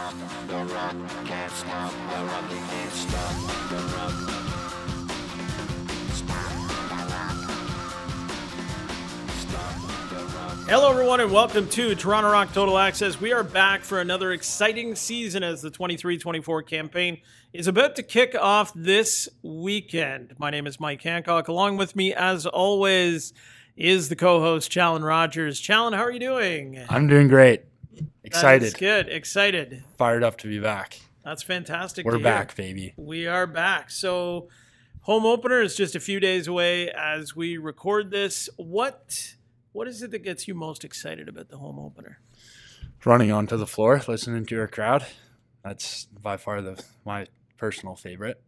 stop 0.00 0.14
the 0.48 0.74
rock, 0.74 0.96
can't 1.26 1.52
stop 1.52 1.92
the 1.92 2.24
rock, 2.24 2.48
can't. 2.48 2.92
Stop 2.92 3.34
the 3.68 3.76
rock. 3.96 4.12
Hello, 10.68 10.90
everyone, 10.90 11.20
and 11.20 11.30
welcome 11.30 11.68
to 11.68 11.94
Toronto 11.94 12.30
Rock 12.30 12.54
Total 12.54 12.78
Access. 12.78 13.20
We 13.20 13.32
are 13.32 13.42
back 13.42 13.82
for 13.82 14.00
another 14.00 14.32
exciting 14.32 14.94
season 14.94 15.42
as 15.42 15.60
the 15.60 15.70
23 15.70 16.16
24 16.16 16.62
campaign 16.62 17.18
is 17.52 17.66
about 17.66 17.96
to 17.96 18.02
kick 18.02 18.34
off 18.40 18.72
this 18.74 19.28
weekend. 19.42 20.32
My 20.38 20.48
name 20.48 20.66
is 20.66 20.80
Mike 20.80 21.02
Hancock. 21.02 21.48
Along 21.48 21.76
with 21.76 21.94
me, 21.94 22.14
as 22.14 22.46
always, 22.46 23.34
is 23.76 24.08
the 24.08 24.16
co 24.16 24.40
host, 24.40 24.70
Challen 24.70 25.02
Rogers. 25.02 25.60
Challen, 25.60 25.92
how 25.92 26.04
are 26.04 26.12
you 26.12 26.20
doing? 26.20 26.82
I'm 26.88 27.06
doing 27.06 27.28
great. 27.28 27.64
Excited. 28.24 28.62
That's 28.62 28.74
good. 28.74 29.08
Excited. 29.08 29.84
Fired 29.96 30.22
up 30.22 30.36
to 30.38 30.48
be 30.48 30.58
back. 30.58 31.00
That's 31.24 31.42
fantastic. 31.42 32.06
We're 32.06 32.16
hear. 32.16 32.24
back, 32.24 32.56
baby. 32.56 32.94
We 32.96 33.26
are 33.26 33.46
back. 33.46 33.90
So, 33.90 34.48
home 35.02 35.26
opener 35.26 35.60
is 35.60 35.76
just 35.76 35.94
a 35.94 36.00
few 36.00 36.20
days 36.20 36.46
away 36.48 36.90
as 36.90 37.36
we 37.36 37.56
record 37.58 38.10
this. 38.10 38.48
What 38.56 39.34
what 39.72 39.86
is 39.86 40.02
it 40.02 40.10
that 40.12 40.24
gets 40.24 40.48
you 40.48 40.54
most 40.54 40.84
excited 40.84 41.28
about 41.28 41.48
the 41.48 41.58
home 41.58 41.78
opener? 41.78 42.20
Running 43.04 43.30
onto 43.32 43.56
the 43.56 43.66
floor, 43.66 44.00
listening 44.08 44.46
to 44.46 44.58
our 44.60 44.66
crowd. 44.68 45.06
That's 45.64 46.06
by 46.06 46.36
far 46.36 46.60
the 46.62 46.82
my 47.04 47.26
personal 47.56 47.94
favorite. 47.96 48.42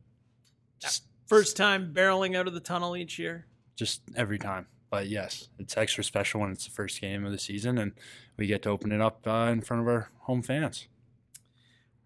Just, 0.80 1.04
First 1.26 1.56
time 1.56 1.94
barreling 1.94 2.36
out 2.36 2.46
of 2.46 2.52
the 2.54 2.60
tunnel 2.60 2.96
each 2.96 3.18
year. 3.18 3.46
just 3.76 4.02
every 4.16 4.38
time. 4.38 4.66
But 4.92 5.08
yes, 5.08 5.48
it's 5.58 5.78
extra 5.78 6.04
special 6.04 6.42
when 6.42 6.50
it's 6.50 6.66
the 6.66 6.70
first 6.70 7.00
game 7.00 7.24
of 7.24 7.32
the 7.32 7.38
season 7.38 7.78
and 7.78 7.92
we 8.36 8.46
get 8.46 8.60
to 8.64 8.68
open 8.68 8.92
it 8.92 9.00
up 9.00 9.26
uh, 9.26 9.48
in 9.50 9.62
front 9.62 9.80
of 9.80 9.88
our 9.88 10.10
home 10.18 10.42
fans. 10.42 10.86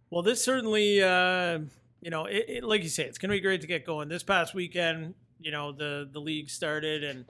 Well, 0.08 0.22
this 0.22 0.40
certainly, 0.40 1.02
uh, 1.02 1.58
you 2.00 2.10
know, 2.10 2.27
it, 2.27 2.44
it, 2.48 2.64
like 2.64 2.84
you 2.84 2.88
say, 2.88 3.02
it's 3.02 3.19
going 3.19 3.30
to 3.30 3.36
be 3.36 3.41
great 3.41 3.61
to 3.62 3.66
get 3.66 3.84
going. 3.84 4.08
This 4.08 4.22
past 4.22 4.55
weekend, 4.55 5.14
you 5.41 5.50
know, 5.50 5.72
the 5.72 6.08
the 6.12 6.20
league 6.20 6.48
started, 6.48 7.02
and 7.02 7.24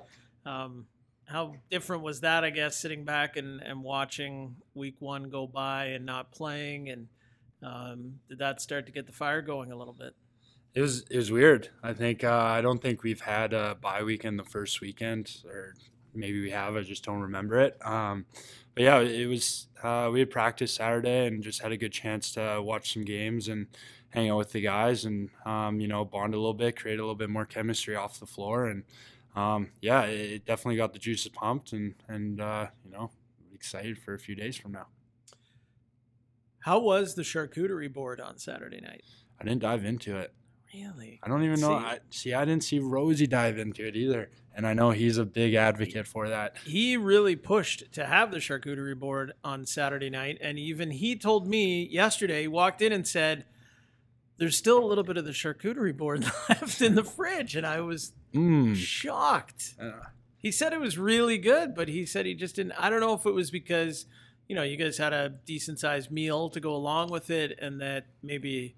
um, 0.44 0.86
how 1.25 1.55
different 1.70 2.03
was 2.03 2.20
that? 2.20 2.44
I 2.44 2.50
guess 2.50 2.77
sitting 2.77 3.06
back 3.06 3.38
and, 3.38 3.62
and 3.62 3.83
watching 3.83 4.56
week 4.75 4.97
one 4.98 5.31
go 5.31 5.47
by 5.47 5.86
and 5.86 6.05
not 6.05 6.33
playing, 6.33 6.91
and 6.91 7.09
um, 7.62 8.20
did 8.28 8.41
that 8.41 8.61
start 8.61 8.84
to 8.86 8.92
get 8.92 9.06
the 9.06 9.12
fire 9.12 9.41
going 9.41 9.72
a 9.72 9.77
little 9.77 9.94
bit? 9.94 10.14
It 10.77 10.82
was 10.82 11.06
it 11.10 11.16
was 11.16 11.32
weird. 11.32 11.70
I 11.82 11.94
think 11.94 12.22
uh, 12.22 12.36
I 12.36 12.60
don't 12.60 12.82
think 12.82 13.02
we've 13.02 13.22
had 13.22 13.55
a 13.55 13.77
bye 13.80 14.02
weekend 14.02 14.38
the 14.38 14.44
first 14.44 14.82
weekend, 14.82 15.42
or 15.46 15.74
maybe 16.14 16.38
we 16.42 16.50
have. 16.50 16.77
I 16.77 16.82
just 16.82 17.02
don't 17.02 17.22
remember 17.22 17.58
it. 17.60 17.78
Um, 17.82 18.27
but 18.74 18.84
yeah, 18.84 19.00
it 19.00 19.27
was. 19.27 19.69
Uh, 19.82 20.10
we 20.12 20.19
had 20.19 20.30
practice 20.30 20.74
Saturday 20.74 21.28
and 21.28 21.42
just 21.42 21.62
had 21.62 21.72
a 21.72 21.78
good 21.78 21.92
chance 21.92 22.30
to 22.32 22.60
watch 22.62 22.92
some 22.92 23.06
games 23.06 23.48
and 23.48 23.69
hang 24.10 24.28
out 24.28 24.36
with 24.36 24.52
the 24.52 24.60
guys 24.60 25.06
and 25.06 25.30
um, 25.47 25.80
you 25.80 25.88
know 25.88 26.04
bond 26.04 26.34
a 26.34 26.36
little 26.36 26.52
bit, 26.52 26.77
create 26.77 26.98
a 26.98 27.02
little 27.02 27.14
bit 27.14 27.30
more 27.30 27.47
chemistry 27.47 27.97
off 27.97 28.20
the 28.20 28.27
floor, 28.27 28.66
and 28.66 28.84
um, 29.34 29.70
yeah, 29.80 30.02
it, 30.02 30.30
it 30.30 30.44
definitely 30.44 30.77
got 30.77 30.92
the 30.92 30.98
juices 30.98 31.32
pumped 31.32 31.72
and 31.72 31.94
and 32.06 32.38
uh, 32.38 32.66
you 32.84 32.91
know 32.91 33.10
excited 33.54 33.97
for 33.97 34.12
a 34.12 34.19
few 34.19 34.34
days 34.34 34.58
from 34.58 34.72
now. 34.72 34.88
How 36.58 36.78
was 36.78 37.14
the 37.14 37.22
charcuterie 37.22 37.91
board 37.91 38.20
on 38.20 38.36
Saturday 38.36 38.82
night? 38.82 39.04
I 39.41 39.44
didn't 39.44 39.62
dive 39.62 39.82
into 39.82 40.19
it. 40.19 40.34
Really? 40.75 41.20
I 41.22 41.28
don't 41.28 41.42
even 41.45 41.61
know. 41.61 41.78
See- 41.78 41.84
I, 41.84 41.98
see, 42.11 42.34
I 42.34 42.45
didn't 42.45 42.64
see 42.64 42.78
Rosie 42.78 43.27
dive 43.27 43.59
into 43.59 43.86
it 43.86 43.97
either, 43.97 44.31
and 44.55 44.67
I 44.67 44.75
know 44.75 44.91
he's 44.91 45.17
a 45.19 45.25
big 45.25 45.55
advocate 45.55 46.06
for 46.06 46.28
that. 46.28 46.56
he 46.64 46.97
really 46.97 47.36
pushed 47.36 47.92
to 47.92 48.05
have 48.06 48.31
the 48.31 48.39
charcuterie 48.39 48.98
board 48.98 49.33
on 49.44 49.64
Saturday 49.67 50.11
night. 50.11 50.39
And 50.41 50.59
even 50.59 50.91
he 50.91 51.17
told 51.17 51.47
me 51.47 51.84
yesterday, 51.87 52.42
he 52.42 52.48
walked 52.48 52.83
in 52.83 52.92
and 52.92 53.06
said, 53.06 53.44
There's 54.39 54.56
still 54.56 54.83
a 54.83 54.87
little 54.87 55.05
bit 55.05 55.17
of 55.17 55.25
the 55.25 55.31
charcuterie 55.33 55.97
board 55.97 56.25
left 56.48 56.83
in 56.83 56.94
the 56.94 57.05
fridge. 57.05 57.56
And 57.56 57.67
I 57.67 57.81
was 57.81 58.12
Mm. 58.34 58.77
shocked. 58.77 59.75
Uh, 59.81 59.93
He 60.37 60.50
said 60.53 60.72
it 60.75 60.81
was 60.81 60.98
really 60.98 61.38
good, 61.38 61.75
but 61.75 61.88
he 61.88 62.04
said 62.04 62.27
he 62.27 62.34
just 62.34 62.56
didn't. 62.56 62.72
I 62.72 62.91
don't 62.91 63.00
know 63.00 63.15
if 63.15 63.25
it 63.25 63.33
was 63.33 63.50
because, 63.50 64.04
you 64.47 64.54
know, 64.54 64.62
you 64.62 64.77
guys 64.77 64.98
had 64.98 65.12
a 65.15 65.31
decent 65.31 65.78
sized 65.81 66.10
meal 66.10 66.50
to 66.50 66.60
go 66.60 66.75
along 66.77 67.10
with 67.10 67.31
it 67.31 67.59
and 67.62 67.81
that 67.81 68.06
maybe, 68.22 68.77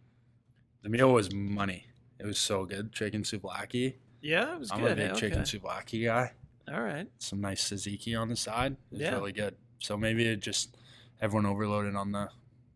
the 0.82 0.88
meal 0.88 1.12
was 1.12 1.32
money. 1.32 1.86
It 2.18 2.26
was 2.26 2.38
so 2.38 2.64
good. 2.64 2.92
Chicken 2.92 3.22
souvlaki. 3.22 3.94
yeah, 4.20 4.54
it 4.54 4.58
was 4.58 4.70
good. 4.70 4.76
I'm 4.78 4.82
good. 4.84 4.92
a 4.92 4.96
big 4.96 5.10
eh? 5.10 5.14
chicken 5.14 5.40
Okay. 5.40 5.58
souvlaki 5.58 6.04
guy. 6.04 6.32
All 6.72 6.80
right. 6.82 7.06
Some 7.18 7.40
nice 7.40 7.70
tzatziki 7.70 8.18
on 8.20 8.28
the 8.28 8.36
side. 8.36 8.76
It's 8.90 9.00
Yeah. 9.00 9.14
really 9.14 9.32
good. 9.32 9.56
So 9.78 9.96
maybe 9.96 10.26
it 10.26 10.40
just 10.40 10.76
everyone 11.20 11.46
overloaded 11.46 11.94
on 11.94 12.12
the 12.12 12.28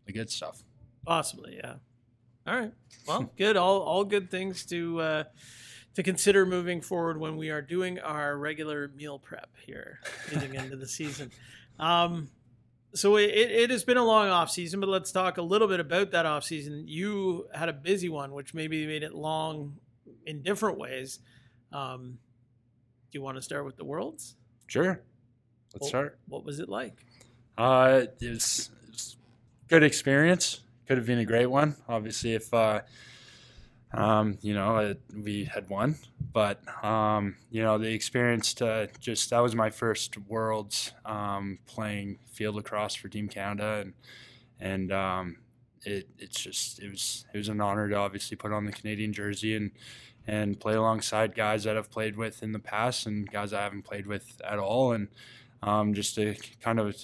the 0.05 0.13
good 0.13 0.29
stuff. 0.29 0.63
Possibly, 1.05 1.55
yeah. 1.57 1.75
All 2.47 2.55
right. 2.59 2.73
Well, 3.07 3.29
good. 3.37 3.57
All 3.57 3.81
all 3.81 4.05
good 4.05 4.31
things 4.31 4.65
to 4.67 4.99
uh, 5.01 5.23
to 5.95 6.03
consider 6.03 6.45
moving 6.45 6.79
forward 6.81 7.19
when 7.19 7.35
we 7.37 7.49
are 7.49 7.61
doing 7.61 7.99
our 7.99 8.37
regular 8.37 8.87
meal 8.95 9.19
prep 9.19 9.49
here, 9.65 9.99
getting 10.31 10.55
into 10.55 10.77
the 10.77 10.87
season. 10.87 11.29
Um, 11.79 12.29
so 12.93 13.17
it, 13.17 13.31
it 13.31 13.69
has 13.69 13.83
been 13.83 13.97
a 13.97 14.03
long 14.03 14.29
off 14.29 14.51
season, 14.51 14.79
but 14.79 14.89
let's 14.89 15.11
talk 15.11 15.37
a 15.37 15.41
little 15.41 15.67
bit 15.67 15.79
about 15.79 16.11
that 16.11 16.25
off 16.25 16.43
season. 16.43 16.85
You 16.87 17.47
had 17.53 17.69
a 17.69 17.73
busy 17.73 18.09
one, 18.09 18.33
which 18.33 18.53
maybe 18.53 18.85
made 18.85 19.03
it 19.03 19.13
long 19.13 19.77
in 20.25 20.41
different 20.41 20.77
ways. 20.77 21.19
Um, 21.71 22.19
do 23.11 23.17
you 23.17 23.21
want 23.21 23.37
to 23.37 23.41
start 23.41 23.65
with 23.65 23.77
the 23.77 23.85
worlds? 23.85 24.35
Sure. 24.67 25.01
Let's 25.73 25.87
start. 25.87 26.19
What 26.27 26.45
was 26.45 26.59
it 26.59 26.69
like? 26.69 27.05
Uh, 27.57 28.05
it 28.19 28.29
was, 28.29 28.69
it 28.87 29.15
good 29.67 29.83
experience. 29.83 30.61
Could 30.87 30.97
have 30.97 31.07
been 31.07 31.19
a 31.19 31.25
great 31.25 31.47
one. 31.47 31.75
Obviously, 31.87 32.33
if 32.33 32.53
uh, 32.53 32.81
um, 33.93 34.37
you 34.41 34.53
know 34.53 34.77
it, 34.77 35.01
we 35.15 35.45
had 35.45 35.69
won, 35.69 35.95
but 36.31 36.61
um, 36.83 37.35
you 37.51 37.61
know 37.61 37.77
the 37.77 37.91
experience 37.91 38.53
to 38.55 38.89
just 38.99 39.29
that 39.29 39.39
was 39.39 39.55
my 39.55 39.69
first 39.69 40.17
worlds 40.17 40.91
um, 41.05 41.59
playing 41.67 42.19
field 42.31 42.55
lacrosse 42.55 42.95
for 42.95 43.07
Team 43.07 43.27
Canada, 43.27 43.81
and 43.81 43.93
and 44.59 44.91
um, 44.91 45.37
it 45.83 46.07
it's 46.17 46.39
just 46.39 46.79
it 46.79 46.89
was 46.89 47.25
it 47.33 47.37
was 47.37 47.49
an 47.49 47.61
honor 47.61 47.89
to 47.89 47.95
obviously 47.95 48.37
put 48.37 48.51
on 48.51 48.65
the 48.65 48.71
Canadian 48.71 49.13
jersey 49.13 49.55
and 49.55 49.71
and 50.25 50.59
play 50.59 50.73
alongside 50.73 51.35
guys 51.35 51.65
that 51.65 51.77
I've 51.77 51.91
played 51.91 52.15
with 52.15 52.43
in 52.43 52.53
the 52.53 52.59
past 52.59 53.05
and 53.05 53.29
guys 53.29 53.53
I 53.53 53.61
haven't 53.61 53.83
played 53.83 54.07
with 54.07 54.41
at 54.43 54.59
all, 54.59 54.93
and 54.93 55.09
um, 55.61 55.93
just 55.93 56.15
to 56.15 56.35
kind 56.61 56.79
of 56.79 56.95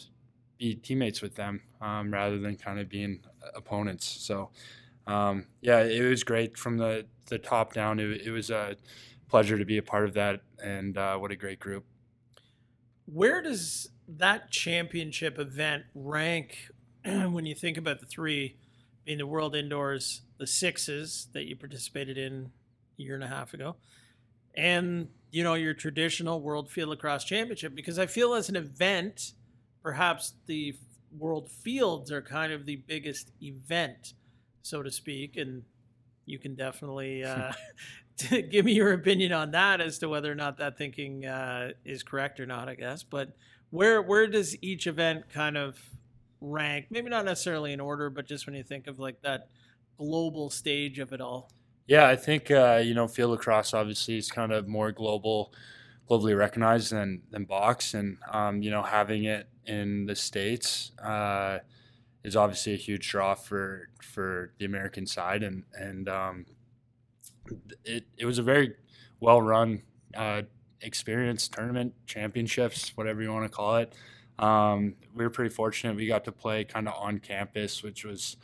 be 0.57 0.75
teammates 0.75 1.21
with 1.21 1.35
them 1.35 1.61
um, 1.81 2.11
rather 2.11 2.37
than 2.37 2.55
kind 2.55 2.79
of 2.79 2.89
being 2.89 3.21
opponents. 3.55 4.05
So, 4.05 4.49
um, 5.07 5.45
yeah, 5.61 5.81
it 5.81 6.07
was 6.07 6.23
great 6.23 6.57
from 6.57 6.77
the, 6.77 7.05
the 7.27 7.37
top 7.37 7.73
down. 7.73 7.99
It, 7.99 8.21
it 8.21 8.31
was 8.31 8.49
a 8.49 8.75
pleasure 9.27 9.57
to 9.57 9.65
be 9.65 9.77
a 9.77 9.83
part 9.83 10.05
of 10.05 10.13
that, 10.15 10.41
and 10.61 10.97
uh, 10.97 11.17
what 11.17 11.31
a 11.31 11.35
great 11.35 11.59
group. 11.59 11.85
Where 13.05 13.41
does 13.41 13.89
that 14.07 14.51
championship 14.51 15.39
event 15.39 15.83
rank 15.93 16.69
when 17.03 17.45
you 17.45 17.55
think 17.55 17.77
about 17.77 17.99
the 17.99 18.05
three 18.05 18.57
being 19.05 19.17
the 19.17 19.27
World 19.27 19.55
Indoors, 19.55 20.21
the 20.37 20.47
sixes 20.47 21.27
that 21.33 21.45
you 21.45 21.55
participated 21.55 22.17
in 22.17 22.51
a 22.97 23.01
year 23.01 23.15
and 23.15 23.23
a 23.23 23.27
half 23.27 23.53
ago, 23.53 23.75
and 24.55 25.07
you 25.31 25.43
know 25.43 25.53
your 25.53 25.73
traditional 25.73 26.41
World 26.41 26.69
Field 26.69 26.89
Lacrosse 26.89 27.23
Championship? 27.23 27.75
Because 27.75 27.97
I 27.97 28.05
feel 28.05 28.33
as 28.33 28.49
an 28.49 28.55
event, 28.55 29.33
perhaps 29.81 30.33
the 30.45 30.75
World 31.17 31.49
Fields 31.49 32.11
are 32.11 32.21
kind 32.21 32.53
of 32.53 32.65
the 32.65 32.75
biggest 32.75 33.31
event, 33.41 34.13
so 34.69 34.83
to 34.83 34.91
speak, 34.91 35.37
and 35.37 35.63
you 36.25 36.39
can 36.39 36.55
definitely 36.55 37.23
uh, 37.23 37.51
give 38.49 38.65
me 38.65 38.73
your 38.73 38.93
opinion 38.93 39.33
on 39.33 39.51
that 39.51 39.81
as 39.81 39.97
to 39.99 40.09
whether 40.09 40.31
or 40.31 40.35
not 40.35 40.57
that 40.57 40.77
thinking 40.77 41.25
uh, 41.25 41.71
is 41.83 42.03
correct 42.03 42.39
or 42.39 42.45
not. 42.45 42.69
I 42.69 42.75
guess, 42.75 43.03
but 43.03 43.35
where 43.71 44.01
where 44.01 44.27
does 44.27 44.55
each 44.61 44.87
event 44.87 45.29
kind 45.29 45.57
of 45.57 45.79
rank? 46.41 46.87
Maybe 46.89 47.09
not 47.09 47.25
necessarily 47.25 47.73
in 47.73 47.79
order, 47.79 48.09
but 48.09 48.27
just 48.27 48.45
when 48.45 48.55
you 48.55 48.63
think 48.63 48.87
of 48.87 48.99
like 48.99 49.21
that 49.21 49.47
global 49.97 50.49
stage 50.49 50.99
of 50.99 51.11
it 51.13 51.21
all. 51.21 51.51
Yeah, 51.87 52.07
I 52.07 52.15
think 52.15 52.51
uh, 52.51 52.81
you 52.83 52.93
know 52.93 53.07
field 53.07 53.31
lacrosse 53.31 53.73
obviously 53.73 54.17
is 54.17 54.29
kind 54.29 54.51
of 54.51 54.67
more 54.67 54.91
global, 54.91 55.53
globally 56.09 56.37
recognized 56.37 56.91
than 56.91 57.23
than 57.31 57.45
box, 57.45 57.93
and 57.95 58.17
um, 58.31 58.61
you 58.61 58.71
know 58.71 58.83
having 58.83 59.23
it 59.25 59.49
in 59.65 60.05
the 60.05 60.15
states 60.15 60.91
uh, 61.03 61.59
is 62.23 62.35
obviously 62.35 62.73
a 62.73 62.77
huge 62.77 63.09
draw 63.09 63.35
for 63.35 63.89
for 64.01 64.51
the 64.57 64.65
American 64.65 65.05
side, 65.05 65.43
and 65.43 65.63
and 65.73 66.09
um, 66.09 66.45
it 67.85 68.05
it 68.17 68.25
was 68.25 68.37
a 68.37 68.43
very 68.43 68.75
well 69.19 69.41
run 69.41 69.83
uh, 70.15 70.43
experience, 70.81 71.47
tournament, 71.47 71.93
championships, 72.05 72.91
whatever 72.95 73.21
you 73.21 73.31
want 73.31 73.49
to 73.49 73.55
call 73.55 73.77
it. 73.77 73.93
Um, 74.37 74.95
we 75.13 75.23
were 75.23 75.29
pretty 75.29 75.53
fortunate. 75.53 75.95
We 75.95 76.07
got 76.07 76.23
to 76.25 76.31
play 76.31 76.63
kind 76.63 76.87
of 76.87 76.95
on 76.95 77.19
campus, 77.19 77.83
which 77.83 78.05
was 78.05 78.37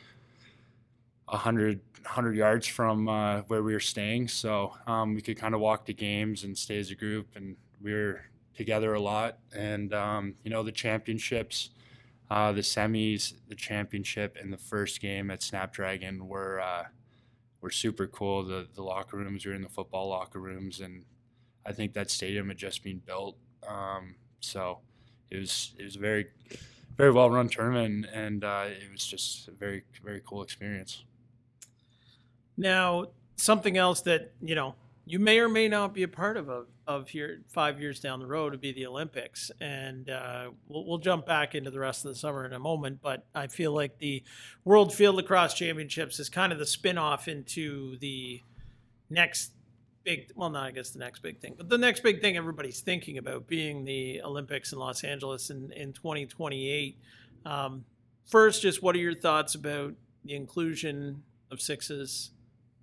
a 1.28 1.36
hundred 1.36 1.80
hundred 2.04 2.36
yards 2.36 2.66
from 2.66 3.08
uh, 3.08 3.42
where 3.42 3.62
we 3.62 3.72
were 3.72 3.80
staying. 3.80 4.28
So 4.28 4.74
um, 4.86 5.14
we 5.14 5.22
could 5.22 5.36
kind 5.36 5.54
of 5.54 5.60
walk 5.60 5.86
to 5.86 5.92
games 5.92 6.44
and 6.44 6.56
stay 6.56 6.78
as 6.78 6.90
a 6.90 6.94
group, 6.94 7.28
and 7.34 7.56
we 7.82 7.92
were 7.92 8.22
together 8.54 8.94
a 8.94 9.00
lot. 9.00 9.38
And 9.54 9.92
um, 9.92 10.34
you 10.44 10.50
know, 10.50 10.62
the 10.62 10.72
championships 10.72 11.70
uh, 12.30 12.52
the 12.52 12.60
semis, 12.60 13.34
the 13.48 13.54
championship, 13.54 14.36
and 14.40 14.52
the 14.52 14.58
first 14.58 15.00
game 15.00 15.30
at 15.30 15.42
Snapdragon 15.42 16.28
were 16.28 16.60
uh, 16.60 16.84
were 17.60 17.70
super 17.70 18.06
cool. 18.06 18.44
The 18.44 18.66
the 18.74 18.82
locker 18.82 19.16
rooms 19.16 19.46
were 19.46 19.54
in 19.54 19.62
the 19.62 19.68
football 19.68 20.08
locker 20.08 20.40
rooms, 20.40 20.80
and 20.80 21.04
I 21.64 21.72
think 21.72 21.92
that 21.94 22.10
stadium 22.10 22.48
had 22.48 22.58
just 22.58 22.82
been 22.82 22.98
built. 22.98 23.36
Um, 23.66 24.16
so 24.40 24.80
it 25.30 25.38
was 25.38 25.74
it 25.78 25.84
was 25.84 25.96
a 25.96 26.00
very 26.00 26.26
very 26.96 27.12
well 27.12 27.30
run 27.30 27.48
tournament, 27.48 28.06
and 28.12 28.42
uh, 28.42 28.66
it 28.66 28.90
was 28.90 29.06
just 29.06 29.48
a 29.48 29.52
very 29.52 29.84
very 30.02 30.22
cool 30.24 30.42
experience. 30.42 31.04
Now, 32.56 33.06
something 33.36 33.76
else 33.76 34.00
that 34.02 34.32
you 34.40 34.54
know 34.54 34.74
you 35.08 35.20
may 35.20 35.38
or 35.38 35.48
may 35.48 35.68
not 35.68 35.94
be 35.94 36.02
a 36.02 36.08
part 36.08 36.36
of 36.36 36.48
of, 36.48 36.66
of 36.86 37.08
here 37.08 37.42
five 37.48 37.80
years 37.80 38.00
down 38.00 38.18
the 38.18 38.26
road 38.26 38.50
to 38.50 38.58
be 38.58 38.72
the 38.72 38.86
Olympics, 38.86 39.52
and 39.60 40.10
uh, 40.10 40.50
we'll, 40.68 40.84
we'll 40.84 40.98
jump 40.98 41.24
back 41.24 41.54
into 41.54 41.70
the 41.70 41.78
rest 41.78 42.04
of 42.04 42.12
the 42.12 42.18
summer 42.18 42.44
in 42.44 42.52
a 42.52 42.58
moment. 42.58 42.98
But 43.00 43.24
I 43.32 43.46
feel 43.46 43.72
like 43.72 43.98
the 43.98 44.24
World 44.64 44.92
Field 44.92 45.14
Lacrosse 45.14 45.54
Championships 45.54 46.18
is 46.18 46.28
kind 46.28 46.52
of 46.52 46.58
the 46.58 46.66
spin 46.66 46.98
off 46.98 47.28
into 47.28 47.96
the 47.98 48.42
next 49.08 49.52
big 50.02 50.30
well 50.36 50.50
not 50.50 50.64
i 50.64 50.70
guess 50.70 50.90
the 50.90 51.00
next 51.00 51.20
big 51.20 51.40
thing 51.40 51.54
but 51.56 51.68
the 51.68 51.76
next 51.76 52.00
big 52.02 52.20
thing 52.20 52.36
everybody's 52.36 52.80
thinking 52.80 53.18
about 53.18 53.46
being 53.48 53.84
the 53.84 54.22
olympics 54.22 54.72
in 54.72 54.78
los 54.78 55.02
angeles 55.02 55.50
in, 55.50 55.72
in 55.72 55.92
2028 55.92 56.96
um, 57.44 57.84
first 58.24 58.62
just 58.62 58.82
what 58.82 58.94
are 58.94 59.00
your 59.00 59.14
thoughts 59.14 59.56
about 59.56 59.94
the 60.24 60.34
inclusion 60.34 61.22
of 61.50 61.60
sixes 61.60 62.30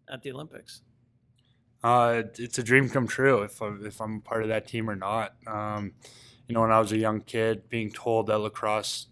at 0.09 0.21
the 0.21 0.31
olympics 0.31 0.81
Uh, 1.83 2.23
it's 2.37 2.57
a 2.57 2.63
dream 2.63 2.89
come 2.89 3.07
true 3.07 3.41
if 3.41 3.61
I'm, 3.61 3.85
if 3.85 3.99
I'm 3.99 4.21
part 4.21 4.43
of 4.43 4.49
that 4.49 4.67
team 4.67 4.89
or 4.89 4.95
not. 4.95 5.35
Um, 5.45 5.93
you 6.47 6.53
know, 6.55 6.61
when 6.61 6.71
I 6.71 6.79
was 6.79 6.91
a 6.91 6.97
young 6.97 7.21
kid, 7.21 7.69
being 7.69 7.91
told 7.91 8.27
that 8.27 8.37
lacrosse 8.39 9.07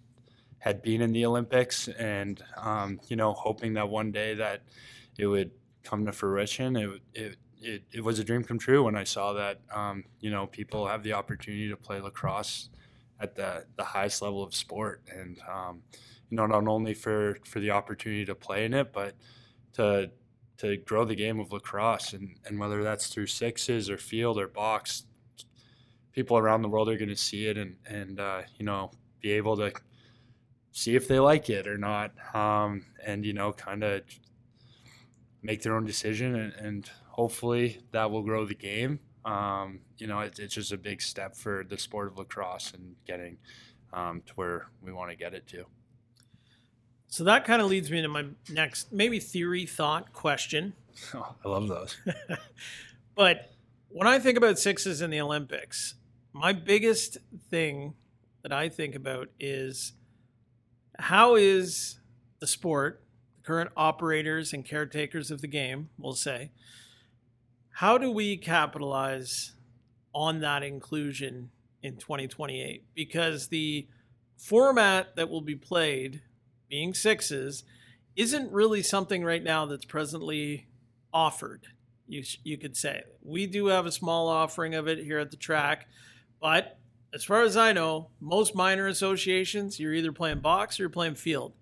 had 0.60 0.82
been 0.82 1.02
in 1.02 1.12
the 1.12 1.26
Olympics, 1.26 1.88
and 1.90 2.44
um, 2.58 3.00
you 3.08 3.16
know, 3.16 3.34
hoping 3.34 3.74
that 3.74 3.90
one 3.90 4.12
day 4.12 4.36
that 4.36 4.64
it 5.18 5.28
would 5.28 5.52
come 5.84 6.06
to 6.06 6.12
fruition, 6.12 6.76
it 6.76 7.02
it 7.14 7.38
it, 7.62 7.84
it 7.92 8.04
was 8.04 8.20
a 8.20 8.24
dream 8.24 8.44
come 8.44 8.60
true 8.60 8.84
when 8.84 8.96
I 8.96 9.04
saw 9.04 9.34
that. 9.34 9.62
Um, 9.74 10.06
you 10.20 10.30
know, 10.32 10.48
people 10.48 10.88
have 10.88 11.04
the 11.04 11.14
opportunity 11.14 11.70
to 11.70 11.78
play 11.78 12.00
lacrosse 12.00 12.70
at 13.20 13.36
the 13.36 13.66
the 13.78 13.84
highest 13.84 14.22
level 14.22 14.44
of 14.44 14.56
sport, 14.56 15.02
and 15.14 15.40
um, 15.52 15.84
you 16.30 16.38
know, 16.38 16.46
not 16.46 16.68
only 16.68 16.94
for 16.94 17.38
for 17.46 17.60
the 17.60 17.72
opportunity 17.72 18.26
to 18.26 18.36
play 18.36 18.66
in 18.66 18.74
it, 18.74 18.94
but 18.94 19.16
to 19.74 20.12
to 20.62 20.78
grow 20.78 21.04
the 21.04 21.16
game 21.16 21.40
of 21.40 21.52
lacrosse 21.52 22.14
and, 22.14 22.36
and 22.46 22.60
whether 22.60 22.84
that's 22.84 23.08
through 23.08 23.26
sixes 23.26 23.90
or 23.90 23.98
field 23.98 24.38
or 24.38 24.48
box 24.48 25.06
people 26.12 26.38
around 26.38 26.62
the 26.62 26.70
world 26.70 26.88
are 26.88 26.98
going 26.98 27.10
to 27.10 27.16
see 27.16 27.48
it 27.48 27.58
and 27.58 27.76
and 27.88 28.20
uh, 28.20 28.42
you 28.58 28.66
know 28.66 28.92
be 29.22 29.32
able 29.32 29.58
to 29.58 29.72
see 30.72 30.96
if 30.96 31.08
they 31.08 31.20
like 31.20 31.50
it 31.50 31.68
or 31.68 31.80
not 31.80 32.12
um, 32.36 32.86
and 33.04 33.26
you 33.26 33.34
know 33.34 33.52
kind 33.52 33.84
of 33.84 34.02
make 35.42 35.64
their 35.64 35.76
own 35.76 35.84
decision 35.84 36.36
and, 36.36 36.54
and 36.54 36.90
hopefully 37.08 37.82
that 37.92 38.12
will 38.12 38.22
grow 38.22 38.46
the 38.46 38.54
game. 38.54 39.00
Um, 39.26 39.80
you 39.98 40.06
know 40.06 40.20
it, 40.20 40.38
it's 40.38 40.54
just 40.54 40.72
a 40.72 40.78
big 40.78 41.02
step 41.02 41.36
for 41.36 41.64
the 41.68 41.78
sport 41.78 42.08
of 42.08 42.20
lacrosse 42.20 42.74
and 42.74 42.96
getting 43.08 43.38
um, 43.94 44.22
to 44.28 44.34
where 44.34 44.68
we 44.84 44.92
want 44.92 45.10
to 45.10 45.18
get 45.18 45.34
it 45.34 45.48
to 45.48 45.66
so 47.12 47.24
that 47.24 47.46
kind 47.46 47.62
of 47.62 47.68
leads 47.68 47.92
me 47.92 47.98
into 47.98 48.10
my 48.10 48.26
next 48.50 48.92
maybe 48.92 49.20
theory 49.20 49.68
thought 49.68 50.12
question 50.14 50.74
oh, 51.14 51.36
i 51.46 51.48
love 51.48 51.68
those 51.68 51.98
But 53.16 53.52
when 53.90 54.08
I 54.08 54.20
think 54.20 54.38
about 54.38 54.58
sixes 54.58 55.02
in 55.02 55.10
the 55.10 55.22
Olympics, 55.22 55.96
my 56.34 56.54
biggest 56.54 57.18
thing 57.50 57.94
that 58.42 58.54
I 58.54 58.70
think 58.70 58.96
about 58.96 59.28
is 59.40 59.94
how 60.98 61.36
is 61.36 62.00
the 62.40 62.48
sport, 62.48 63.04
the 63.36 63.44
current 63.44 63.72
operators 63.76 64.54
and 64.54 64.66
caretakers 64.66 65.30
of 65.30 65.42
the 65.42 65.48
game, 65.48 65.90
we'll 65.98 66.14
say, 66.14 66.52
how 67.74 67.98
do 67.98 68.12
we 68.12 68.38
capitalize 68.38 69.54
on 70.14 70.40
that 70.40 70.64
inclusion 70.64 71.52
in 71.84 71.98
2028? 71.98 72.86
Because 72.96 73.50
the 73.50 73.88
format 74.38 75.16
that 75.16 75.30
will 75.30 75.42
be 75.42 75.56
played, 75.56 76.22
being 76.72 76.96
sixes, 76.96 77.64
isn't 78.16 78.52
really 78.52 78.82
something 78.82 79.24
right 79.24 79.44
now 79.44 79.68
that's 79.68 79.86
presently 79.86 80.66
offered 81.14 81.68
you 82.12 82.24
you 82.44 82.58
could 82.58 82.76
say. 82.76 83.04
We 83.24 83.48
do 83.48 83.68
have 83.68 83.86
a 83.86 83.92
small 83.92 84.28
offering 84.28 84.76
of 84.76 84.88
it 84.88 85.00
here 85.00 85.20
at 85.20 85.32
the 85.32 85.38
track, 85.38 85.88
but 86.40 86.78
as 87.14 87.24
far 87.24 87.44
as 87.44 87.58
I 87.58 87.74
know, 87.74 88.10
most 88.20 88.56
minor 88.56 88.88
associations, 88.88 89.80
you're 89.80 89.94
either 89.94 90.12
playing 90.12 90.40
box 90.40 90.80
or 90.80 90.84
you're 90.84 90.90
playing 90.90 91.16
field. 91.16 91.54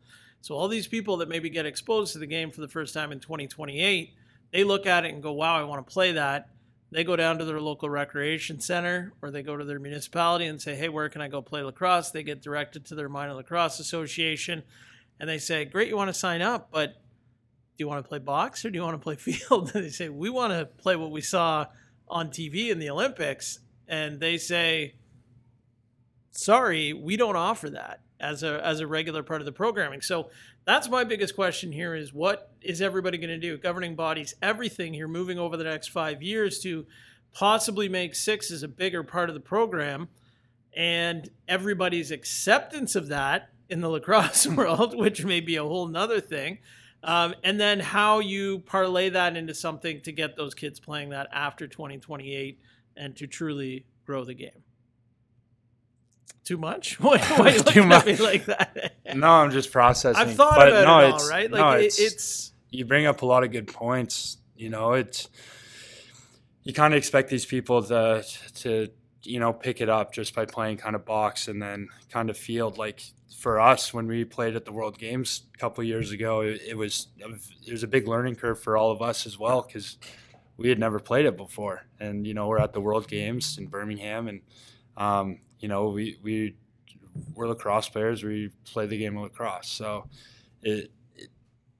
So 0.42 0.56
all 0.56 0.68
these 0.68 0.88
people 0.88 1.18
that 1.18 1.30
maybe 1.30 1.50
get 1.50 1.66
exposed 1.66 2.14
to 2.14 2.20
the 2.20 2.28
game 2.28 2.52
for 2.52 2.62
the 2.62 2.68
first 2.68 2.94
time 2.94 3.12
in 3.12 3.20
2028, 3.20 4.14
they 4.52 4.64
look 4.64 4.86
at 4.86 5.06
it 5.06 5.14
and 5.14 5.24
go, 5.24 5.34
"Wow, 5.34 5.56
I 5.56 5.64
want 5.64 5.86
to 5.86 5.94
play 5.94 6.12
that." 6.14 6.50
They 6.92 7.04
go 7.04 7.16
down 7.16 7.38
to 7.38 7.46
their 7.46 7.62
local 7.62 7.90
recreation 7.90 8.60
center 8.60 9.14
or 9.22 9.30
they 9.30 9.44
go 9.44 9.56
to 9.56 9.66
their 9.66 9.80
municipality 9.80 10.46
and 10.46 10.62
say, 10.62 10.76
"Hey, 10.76 10.90
where 10.90 11.10
can 11.10 11.22
I 11.22 11.28
go 11.28 11.42
play 11.42 11.62
lacrosse?" 11.62 12.10
They 12.10 12.24
get 12.24 12.42
directed 12.42 12.86
to 12.86 12.96
their 12.96 13.10
minor 13.10 13.34
lacrosse 13.34 13.80
association 13.80 14.64
and 15.20 15.30
they 15.30 15.38
say, 15.38 15.66
"Great, 15.66 15.88
you 15.88 15.98
want 15.98 16.10
to 16.10 16.14
sign 16.14 16.42
up, 16.42 16.70
but 16.72 16.96
do 17.80 17.84
you 17.84 17.88
want 17.88 18.04
to 18.04 18.10
play 18.10 18.20
box 18.20 18.66
or 18.66 18.70
do 18.70 18.78
you 18.78 18.84
want 18.84 18.96
to 18.96 19.04
play 19.04 19.16
field? 19.34 19.72
And 19.74 19.86
they 19.86 19.90
say, 19.90 20.10
we 20.10 20.30
want 20.30 20.52
to 20.52 20.66
play 20.66 20.98
what 20.98 21.12
we 21.12 21.22
saw 21.22 21.66
on 22.10 22.28
TV 22.28 22.70
in 22.70 22.78
the 22.78 22.90
Olympics. 22.90 23.60
And 23.88 24.20
they 24.20 24.38
say, 24.38 24.96
sorry, 26.32 26.92
we 26.92 27.16
don't 27.16 27.38
offer 27.38 27.70
that 27.70 28.02
as 28.20 28.44
a, 28.44 28.64
as 28.66 28.82
a 28.82 28.88
regular 28.88 29.24
part 29.24 29.40
of 29.42 29.46
the 29.46 29.54
programming. 29.54 30.02
So 30.02 30.30
that's 30.66 30.90
my 30.90 31.06
biggest 31.06 31.36
question 31.36 31.72
here 31.72 31.96
is 31.96 32.14
what 32.14 32.52
is 32.62 32.82
everybody 32.82 33.18
going 33.18 33.30
to 33.30 33.38
do? 33.38 33.58
Governing 33.58 33.96
bodies, 33.96 34.34
everything 34.42 34.94
here 34.94 35.08
moving 35.08 35.40
over 35.40 35.56
the 35.56 35.64
next 35.64 35.88
five 35.88 36.22
years 36.22 36.60
to 36.60 36.86
possibly 37.34 37.88
make 37.88 38.14
six 38.14 38.52
as 38.52 38.62
a 38.62 38.68
bigger 38.68 39.04
part 39.04 39.30
of 39.30 39.36
the 39.36 39.40
program 39.40 40.10
and 40.76 41.30
everybody's 41.48 42.12
acceptance 42.12 42.96
of 42.96 43.08
that 43.08 43.52
in 43.70 43.82
the 43.82 43.90
lacrosse 43.90 44.46
world, 44.56 44.98
which 44.98 45.24
may 45.26 45.40
be 45.40 45.56
a 45.56 45.64
whole 45.64 45.88
nother 45.88 46.20
thing. 46.20 46.60
Um, 47.04 47.34
and 47.44 47.60
then 47.60 47.80
how 47.80 48.20
you 48.20 48.60
parlay 48.60 49.10
that 49.10 49.38
into 49.38 49.54
something 49.54 50.02
to 50.02 50.12
get 50.12 50.36
those 50.36 50.54
kids 50.54 50.80
playing 50.80 51.10
that 51.12 51.28
after 51.32 51.66
2028 51.68 52.60
and 52.98 53.16
to 53.16 53.28
truly 53.28 53.86
grow 54.06 54.26
the 54.26 54.34
game. 54.34 54.64
Too 56.44 56.58
much? 56.58 57.00
Why, 57.00 57.18
why 57.20 57.52
Too 57.58 57.58
looking 57.84 57.92
at 57.92 58.06
me 58.06 58.12
much. 58.14 58.20
like 58.22 58.46
that? 58.46 58.94
no 59.16 59.28
i'm 59.28 59.52
just 59.52 59.72
processing 59.72 60.22
I've 60.22 60.36
thought 60.36 60.56
but 60.58 60.68
about 60.70 60.86
no, 60.86 61.00
it 61.00 61.04
all, 61.12 61.16
it's- 61.16 61.30
right? 61.30 61.52
Like 61.52 61.60
no, 61.62 61.70
it's, 61.72 62.00
it's 62.00 62.52
you 62.72 62.86
bring 62.86 63.06
up 63.06 63.22
a 63.22 63.26
lot 63.26 63.44
of 63.44 63.52
good 63.52 63.68
points. 63.68 64.38
You 64.56 64.70
know, 64.70 64.94
it's 64.94 65.28
you 66.64 66.74
kind 66.74 66.94
of 66.94 66.98
expect 66.98 67.30
these 67.30 67.46
people 67.46 67.82
to 67.84 68.24
to 68.56 68.90
you 69.24 69.40
know 69.40 69.54
pick 69.54 69.82
it 69.82 69.90
up 69.90 70.12
just 70.14 70.36
by 70.36 70.46
playing 70.46 70.78
kind 70.78 70.96
of 70.96 71.06
box 71.06 71.48
and 71.48 71.62
then 71.62 71.88
kind 72.12 72.30
of 72.30 72.38
field. 72.38 72.78
Like 72.78 73.02
for 73.40 73.60
us, 73.60 73.94
when 73.94 74.06
we 74.06 74.26
played 74.26 74.56
at 74.56 74.66
the 74.66 74.72
World 74.74 74.98
Games 74.98 75.44
a 75.56 75.58
couple 75.58 75.82
years 75.84 76.12
ago, 76.12 76.42
it, 76.42 76.62
it 76.68 76.78
was 76.78 77.08
it 77.18 77.72
was 77.72 77.84
a 77.84 77.88
big 77.88 78.08
learning 78.08 78.36
curve 78.36 78.60
for 78.60 78.76
all 78.76 78.92
of 78.92 79.02
us 79.02 79.26
as 79.26 79.40
well 79.40 79.62
because 79.62 79.98
we 80.58 80.68
had 80.68 80.78
never 80.78 81.00
played 81.00 81.26
it 81.26 81.38
before. 81.38 81.86
And 82.02 82.28
you 82.28 82.34
know, 82.34 82.48
we're 82.48 82.60
at 82.60 82.74
the 82.74 82.82
World 82.82 83.08
Games 83.08 83.58
in 83.58 83.68
Birmingham, 83.68 84.28
and 84.28 84.42
um, 84.98 85.40
you 85.60 85.70
know, 85.70 85.88
we 85.88 86.20
we 86.22 86.58
we're 87.34 87.48
lacrosse 87.48 87.88
players. 87.88 88.24
We 88.24 88.52
play 88.66 88.88
the 88.88 88.98
game 88.98 89.16
of 89.16 89.24
lacrosse, 89.24 89.70
so 89.70 90.10
it 90.62 90.92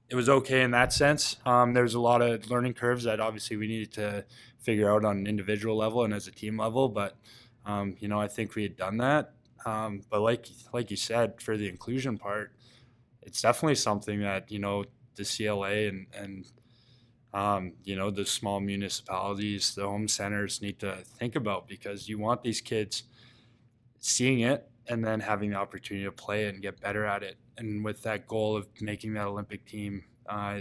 it 0.08 0.14
was 0.14 0.30
okay 0.30 0.62
in 0.62 0.70
that 0.70 0.94
sense. 0.94 1.36
Um, 1.44 1.74
there's 1.74 1.94
a 1.94 2.00
lot 2.00 2.22
of 2.22 2.50
learning 2.50 2.72
curves 2.72 3.04
that 3.04 3.20
obviously 3.20 3.58
we 3.58 3.68
needed 3.68 3.92
to 3.92 4.24
figure 4.58 4.90
out 4.90 5.04
on 5.04 5.18
an 5.18 5.26
individual 5.26 5.76
level 5.76 6.04
and 6.04 6.14
as 6.14 6.26
a 6.26 6.32
team 6.32 6.58
level. 6.58 6.88
But 6.88 7.16
um, 7.66 7.96
you 8.00 8.08
know, 8.08 8.18
I 8.18 8.28
think 8.28 8.54
we 8.54 8.62
had 8.62 8.76
done 8.76 8.96
that. 8.96 9.34
Um, 9.66 10.02
but 10.10 10.20
like 10.20 10.46
like 10.72 10.90
you 10.90 10.96
said, 10.96 11.40
for 11.40 11.56
the 11.56 11.68
inclusion 11.68 12.18
part, 12.18 12.52
it's 13.22 13.42
definitely 13.42 13.74
something 13.74 14.20
that 14.20 14.50
you 14.50 14.58
know 14.58 14.84
the 15.16 15.24
CLA 15.24 15.88
and 15.88 16.06
and 16.14 16.46
um, 17.32 17.72
you 17.84 17.96
know 17.96 18.10
the 18.10 18.26
small 18.26 18.60
municipalities, 18.60 19.74
the 19.74 19.86
home 19.86 20.08
centers 20.08 20.62
need 20.62 20.78
to 20.80 20.96
think 21.18 21.36
about 21.36 21.68
because 21.68 22.08
you 22.08 22.18
want 22.18 22.42
these 22.42 22.60
kids 22.60 23.04
seeing 23.98 24.40
it 24.40 24.68
and 24.88 25.04
then 25.04 25.20
having 25.20 25.50
the 25.50 25.56
opportunity 25.56 26.04
to 26.04 26.12
play 26.12 26.46
it 26.46 26.54
and 26.54 26.62
get 26.62 26.80
better 26.80 27.04
at 27.04 27.22
it 27.22 27.36
and 27.58 27.84
with 27.84 28.02
that 28.02 28.26
goal 28.26 28.56
of 28.56 28.66
making 28.80 29.14
that 29.14 29.26
Olympic 29.26 29.64
team 29.66 30.02
uh, 30.28 30.60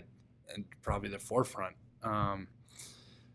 and 0.53 0.65
probably 0.81 1.09
the 1.09 1.19
forefront. 1.19 1.75
Um, 2.03 2.47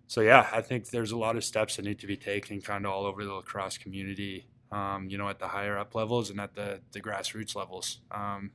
so 0.07 0.21
yeah, 0.21 0.49
I 0.53 0.61
think 0.61 0.91
there's 0.91 1.13
a 1.13 1.17
lot 1.17 1.37
of 1.37 1.45
steps 1.45 1.77
that 1.77 1.85
need 1.85 1.99
to 2.01 2.07
be 2.07 2.17
taken, 2.17 2.61
kind 2.61 2.85
of 2.85 2.93
all 2.93 3.07
over 3.07 3.25
the 3.25 3.33
lacrosse 3.33 3.79
community. 3.79 4.47
Um, 4.75 5.09
you 5.09 5.19
know, 5.19 5.29
at 5.29 5.39
the 5.39 5.49
higher 5.49 5.79
up 5.79 5.95
levels 5.95 6.31
and 6.31 6.41
at 6.41 6.55
the 6.55 6.81
the 6.93 7.01
grassroots 7.01 7.55
levels, 7.55 8.01
um, 8.11 8.51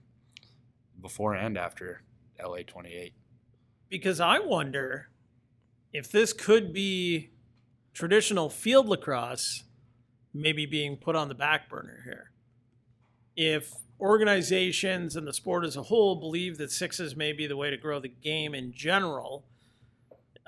before 1.02 1.34
and 1.34 1.58
after 1.58 2.02
LA 2.44 2.60
28. 2.68 3.14
because 3.90 4.20
I 4.20 4.40
wonder 4.40 5.10
if 5.94 6.12
this 6.12 6.34
could 6.34 6.74
be 6.74 7.30
traditional 7.94 8.50
field 8.50 8.88
lacrosse 8.88 9.64
maybe 10.34 10.66
being 10.66 10.98
put 10.98 11.16
on 11.16 11.28
the 11.30 11.36
back 11.36 11.70
burner 11.70 12.02
here. 12.06 12.32
If 13.36 13.74
organizations 14.00 15.16
and 15.16 15.28
the 15.28 15.34
sport 15.34 15.66
as 15.66 15.76
a 15.76 15.84
whole 15.84 16.16
believe 16.16 16.58
that 16.58 16.72
sixes 16.72 17.16
may 17.16 17.34
be 17.34 17.48
the 17.48 17.58
way 17.58 17.70
to 17.70 17.78
grow 17.78 18.00
the 18.00 18.08
game 18.10 18.56
in 18.56 18.72
general. 18.72 19.46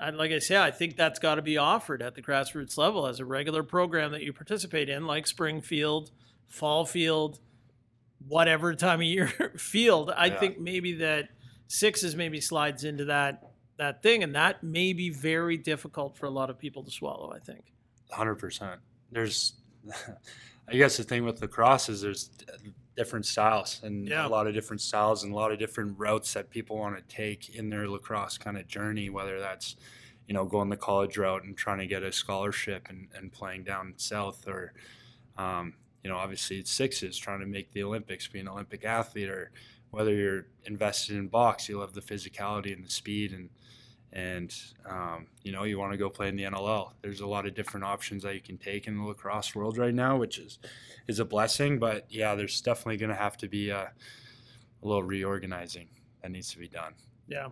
And 0.02 0.16
like 0.18 0.32
I 0.32 0.40
say, 0.40 0.56
I 0.56 0.70
think 0.72 0.96
that's 0.96 1.18
got 1.20 1.36
to 1.36 1.42
be 1.42 1.56
offered 1.56 2.02
at 2.02 2.14
the 2.16 2.22
grassroots 2.22 2.76
level 2.76 3.06
as 3.06 3.20
a 3.20 3.24
regular 3.24 3.62
program 3.62 4.10
that 4.12 4.22
you 4.22 4.32
participate 4.32 4.88
in, 4.88 5.06
like 5.06 5.26
Springfield, 5.28 6.10
Fall 6.48 6.84
Field, 6.84 7.38
whatever 8.26 8.74
time 8.74 9.00
of 9.00 9.06
year 9.06 9.28
field. 9.56 10.10
I 10.16 10.26
Yeah. 10.26 10.40
think 10.40 10.58
maybe 10.58 10.94
that 10.94 11.28
sixes 11.68 12.16
maybe 12.16 12.40
slides 12.40 12.84
into 12.84 13.04
that 13.06 13.48
that 13.78 14.02
thing, 14.02 14.22
and 14.22 14.34
that 14.34 14.62
may 14.62 14.92
be 14.92 15.08
very 15.10 15.56
difficult 15.56 16.16
for 16.16 16.26
a 16.26 16.30
lot 16.30 16.50
of 16.50 16.58
people 16.58 16.82
to 16.84 16.90
swallow. 16.90 17.32
I 17.32 17.38
think. 17.38 17.72
Hundred 18.10 18.36
percent. 18.36 18.80
There's, 19.10 19.54
I 20.68 20.74
guess 20.76 20.96
the 20.96 21.04
thing 21.04 21.24
with 21.24 21.36
the 21.36 21.46
lacrosse 21.46 21.88
is 21.88 22.02
there's 22.02 22.30
different 22.96 23.24
styles 23.26 23.80
and 23.82 24.06
Yeah. 24.08 24.26
a 24.26 24.28
lot 24.28 24.46
of 24.46 24.54
different 24.54 24.80
styles 24.80 25.22
and 25.24 25.32
a 25.32 25.36
lot 25.36 25.50
of 25.52 25.58
different 25.58 25.98
routes 25.98 26.34
that 26.34 26.50
people 26.50 26.76
want 26.78 26.96
to 26.96 27.14
take 27.14 27.54
in 27.54 27.70
their 27.70 27.88
lacrosse 27.88 28.36
kind 28.38 28.58
of 28.58 28.66
journey. 28.66 29.08
Whether 29.10 29.40
that's, 29.40 29.76
you 30.26 30.34
know, 30.34 30.44
going 30.44 30.68
the 30.68 30.76
college 30.76 31.16
route 31.16 31.44
and 31.44 31.56
trying 31.56 31.78
to 31.78 31.86
get 31.86 32.02
a 32.02 32.12
scholarship 32.12 32.88
and, 32.88 33.08
and 33.14 33.32
playing 33.32 33.64
down 33.64 33.94
south, 33.96 34.46
or, 34.46 34.74
um, 35.36 35.74
you 36.04 36.10
know, 36.10 36.16
obviously 36.16 36.58
it's 36.58 36.70
sixes 36.72 37.16
trying 37.16 37.40
to 37.40 37.46
make 37.46 37.72
the 37.72 37.82
Olympics, 37.82 38.28
be 38.28 38.40
an 38.40 38.48
Olympic 38.48 38.84
athlete, 38.84 39.28
or 39.30 39.52
whether 39.90 40.12
you're 40.14 40.46
invested 40.64 41.16
in 41.16 41.28
box, 41.28 41.68
you 41.68 41.78
love 41.78 41.94
the 41.94 42.00
physicality 42.00 42.72
and 42.72 42.84
the 42.84 42.90
speed 42.90 43.32
and 43.32 43.50
and 44.12 44.54
um, 44.86 45.26
you 45.42 45.52
know 45.52 45.64
you 45.64 45.78
want 45.78 45.92
to 45.92 45.98
go 45.98 46.10
play 46.10 46.28
in 46.28 46.36
the 46.36 46.44
NLL. 46.44 46.92
There's 47.00 47.20
a 47.20 47.26
lot 47.26 47.46
of 47.46 47.54
different 47.54 47.84
options 47.84 48.22
that 48.22 48.34
you 48.34 48.40
can 48.40 48.58
take 48.58 48.86
in 48.86 48.98
the 48.98 49.04
lacrosse 49.04 49.54
world 49.54 49.78
right 49.78 49.94
now, 49.94 50.16
which 50.16 50.38
is 50.38 50.58
is 51.08 51.18
a 51.18 51.24
blessing. 51.24 51.78
But 51.78 52.06
yeah, 52.08 52.34
there's 52.34 52.60
definitely 52.60 52.98
going 52.98 53.10
to 53.10 53.16
have 53.16 53.36
to 53.38 53.48
be 53.48 53.70
a, 53.70 53.90
a 54.82 54.86
little 54.86 55.02
reorganizing 55.02 55.88
that 56.22 56.30
needs 56.30 56.50
to 56.52 56.58
be 56.58 56.68
done. 56.68 56.94
Yeah. 57.26 57.48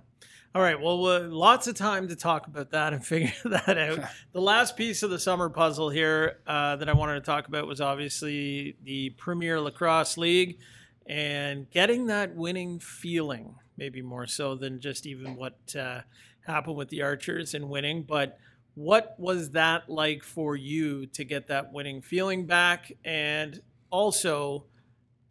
All 0.52 0.62
right. 0.62 0.80
Well, 0.80 1.06
uh, 1.06 1.20
lots 1.28 1.68
of 1.68 1.76
time 1.76 2.08
to 2.08 2.16
talk 2.16 2.48
about 2.48 2.70
that 2.72 2.92
and 2.92 3.04
figure 3.06 3.32
that 3.44 3.78
out. 3.78 4.00
the 4.32 4.40
last 4.40 4.76
piece 4.76 5.02
of 5.02 5.10
the 5.10 5.18
summer 5.18 5.48
puzzle 5.48 5.90
here 5.90 6.40
uh, 6.46 6.76
that 6.76 6.88
I 6.88 6.92
wanted 6.92 7.14
to 7.14 7.20
talk 7.20 7.46
about 7.46 7.66
was 7.66 7.80
obviously 7.80 8.76
the 8.82 9.10
Premier 9.10 9.60
Lacrosse 9.60 10.18
League 10.18 10.58
and 11.06 11.70
getting 11.70 12.06
that 12.06 12.34
winning 12.34 12.78
feeling, 12.78 13.54
maybe 13.80 14.00
more 14.00 14.28
so 14.28 14.54
than 14.54 14.80
just 14.80 15.06
even 15.06 15.34
what 15.34 15.74
uh, 15.76 16.02
happened 16.46 16.76
with 16.76 16.90
the 16.90 17.02
Archers 17.02 17.54
and 17.54 17.68
winning. 17.68 18.04
But 18.04 18.38
what 18.74 19.16
was 19.18 19.50
that 19.50 19.88
like 19.88 20.22
for 20.22 20.54
you 20.54 21.06
to 21.06 21.24
get 21.24 21.48
that 21.48 21.72
winning 21.72 22.00
feeling 22.00 22.46
back? 22.46 22.92
And 23.04 23.60
also, 23.90 24.66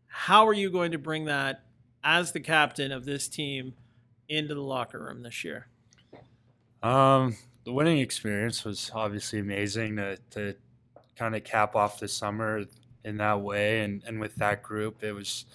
how 0.08 0.46
are 0.46 0.54
you 0.54 0.70
going 0.70 0.92
to 0.92 0.98
bring 0.98 1.26
that 1.26 1.64
as 2.04 2.34
the 2.34 2.42
captain 2.42 2.92
of 2.92 3.06
this 3.06 3.30
team? 3.30 3.76
into 4.30 4.54
the 4.54 4.62
locker 4.62 5.00
room 5.00 5.24
this 5.24 5.44
year? 5.44 5.68
Um, 6.82 7.36
the 7.66 7.74
winning 7.74 7.98
experience 7.98 8.64
was 8.64 8.92
obviously 8.94 9.40
amazing 9.40 9.98
to, 9.98 10.18
to 10.32 10.56
kind 11.18 11.36
of 11.36 11.44
cap 11.44 11.76
off 11.76 12.00
the 12.00 12.08
summer 12.08 12.64
in 13.04 13.18
that 13.18 13.42
way, 13.42 13.82
and, 13.82 14.04
and 14.06 14.20
with 14.20 14.36
that 14.36 14.62
group, 14.62 15.04
it 15.04 15.12
was, 15.12 15.46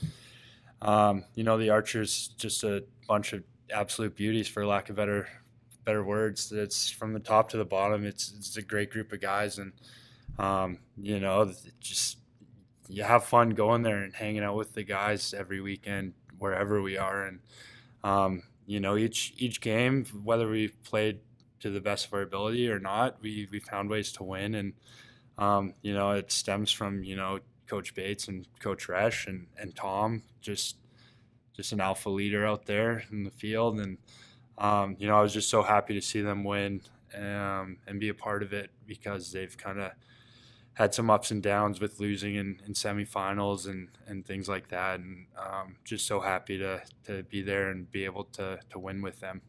um, 0.84 1.24
you 1.34 1.42
know, 1.44 1.58
the 1.58 1.70
Archers 1.70 2.28
just 2.36 2.62
a 2.62 2.84
bunch 3.08 3.32
of 3.32 3.42
absolute 3.72 4.14
beauties, 4.14 4.46
for 4.48 4.64
lack 4.66 4.90
of 4.90 4.96
better 4.96 5.28
better 5.84 6.04
words. 6.04 6.52
It's 6.52 6.90
from 6.90 7.12
the 7.12 7.20
top 7.20 7.50
to 7.50 7.56
the 7.56 7.64
bottom. 7.64 8.04
It's 8.04 8.32
it's 8.36 8.56
a 8.56 8.62
great 8.62 8.90
group 8.90 9.12
of 9.12 9.20
guys, 9.20 9.58
and 9.58 9.72
um, 10.38 10.78
you 10.96 11.18
know, 11.18 11.52
just 11.80 12.18
you 12.88 13.02
have 13.02 13.24
fun 13.24 13.50
going 13.50 13.82
there 13.82 14.02
and 14.02 14.14
hanging 14.14 14.42
out 14.42 14.56
with 14.56 14.74
the 14.74 14.82
guys 14.84 15.34
every 15.34 15.60
weekend 15.60 16.12
wherever 16.38 16.82
we 16.82 16.98
are, 16.98 17.26
and 17.26 17.40
um, 18.02 18.42
you 18.66 18.78
know, 18.78 18.96
each 18.96 19.32
each 19.38 19.60
game, 19.62 20.04
whether 20.22 20.48
we 20.48 20.68
played 20.68 21.20
to 21.60 21.70
the 21.70 21.80
best 21.80 22.06
of 22.06 22.12
our 22.12 22.22
ability 22.22 22.68
or 22.68 22.78
not, 22.78 23.16
we 23.22 23.48
we 23.50 23.58
found 23.58 23.88
ways 23.88 24.12
to 24.12 24.22
win, 24.22 24.54
and 24.54 24.74
um, 25.38 25.72
you 25.80 25.94
know, 25.94 26.12
it 26.12 26.30
stems 26.30 26.70
from 26.70 27.02
you 27.04 27.16
know 27.16 27.38
Coach 27.66 27.94
Bates 27.94 28.28
and 28.28 28.46
Coach 28.60 28.88
Resch 28.88 29.26
and 29.26 29.46
and 29.58 29.74
Tom, 29.74 30.22
just 30.40 30.76
just 31.54 31.72
an 31.72 31.80
alpha 31.80 32.10
leader 32.10 32.46
out 32.46 32.66
there 32.66 33.04
in 33.10 33.24
the 33.24 33.30
field, 33.30 33.78
and 33.78 33.98
um, 34.58 34.96
you 34.98 35.08
know, 35.08 35.18
I 35.18 35.22
was 35.22 35.32
just 35.32 35.48
so 35.48 35.62
happy 35.62 35.94
to 35.94 36.00
see 36.00 36.20
them 36.20 36.44
win 36.44 36.80
um, 37.16 37.78
and 37.86 37.98
be 37.98 38.08
a 38.08 38.14
part 38.14 38.42
of 38.42 38.52
it 38.52 38.70
because 38.86 39.32
they've 39.32 39.56
kind 39.56 39.80
of 39.80 39.92
had 40.74 40.94
some 40.94 41.08
ups 41.08 41.30
and 41.30 41.42
downs 41.42 41.80
with 41.80 42.00
losing 42.00 42.34
in, 42.34 42.60
in 42.66 42.72
semifinals 42.72 43.66
and, 43.68 43.88
and 44.06 44.26
things 44.26 44.48
like 44.48 44.68
that. 44.68 44.98
And 45.00 45.26
um, 45.38 45.76
just 45.84 46.06
so 46.06 46.20
happy 46.20 46.58
to, 46.58 46.82
to 47.04 47.22
be 47.24 47.42
there 47.42 47.70
and 47.70 47.90
be 47.90 48.04
able 48.04 48.24
to, 48.24 48.58
to 48.70 48.78
win 48.78 49.00
with 49.00 49.20
them. 49.20 49.40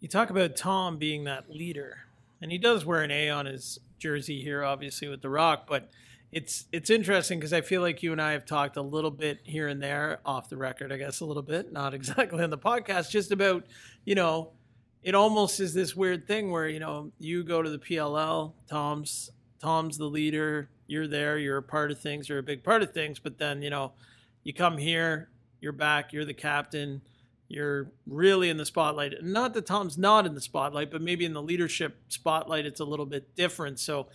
You 0.00 0.08
talk 0.08 0.30
about 0.30 0.56
Tom 0.56 0.96
being 0.96 1.24
that 1.24 1.50
leader, 1.50 1.98
and 2.40 2.50
he 2.50 2.58
does 2.58 2.84
wear 2.84 3.02
an 3.02 3.10
A 3.10 3.28
on 3.28 3.46
his 3.46 3.78
jersey 3.98 4.42
here, 4.42 4.64
obviously 4.64 5.08
with 5.08 5.22
the 5.22 5.28
Rock. 5.28 5.66
But 5.68 5.90
it's 6.32 6.66
it's 6.72 6.90
interesting 6.90 7.38
because 7.38 7.52
I 7.52 7.60
feel 7.60 7.82
like 7.82 8.02
you 8.02 8.12
and 8.12 8.22
I 8.22 8.32
have 8.32 8.44
talked 8.44 8.76
a 8.76 8.82
little 8.82 9.10
bit 9.10 9.40
here 9.44 9.68
and 9.68 9.82
there 9.82 10.20
off 10.24 10.48
the 10.48 10.56
record, 10.56 10.92
I 10.92 10.96
guess 10.96 11.20
a 11.20 11.24
little 11.24 11.42
bit, 11.42 11.72
not 11.72 11.94
exactly 11.94 12.42
on 12.42 12.50
the 12.50 12.58
podcast, 12.58 13.10
just 13.10 13.32
about 13.32 13.66
you 14.04 14.14
know, 14.14 14.52
it 15.02 15.14
almost 15.14 15.60
is 15.60 15.74
this 15.74 15.96
weird 15.96 16.26
thing 16.26 16.50
where 16.50 16.68
you 16.68 16.80
know 16.80 17.12
you 17.18 17.42
go 17.42 17.62
to 17.62 17.70
the 17.70 17.78
PLL, 17.78 18.52
Tom's 18.68 19.30
Tom's 19.60 19.98
the 19.98 20.06
leader, 20.06 20.70
you're 20.86 21.08
there, 21.08 21.38
you're 21.38 21.58
a 21.58 21.62
part 21.62 21.90
of 21.90 22.00
things, 22.00 22.28
you're 22.28 22.38
a 22.38 22.42
big 22.42 22.62
part 22.62 22.82
of 22.82 22.92
things, 22.92 23.18
but 23.18 23.38
then 23.38 23.62
you 23.62 23.70
know, 23.70 23.92
you 24.44 24.54
come 24.54 24.78
here, 24.78 25.28
you're 25.60 25.72
back, 25.72 26.12
you're 26.12 26.24
the 26.24 26.34
captain 26.34 27.02
you're 27.50 27.90
really 28.06 28.48
in 28.48 28.56
the 28.56 28.64
spotlight. 28.64 29.12
Not 29.22 29.54
that 29.54 29.66
Tom's 29.66 29.98
not 29.98 30.24
in 30.24 30.34
the 30.34 30.40
spotlight, 30.40 30.88
but 30.88 31.02
maybe 31.02 31.24
in 31.24 31.32
the 31.32 31.42
leadership 31.42 31.98
spotlight, 32.06 32.64
it's 32.64 32.78
a 32.78 32.84
little 32.84 33.06
bit 33.06 33.34
different. 33.34 33.80
So, 33.80 34.06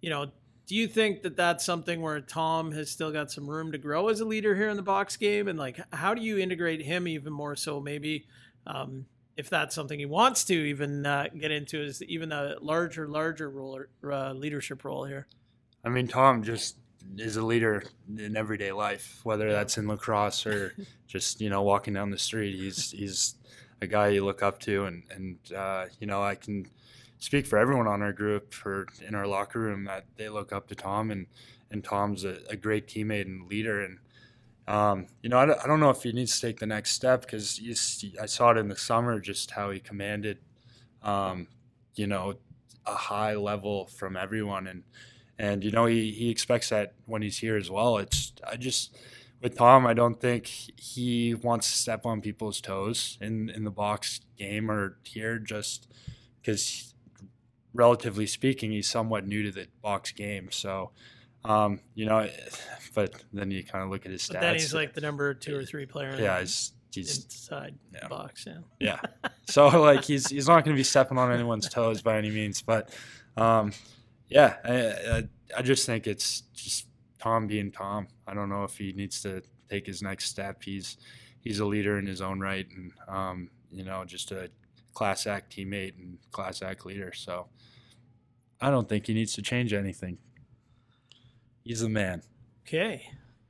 you 0.00 0.08
know, 0.08 0.30
do 0.68 0.74
you 0.74 0.86
think 0.86 1.22
that 1.22 1.34
that's 1.34 1.64
something 1.64 2.02
where 2.02 2.20
Tom 2.20 2.72
has 2.72 2.90
still 2.90 3.10
got 3.10 3.32
some 3.32 3.48
room 3.48 3.72
to 3.72 3.78
grow 3.78 4.08
as 4.08 4.20
a 4.20 4.26
leader 4.26 4.54
here 4.54 4.68
in 4.68 4.76
the 4.76 4.82
box 4.82 5.16
game? 5.16 5.48
And 5.48 5.58
like, 5.58 5.80
how 5.94 6.12
do 6.12 6.20
you 6.20 6.38
integrate 6.38 6.82
him 6.82 7.08
even 7.08 7.32
more 7.32 7.56
so? 7.56 7.80
Maybe 7.80 8.26
um, 8.66 9.06
if 9.38 9.48
that's 9.48 9.74
something 9.74 9.98
he 9.98 10.04
wants 10.04 10.44
to 10.44 10.54
even 10.54 11.06
uh, 11.06 11.28
get 11.40 11.50
into, 11.50 11.80
is 11.80 12.02
even 12.02 12.32
a 12.32 12.56
larger, 12.60 13.08
larger 13.08 13.48
role, 13.48 13.80
uh, 14.04 14.34
leadership 14.34 14.84
role 14.84 15.06
here. 15.06 15.26
I 15.86 15.88
mean, 15.88 16.06
Tom 16.06 16.42
just 16.42 16.76
is 17.16 17.38
a 17.38 17.42
leader 17.42 17.84
in 18.18 18.36
everyday 18.36 18.72
life, 18.72 19.20
whether 19.22 19.50
that's 19.50 19.78
in 19.78 19.88
lacrosse 19.88 20.44
or 20.44 20.74
just 21.06 21.40
you 21.40 21.48
know 21.48 21.62
walking 21.62 21.94
down 21.94 22.10
the 22.10 22.18
street. 22.18 22.54
He's 22.56 22.90
he's 22.90 23.36
a 23.80 23.86
guy 23.86 24.08
you 24.08 24.22
look 24.22 24.42
up 24.42 24.60
to, 24.60 24.84
and 24.84 25.02
and 25.08 25.38
uh, 25.56 25.86
you 25.98 26.06
know 26.06 26.22
I 26.22 26.34
can 26.34 26.66
speak 27.18 27.46
for 27.46 27.58
everyone 27.58 27.86
on 27.86 28.02
our 28.02 28.12
group 28.12 28.54
or 28.64 28.86
in 29.06 29.14
our 29.14 29.26
locker 29.26 29.60
room 29.60 29.84
that 29.84 30.06
they 30.16 30.28
look 30.28 30.52
up 30.52 30.68
to 30.68 30.74
Tom, 30.74 31.10
and 31.10 31.26
and 31.70 31.84
Tom's 31.84 32.24
a, 32.24 32.38
a 32.48 32.56
great 32.56 32.86
teammate 32.86 33.26
and 33.26 33.48
leader, 33.48 33.82
and 33.82 33.98
um, 34.66 35.06
you 35.22 35.28
know 35.28 35.38
I 35.38 35.46
don't, 35.46 35.60
I 35.62 35.66
don't 35.66 35.80
know 35.80 35.90
if 35.90 36.02
he 36.02 36.12
needs 36.12 36.40
to 36.40 36.46
take 36.46 36.58
the 36.58 36.66
next 36.66 36.92
step 36.92 37.22
because 37.22 37.60
I 38.20 38.26
saw 38.26 38.50
it 38.50 38.58
in 38.58 38.68
the 38.68 38.76
summer 38.76 39.20
just 39.20 39.50
how 39.52 39.70
he 39.70 39.80
commanded, 39.80 40.38
um, 41.02 41.48
you 41.94 42.06
know, 42.06 42.34
a 42.86 42.94
high 42.94 43.34
level 43.34 43.86
from 43.86 44.16
everyone 44.16 44.66
and 44.66 44.84
and 45.38 45.62
you 45.62 45.70
know 45.70 45.86
he, 45.86 46.10
he 46.10 46.30
expects 46.30 46.70
that 46.70 46.94
when 47.06 47.22
he's 47.22 47.38
here 47.38 47.56
as 47.56 47.70
well. 47.70 47.98
It's 47.98 48.32
i 48.50 48.56
just 48.56 48.96
with 49.40 49.56
tom 49.56 49.86
i 49.86 49.94
don't 49.94 50.20
think 50.20 50.46
he 50.46 51.32
wants 51.32 51.70
to 51.70 51.78
step 51.78 52.04
on 52.04 52.20
people's 52.20 52.60
toes 52.60 53.18
in 53.20 53.48
in 53.50 53.62
the 53.62 53.70
box 53.70 54.20
game 54.36 54.68
or 54.68 54.98
here 55.04 55.38
just 55.38 55.86
because 56.40 56.87
relatively 57.78 58.26
speaking 58.26 58.72
he's 58.72 58.88
somewhat 58.88 59.26
new 59.26 59.42
to 59.44 59.52
the 59.52 59.66
box 59.80 60.10
game 60.12 60.50
so 60.50 60.90
um, 61.44 61.80
you 61.94 62.04
know 62.04 62.28
but 62.94 63.14
then 63.32 63.50
you 63.50 63.62
kind 63.62 63.84
of 63.84 63.90
look 63.90 64.04
at 64.04 64.12
his 64.12 64.22
stats 64.22 64.32
But 64.32 64.40
then 64.40 64.54
he's 64.54 64.74
like 64.74 64.92
the 64.92 65.00
number 65.00 65.32
two 65.32 65.56
or 65.56 65.64
three 65.64 65.86
player. 65.86 66.10
in 66.10 66.22
yeah 66.22 66.40
he's, 66.40 66.72
he's 66.92 67.24
inside 67.24 67.74
yeah. 67.92 68.08
box. 68.08 68.46
Yeah. 68.46 68.58
yeah. 68.80 69.00
So 69.48 69.68
like 69.68 70.04
he's 70.04 70.28
he's 70.28 70.46
not 70.46 70.62
going 70.62 70.76
to 70.76 70.78
be 70.78 70.84
stepping 70.84 71.16
on 71.16 71.32
anyone's 71.32 71.70
toes 71.70 72.02
by 72.02 72.18
any 72.18 72.30
means, 72.30 72.60
but 72.60 72.90
um, 73.34 73.72
yeah, 74.28 74.56
I, 74.62 75.16
I 75.16 75.28
I 75.56 75.62
just 75.62 75.86
think 75.86 76.06
it's 76.06 76.42
just 76.52 76.86
Tom 77.18 77.46
being 77.46 77.72
Tom. 77.72 78.08
I 78.26 78.34
don't 78.34 78.50
know 78.50 78.64
if 78.64 78.76
he 78.76 78.92
needs 78.92 79.22
to 79.22 79.42
take 79.70 79.86
his 79.86 80.02
next 80.02 80.26
step. 80.26 80.62
He's 80.62 80.98
he's 81.40 81.60
a 81.60 81.64
leader 81.64 81.98
in 81.98 82.04
his 82.04 82.20
own 82.20 82.40
right, 82.40 82.66
and 82.76 82.92
um, 83.08 83.50
you 83.70 83.84
know 83.84 84.04
just 84.04 84.32
a 84.32 84.50
class 84.92 85.26
act 85.26 85.56
teammate 85.56 85.96
and 85.96 86.18
class 86.30 86.60
act 86.60 86.84
leader. 86.84 87.14
So 87.14 87.46
I 88.60 88.70
don't 88.70 88.88
think 88.88 89.06
he 89.06 89.14
needs 89.14 89.34
to 89.34 89.42
change 89.42 89.72
anything. 89.72 90.18
He's 91.62 91.80
the 91.80 91.88
man. 91.88 92.22
Okay, 92.66 93.02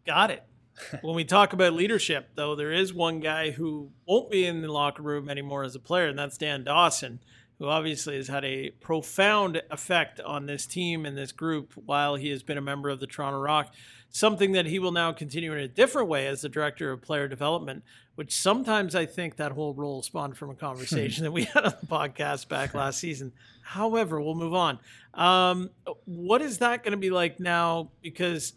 got 0.07 0.31
it. 0.31 0.45
when 1.03 1.15
we 1.15 1.25
talk 1.25 1.53
about 1.53 1.73
leadership, 1.73 2.31
though, 2.35 2.55
there 2.55 2.73
is 2.73 2.95
one 2.95 3.21
guy 3.21 3.51
who 3.51 3.91
won't 4.07 4.31
be 4.31 4.45
in 4.45 4.63
the 4.63 4.73
locker 4.73 5.03
room 5.03 5.29
anymore 5.29 5.65
as 5.65 5.75
a 5.75 5.81
player, 5.81 6.09
and 6.09 6.19
that's 6.19 6.39
Dan 6.39 6.65
Dawson, 6.65 7.21
who 7.59 7.69
obviously 7.69 8.17
has 8.17 8.29
had 8.29 8.45
a 8.45 8.71
profound 8.81 9.61
effect 9.71 10.21
on 10.21 10.47
this 10.47 10.67
team 10.67 11.05
and 11.05 11.17
this 11.17 11.33
group 11.33 11.73
while 11.75 12.15
he 12.15 12.31
has 12.31 12.43
been 12.43 12.59
a 12.59 12.63
member 12.63 12.89
of 12.89 13.01
the 13.01 13.07
Toronto 13.07 13.39
Rock. 13.41 13.75
Something 14.11 14.53
that 14.53 14.67
he 14.67 14.79
will 14.79 14.93
now 14.93 15.13
continue 15.13 15.53
in 15.53 15.59
a 15.59 15.69
different 15.69 16.09
way 16.09 16.27
as 16.27 16.41
the 16.41 16.49
director 16.49 16.93
of 16.93 17.03
player 17.03 17.29
development, 17.29 17.83
which 18.15 18.35
sometimes 18.35 18.95
I 18.95 19.07
think 19.07 19.37
that 19.37 19.53
whole 19.53 19.75
role 19.75 20.03
spawned 20.03 20.37
from 20.37 20.51
a 20.51 20.55
conversation 20.55 21.25
that 21.25 21.33
we 21.33 21.45
had 21.45 21.65
on 21.65 21.75
the 21.81 21.87
podcast 21.87 22.49
back 22.49 22.75
last 22.75 23.01
season. 23.01 23.33
However, 23.63 24.21
we'll 24.21 24.35
move 24.35 24.55
on. 24.55 24.79
Um, 25.13 25.71
what 26.05 26.41
is 26.41 26.59
that 26.59 26.85
going 26.85 26.93
to 26.93 26.99
be 26.99 27.11
like 27.11 27.41
now? 27.41 27.91
Because 28.03 28.55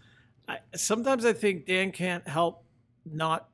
I, 0.47 0.59
sometimes 0.75 1.25
I 1.25 1.33
think 1.33 1.65
Dan 1.65 1.91
can't 1.91 2.27
help 2.27 2.63
not 3.05 3.49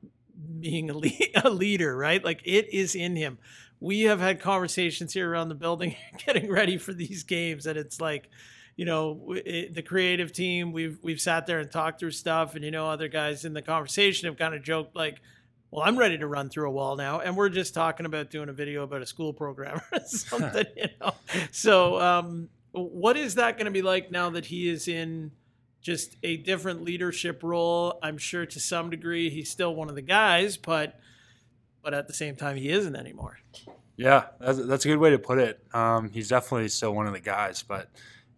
being 0.60 0.90
a, 0.90 0.96
le- 0.96 1.10
a 1.44 1.50
leader, 1.50 1.96
right? 1.96 2.22
Like 2.24 2.42
it 2.44 2.72
is 2.72 2.94
in 2.94 3.16
him. 3.16 3.38
We 3.80 4.02
have 4.02 4.20
had 4.20 4.40
conversations 4.40 5.12
here 5.12 5.30
around 5.30 5.48
the 5.48 5.54
building 5.54 5.96
getting 6.26 6.50
ready 6.50 6.78
for 6.78 6.92
these 6.92 7.22
games, 7.22 7.66
and 7.66 7.78
it's 7.78 8.00
like, 8.00 8.28
you 8.76 8.84
know, 8.84 9.34
it, 9.44 9.74
the 9.74 9.82
creative 9.82 10.32
team. 10.32 10.72
We've 10.72 10.98
we've 11.02 11.20
sat 11.20 11.46
there 11.46 11.60
and 11.60 11.70
talked 11.70 12.00
through 12.00 12.12
stuff, 12.12 12.54
and 12.54 12.64
you 12.64 12.70
know, 12.70 12.86
other 12.88 13.08
guys 13.08 13.44
in 13.44 13.52
the 13.52 13.62
conversation 13.62 14.26
have 14.26 14.38
kind 14.38 14.54
of 14.54 14.62
joked 14.62 14.96
like, 14.96 15.20
"Well, 15.70 15.84
I'm 15.84 15.98
ready 15.98 16.18
to 16.18 16.26
run 16.26 16.48
through 16.48 16.68
a 16.68 16.72
wall 16.72 16.96
now," 16.96 17.20
and 17.20 17.36
we're 17.36 17.48
just 17.48 17.74
talking 17.74 18.06
about 18.06 18.30
doing 18.30 18.48
a 18.48 18.52
video 18.52 18.82
about 18.82 19.02
a 19.02 19.06
school 19.06 19.32
program 19.32 19.80
or 19.92 20.00
something, 20.06 20.66
you 20.76 20.88
know. 21.00 21.14
So, 21.50 22.00
um, 22.00 22.48
what 22.72 23.16
is 23.16 23.36
that 23.36 23.56
going 23.56 23.66
to 23.66 23.72
be 23.72 23.82
like 23.82 24.10
now 24.10 24.30
that 24.30 24.46
he 24.46 24.68
is 24.68 24.88
in? 24.88 25.32
just 25.80 26.16
a 26.22 26.36
different 26.36 26.82
leadership 26.82 27.42
role. 27.42 27.98
I'm 28.02 28.18
sure 28.18 28.44
to 28.46 28.60
some 28.60 28.90
degree 28.90 29.30
he's 29.30 29.50
still 29.50 29.74
one 29.74 29.88
of 29.88 29.94
the 29.94 30.02
guys, 30.02 30.56
but 30.56 30.98
but 31.88 31.94
at 31.94 32.06
the 32.06 32.12
same 32.12 32.36
time 32.36 32.54
he 32.54 32.68
isn't 32.68 32.96
anymore. 32.96 33.38
Yeah, 33.96 34.26
that's, 34.38 34.62
that's 34.66 34.84
a 34.84 34.88
good 34.88 34.98
way 34.98 35.08
to 35.08 35.18
put 35.18 35.38
it. 35.38 35.64
Um, 35.72 36.10
he's 36.10 36.28
definitely 36.28 36.68
still 36.68 36.94
one 36.94 37.06
of 37.06 37.14
the 37.14 37.20
guys, 37.20 37.62
but 37.62 37.88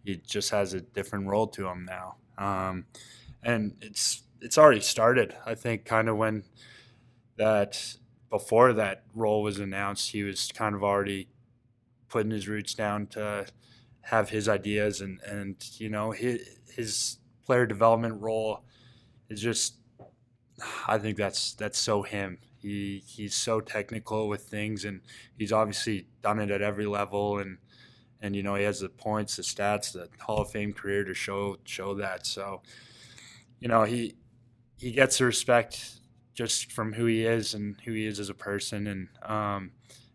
he 0.05 0.19
just 0.25 0.51
has 0.51 0.73
a 0.73 0.81
different 0.81 1.27
role 1.27 1.49
to 1.49 1.67
him 1.67 1.85
now. 1.85 2.15
Um, 2.39 2.87
and 3.43 3.75
it's 3.81 4.23
it's 4.41 4.57
already 4.57 4.83
started. 4.83 5.35
I 5.45 5.57
think 5.57 5.85
kind 5.85 6.09
of 6.09 6.17
when 6.17 6.45
that 7.39 7.97
before 8.31 8.73
that 8.75 9.03
role 9.17 9.43
was 9.43 9.59
announced, 9.59 10.13
he 10.13 10.23
was 10.23 10.53
kind 10.53 10.77
of 10.77 10.85
already 10.85 11.27
putting 12.09 12.31
his 12.31 12.47
roots 12.47 12.73
down 12.73 13.09
to 13.09 13.47
have 14.03 14.31
his 14.31 14.49
ideas 14.49 15.01
and 15.01 15.21
and 15.23 15.57
you 15.81 15.89
know 15.89 16.13
his 16.13 16.57
his 16.73 17.19
player 17.45 17.67
development 17.67 18.23
role 18.23 18.61
is 19.29 19.43
just 19.43 19.75
I 20.87 20.99
think 20.99 21.17
that's 21.17 21.55
that's 21.55 21.81
so 21.81 22.03
him. 22.03 22.39
He 22.63 23.03
he's 23.07 23.35
so 23.35 23.61
technical 23.61 24.29
with 24.29 24.43
things 24.43 24.85
and 24.85 25.01
he's 25.39 25.53
obviously 25.53 26.07
done 26.23 26.39
it 26.39 26.51
at 26.51 26.63
every 26.63 26.87
level 26.87 27.39
and 27.39 27.59
and 28.21 28.37
you 28.37 28.43
know 28.43 28.55
he 28.55 28.65
has 28.65 28.81
the 28.81 28.89
points, 28.89 29.37
the 29.37 29.43
stats, 29.43 29.93
the 29.93 30.09
Hall 30.21 30.43
of 30.43 30.51
Fame 30.51 30.73
career 30.73 31.05
to 31.05 31.15
show 31.15 31.57
show 31.65 31.95
that. 31.95 32.27
So, 32.27 32.63
you 33.61 33.69
know, 33.69 33.85
he 33.85 34.17
he 34.79 34.93
gets 34.93 35.19
the 35.19 35.25
respect 35.27 35.93
just 36.35 36.73
from 36.73 36.93
who 36.93 37.07
he 37.07 37.25
is 37.25 37.55
and 37.55 37.77
who 37.85 37.93
he 37.93 38.07
is 38.07 38.19
as 38.21 38.31
a 38.31 38.35
person 38.35 38.87
and 38.87 39.09
um, 39.23 39.73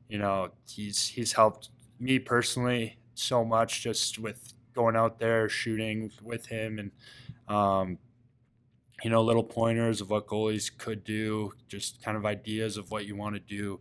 you 0.08 0.18
know, 0.18 0.50
he's 0.70 1.08
he's 1.08 1.34
helped 1.34 1.70
me 2.00 2.20
personally 2.20 2.98
so 3.16 3.44
much 3.44 3.82
just 3.82 4.20
with 4.20 4.54
going 4.74 4.96
out 4.96 5.20
there 5.20 5.48
shooting 5.48 6.12
with 6.22 6.48
him 6.48 6.78
and 6.80 6.92
um, 7.48 7.98
you 9.04 9.10
know, 9.10 9.22
little 9.22 9.44
pointers 9.44 10.02
of 10.02 10.10
what 10.10 10.28
goalies 10.28 10.72
could 10.76 11.04
do, 11.04 11.54
just 11.68 12.02
kind 12.02 12.18
of 12.18 12.26
ideas 12.26 12.78
of 12.78 12.92
what 12.92 13.06
you 13.06 13.16
want 13.16 13.36
to 13.36 13.42
do 13.42 13.80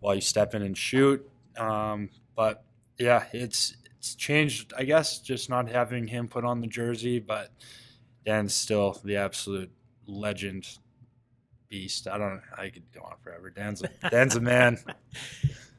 while 0.00 0.14
you 0.14 0.20
step 0.20 0.54
in 0.54 0.62
and 0.62 0.76
shoot. 0.76 1.28
Um, 1.58 2.10
but 2.34 2.64
yeah, 2.98 3.24
it's 3.32 3.76
it's 3.98 4.14
changed, 4.14 4.72
I 4.76 4.84
guess, 4.84 5.18
just 5.18 5.50
not 5.50 5.68
having 5.68 6.06
him 6.06 6.28
put 6.28 6.44
on 6.44 6.60
the 6.60 6.66
jersey, 6.66 7.18
but 7.18 7.50
Dan's 8.24 8.54
still 8.54 9.00
the 9.04 9.16
absolute 9.16 9.70
legend 10.06 10.66
beast. 11.68 12.06
I 12.06 12.18
don't 12.18 12.40
I 12.56 12.68
could 12.70 12.90
go 12.92 13.00
on 13.00 13.16
forever. 13.22 13.50
Dan's 13.50 13.82
a, 13.82 14.10
Dan's 14.10 14.36
a 14.36 14.40
man. 14.40 14.78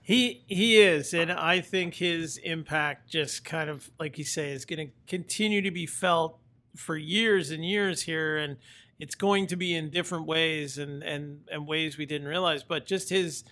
He 0.07 0.45
he 0.47 0.77
is, 0.77 1.13
and 1.13 1.29
I 1.29 1.59
think 1.59 1.95
his 1.95 2.37
impact 2.37 3.09
just 3.09 3.43
kind 3.43 3.69
of 3.69 3.91
like 3.99 4.17
you 4.17 4.23
say 4.23 4.51
is 4.51 4.63
going 4.63 4.87
to 4.87 4.93
continue 5.05 5.61
to 5.63 5.69
be 5.69 5.85
felt 5.85 6.39
for 6.77 6.95
years 6.97 7.51
and 7.51 7.65
years 7.65 8.03
here, 8.03 8.37
and 8.37 8.57
it's 8.99 9.15
going 9.15 9.47
to 9.47 9.55
be 9.55 9.75
in 9.75 9.89
different 9.89 10.25
ways 10.25 10.77
and 10.77 11.03
and 11.03 11.41
and 11.51 11.67
ways 11.67 11.97
we 11.97 12.05
didn't 12.05 12.27
realize. 12.27 12.63
But 12.63 12.85
just 12.85 13.09
his 13.09 13.43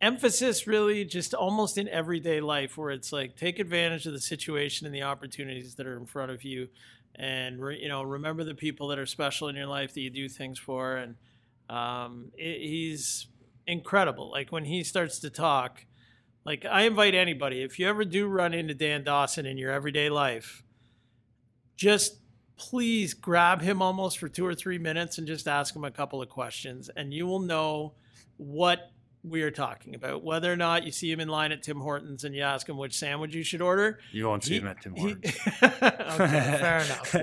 emphasis, 0.00 0.66
really, 0.66 1.04
just 1.04 1.34
almost 1.34 1.78
in 1.78 1.88
everyday 1.88 2.40
life, 2.40 2.76
where 2.76 2.90
it's 2.90 3.12
like 3.12 3.36
take 3.36 3.58
advantage 3.58 4.06
of 4.06 4.12
the 4.12 4.20
situation 4.20 4.86
and 4.86 4.94
the 4.94 5.02
opportunities 5.02 5.74
that 5.76 5.86
are 5.86 5.96
in 5.96 6.06
front 6.06 6.30
of 6.30 6.44
you, 6.44 6.68
and 7.14 7.60
re, 7.60 7.78
you 7.80 7.88
know 7.88 8.02
remember 8.02 8.44
the 8.44 8.54
people 8.54 8.88
that 8.88 8.98
are 8.98 9.06
special 9.06 9.48
in 9.48 9.56
your 9.56 9.66
life 9.66 9.94
that 9.94 10.00
you 10.00 10.10
do 10.10 10.28
things 10.28 10.58
for, 10.58 10.96
and 10.96 11.16
um, 11.68 12.32
it, 12.36 12.60
he's 12.60 13.26
incredible. 13.66 14.30
Like 14.30 14.50
when 14.50 14.64
he 14.64 14.82
starts 14.82 15.20
to 15.20 15.30
talk 15.30 15.84
like 16.44 16.64
I 16.64 16.82
invite 16.82 17.14
anybody, 17.14 17.62
if 17.62 17.78
you 17.78 17.88
ever 17.88 18.04
do 18.04 18.26
run 18.26 18.52
into 18.52 18.74
Dan 18.74 19.04
Dawson 19.04 19.46
in 19.46 19.58
your 19.58 19.70
everyday 19.70 20.08
life, 20.10 20.62
just 21.76 22.18
please 22.70 23.12
grab 23.14 23.60
him 23.60 23.82
almost 23.82 24.18
for 24.18 24.28
two 24.28 24.46
or 24.46 24.54
three 24.54 24.78
minutes 24.78 25.18
and 25.18 25.26
just 25.26 25.48
ask 25.48 25.74
him 25.74 25.84
a 25.84 25.90
couple 25.90 26.22
of 26.22 26.28
questions, 26.28 26.88
and 26.96 27.12
you 27.12 27.26
will 27.26 27.40
know 27.40 27.92
what 28.36 28.90
we 29.24 29.42
are 29.42 29.50
talking 29.50 29.94
about. 29.94 30.22
Whether 30.24 30.52
or 30.52 30.56
not 30.56 30.84
you 30.84 30.92
see 30.92 31.10
him 31.10 31.18
in 31.20 31.28
line 31.28 31.50
at 31.52 31.62
Tim 31.62 31.80
Hortons 31.80 32.24
and 32.24 32.34
you 32.34 32.42
ask 32.42 32.68
him 32.68 32.76
which 32.76 32.96
sandwich 32.96 33.34
you 33.34 33.42
should 33.42 33.60
order, 33.60 33.98
You 34.12 34.26
won't 34.28 34.44
see 34.44 34.54
He- 34.54 34.60
him 34.60 34.68
at 34.68 34.80
Tim 34.80 34.94
he- 34.94 35.00
Hortons. 35.02 35.36
okay, 35.62 36.56
fair 36.60 36.78
enough. 36.84 37.14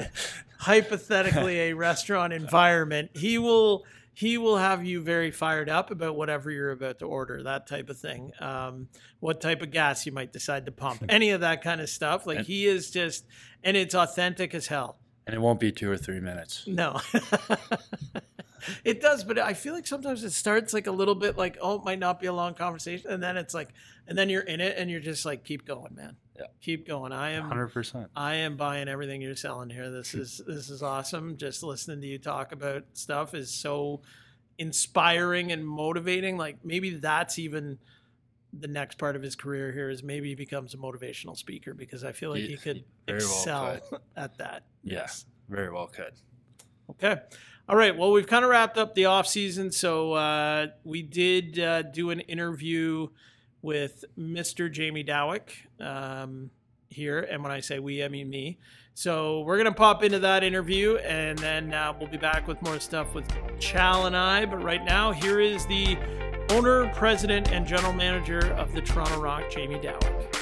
Hypothetically, 0.60 1.60
a 1.69 1.73
restaurant 1.73 2.34
environment, 2.34 3.12
he 3.15 3.38
will 3.38 3.86
he 4.13 4.38
will 4.38 4.58
have 4.58 4.84
you 4.86 5.02
very 5.02 5.32
fired 5.32 5.69
up 5.69 5.91
about 5.91 6.17
whatever 6.17 6.52
you're 6.52 6.71
about 6.71 6.99
to 6.99 7.06
order, 7.06 7.41
that 7.43 7.67
type 7.67 7.89
of 7.89 7.97
thing. 7.97 8.34
Um, 8.41 8.89
what 9.21 9.39
type 9.39 9.62
of 9.62 9.71
gas 9.71 10.06
you 10.06 10.12
might 10.12 10.34
decide 10.34 10.65
to 10.65 10.73
pump, 10.73 11.06
any 11.10 11.30
of 11.30 11.39
that 11.41 11.62
kind 11.63 11.80
of 11.80 11.88
stuff. 11.89 12.28
Like 12.28 12.41
he 12.41 12.67
is 12.67 12.91
just, 12.91 13.25
and 13.63 13.78
it's 13.78 13.95
authentic 13.95 14.54
as 14.54 14.67
hell. 14.67 14.97
And 15.30 15.36
it 15.36 15.42
won't 15.42 15.60
be 15.60 15.72
two 15.72 15.92
or 15.92 15.96
three 15.96 16.20
minutes. 16.20 16.65
No. 16.65 17.00
it 18.84 19.00
does, 19.00 19.24
but 19.24 19.38
I 19.38 19.54
feel 19.54 19.76
like 19.76 19.86
sometimes 19.86 20.24
it 20.24 20.32
starts 20.32 20.74
like 20.74 20.88
a 20.88 20.92
little 20.92 21.13
bit 21.13 21.38
like, 21.38 21.56
oh, 21.62 21.76
it 21.76 21.86
might 21.86 22.00
not 22.00 22.20
be 22.20 22.26
a 22.26 22.34
long 22.34 22.56
conversation. 22.56 23.12
And 23.12 23.22
then 23.22 23.38
it's 23.38 23.54
like, 23.54 23.70
and 24.08 24.18
then 24.18 24.28
you're 24.28 24.42
in 24.42 24.60
it 24.60 24.76
and 24.76 24.89
you're 24.89 25.00
just 25.00 25.26
like, 25.26 25.44
keep 25.44 25.68
going, 25.68 25.94
man. 25.94 26.15
Yeah. 26.36 26.46
Keep 26.62 26.88
going. 26.88 27.12
I 27.12 27.32
am 27.32 27.48
Hundred 27.48 27.68
percent. 27.68 28.08
I 28.15 28.36
am 28.36 28.58
buying 28.58 28.88
everything 28.88 29.22
you're 29.22 29.36
selling 29.36 29.70
here. 29.70 29.92
This 29.92 30.15
is 30.15 30.42
this 30.48 30.72
is 30.72 30.82
awesome. 30.82 31.38
Just 31.38 31.62
listening 31.62 32.02
to 32.02 32.08
you 32.08 32.18
talk 32.18 32.52
about 32.52 32.86
stuff 32.94 33.36
is 33.36 33.52
so 33.52 34.02
inspiring 34.58 35.52
and 35.52 35.63
motivating. 35.68 36.38
Like 36.38 36.65
maybe 36.65 36.96
that's 36.96 37.38
even 37.38 37.78
the 38.54 38.68
next 38.68 38.98
part 38.98 39.16
of 39.16 39.22
his 39.22 39.36
career 39.36 39.72
here 39.72 39.90
is 39.90 40.02
maybe 40.02 40.30
he 40.30 40.36
becomes 40.36 40.74
a 40.74 40.78
motivational 40.78 41.38
speaker 41.38 41.74
because 41.74 42.04
I 42.04 42.12
feel 42.12 42.32
like 42.32 42.42
He- 42.42 42.48
he 42.50 42.58
could 42.58 42.78
he 42.78 42.86
very 43.08 43.20
well 43.20 43.38
excel 43.40 44.02
at 44.16 44.38
that. 44.40 44.64
Yeah. 44.84 45.08
Very 45.50 45.72
well 45.72 45.88
could. 45.88 46.14
Okay. 46.92 47.18
All 47.68 47.76
right. 47.76 47.96
Well, 47.96 48.12
we've 48.12 48.26
kind 48.28 48.44
of 48.44 48.50
wrapped 48.50 48.78
up 48.78 48.96
the 48.96 49.06
off 49.06 49.28
season, 49.28 49.72
so 49.72 50.14
uh, 50.14 50.68
we 50.84 51.04
did 51.04 51.60
uh, 51.60 51.84
do 51.84 52.10
an 52.10 52.20
interview 52.22 53.10
with 53.62 54.06
Mr. 54.18 54.72
Jamie 54.72 55.04
Dawick 55.04 55.50
um, 55.80 56.50
here, 56.90 57.20
and 57.20 57.44
when 57.44 57.52
I 57.52 57.60
say 57.60 57.78
we, 57.80 58.04
I 58.04 58.08
mean 58.08 58.30
me. 58.30 58.58
So 58.96 59.42
we're 59.42 59.58
gonna 59.58 59.72
pop 59.72 60.04
into 60.04 60.20
that 60.20 60.44
interview, 60.44 60.96
and 60.98 61.38
then 61.38 61.74
uh, 61.74 61.94
we'll 62.00 62.10
be 62.10 62.18
back 62.18 62.48
with 62.48 62.60
more 62.64 62.80
stuff 62.80 63.14
with 63.14 63.26
Chal 63.60 64.08
and 64.08 64.18
I. 64.18 64.46
But 64.46 64.64
right 64.64 64.84
now, 64.84 65.12
here 65.12 65.40
is 65.40 65.66
the 65.68 65.96
owner, 66.50 66.92
president, 66.94 67.52
and 67.52 67.66
general 67.66 67.94
manager 67.94 68.54
of 68.54 68.74
the 68.74 68.82
Toronto 68.82 69.20
Rock, 69.20 69.50
Jamie 69.50 69.80
Dawick. 69.80 70.36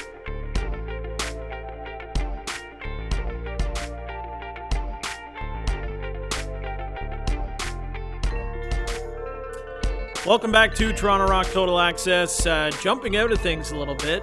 Welcome 10.25 10.51
back 10.51 10.75
to 10.75 10.91
Toronto 10.91 11.25
Rock 11.27 11.47
Total 11.47 11.79
Access. 11.79 12.45
Uh, 12.45 12.69
jumping 12.81 13.15
out 13.15 13.31
of 13.31 13.39
things 13.39 13.71
a 13.71 13.77
little 13.77 13.95
bit, 13.95 14.21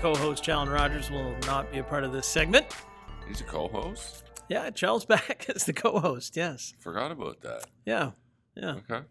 co-host 0.00 0.42
Challen 0.42 0.68
Rogers 0.68 1.08
will 1.08 1.36
not 1.46 1.70
be 1.70 1.78
a 1.78 1.84
part 1.84 2.02
of 2.02 2.12
this 2.12 2.26
segment. 2.26 2.66
He's 3.28 3.40
a 3.40 3.44
co-host. 3.44 4.24
Yeah, 4.48 4.70
Chal's 4.70 5.04
back 5.06 5.46
as 5.54 5.64
the 5.64 5.72
co-host. 5.72 6.36
Yes. 6.36 6.74
Forgot 6.80 7.12
about 7.12 7.40
that. 7.42 7.66
Yeah. 7.86 8.10
Yeah. 8.56 8.76
Okay. 8.90 9.04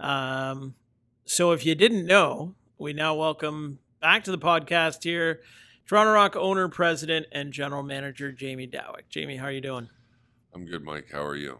Um, 0.00 0.74
so 1.26 1.50
if 1.50 1.66
you 1.66 1.74
didn't 1.74 2.06
know, 2.06 2.54
we 2.78 2.92
now 2.92 3.14
welcome 3.14 3.80
back 4.00 4.22
to 4.24 4.30
the 4.30 4.38
podcast 4.38 5.02
here 5.02 5.40
Toronto 5.86 6.12
Rock 6.12 6.36
owner, 6.36 6.68
president, 6.68 7.26
and 7.32 7.52
general 7.52 7.82
manager 7.82 8.30
Jamie 8.30 8.66
Dawick. 8.68 9.08
Jamie, 9.08 9.36
how 9.36 9.46
are 9.46 9.52
you 9.52 9.60
doing? 9.60 9.88
I'm 10.54 10.66
good, 10.66 10.84
Mike. 10.84 11.08
How 11.12 11.24
are 11.24 11.36
you? 11.36 11.58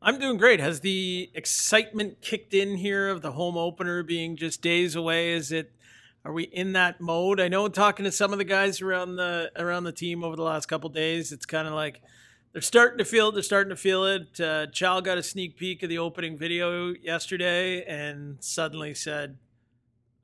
I'm 0.00 0.20
doing 0.20 0.36
great. 0.36 0.60
Has 0.60 0.80
the 0.80 1.30
excitement 1.34 2.20
kicked 2.20 2.54
in 2.54 2.76
here 2.76 3.08
of 3.08 3.20
the 3.22 3.32
home 3.32 3.56
opener 3.56 4.04
being 4.04 4.36
just 4.36 4.62
days 4.62 4.94
away? 4.94 5.32
Is 5.32 5.50
it 5.50 5.72
Are 6.24 6.32
we 6.32 6.44
in 6.44 6.72
that 6.74 7.00
mode? 7.00 7.40
I 7.40 7.48
know 7.48 7.68
talking 7.68 8.04
to 8.04 8.12
some 8.12 8.32
of 8.32 8.38
the 8.38 8.44
guys 8.44 8.80
around 8.80 9.16
the 9.16 9.50
around 9.56 9.84
the 9.84 9.92
team 9.92 10.22
over 10.22 10.36
the 10.36 10.42
last 10.42 10.66
couple 10.66 10.90
days, 10.90 11.32
it's 11.32 11.46
kind 11.46 11.66
of 11.66 11.74
like 11.74 12.02
they're 12.52 12.62
starting 12.62 12.98
to 12.98 13.04
feel 13.04 13.28
it. 13.28 13.32
They're 13.32 13.42
starting 13.42 13.70
to 13.70 13.76
feel 13.76 14.04
it. 14.04 14.40
Uh, 14.40 14.66
got 14.66 15.18
a 15.18 15.22
sneak 15.22 15.56
peek 15.56 15.82
of 15.82 15.88
the 15.88 15.98
opening 15.98 16.38
video 16.38 16.94
yesterday 16.94 17.84
and 17.84 18.36
suddenly 18.40 18.94
said, 18.94 19.38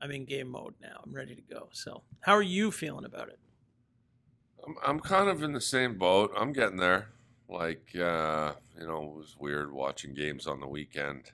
"I'm 0.01 0.11
in 0.11 0.25
game 0.25 0.49
mode 0.49 0.75
now. 0.81 1.01
I'm 1.03 1.13
ready 1.13 1.35
to 1.35 1.41
go." 1.41 1.69
So, 1.71 2.03
how 2.21 2.33
are 2.33 2.41
you 2.41 2.71
feeling 2.71 3.05
about 3.05 3.29
it? 3.29 3.39
I'm, 4.65 4.75
I'm 4.85 4.99
kind 4.99 5.29
of 5.29 5.43
in 5.43 5.53
the 5.53 5.61
same 5.61 5.97
boat. 5.97 6.31
I'm 6.35 6.53
getting 6.53 6.77
there. 6.77 7.09
Like, 7.47 7.95
uh, 7.95 8.53
you 8.79 8.87
know, 8.87 9.03
it 9.03 9.17
was 9.17 9.35
weird 9.39 9.71
watching 9.71 10.13
games 10.13 10.47
on 10.47 10.59
the 10.59 10.67
weekend. 10.67 11.31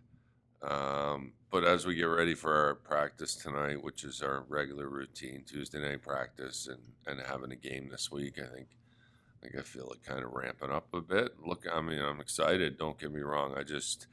Um, 0.62 1.34
but 1.49 1.63
as 1.63 1.86
we 1.86 1.95
get 1.95 2.04
ready 2.04 2.36
for 2.36 2.54
our 2.54 2.75
practice 2.75 3.36
tonight, 3.36 3.84
which 3.84 4.04
is 4.04 4.21
our 4.21 4.43
regular 4.47 4.88
routine 4.88 5.43
Tuesday 5.45 5.82
night 5.82 6.01
practice, 6.01 6.67
and, 6.67 6.80
and 7.08 7.25
having 7.25 7.51
a 7.51 7.56
game 7.56 7.89
this 7.89 8.12
week, 8.12 8.39
I 8.39 8.54
think 8.54 8.67
I 9.43 9.60
I 9.60 9.62
feel 9.62 9.91
it 9.91 10.04
kind 10.04 10.23
of 10.23 10.32
ramping 10.32 10.71
up 10.71 10.93
a 10.93 11.01
bit. 11.01 11.36
Look, 11.45 11.65
I 11.71 11.82
mean, 11.82 11.99
I'm 11.99 12.21
excited. 12.21 12.77
Don't 12.77 12.99
get 12.99 13.12
me 13.12 13.21
wrong. 13.21 13.56
I 13.58 13.63
just 13.63 14.08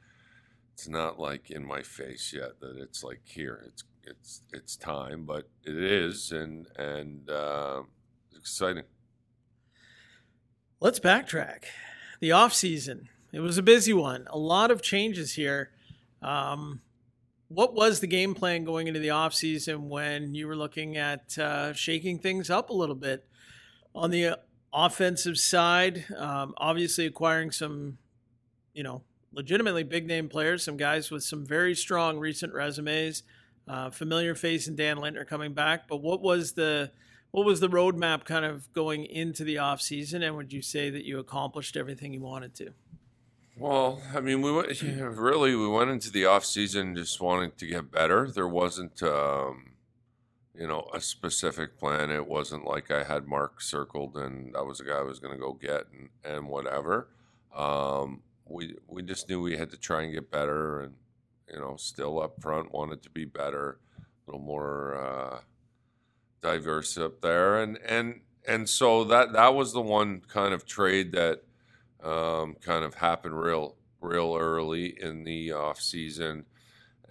it's 0.73 0.87
not 0.87 1.19
like 1.19 1.51
in 1.51 1.65
my 1.65 1.81
face 1.81 2.33
yet 2.33 2.59
that 2.61 2.77
it's 2.77 3.03
like 3.03 3.21
here. 3.25 3.63
It's 3.67 3.83
it's 4.03 4.41
it's 4.53 4.75
time, 4.75 5.25
but 5.25 5.49
it 5.63 5.75
is, 5.75 6.31
and 6.31 6.67
and 6.77 7.29
uh, 7.29 7.83
exciting. 8.35 8.85
Let's 10.79 10.99
backtrack. 10.99 11.65
The 12.21 12.31
off 12.31 12.53
season. 12.53 13.09
It 13.31 13.41
was 13.41 13.57
a 13.57 13.63
busy 13.63 13.93
one. 13.93 14.27
A 14.29 14.37
lot 14.37 14.71
of 14.71 14.81
changes 14.81 15.33
here. 15.33 15.71
Um, 16.21 16.81
what 17.49 17.73
was 17.73 17.99
the 17.99 18.07
game 18.07 18.33
plan 18.33 18.63
going 18.63 18.87
into 18.87 18.99
the 18.99 19.09
off 19.09 19.33
season 19.33 19.89
when 19.89 20.33
you 20.33 20.47
were 20.47 20.55
looking 20.55 20.97
at 20.97 21.37
uh, 21.37 21.73
shaking 21.73 22.19
things 22.19 22.49
up 22.49 22.69
a 22.69 22.73
little 22.73 22.95
bit 22.95 23.25
on 23.93 24.11
the 24.11 24.37
offensive 24.73 25.37
side? 25.37 26.05
Um, 26.15 26.53
obviously, 26.57 27.05
acquiring 27.05 27.51
some, 27.51 27.97
you 28.73 28.83
know, 28.83 29.03
legitimately 29.31 29.83
big 29.83 30.07
name 30.07 30.29
players, 30.29 30.63
some 30.63 30.77
guys 30.77 31.11
with 31.11 31.23
some 31.23 31.45
very 31.45 31.75
strong 31.75 32.19
recent 32.19 32.53
resumes. 32.53 33.23
Uh, 33.67 33.91
familiar 33.91 34.33
face 34.33 34.67
and 34.67 34.75
Dan 34.75 34.97
Lintner 34.97 35.27
coming 35.27 35.53
back. 35.53 35.87
But 35.87 35.97
what 35.97 36.21
was 36.21 36.53
the 36.53 36.91
what 37.31 37.45
was 37.45 37.59
the 37.59 37.69
roadmap 37.69 38.25
kind 38.25 38.43
of 38.43 38.71
going 38.73 39.05
into 39.05 39.43
the 39.43 39.59
off 39.59 39.81
season, 39.81 40.23
and 40.23 40.35
would 40.35 40.51
you 40.51 40.63
say 40.63 40.89
that 40.89 41.05
you 41.05 41.19
accomplished 41.19 41.77
everything 41.77 42.13
you 42.13 42.21
wanted 42.21 42.55
to? 42.55 42.71
Well, 43.55 44.01
I 44.15 44.21
mean, 44.21 44.41
we 44.41 44.51
went, 44.51 44.81
really 44.81 45.55
we 45.55 45.67
went 45.67 45.91
into 45.91 46.09
the 46.11 46.25
off 46.25 46.45
season 46.45 46.95
just 46.95 47.21
wanting 47.21 47.51
to 47.57 47.67
get 47.67 47.91
better. 47.91 48.31
There 48.31 48.47
wasn't, 48.47 49.03
um, 49.03 49.68
you 50.59 50.67
know, 50.67 50.89
a 50.93 50.99
specific 50.99 51.77
plan. 51.79 52.11
It 52.11 52.27
wasn't 52.27 52.65
like 52.65 52.91
I 52.91 53.03
had 53.03 53.27
Mark 53.27 53.61
circled 53.61 54.17
and 54.17 54.53
that 54.53 54.65
was 54.65 54.79
the 54.79 54.83
guy 54.83 54.97
I 54.97 55.03
was 55.03 55.19
going 55.19 55.33
to 55.33 55.39
go 55.39 55.53
get 55.53 55.85
and, 55.93 56.09
and 56.25 56.49
whatever. 56.49 57.07
Um, 57.55 58.21
we 58.45 58.75
we 58.87 59.01
just 59.01 59.29
knew 59.29 59.41
we 59.41 59.57
had 59.57 59.69
to 59.71 59.77
try 59.77 60.03
and 60.03 60.13
get 60.13 60.31
better, 60.31 60.81
and 60.81 60.95
you 61.51 61.59
know, 61.59 61.75
still 61.77 62.21
up 62.21 62.41
front 62.41 62.73
wanted 62.73 63.03
to 63.03 63.09
be 63.09 63.25
better, 63.25 63.79
a 63.97 64.31
little 64.31 64.45
more 64.45 64.97
uh, 64.97 65.39
diverse 66.41 66.97
up 66.97 67.21
there, 67.21 67.61
and 67.61 67.77
and 67.87 68.21
and 68.47 68.67
so 68.67 69.03
that 69.05 69.33
that 69.33 69.53
was 69.53 69.73
the 69.73 69.81
one 69.81 70.21
kind 70.27 70.53
of 70.53 70.65
trade 70.65 71.11
that 71.13 71.43
um, 72.03 72.55
kind 72.61 72.83
of 72.83 72.95
happened 72.95 73.39
real 73.39 73.75
real 74.01 74.35
early 74.39 74.99
in 74.99 75.23
the 75.23 75.51
off 75.51 75.79
season. 75.79 76.45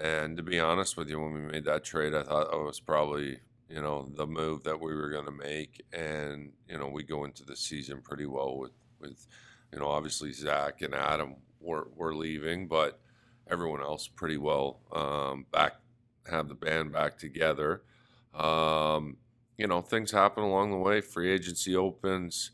And 0.00 0.37
to 0.37 0.42
be 0.42 0.61
honest 0.61 0.96
with 0.96 1.08
you, 1.08 1.20
when 1.20 1.34
we 1.34 1.40
made 1.40 1.64
that 1.64 1.84
trade, 1.84 2.14
I 2.14 2.22
thought 2.22 2.52
it 2.52 2.64
was 2.64 2.80
probably 2.80 3.40
you 3.68 3.82
know 3.82 4.08
the 4.14 4.26
move 4.26 4.64
that 4.64 4.80
we 4.80 4.94
were 4.94 5.11
going 5.11 5.26
to 5.26 5.30
make, 5.32 5.84
and 5.92 6.52
you 6.68 6.78
know 6.78 6.88
we 6.88 7.02
go 7.02 7.24
into 7.24 7.44
the 7.44 7.56
season 7.56 8.00
pretty 8.02 8.26
well 8.26 8.56
with 8.56 8.72
with 9.00 9.26
you 9.72 9.78
know 9.78 9.88
obviously 9.88 10.32
Zach 10.32 10.82
and 10.82 10.94
Adam 10.94 11.37
were 11.61 11.88
were 11.94 12.14
leaving, 12.14 12.68
but 12.68 13.00
everyone 13.50 13.82
else 13.82 14.06
pretty 14.08 14.37
well 14.37 14.80
um, 14.92 15.46
back 15.52 15.74
have 16.30 16.48
the 16.48 16.54
band 16.54 16.92
back 16.92 17.18
together. 17.18 17.82
Um, 18.34 19.16
you 19.56 19.66
know 19.66 19.82
things 19.82 20.12
happen 20.12 20.44
along 20.44 20.70
the 20.70 20.78
way. 20.78 21.00
Free 21.00 21.30
agency 21.30 21.76
opens. 21.76 22.52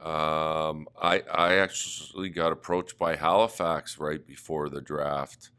Um, 0.00 0.88
I 1.00 1.22
I 1.32 1.54
actually 1.56 2.30
got 2.30 2.52
approached 2.52 2.98
by 2.98 3.16
Halifax 3.16 3.98
right 3.98 4.26
before 4.26 4.68
the 4.68 4.80
draft, 4.80 5.50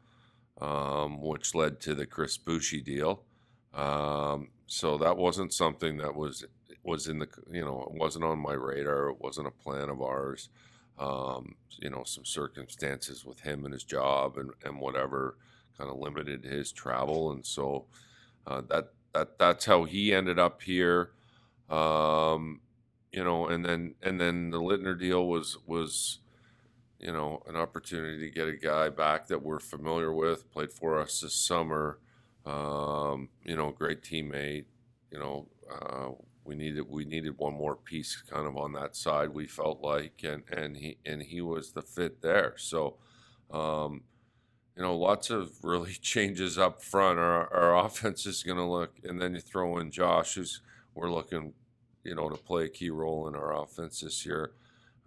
um, 0.60 1.20
which 1.20 1.54
led 1.54 1.80
to 1.80 1.94
the 1.94 2.06
Chris 2.06 2.36
Boucher 2.36 2.80
deal. 2.80 3.22
Um, 3.74 4.48
so 4.66 4.98
that 4.98 5.16
wasn't 5.16 5.52
something 5.52 5.98
that 5.98 6.14
was 6.14 6.44
was 6.82 7.06
in 7.08 7.18
the 7.18 7.28
you 7.50 7.64
know 7.64 7.86
it 7.90 7.98
wasn't 7.98 8.24
on 8.24 8.38
my 8.38 8.54
radar. 8.54 9.10
It 9.10 9.20
wasn't 9.20 9.46
a 9.46 9.50
plan 9.50 9.88
of 9.88 10.00
ours. 10.02 10.48
Um, 10.98 11.54
you 11.78 11.90
know, 11.90 12.02
some 12.04 12.24
circumstances 12.24 13.24
with 13.24 13.40
him 13.40 13.64
and 13.64 13.72
his 13.72 13.84
job 13.84 14.36
and, 14.36 14.50
and 14.64 14.80
whatever 14.80 15.36
kind 15.76 15.90
of 15.90 15.98
limited 15.98 16.44
his 16.44 16.72
travel, 16.72 17.30
and 17.30 17.46
so 17.46 17.84
uh, 18.46 18.62
that 18.68 18.92
that 19.14 19.38
that's 19.38 19.64
how 19.64 19.84
he 19.84 20.12
ended 20.12 20.38
up 20.38 20.62
here. 20.62 21.10
Um, 21.70 22.60
you 23.12 23.22
know, 23.22 23.46
and 23.46 23.64
then 23.64 23.94
and 24.02 24.20
then 24.20 24.50
the 24.50 24.60
Lintner 24.60 24.98
deal 24.98 25.26
was 25.26 25.56
was 25.66 26.18
you 26.98 27.12
know 27.12 27.42
an 27.46 27.56
opportunity 27.56 28.28
to 28.28 28.34
get 28.34 28.48
a 28.48 28.56
guy 28.56 28.88
back 28.88 29.26
that 29.28 29.42
we're 29.42 29.60
familiar 29.60 30.12
with, 30.12 30.50
played 30.52 30.72
for 30.72 30.98
us 30.98 31.20
this 31.20 31.34
summer. 31.34 31.98
Um, 32.46 33.28
you 33.44 33.56
know, 33.56 33.70
great 33.70 34.02
teammate. 34.02 34.64
You 35.10 35.18
know, 35.18 35.48
uh, 35.70 36.08
we 36.44 36.54
needed 36.54 36.88
we 36.88 37.04
needed 37.04 37.38
one 37.38 37.54
more 37.54 37.76
piece 37.76 38.22
kind 38.28 38.46
of 38.46 38.56
on 38.56 38.72
that 38.72 38.96
side. 38.96 39.30
We 39.30 39.46
felt 39.46 39.80
like, 39.80 40.22
and 40.24 40.42
and 40.50 40.76
he 40.76 40.98
and 41.04 41.22
he 41.22 41.40
was 41.40 41.72
the 41.72 41.82
fit 41.82 42.22
there. 42.22 42.54
So. 42.56 42.96
Um, 43.50 44.02
you 44.76 44.84
know, 44.84 44.96
lots 44.96 45.30
of 45.30 45.64
really 45.64 45.92
changes 46.00 46.56
up 46.56 46.80
front. 46.82 47.18
Our, 47.18 47.52
our 47.52 47.84
offense 47.84 48.26
is 48.26 48.44
going 48.44 48.58
to 48.58 48.64
look, 48.64 48.92
and 49.02 49.20
then 49.20 49.34
you 49.34 49.40
throw 49.40 49.78
in 49.78 49.90
Josh, 49.90 50.34
who's 50.34 50.60
we're 50.94 51.10
looking 51.10 51.54
you 52.08 52.14
know, 52.14 52.28
to 52.28 52.36
play 52.36 52.64
a 52.64 52.68
key 52.68 52.90
role 52.90 53.28
in 53.28 53.34
our 53.34 53.62
offense 53.62 54.00
this 54.00 54.24
year, 54.24 54.52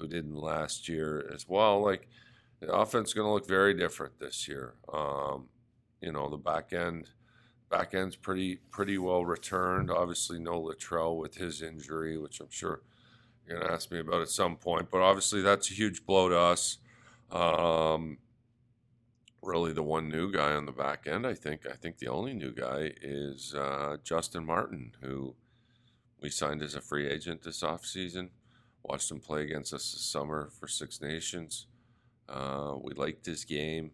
who 0.01 0.07
didn't 0.07 0.35
last 0.35 0.89
year 0.89 1.29
as 1.33 1.47
well. 1.47 1.81
Like 1.81 2.07
the 2.59 2.73
offense 2.73 3.09
is 3.09 3.13
going 3.13 3.27
to 3.27 3.31
look 3.31 3.47
very 3.47 3.73
different 3.73 4.19
this 4.19 4.47
year. 4.47 4.73
Um, 4.91 5.47
you 6.01 6.11
know, 6.11 6.29
the 6.29 6.37
back 6.37 6.73
end, 6.73 7.09
back 7.69 7.93
end's 7.93 8.15
pretty 8.15 8.57
pretty 8.71 8.97
well 8.97 9.23
returned. 9.23 9.91
Obviously, 9.91 10.39
no 10.39 10.61
Latrell 10.61 11.17
with 11.17 11.35
his 11.35 11.61
injury, 11.61 12.17
which 12.17 12.39
I'm 12.39 12.49
sure 12.49 12.81
you're 13.47 13.57
going 13.57 13.67
to 13.67 13.73
ask 13.73 13.91
me 13.91 13.99
about 13.99 14.21
at 14.21 14.29
some 14.29 14.57
point. 14.57 14.89
But 14.91 15.01
obviously, 15.01 15.41
that's 15.41 15.69
a 15.71 15.73
huge 15.73 16.05
blow 16.05 16.29
to 16.29 16.37
us. 16.37 16.79
Um, 17.31 18.17
really, 19.41 19.73
the 19.73 19.83
one 19.83 20.09
new 20.09 20.31
guy 20.31 20.53
on 20.53 20.65
the 20.65 20.71
back 20.71 21.07
end, 21.07 21.25
I 21.25 21.33
think. 21.33 21.65
I 21.65 21.75
think 21.75 21.99
the 21.99 22.07
only 22.07 22.33
new 22.33 22.51
guy 22.51 22.91
is 23.01 23.53
uh, 23.55 23.97
Justin 24.03 24.45
Martin, 24.45 24.93
who 25.01 25.35
we 26.21 26.29
signed 26.29 26.61
as 26.61 26.75
a 26.75 26.81
free 26.81 27.07
agent 27.07 27.43
this 27.43 27.61
offseason. 27.61 28.29
Watched 28.83 29.11
him 29.11 29.19
play 29.19 29.43
against 29.43 29.73
us 29.73 29.91
this 29.91 30.01
summer 30.01 30.49
for 30.59 30.67
Six 30.67 31.01
Nations. 31.01 31.67
Uh, 32.27 32.75
we 32.81 32.93
liked 32.93 33.25
his 33.25 33.45
game. 33.45 33.91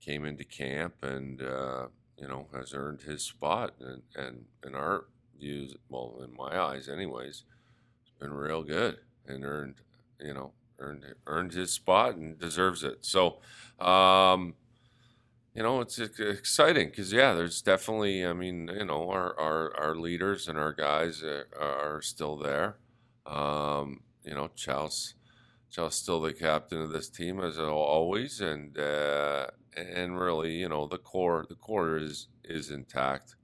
Came 0.00 0.24
into 0.24 0.44
camp 0.44 0.94
and 1.02 1.42
uh, 1.42 1.88
you 2.16 2.28
know 2.28 2.46
has 2.54 2.72
earned 2.72 3.02
his 3.02 3.22
spot. 3.22 3.74
And, 3.80 4.02
and 4.14 4.44
in 4.64 4.74
our 4.74 5.06
views, 5.38 5.74
well, 5.88 6.20
in 6.22 6.34
my 6.36 6.56
eyes, 6.58 6.88
anyways, 6.88 7.44
it's 8.02 8.12
been 8.20 8.32
real 8.32 8.62
good 8.62 8.98
and 9.26 9.44
earned 9.44 9.76
you 10.20 10.34
know 10.34 10.52
earned 10.78 11.04
earned 11.26 11.52
his 11.52 11.72
spot 11.72 12.16
and 12.16 12.38
deserves 12.38 12.84
it. 12.84 13.04
So. 13.04 13.38
Um, 13.80 14.54
you 15.54 15.64
know, 15.64 15.80
it's 15.80 15.98
exciting 15.98 16.90
because 16.90 17.12
yeah, 17.12 17.34
there's 17.34 17.62
definitely. 17.62 18.24
I 18.24 18.32
mean, 18.32 18.70
you 18.72 18.84
know, 18.84 19.10
our 19.10 19.36
our, 19.40 19.76
our 19.76 19.96
leaders 19.96 20.46
and 20.46 20.56
our 20.56 20.72
guys 20.72 21.24
are, 21.24 21.48
are 21.60 22.00
still 22.00 22.36
there. 22.36 22.76
Um, 23.26 24.02
you 24.28 24.34
know, 24.34 24.48
Chal's 24.54 25.14
Chal's 25.70 25.94
still 25.94 26.20
the 26.20 26.32
captain 26.32 26.80
of 26.80 26.90
this 26.90 27.08
team 27.08 27.40
as 27.40 27.58
always, 27.58 28.40
and 28.40 28.78
uh, 28.78 29.46
and 29.76 30.18
really, 30.18 30.54
you 30.54 30.68
know, 30.68 30.86
the 30.86 30.98
core 30.98 31.46
the 31.48 31.54
core 31.54 31.96
is 31.96 32.28
is 32.44 32.70
intact. 32.70 33.34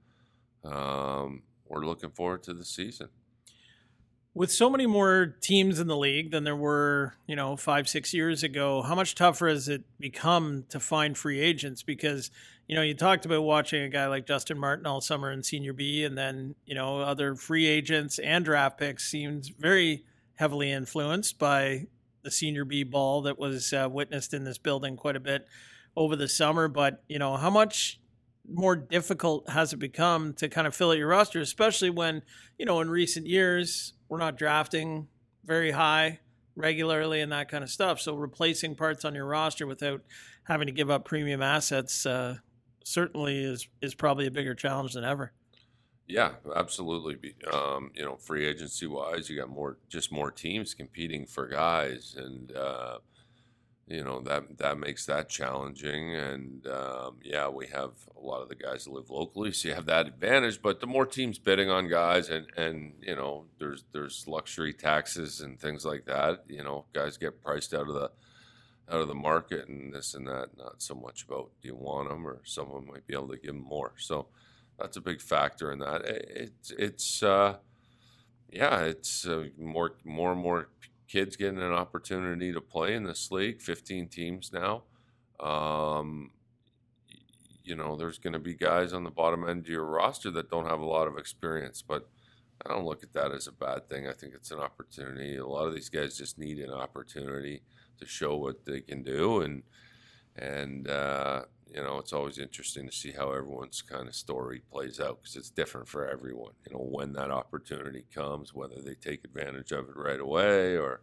Um, 0.63 1.43
we're 1.67 1.85
looking 1.85 2.11
forward 2.11 2.43
to 2.43 2.53
the 2.53 2.65
season 2.65 3.09
with 4.35 4.51
so 4.51 4.69
many 4.69 4.85
more 4.85 5.37
teams 5.39 5.79
in 5.79 5.87
the 5.87 5.95
league 5.95 6.29
than 6.29 6.43
there 6.43 6.55
were, 6.55 7.13
you 7.25 7.37
know, 7.37 7.55
five, 7.55 7.87
six 7.87 8.13
years 8.13 8.43
ago, 8.43 8.81
how 8.81 8.93
much 8.93 9.15
tougher 9.15 9.47
has 9.47 9.69
it 9.69 9.83
become 9.97 10.65
to 10.69 10.79
find 10.79 11.17
free 11.17 11.39
agents? 11.39 11.81
Because, 11.81 12.29
you 12.67 12.75
know, 12.75 12.81
you 12.81 12.93
talked 12.93 13.25
about 13.25 13.43
watching 13.43 13.81
a 13.81 13.89
guy 13.89 14.07
like 14.07 14.27
Justin 14.27 14.59
Martin 14.59 14.85
all 14.85 14.99
summer 14.99 15.31
in 15.31 15.41
Senior 15.41 15.71
B, 15.71 16.03
and 16.03 16.17
then, 16.17 16.53
you 16.65 16.75
know, 16.75 16.99
other 16.99 17.35
free 17.35 17.65
agents 17.65 18.19
and 18.19 18.43
draft 18.43 18.77
picks 18.77 19.09
seems 19.09 19.47
very 19.47 20.03
heavily 20.35 20.71
influenced 20.71 21.39
by 21.39 21.87
the 22.23 22.31
Senior 22.31 22.65
B 22.65 22.83
ball 22.83 23.21
that 23.23 23.37
was 23.37 23.71
uh, 23.73 23.87
witnessed 23.91 24.33
in 24.33 24.43
this 24.43 24.57
building 24.57 24.97
quite 24.97 25.15
a 25.15 25.19
bit 25.19 25.47
over 25.95 26.15
the 26.15 26.27
summer. 26.27 26.67
But, 26.67 27.03
you 27.07 27.19
know, 27.19 27.37
how 27.37 27.49
much 27.49 27.99
more 28.51 28.75
difficult 28.75 29.49
has 29.49 29.73
it 29.73 29.77
become 29.77 30.33
to 30.33 30.49
kind 30.49 30.67
of 30.67 30.75
fill 30.75 30.91
out 30.91 30.97
your 30.97 31.07
roster, 31.07 31.39
especially 31.39 31.89
when 31.89 32.21
you 32.57 32.65
know 32.65 32.81
in 32.81 32.89
recent 32.89 33.25
years 33.27 33.93
we're 34.09 34.19
not 34.19 34.37
drafting 34.37 35.07
very 35.43 35.71
high 35.71 36.19
regularly 36.55 37.21
and 37.21 37.31
that 37.31 37.49
kind 37.49 37.63
of 37.63 37.69
stuff. 37.69 37.99
So 37.99 38.15
replacing 38.15 38.75
parts 38.75 39.03
on 39.05 39.15
your 39.15 39.25
roster 39.25 39.67
without 39.67 40.01
having 40.43 40.67
to 40.67 40.71
give 40.71 40.89
up 40.89 41.05
premium 41.05 41.41
assets 41.41 42.05
uh, 42.05 42.37
certainly 42.83 43.43
is 43.43 43.67
is 43.81 43.95
probably 43.95 44.27
a 44.27 44.31
bigger 44.31 44.55
challenge 44.55 44.93
than 44.93 45.03
ever. 45.03 45.31
Yeah, 46.07 46.33
absolutely. 46.55 47.33
Um, 47.51 47.91
you 47.95 48.03
know, 48.05 48.15
free 48.15 48.45
agency 48.45 48.85
wise, 48.85 49.29
you 49.29 49.37
got 49.37 49.49
more, 49.49 49.77
just 49.89 50.11
more 50.11 50.29
teams 50.29 50.75
competing 50.75 51.25
for 51.25 51.47
guys, 51.47 52.15
and 52.15 52.51
uh, 52.55 52.99
you 53.87 54.03
know 54.03 54.21
that 54.21 54.57
that 54.59 54.77
makes 54.79 55.05
that 55.07 55.29
challenging. 55.29 56.15
And 56.15 56.67
um, 56.67 57.17
yeah, 57.23 57.49
we 57.49 57.67
have 57.67 57.91
a 58.17 58.21
lot 58.21 58.41
of 58.41 58.49
the 58.49 58.55
guys 58.55 58.85
that 58.85 58.93
live 58.93 59.09
locally, 59.09 59.51
so 59.51 59.69
you 59.69 59.75
have 59.75 59.87
that 59.87 60.07
advantage. 60.07 60.61
But 60.61 60.79
the 60.79 60.87
more 60.87 61.05
teams 61.07 61.39
bidding 61.39 61.69
on 61.69 61.89
guys, 61.89 62.29
and 62.29 62.47
and 62.57 62.93
you 63.01 63.15
know, 63.15 63.45
there's 63.59 63.85
there's 63.93 64.25
luxury 64.27 64.73
taxes 64.73 65.41
and 65.41 65.59
things 65.59 65.85
like 65.85 66.05
that. 66.05 66.43
You 66.47 66.63
know, 66.63 66.85
guys 66.93 67.17
get 67.17 67.43
priced 67.43 67.73
out 67.73 67.87
of 67.89 67.95
the 67.95 68.11
out 68.89 69.01
of 69.01 69.07
the 69.07 69.15
market 69.15 69.67
and 69.67 69.93
this 69.93 70.13
and 70.13 70.27
that. 70.27 70.49
Not 70.57 70.81
so 70.81 70.95
much 70.95 71.23
about 71.23 71.51
do 71.61 71.69
you 71.69 71.75
want 71.75 72.09
them, 72.09 72.27
or 72.27 72.41
someone 72.45 72.87
might 72.87 73.07
be 73.07 73.15
able 73.15 73.29
to 73.29 73.37
give 73.37 73.53
them 73.55 73.63
more. 73.63 73.93
So 73.97 74.27
that's 74.79 74.97
a 74.97 75.01
big 75.01 75.21
factor 75.21 75.71
in 75.71 75.79
that. 75.79 76.01
It, 76.05 76.31
it's 76.35 76.71
it's 76.71 77.23
uh, 77.23 77.57
yeah, 78.51 78.81
it's 78.81 79.27
uh, 79.27 79.45
more 79.57 79.95
more 80.03 80.31
and 80.31 80.41
more 80.41 80.69
kids 81.07 81.35
getting 81.35 81.61
an 81.61 81.71
opportunity 81.71 82.51
to 82.53 82.61
play 82.61 82.93
in 82.95 83.03
this 83.03 83.31
league. 83.31 83.61
Fifteen 83.61 84.07
teams 84.07 84.51
now. 84.51 84.83
Um, 85.39 86.31
you 87.63 87.75
know, 87.75 87.95
there's 87.95 88.19
going 88.19 88.33
to 88.33 88.39
be 88.39 88.53
guys 88.53 88.93
on 88.93 89.03
the 89.03 89.09
bottom 89.09 89.47
end 89.47 89.61
of 89.61 89.69
your 89.69 89.85
roster 89.85 90.29
that 90.31 90.51
don't 90.51 90.67
have 90.67 90.79
a 90.79 90.85
lot 90.85 91.07
of 91.07 91.17
experience, 91.17 91.81
but 91.81 92.07
I 92.63 92.69
don't 92.69 92.85
look 92.85 93.03
at 93.03 93.13
that 93.13 93.31
as 93.31 93.47
a 93.47 93.51
bad 93.51 93.89
thing. 93.89 94.07
I 94.07 94.13
think 94.13 94.33
it's 94.35 94.51
an 94.51 94.59
opportunity. 94.59 95.35
A 95.35 95.45
lot 95.45 95.67
of 95.67 95.73
these 95.73 95.89
guys 95.89 96.17
just 96.17 96.37
need 96.37 96.59
an 96.59 96.71
opportunity 96.71 97.63
to 97.99 98.05
show 98.05 98.35
what 98.37 98.65
they 98.65 98.81
can 98.81 99.03
do, 99.03 99.41
and 99.41 99.63
and 100.35 100.87
uh, 100.87 101.43
you 101.73 101.81
know, 101.81 101.97
it's 101.97 102.13
always 102.13 102.37
interesting 102.37 102.87
to 102.87 102.95
see 102.95 103.11
how 103.11 103.31
everyone's 103.31 103.81
kind 103.81 104.07
of 104.07 104.15
story 104.15 104.61
plays 104.71 104.99
out 104.99 105.19
because 105.21 105.35
it's 105.35 105.49
different 105.49 105.87
for 105.87 106.07
everyone. 106.07 106.53
You 106.67 106.75
know, 106.75 106.83
when 106.83 107.13
that 107.13 107.31
opportunity 107.31 108.05
comes, 108.13 108.53
whether 108.53 108.81
they 108.81 108.95
take 108.95 109.23
advantage 109.25 109.71
of 109.71 109.89
it 109.89 109.97
right 109.97 110.19
away 110.19 110.77
or, 110.77 111.01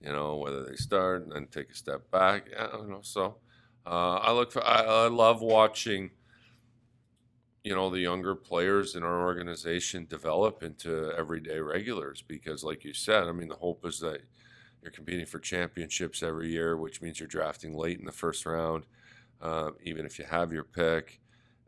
you 0.00 0.12
know, 0.12 0.36
whether 0.36 0.64
they 0.64 0.76
start 0.76 1.22
and 1.22 1.32
then 1.32 1.48
take 1.48 1.70
a 1.70 1.74
step 1.74 2.10
back. 2.10 2.48
I 2.58 2.66
don't 2.66 2.88
know. 2.88 3.00
So 3.02 3.36
uh, 3.86 4.16
I 4.16 4.32
look 4.32 4.52
for, 4.52 4.64
I, 4.64 4.82
I 4.82 5.08
love 5.08 5.42
watching, 5.42 6.10
you 7.64 7.74
know, 7.74 7.90
the 7.90 8.00
younger 8.00 8.36
players 8.36 8.94
in 8.94 9.02
our 9.02 9.22
organization 9.22 10.06
develop 10.08 10.62
into 10.62 11.12
everyday 11.18 11.58
regulars 11.58 12.22
because, 12.22 12.62
like 12.62 12.84
you 12.84 12.94
said, 12.94 13.24
I 13.24 13.32
mean, 13.32 13.48
the 13.48 13.56
hope 13.56 13.84
is 13.84 13.98
that 14.00 14.20
you're 14.82 14.92
competing 14.92 15.26
for 15.26 15.40
championships 15.40 16.22
every 16.22 16.48
year, 16.48 16.76
which 16.76 17.02
means 17.02 17.18
you're 17.18 17.26
drafting 17.26 17.76
late 17.76 17.98
in 17.98 18.04
the 18.04 18.12
first 18.12 18.46
round 18.46 18.84
uh, 19.40 19.70
even 19.82 20.06
if 20.06 20.18
you 20.18 20.24
have 20.24 20.52
your 20.52 20.64
pick, 20.64 21.20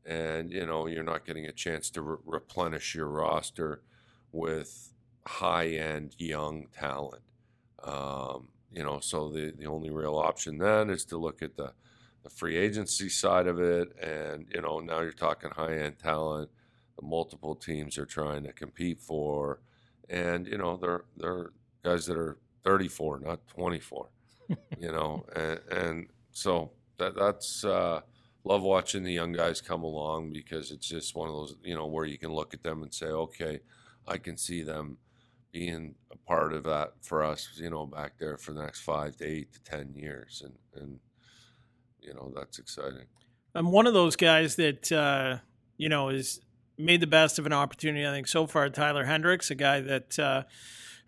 and 0.06 0.52
you 0.52 0.66
know 0.66 0.86
you're 0.86 1.02
not 1.02 1.26
getting 1.26 1.46
a 1.46 1.52
chance 1.52 1.90
to 1.90 2.02
re- 2.02 2.16
replenish 2.24 2.94
your 2.94 3.08
roster 3.08 3.82
with 4.32 4.92
high-end 5.26 6.14
young 6.18 6.66
talent. 6.72 7.22
Um, 7.82 8.48
you 8.72 8.82
know, 8.82 9.00
so 9.00 9.28
the 9.28 9.52
the 9.56 9.66
only 9.66 9.90
real 9.90 10.16
option 10.16 10.58
then 10.58 10.90
is 10.90 11.04
to 11.06 11.18
look 11.18 11.42
at 11.42 11.56
the 11.56 11.72
the 12.24 12.30
free 12.30 12.56
agency 12.56 13.08
side 13.08 13.46
of 13.46 13.60
it, 13.60 13.96
and 14.02 14.46
you 14.54 14.60
know 14.62 14.80
now 14.80 15.00
you're 15.00 15.12
talking 15.12 15.50
high-end 15.50 15.98
talent. 15.98 16.50
The 16.98 17.06
multiple 17.06 17.54
teams 17.54 17.96
are 17.98 18.06
trying 18.06 18.44
to 18.44 18.52
compete 18.52 19.00
for, 19.00 19.60
and 20.08 20.46
you 20.46 20.58
know 20.58 20.76
they're 20.76 21.04
they're 21.16 21.50
guys 21.84 22.06
that 22.06 22.16
are 22.16 22.38
34, 22.64 23.20
not 23.20 23.46
24. 23.48 24.08
you 24.78 24.92
know, 24.92 25.24
and, 25.36 25.60
and 25.70 26.06
so 26.32 26.70
that 26.98 27.14
that's 27.16 27.64
uh, 27.64 28.00
love 28.44 28.62
watching 28.62 29.02
the 29.02 29.12
young 29.12 29.32
guys 29.32 29.60
come 29.60 29.82
along 29.82 30.32
because 30.32 30.70
it's 30.70 30.88
just 30.88 31.14
one 31.14 31.28
of 31.28 31.34
those 31.34 31.56
you 31.62 31.74
know 31.74 31.86
where 31.86 32.04
you 32.04 32.18
can 32.18 32.32
look 32.32 32.54
at 32.54 32.62
them 32.62 32.82
and 32.82 32.92
say, 32.92 33.06
okay, 33.06 33.60
I 34.06 34.18
can 34.18 34.36
see 34.36 34.62
them 34.62 34.98
being 35.52 35.94
a 36.12 36.16
part 36.16 36.52
of 36.52 36.64
that 36.64 36.92
for 37.00 37.24
us, 37.24 37.48
you 37.56 37.70
know, 37.70 37.86
back 37.86 38.12
there 38.18 38.36
for 38.36 38.52
the 38.52 38.62
next 38.62 38.80
five 38.80 39.16
to 39.16 39.24
eight 39.24 39.52
to 39.52 39.62
ten 39.62 39.94
years, 39.94 40.42
and 40.44 40.82
and 40.82 40.98
you 42.00 42.14
know 42.14 42.32
that's 42.34 42.58
exciting. 42.58 43.06
I'm 43.54 43.72
one 43.72 43.86
of 43.86 43.94
those 43.94 44.16
guys 44.16 44.56
that 44.56 44.92
uh, 44.92 45.38
you 45.76 45.88
know 45.88 46.08
is 46.08 46.40
made 46.76 47.00
the 47.00 47.06
best 47.06 47.38
of 47.38 47.46
an 47.46 47.52
opportunity. 47.52 48.06
I 48.06 48.10
think 48.10 48.28
so 48.28 48.46
far, 48.46 48.68
Tyler 48.68 49.04
Hendricks, 49.04 49.50
a 49.50 49.54
guy 49.54 49.80
that. 49.80 50.18
Uh, 50.18 50.42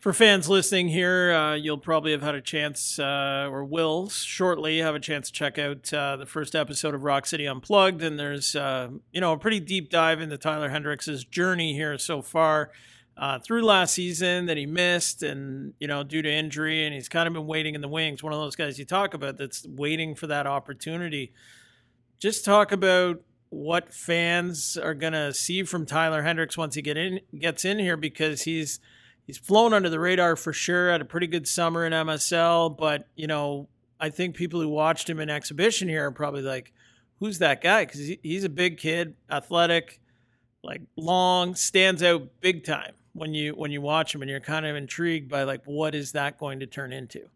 for 0.01 0.15
fans 0.15 0.49
listening 0.49 0.89
here, 0.89 1.33
uh, 1.33 1.55
you'll 1.55 1.79
probably 1.79 2.13
have 2.13 2.23
had 2.23 2.35
a 2.35 2.41
chance, 2.41 2.99
uh, 2.99 3.47
or 3.51 3.65
will 3.65 4.09
shortly 4.09 4.79
have 4.79 4.95
a 4.95 5.01
chance 5.01 5.29
to 5.29 5.33
check 5.33 5.59
out 5.59 5.93
uh, 5.93 6.17
the 6.17 6.25
first 6.25 6.55
episode 6.55 6.95
of 6.95 7.05
Rock 7.05 7.27
City 7.27 7.47
Unplugged. 7.47 8.03
And 8.03 8.19
there's, 8.19 8.57
uh, 8.57 8.89
you 9.13 9.21
know, 9.21 9.33
a 9.33 9.39
pretty 9.39 9.61
deep 9.61 9.91
dive 9.91 10.21
into 10.21 10.39
Tyler 10.39 10.71
Hendricks' 10.71 11.25
journey 11.25 11.75
here 11.75 11.99
so 11.99 12.23
far 12.23 12.71
uh, 13.19 13.39
through 13.39 13.63
last 13.63 13.95
season 13.95 14.47
that 14.47 14.57
he 14.57 14.65
missed, 14.65 15.23
and 15.23 15.75
you 15.79 15.87
know, 15.87 16.03
due 16.03 16.23
to 16.23 16.33
injury, 16.33 16.87
and 16.87 16.95
he's 16.95 17.09
kind 17.09 17.27
of 17.27 17.35
been 17.35 17.47
waiting 17.47 17.75
in 17.75 17.83
the 17.83 17.89
wings. 17.89 18.23
One 18.23 18.33
of 18.33 18.39
those 18.39 18.57
guys 18.57 18.79
you 18.79 18.87
talk 18.87 19.13
about 19.13 19.37
that's 19.37 19.67
waiting 19.69 20.15
for 20.15 20.27
that 20.29 20.47
opportunity. 20.47 21.33
Just 22.19 22.47
talk 22.47 22.73
about 22.73 23.21
what 23.51 23.93
fans 23.93 24.79
are 24.79 24.95
gonna 24.95 25.35
see 25.35 25.63
from 25.65 25.85
Tyler 25.85 26.23
Hendricks 26.23 26.57
once 26.57 26.77
he 26.77 26.83
get 26.83 26.97
in 26.97 27.21
gets 27.39 27.67
in 27.67 27.79
here 27.79 27.97
because 27.99 28.43
he's 28.43 28.81
he's 29.31 29.39
flown 29.39 29.73
under 29.73 29.89
the 29.89 30.01
radar 30.01 30.35
for 30.35 30.53
sure. 30.53 30.91
Had 30.91 31.01
a 31.01 31.05
pretty 31.05 31.29
good 31.29 31.47
summer 31.47 31.87
in 31.87 31.93
MSL, 31.93 32.77
but 32.77 33.07
you 33.15 33.29
know, 33.29 33.69
I 34.01 34.11
think 34.11 34.35
people 34.35 34.61
who 34.61 34.69
watched 34.69 35.09
him 35.09 35.21
in 35.21 35.31
exhibition 35.31 35.89
here 35.89 36.07
are 36.07 36.11
probably 36.11 36.43
like, 36.43 36.73
"Who's 37.21 37.39
that 37.39 37.63
guy?" 37.63 37.85
Because 37.85 38.01
he, 38.01 38.19
he's 38.25 38.43
a 38.43 38.49
big 38.49 38.79
kid, 38.79 39.15
athletic, 39.31 40.01
like 40.65 40.83
long, 40.97 41.55
stands 41.55 42.03
out 42.03 42.29
big 42.41 42.65
time 42.65 42.95
when 43.13 43.33
you 43.33 43.53
when 43.53 43.71
you 43.71 43.81
watch 43.81 44.13
him, 44.13 44.23
and 44.23 44.29
you're 44.29 44.41
kind 44.41 44.67
of 44.67 44.75
intrigued 44.75 45.31
by 45.31 45.45
like, 45.45 45.63
what 45.65 45.95
is 45.95 46.11
that 46.13 46.37
going 46.37 46.59
to 46.59 46.67
turn 46.67 46.93
into? 46.93 47.29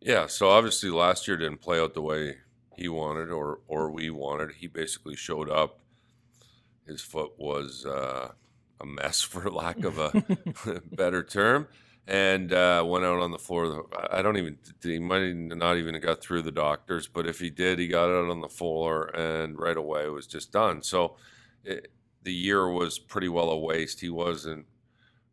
Yeah, 0.00 0.26
so 0.26 0.48
obviously 0.48 0.90
last 0.90 1.28
year 1.28 1.36
didn't 1.36 1.60
play 1.60 1.78
out 1.78 1.94
the 1.94 2.02
way 2.02 2.38
he 2.76 2.88
wanted 2.88 3.30
or 3.30 3.60
or 3.68 3.88
we 3.92 4.10
wanted. 4.10 4.56
He 4.56 4.66
basically 4.66 5.14
showed 5.14 5.48
up. 5.48 5.78
His 6.88 7.02
foot 7.02 7.32
was 7.36 7.86
uh, 7.86 8.32
a 8.80 8.86
mess, 8.86 9.20
for 9.22 9.50
lack 9.50 9.84
of 9.84 9.98
a 9.98 10.80
better 10.92 11.22
term, 11.22 11.68
and 12.06 12.52
uh, 12.52 12.84
went 12.86 13.04
out 13.04 13.20
on 13.20 13.30
the 13.30 13.38
floor. 13.38 13.86
I 14.10 14.22
don't 14.22 14.36
even. 14.36 14.58
He 14.82 14.98
might 14.98 15.34
not 15.34 15.76
even 15.76 15.94
have 15.94 16.02
got 16.02 16.20
through 16.20 16.42
the 16.42 16.52
doctors, 16.52 17.08
but 17.08 17.26
if 17.26 17.40
he 17.40 17.50
did, 17.50 17.78
he 17.78 17.88
got 17.88 18.08
out 18.08 18.30
on 18.30 18.40
the 18.40 18.48
floor 18.48 19.06
and 19.16 19.58
right 19.58 19.76
away 19.76 20.04
it 20.04 20.12
was 20.12 20.26
just 20.26 20.52
done. 20.52 20.82
So 20.82 21.16
it, 21.64 21.90
the 22.22 22.32
year 22.32 22.68
was 22.68 22.98
pretty 22.98 23.28
well 23.28 23.50
a 23.50 23.58
waste. 23.58 24.00
He 24.00 24.10
wasn't 24.10 24.66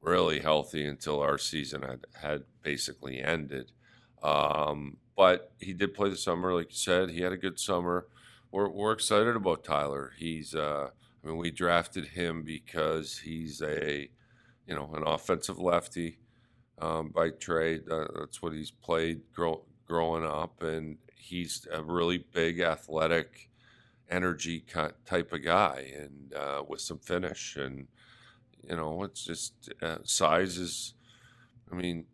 really 0.01 0.39
healthy 0.39 0.85
until 0.85 1.21
our 1.21 1.37
season 1.37 1.81
had 1.81 2.05
had 2.21 2.43
basically 2.61 3.21
ended. 3.21 3.71
Um, 4.21 4.97
but 5.15 5.51
he 5.59 5.73
did 5.73 5.93
play 5.93 6.09
the 6.09 6.17
summer, 6.17 6.53
like 6.53 6.69
you 6.71 6.77
said. 6.77 7.09
He 7.09 7.21
had 7.21 7.33
a 7.33 7.37
good 7.37 7.59
summer. 7.59 8.07
We're 8.51 8.69
we're 8.69 8.93
excited 8.93 9.35
about 9.35 9.63
Tyler. 9.63 10.13
He's 10.17 10.53
uh, 10.55 10.89
I 11.23 11.27
mean, 11.27 11.37
we 11.37 11.51
drafted 11.51 12.07
him 12.07 12.43
because 12.43 13.19
he's 13.19 13.61
a, 13.61 14.09
you 14.67 14.75
know, 14.75 14.91
an 14.93 15.03
offensive 15.05 15.57
lefty 15.57 16.19
um, 16.79 17.09
by 17.09 17.29
trade. 17.29 17.83
Uh, 17.89 18.07
that's 18.19 18.41
what 18.41 18.53
he's 18.53 18.71
played 18.71 19.21
grow, 19.33 19.63
growing 19.87 20.25
up, 20.25 20.61
and 20.61 20.97
he's 21.15 21.65
a 21.71 21.81
really 21.81 22.25
big, 22.33 22.59
athletic, 22.59 23.49
energy 24.09 24.65
type 25.05 25.31
of 25.31 25.43
guy, 25.43 25.93
and 25.97 26.33
uh, 26.33 26.61
with 26.67 26.81
some 26.81 26.99
finish. 26.99 27.55
And 27.55 27.87
you 28.67 28.75
know, 28.75 29.03
it's 29.03 29.23
just 29.23 29.71
uh, 29.81 29.99
size 30.03 30.57
is. 30.57 30.93
I 31.71 31.75
mean, 31.75 32.05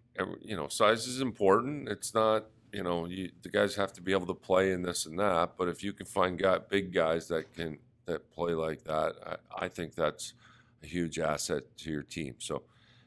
you 0.42 0.56
know, 0.56 0.68
size 0.68 1.08
is 1.08 1.22
important. 1.22 1.90
It's 1.90 2.14
not. 2.14 2.46
You 2.72 2.84
know, 2.84 3.08
you, 3.08 3.32
the 3.42 3.50
guys 3.50 3.74
have 3.76 3.94
to 3.94 4.02
be 4.02 4.12
able 4.12 4.28
to 4.28 4.36
play 4.36 4.72
in 4.72 4.84
this 4.84 5.08
and 5.08 5.18
that. 5.18 5.54
But 5.58 5.70
if 5.70 5.84
you 5.84 5.92
can 5.92 6.06
find 6.06 6.38
guy, 6.38 6.60
big 6.60 6.94
guys 6.94 7.28
that 7.30 7.52
can 7.52 7.80
that 8.10 8.32
play 8.32 8.54
like 8.54 8.84
that, 8.84 9.14
I, 9.26 9.66
I 9.66 9.68
think 9.70 9.96
that's 9.96 10.34
a 10.84 10.88
huge 10.88 11.20
asset 11.20 11.64
to 11.78 11.92
your 11.92 12.04
team. 12.04 12.36
So 12.40 12.64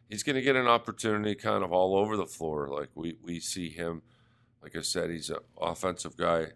he's 0.08 0.22
going 0.22 0.36
to 0.36 0.42
get 0.42 0.56
an 0.56 0.66
opportunity 0.66 1.34
kind 1.34 1.64
of 1.64 1.72
all 1.72 1.96
over 1.96 2.16
the 2.16 2.26
floor. 2.26 2.68
Like 2.68 2.90
we, 2.94 3.16
we 3.22 3.40
see 3.40 3.68
him, 3.68 4.02
like 4.62 4.76
I 4.76 4.82
said, 4.82 5.10
he's 5.10 5.30
an 5.30 5.38
offensive 5.60 6.16
guy 6.16 6.48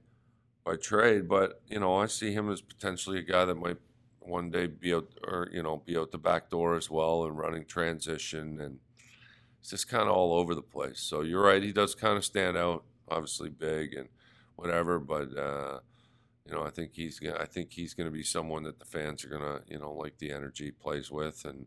by 0.64 0.76
trade, 0.76 1.28
but 1.28 1.60
you 1.68 1.80
know, 1.80 1.96
I 1.96 2.06
see 2.06 2.32
him 2.32 2.50
as 2.50 2.60
potentially 2.60 3.18
a 3.18 3.22
guy 3.22 3.44
that 3.44 3.54
might 3.54 3.78
one 4.20 4.50
day 4.50 4.66
be 4.66 4.92
out 4.92 5.08
or, 5.24 5.48
you 5.52 5.62
know, 5.62 5.82
be 5.86 5.96
out 5.96 6.10
the 6.10 6.18
back 6.18 6.50
door 6.50 6.76
as 6.76 6.90
well 6.90 7.24
and 7.24 7.38
running 7.38 7.64
transition 7.64 8.60
and 8.60 8.78
it's 9.60 9.70
just 9.70 9.88
kind 9.88 10.08
of 10.08 10.16
all 10.16 10.34
over 10.34 10.54
the 10.54 10.62
place. 10.62 11.00
So 11.00 11.22
you're 11.22 11.42
right. 11.42 11.62
He 11.62 11.72
does 11.72 11.94
kind 11.94 12.16
of 12.16 12.24
stand 12.24 12.56
out, 12.56 12.84
obviously 13.08 13.48
big 13.48 13.94
and 13.94 14.08
whatever, 14.56 14.98
but, 14.98 15.36
uh, 15.36 15.78
you 16.46 16.54
know, 16.54 16.62
I 16.62 16.70
think 16.70 16.92
he's 16.94 17.18
gonna, 17.18 17.36
I 17.38 17.46
think 17.46 17.72
he's 17.72 17.94
going 17.94 18.06
to 18.06 18.12
be 18.12 18.22
someone 18.22 18.62
that 18.64 18.78
the 18.78 18.84
fans 18.84 19.24
are 19.24 19.28
going 19.28 19.42
to, 19.42 19.62
you 19.68 19.78
know, 19.78 19.92
like 19.92 20.18
the 20.18 20.30
energy 20.32 20.70
plays 20.70 21.10
with, 21.10 21.44
and 21.44 21.66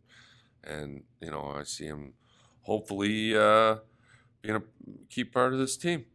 and 0.63 1.03
you 1.21 1.31
know, 1.31 1.53
I 1.57 1.63
see 1.63 1.85
him 1.85 2.13
hopefully 2.61 3.35
uh, 3.35 3.77
being 4.41 4.55
a 4.55 4.61
key 5.09 5.23
part 5.25 5.53
of 5.53 5.59
this 5.59 5.75
team. 5.75 6.05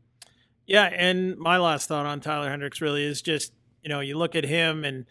Yeah, 0.67 0.85
and 0.85 1.37
my 1.37 1.59
last 1.59 1.89
thought 1.89 2.07
on 2.07 2.21
Tyler 2.21 2.49
Hendricks 2.49 2.81
really 2.81 3.05
is 3.05 3.21
just 3.21 3.53
you 3.83 3.91
know 3.91 4.01
you 4.01 4.17
look 4.17 4.35
at 4.35 4.45
him 4.45 4.85
and 4.85 5.05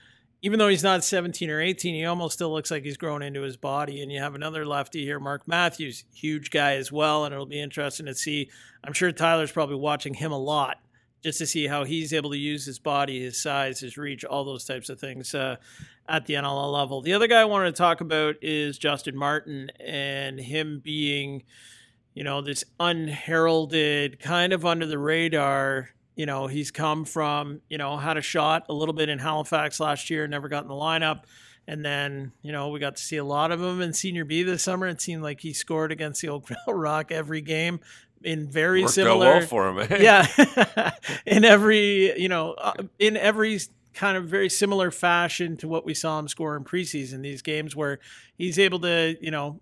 even 0.43 0.59
though 0.59 0.67
he's 0.67 0.83
not 0.83 1.05
17 1.05 1.49
or 1.49 1.61
18, 1.61 1.95
he 1.95 2.03
almost 2.03 2.33
still 2.33 2.51
looks 2.51 2.69
like 2.69 2.83
he's 2.83 2.97
grown 2.97 3.21
into 3.21 3.41
his 3.41 3.55
body. 3.55 4.01
And 4.01 4.11
you 4.11 4.19
have 4.19 4.35
another 4.35 4.65
lefty 4.65 5.05
here, 5.05 5.17
Mark 5.17 5.47
Matthews, 5.47 6.03
huge 6.13 6.51
guy 6.51 6.73
as 6.75 6.91
well, 6.91 7.23
and 7.23 7.33
it'll 7.33 7.45
be 7.45 7.61
interesting 7.61 8.07
to 8.07 8.13
see. 8.13 8.49
I'm 8.83 8.91
sure 8.91 9.13
Tyler's 9.13 9.53
probably 9.53 9.77
watching 9.77 10.13
him 10.13 10.33
a 10.33 10.37
lot 10.37 10.82
just 11.23 11.39
to 11.39 11.47
see 11.47 11.67
how 11.67 11.85
he's 11.85 12.13
able 12.13 12.31
to 12.31 12.37
use 12.37 12.65
his 12.65 12.79
body, 12.79 13.23
his 13.23 13.41
size, 13.41 13.79
his 13.79 13.97
reach, 13.97 14.25
all 14.25 14.43
those 14.43 14.65
types 14.65 14.89
of 14.89 14.99
things 14.99 15.33
uh, 15.33 15.55
at 16.07 16.25
the 16.25 16.33
NLL 16.33 16.71
level. 16.71 17.01
The 17.01 17.13
other 17.13 17.27
guy 17.27 17.41
I 17.41 17.45
wanted 17.45 17.73
to 17.73 17.77
talk 17.77 18.01
about 18.01 18.35
is 18.41 18.77
Justin 18.77 19.15
Martin 19.15 19.71
and 19.79 20.39
him 20.39 20.81
being, 20.83 21.43
you 22.13 22.25
know, 22.25 22.41
this 22.41 22.65
unheralded, 22.79 24.19
kind 24.19 24.51
of 24.51 24.65
under 24.65 24.85
the 24.85 24.99
radar. 24.99 25.89
You 26.15 26.25
know, 26.25 26.47
he's 26.47 26.71
come 26.71 27.05
from, 27.05 27.61
you 27.69 27.77
know, 27.77 27.95
had 27.97 28.17
a 28.17 28.21
shot 28.21 28.65
a 28.67 28.73
little 28.73 28.93
bit 28.93 29.07
in 29.07 29.17
Halifax 29.17 29.79
last 29.79 30.09
year, 30.09 30.27
never 30.27 30.49
got 30.49 30.63
in 30.63 30.67
the 30.67 30.75
lineup. 30.75 31.23
And 31.65 31.85
then, 31.85 32.33
you 32.41 32.51
know, 32.51 32.69
we 32.69 32.81
got 32.81 32.97
to 32.97 33.01
see 33.01 33.15
a 33.15 33.23
lot 33.23 33.51
of 33.51 33.61
him 33.61 33.81
in 33.81 33.93
Senior 33.93 34.25
B 34.25 34.43
this 34.43 34.61
summer. 34.61 34.85
It 34.87 34.99
seemed 34.99 35.23
like 35.23 35.39
he 35.39 35.53
scored 35.53 35.93
against 35.93 36.21
the 36.21 36.27
Oak 36.27 36.49
Rock 36.67 37.13
every 37.13 37.39
game 37.39 37.79
in 38.23 38.47
very 38.47 38.81
Worked 38.81 38.93
similar 38.93 39.37
well 39.37 39.47
for 39.47 39.69
him. 39.69 39.79
Eh? 39.79 39.97
yeah 40.01 40.91
in 41.25 41.43
every 41.43 42.19
you 42.19 42.29
know 42.29 42.53
uh, 42.53 42.73
in 42.99 43.17
every 43.17 43.59
kind 43.93 44.17
of 44.17 44.25
very 44.25 44.49
similar 44.49 44.91
fashion 44.91 45.57
to 45.57 45.67
what 45.67 45.85
we 45.85 45.93
saw 45.93 46.19
him 46.19 46.27
score 46.27 46.55
in 46.55 46.63
preseason 46.63 47.21
these 47.21 47.41
games 47.41 47.75
where 47.75 47.99
he's 48.35 48.57
able 48.57 48.79
to 48.79 49.15
you 49.21 49.31
know 49.31 49.59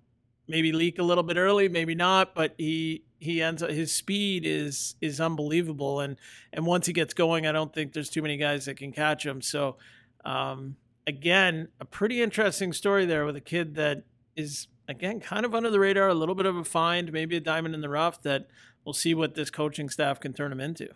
maybe 0.47 0.71
leak 0.71 0.99
a 0.99 1.03
little 1.03 1.23
bit 1.23 1.37
early 1.37 1.67
maybe 1.67 1.95
not 1.95 2.33
but 2.33 2.53
he 2.57 3.03
he 3.19 3.41
ends 3.41 3.61
up 3.61 3.69
his 3.69 3.91
speed 3.91 4.43
is 4.45 4.95
is 5.01 5.19
unbelievable 5.19 5.99
and 5.99 6.17
and 6.53 6.65
once 6.65 6.85
he 6.87 6.93
gets 6.93 7.13
going 7.13 7.45
i 7.45 7.51
don't 7.51 7.73
think 7.73 7.93
there's 7.93 8.09
too 8.09 8.21
many 8.21 8.37
guys 8.37 8.65
that 8.65 8.77
can 8.77 8.91
catch 8.91 9.25
him 9.25 9.41
so 9.41 9.77
um 10.25 10.75
again 11.07 11.67
a 11.79 11.85
pretty 11.85 12.21
interesting 12.21 12.73
story 12.73 13.05
there 13.05 13.25
with 13.25 13.35
a 13.35 13.41
kid 13.41 13.75
that 13.75 14.03
is 14.35 14.67
again 14.91 15.19
kind 15.19 15.45
of 15.45 15.55
under 15.55 15.69
the 15.69 15.79
radar 15.79 16.07
a 16.07 16.13
little 16.13 16.35
bit 16.35 16.45
of 16.45 16.55
a 16.55 16.63
find 16.63 17.11
maybe 17.11 17.35
a 17.35 17.39
diamond 17.39 17.73
in 17.73 17.81
the 17.81 17.89
rough 17.89 18.21
that 18.21 18.47
we'll 18.85 18.93
see 18.93 19.13
what 19.13 19.35
this 19.35 19.49
coaching 19.49 19.89
staff 19.89 20.19
can 20.19 20.33
turn 20.33 20.51
him 20.51 20.59
into 20.59 20.87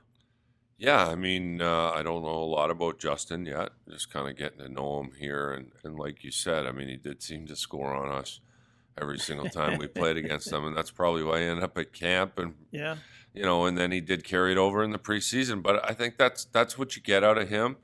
Yeah, 0.78 1.08
I 1.08 1.16
mean, 1.16 1.62
uh, 1.62 1.92
I 1.92 2.04
don't 2.04 2.24
know 2.24 2.44
a 2.44 2.52
lot 2.58 2.70
about 2.70 3.00
Justin 3.00 3.46
yet. 3.46 3.70
Just 3.90 4.12
kind 4.12 4.30
of 4.30 4.36
getting 4.36 4.60
to 4.60 4.68
know 4.68 5.00
him 5.00 5.12
here, 5.18 5.54
and 5.54 5.72
and 5.84 5.98
like 5.98 6.22
you 6.22 6.32
said, 6.32 6.66
I 6.66 6.72
mean, 6.74 6.90
he 6.90 6.98
did 6.98 7.24
seem 7.24 7.48
to 7.48 7.56
score 7.56 7.96
on 7.96 8.12
us 8.12 8.42
every 9.02 9.18
single 9.18 9.50
time 9.50 9.78
we 9.78 9.88
played 10.02 10.18
against 10.18 10.52
him, 10.52 10.66
and 10.66 10.76
that's 10.76 10.92
probably 10.92 11.24
why 11.24 11.38
I 11.38 11.44
ended 11.44 11.64
up 11.64 11.78
at 11.78 11.94
camp, 11.94 12.38
and 12.38 12.56
yeah 12.72 12.98
you 13.36 13.44
know, 13.44 13.66
and 13.66 13.78
then 13.78 13.92
he 13.92 14.00
did 14.00 14.24
carry 14.24 14.54
it 14.54 14.58
over 14.58 14.84
in 14.84 14.92
the 14.92 14.98
preseason. 14.98 15.62
But 15.62 15.88
I 15.88 15.94
think 15.94 16.18
that's 16.18 16.46
that's 16.46 16.78
what 16.78 16.96
you 16.96 17.02
get 17.02 17.24
out 17.24 17.38
of 17.38 17.50
him. 17.50 17.76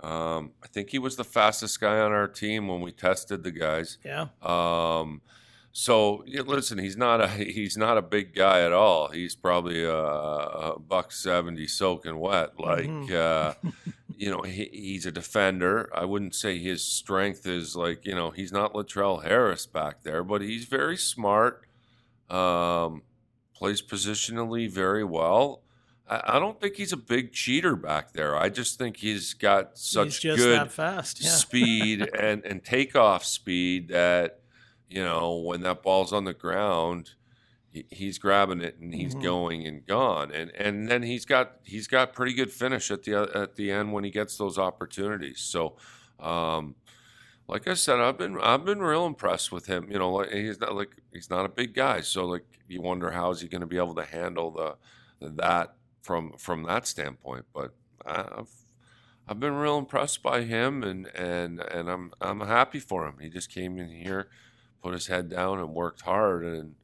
Um, 0.00 0.52
I 0.62 0.68
think 0.68 0.90
he 0.90 0.98
was 0.98 1.16
the 1.16 1.24
fastest 1.24 1.80
guy 1.80 1.98
on 1.98 2.12
our 2.12 2.28
team 2.28 2.68
when 2.68 2.80
we 2.80 2.92
tested 2.92 3.42
the 3.42 3.50
guys. 3.50 3.98
yeah 4.04 4.28
Um, 4.42 5.22
so 5.80 6.22
listen, 6.26 6.76
he's 6.76 6.98
not 6.98 7.22
a 7.22 7.28
he's 7.58 7.78
not 7.78 7.96
a 7.96 8.02
big 8.02 8.34
guy 8.34 8.60
at 8.60 8.72
all. 8.72 9.08
He's 9.08 9.34
probably 9.34 9.82
a, 9.82 9.96
a 9.96 10.78
buck 10.78 11.10
seventy 11.10 11.66
soaking 11.66 12.18
wet. 12.18 12.60
Like 12.60 12.84
Mhm. 12.84 13.10
uh, 13.10 13.54
you 14.16 14.30
know, 14.30 14.42
he, 14.42 14.68
he's 14.70 15.06
a 15.06 15.10
defender. 15.10 15.88
I 15.94 16.04
wouldn't 16.04 16.34
say 16.34 16.58
his 16.58 16.84
strength 16.84 17.46
is 17.46 17.76
like 17.76 18.04
you 18.04 18.14
know 18.14 18.30
he's 18.30 18.52
not 18.52 18.74
Latrell 18.74 19.24
Harris 19.24 19.64
back 19.64 20.02
there, 20.02 20.22
but 20.22 20.42
he's 20.42 20.66
very 20.66 20.98
smart. 20.98 21.64
Um, 22.28 23.02
plays 23.54 23.80
positionally 23.80 24.70
very 24.70 25.02
well. 25.02 25.62
I, 26.06 26.34
I 26.34 26.38
don't 26.38 26.60
think 26.60 26.74
he's 26.76 26.92
a 26.92 26.98
big 26.98 27.32
cheater 27.32 27.74
back 27.74 28.12
there. 28.12 28.36
I 28.36 28.50
just 28.50 28.78
think 28.78 28.98
he's 28.98 29.32
got 29.32 29.78
such 29.78 30.04
he's 30.06 30.18
just 30.18 30.38
good 30.44 30.70
fast 30.70 31.22
yeah 31.24 31.30
speed 31.44 32.02
and, 32.02 32.44
and 32.44 32.62
takeoff 32.62 33.24
speed 33.24 33.88
that 33.88 34.39
you 34.90 35.04
know 35.04 35.36
when 35.38 35.62
that 35.62 35.82
ball's 35.82 36.12
on 36.14 36.24
the 36.24 36.34
ground 36.34 37.12
he, 37.70 37.86
he's 37.90 38.18
grabbing 38.18 38.62
it 38.62 38.78
and 38.78 38.94
he's 38.94 39.14
Mhm. 39.14 39.16
going 39.16 39.66
and 39.66 39.86
gone 39.86 40.32
and 40.32 40.50
and 40.56 40.88
then 40.88 41.02
he's 41.02 41.24
got 41.26 41.56
he's 41.64 41.88
got 41.88 42.14
pretty 42.14 42.34
good 42.34 42.52
finish 42.52 42.90
at 42.90 43.04
the 43.04 43.14
at 43.34 43.56
the 43.56 43.70
end 43.72 43.92
when 43.92 44.04
he 44.04 44.10
gets 44.10 44.36
those 44.38 44.58
opportunities 44.58 45.40
so 45.40 45.76
um 46.20 46.76
like 47.48 47.66
I 47.68 47.74
said 47.74 48.00
I've 48.00 48.18
been 48.18 48.40
I've 48.40 48.64
been 48.64 48.80
real 48.80 49.06
impressed 49.06 49.52
with 49.52 49.66
him 49.66 49.90
you 49.90 49.98
know 49.98 50.12
like 50.12 50.30
he's 50.30 50.60
not 50.60 50.74
like 50.74 51.00
he's 51.12 51.30
not 51.30 51.44
a 51.46 51.48
big 51.48 51.74
guy 51.74 52.00
so 52.00 52.26
like 52.26 52.46
you 52.68 52.82
wonder 52.82 53.10
how 53.10 53.30
is 53.30 53.40
he 53.40 53.48
going 53.48 53.60
to 53.62 53.66
be 53.66 53.78
able 53.78 53.94
to 53.96 54.04
handle 54.04 54.50
the 54.52 54.76
that 55.20 55.76
from 56.02 56.32
from 56.38 56.62
that 56.64 56.86
standpoint 56.86 57.46
but 57.52 57.72
I've 58.06 58.50
I've 59.26 59.40
been 59.40 59.54
real 59.54 59.78
impressed 59.78 60.22
by 60.22 60.42
him, 60.42 60.82
and 60.82 61.06
and 61.14 61.60
and 61.60 61.88
I'm 61.90 62.12
I'm 62.20 62.40
happy 62.40 62.80
for 62.80 63.06
him. 63.06 63.18
He 63.20 63.28
just 63.30 63.50
came 63.52 63.78
in 63.78 63.88
here, 63.90 64.30
put 64.82 64.94
his 64.94 65.06
head 65.06 65.28
down, 65.28 65.58
and 65.58 65.74
worked 65.74 66.02
hard, 66.02 66.44
and 66.44 66.74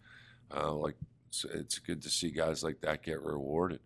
uh, 0.54 0.72
like 0.72 0.96
it's, 1.28 1.44
it's 1.44 1.78
good 1.78 2.02
to 2.02 2.10
see 2.10 2.30
guys 2.30 2.62
like 2.62 2.80
that 2.80 3.02
get 3.02 3.20
rewarded. 3.22 3.80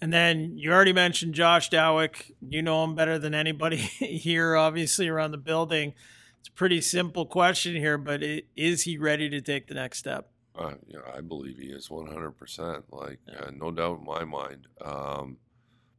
And 0.00 0.12
then 0.12 0.58
you 0.58 0.72
already 0.72 0.92
mentioned 0.92 1.34
Josh 1.34 1.70
Dawick. 1.70 2.32
You 2.40 2.62
know 2.62 2.84
him 2.84 2.94
better 2.94 3.18
than 3.18 3.34
anybody 3.34 3.76
here, 3.76 4.56
obviously, 4.56 5.08
around 5.08 5.30
the 5.30 5.38
building. 5.38 5.94
It's 6.40 6.48
a 6.48 6.52
pretty 6.52 6.80
simple 6.82 7.24
question 7.24 7.74
here, 7.74 7.96
but 7.96 8.22
it, 8.22 8.46
is 8.54 8.82
he 8.82 8.98
ready 8.98 9.30
to 9.30 9.40
take 9.40 9.66
the 9.66 9.74
next 9.74 9.98
step? 9.98 10.28
Uh, 10.56 10.74
know, 10.88 11.02
I 11.12 11.20
believe 11.20 11.58
he 11.58 11.68
is 11.68 11.88
100%. 11.88 12.82
Like, 12.90 13.18
uh, 13.34 13.50
no 13.52 13.70
doubt 13.70 14.00
in 14.00 14.04
my 14.04 14.24
mind. 14.24 14.68
Um, 14.84 15.38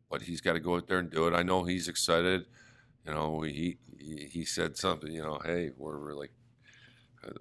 but 0.10 0.22
he's 0.22 0.40
got 0.40 0.54
to 0.54 0.60
go 0.60 0.76
out 0.76 0.88
there 0.88 1.00
and 1.00 1.10
do 1.10 1.28
it. 1.28 1.34
I 1.34 1.44
know 1.44 1.64
he's 1.64 1.88
excited. 1.88 2.46
You 3.06 3.14
know, 3.14 3.42
he 3.42 3.78
he, 3.98 4.30
he 4.32 4.46
said 4.46 4.78
something. 4.78 5.12
You 5.12 5.24
know, 5.24 5.40
hey, 5.44 5.72
we're 5.76 5.98
really. 5.98 6.30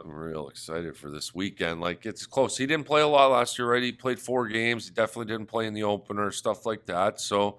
I'm 0.01 0.11
real 0.11 0.49
excited 0.49 0.97
for 0.97 1.11
this 1.11 1.35
weekend. 1.35 1.81
Like 1.81 2.07
it's 2.07 2.27
close. 2.27 2.57
He 2.57 2.67
didn't 2.67 2.87
play 2.87 3.03
a 3.03 3.07
lot 3.09 3.31
last 3.31 3.59
year, 3.59 3.71
right? 3.71 3.83
He 3.83 3.93
played 3.93 4.19
four 4.19 4.49
games. 4.49 4.87
He 4.87 4.95
definitely 4.95 5.33
didn't 5.33 5.47
play 5.47 5.67
in 5.67 5.75
the 5.75 5.83
opener, 5.83 6.31
stuff 6.31 6.67
like 6.67 6.87
that. 6.87 7.21
So, 7.21 7.59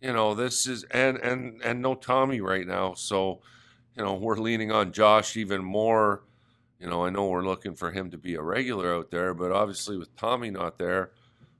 you 0.00 0.12
know, 0.12 0.34
this 0.34 0.66
is 0.66 0.84
and 0.84 1.18
and 1.18 1.60
and 1.62 1.82
no 1.82 1.94
Tommy 1.94 2.40
right 2.40 2.66
now. 2.66 2.94
So, 2.94 3.40
you 3.96 4.04
know, 4.04 4.14
we're 4.14 4.36
leaning 4.36 4.72
on 4.72 4.92
Josh 4.92 5.36
even 5.36 5.62
more. 5.64 6.22
You 6.80 6.88
know, 6.88 7.04
I 7.04 7.10
know 7.10 7.26
we're 7.28 7.44
looking 7.44 7.74
for 7.74 7.92
him 7.92 8.10
to 8.10 8.18
be 8.18 8.34
a 8.34 8.42
regular 8.42 8.94
out 8.94 9.10
there, 9.10 9.34
but 9.34 9.52
obviously 9.52 9.96
with 9.96 10.14
Tommy 10.16 10.50
not 10.50 10.78
there, 10.78 11.12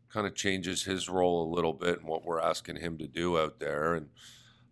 kind 0.08 0.26
of 0.26 0.34
changes 0.34 0.84
his 0.84 1.08
role 1.08 1.48
a 1.48 1.54
little 1.54 1.72
bit 1.72 2.00
and 2.00 2.08
what 2.08 2.24
we're 2.24 2.40
asking 2.40 2.76
him 2.76 2.98
to 2.98 3.06
do 3.06 3.38
out 3.38 3.60
there. 3.60 3.94
And 3.94 4.08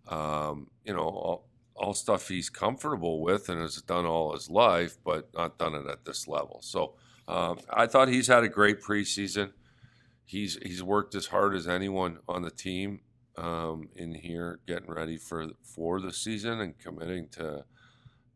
um, 0.09 0.68
you 0.85 0.92
know, 0.92 1.42
all, 1.81 1.95
stuff 1.95 2.29
he's 2.29 2.51
comfortable 2.51 3.23
with 3.23 3.49
and 3.49 3.61
has 3.61 3.81
done 3.83 4.07
all 4.07 4.33
his 4.33 4.51
life, 4.51 4.97
but 5.05 5.33
not 5.35 5.59
done 5.59 5.75
it 5.75 5.87
at 5.87 6.05
this 6.05 6.29
level. 6.29 6.61
So 6.62 6.95
um, 7.27 7.59
I 7.73 7.87
thought 7.87 8.09
he's 8.09 8.27
had 8.27 8.45
a 8.45 8.49
great 8.49 8.81
preseason. 8.81 9.53
He's 10.25 10.59
he's 10.62 10.83
worked 10.83 11.14
as 11.14 11.27
hard 11.27 11.55
as 11.55 11.66
anyone 11.66 12.19
on 12.29 12.43
the 12.43 12.51
team 12.51 13.01
um, 13.37 13.88
in 13.97 14.14
here, 14.14 14.61
getting 14.66 14.90
ready 14.90 15.16
for 15.16 15.49
for 15.62 16.01
the 16.01 16.12
season 16.12 16.61
and 16.61 16.79
committing 16.79 17.29
to 17.33 17.64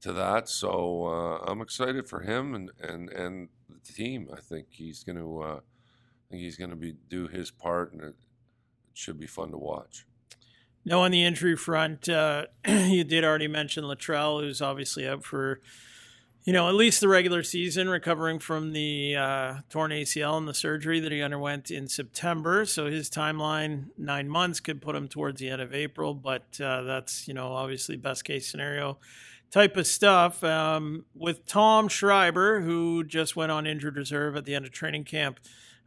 to 0.00 0.12
that. 0.12 0.48
So 0.48 1.07
uh, 1.07 1.50
I'm 1.50 1.61
excited 1.61 2.09
for 2.09 2.20
him 2.20 2.54
and 2.54 2.70
and 2.80 3.11
and 3.11 3.48
the 3.68 3.92
team. 3.92 4.28
I 4.37 4.40
think 4.40 4.66
he's 4.70 5.04
going 5.04 5.18
to 5.18 5.42
uh, 5.42 5.57
I 5.57 6.30
think 6.30 6.42
he's 6.42 6.57
going 6.57 6.70
to 6.70 6.76
be 6.76 6.94
do 7.09 7.28
his 7.28 7.50
part, 7.50 7.92
and 7.92 8.00
it, 8.02 8.07
it 8.07 8.14
should 8.94 9.18
be 9.18 9.26
fun 9.26 9.50
to 9.50 9.59
watch. 9.59 10.07
No, 10.84 11.00
on 11.00 11.10
the 11.10 11.24
injury 11.24 11.56
front, 11.56 12.08
uh, 12.08 12.46
you 12.66 13.04
did 13.04 13.24
already 13.24 13.48
mention 13.48 13.84
Latrell, 13.84 14.42
who's 14.42 14.60
obviously 14.60 15.08
out 15.08 15.24
for, 15.24 15.60
you 16.44 16.52
know, 16.52 16.68
at 16.68 16.74
least 16.74 17.00
the 17.00 17.08
regular 17.08 17.42
season, 17.42 17.88
recovering 17.88 18.38
from 18.38 18.72
the 18.74 19.16
uh, 19.16 19.54
torn 19.70 19.92
ACL 19.92 20.36
and 20.36 20.46
the 20.46 20.52
surgery 20.52 21.00
that 21.00 21.10
he 21.10 21.22
underwent 21.22 21.70
in 21.70 21.88
September. 21.88 22.66
So 22.66 22.86
his 22.86 23.08
timeline, 23.08 23.87
nine 23.96 24.28
months, 24.28 24.60
could 24.60 24.82
put 24.82 24.94
him 24.94 25.08
towards 25.08 25.40
the 25.40 25.48
end 25.48 25.62
of 25.62 25.74
April, 25.74 26.12
but 26.12 26.60
uh, 26.60 26.82
that's, 26.82 27.26
you 27.26 27.32
know, 27.32 27.54
obviously 27.54 27.96
best 27.96 28.24
case 28.24 28.46
scenario 28.46 28.98
type 29.50 29.78
of 29.78 29.87
stuff. 29.87 30.44
Um, 30.44 31.06
with 31.14 31.46
Tom 31.46 31.88
Schreiber, 31.88 32.60
who 32.60 33.04
just 33.04 33.37
went 33.37 33.52
on 33.52 33.66
injured 33.66 33.96
reserve 33.96 34.37
at 34.37 34.44
the 34.44 34.54
end 34.54 34.66
of 34.66 34.72
training 34.72 35.04
camp, 35.04 35.40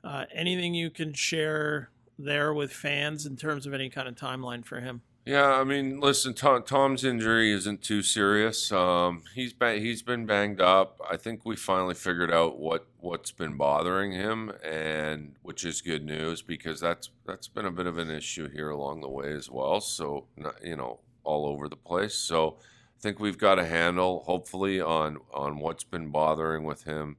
uh, 0.03 0.25
anything 0.33 0.73
you 0.73 0.89
can 0.89 1.13
share 1.13 1.91
there 2.17 2.53
with 2.53 2.71
fans 2.71 3.25
in 3.25 3.35
terms 3.35 3.65
of 3.65 3.73
any 3.73 3.89
kind 3.89 4.07
of 4.07 4.15
timeline 4.15 4.65
for 4.65 4.79
him? 4.79 5.01
Yeah, 5.27 5.55
I 5.55 5.65
mean, 5.65 5.99
listen, 5.99 6.33
Tom, 6.33 6.63
Tom's 6.63 7.03
injury 7.03 7.51
isn't 7.51 7.81
too 7.81 8.01
serious. 8.01 8.71
Um, 8.71 9.23
he's 9.35 9.51
been 9.51 9.81
he's 9.81 10.01
been 10.01 10.25
banged 10.25 10.61
up. 10.61 11.01
I 11.11 11.17
think 11.17 11.43
we 11.43 11.57
finally 11.57 11.95
figured 11.95 12.31
out 12.31 12.59
what 12.59 12.87
what's 13.01 13.31
been 13.31 13.57
bothering 13.57 14.13
him, 14.13 14.53
and 14.63 15.35
which 15.41 15.65
is 15.65 15.81
good 15.81 16.05
news 16.05 16.41
because 16.41 16.79
that's 16.79 17.09
that's 17.25 17.49
been 17.49 17.65
a 17.65 17.71
bit 17.71 17.87
of 17.87 17.97
an 17.97 18.09
issue 18.09 18.47
here 18.47 18.69
along 18.69 19.01
the 19.01 19.09
way 19.09 19.33
as 19.33 19.51
well. 19.51 19.81
So 19.81 20.27
you 20.63 20.77
know, 20.77 21.01
all 21.25 21.45
over 21.45 21.67
the 21.67 21.75
place. 21.75 22.15
So 22.15 22.55
I 22.97 23.01
think 23.01 23.19
we've 23.19 23.37
got 23.37 23.59
a 23.59 23.65
handle, 23.65 24.23
hopefully, 24.25 24.79
on 24.79 25.17
on 25.33 25.59
what's 25.59 25.83
been 25.83 26.09
bothering 26.09 26.63
with 26.63 26.85
him. 26.85 27.17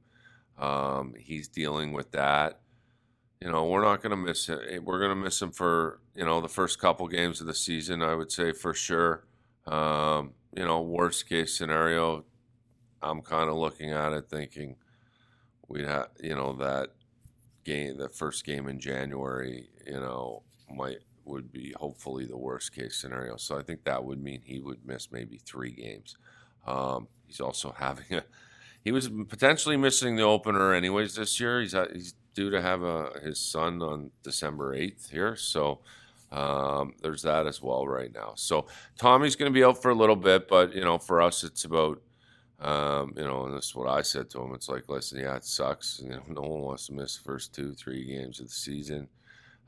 Um, 0.57 1.13
he's 1.15 1.47
dealing 1.47 1.93
with 1.93 2.11
that 2.13 2.59
you 3.41 3.49
know, 3.49 3.65
we're 3.65 3.83
not 3.83 4.01
going 4.01 4.11
to 4.11 4.17
miss 4.17 4.47
him. 4.47 4.59
We're 4.83 4.99
going 4.99 5.11
to 5.11 5.15
miss 5.15 5.41
him 5.41 5.51
for, 5.51 6.01
you 6.15 6.25
know, 6.25 6.41
the 6.41 6.49
first 6.49 6.79
couple 6.79 7.07
games 7.07 7.39
of 7.39 7.47
the 7.47 7.53
season, 7.53 8.01
I 8.01 8.15
would 8.15 8.31
say 8.31 8.51
for 8.51 8.73
sure. 8.73 9.25
Um, 9.65 10.33
you 10.55 10.65
know, 10.65 10.81
worst 10.81 11.29
case 11.29 11.55
scenario, 11.55 12.25
I'm 13.01 13.21
kind 13.21 13.49
of 13.49 13.55
looking 13.55 13.91
at 13.91 14.11
it 14.13 14.29
thinking 14.29 14.75
we'd 15.67 15.85
have, 15.85 16.09
you 16.21 16.35
know, 16.35 16.53
that 16.53 16.89
game, 17.63 17.97
the 17.97 18.09
first 18.09 18.43
game 18.45 18.67
in 18.67 18.79
January, 18.79 19.69
you 19.85 19.99
know, 19.99 20.43
might 20.69 20.97
would 21.25 21.51
be 21.51 21.73
hopefully 21.77 22.25
the 22.25 22.37
worst 22.37 22.73
case 22.73 22.97
scenario. 22.97 23.37
So 23.37 23.57
I 23.57 23.61
think 23.61 23.83
that 23.83 24.03
would 24.03 24.21
mean 24.21 24.41
he 24.43 24.59
would 24.59 24.85
miss 24.85 25.11
maybe 25.11 25.37
three 25.37 25.71
games. 25.71 26.17
Um, 26.65 27.07
he's 27.27 27.39
also 27.39 27.71
having 27.77 28.17
a, 28.17 28.23
he 28.83 28.91
was 28.91 29.07
potentially 29.07 29.77
missing 29.77 30.15
the 30.15 30.23
opener 30.23 30.73
anyways 30.73 31.15
this 31.15 31.39
year. 31.39 31.61
He's 31.61 31.75
he's 31.93 32.15
due 32.39 32.49
to 32.49 32.61
have 32.61 32.83
a, 32.83 33.11
his 33.21 33.37
son 33.37 33.81
on 33.81 34.11
December 34.23 34.73
8th 34.73 35.09
here. 35.09 35.35
So 35.35 35.81
um, 36.31 36.93
there's 37.01 37.21
that 37.23 37.47
as 37.47 37.61
well 37.61 37.85
right 37.85 38.13
now. 38.13 38.31
So 38.35 38.67
Tommy's 38.97 39.35
going 39.35 39.51
to 39.51 39.53
be 39.53 39.65
out 39.65 39.81
for 39.81 39.91
a 39.91 39.95
little 39.95 40.15
bit, 40.15 40.47
but, 40.47 40.73
you 40.73 40.79
know, 40.79 40.97
for 40.97 41.21
us, 41.21 41.43
it's 41.43 41.65
about, 41.65 42.01
um, 42.61 43.11
you 43.17 43.23
know, 43.23 43.43
and 43.43 43.57
this 43.57 43.65
is 43.65 43.75
what 43.75 43.89
I 43.89 44.01
said 44.01 44.29
to 44.29 44.41
him. 44.41 44.53
It's 44.53 44.69
like, 44.69 44.87
listen, 44.87 45.19
yeah, 45.19 45.35
it 45.35 45.43
sucks. 45.43 45.99
You 46.01 46.11
know, 46.11 46.21
no 46.29 46.43
one 46.43 46.61
wants 46.61 46.87
to 46.87 46.93
miss 46.93 47.17
the 47.17 47.23
first 47.25 47.53
two, 47.53 47.73
three 47.73 48.05
games 48.05 48.39
of 48.39 48.47
the 48.47 48.53
season. 48.53 49.09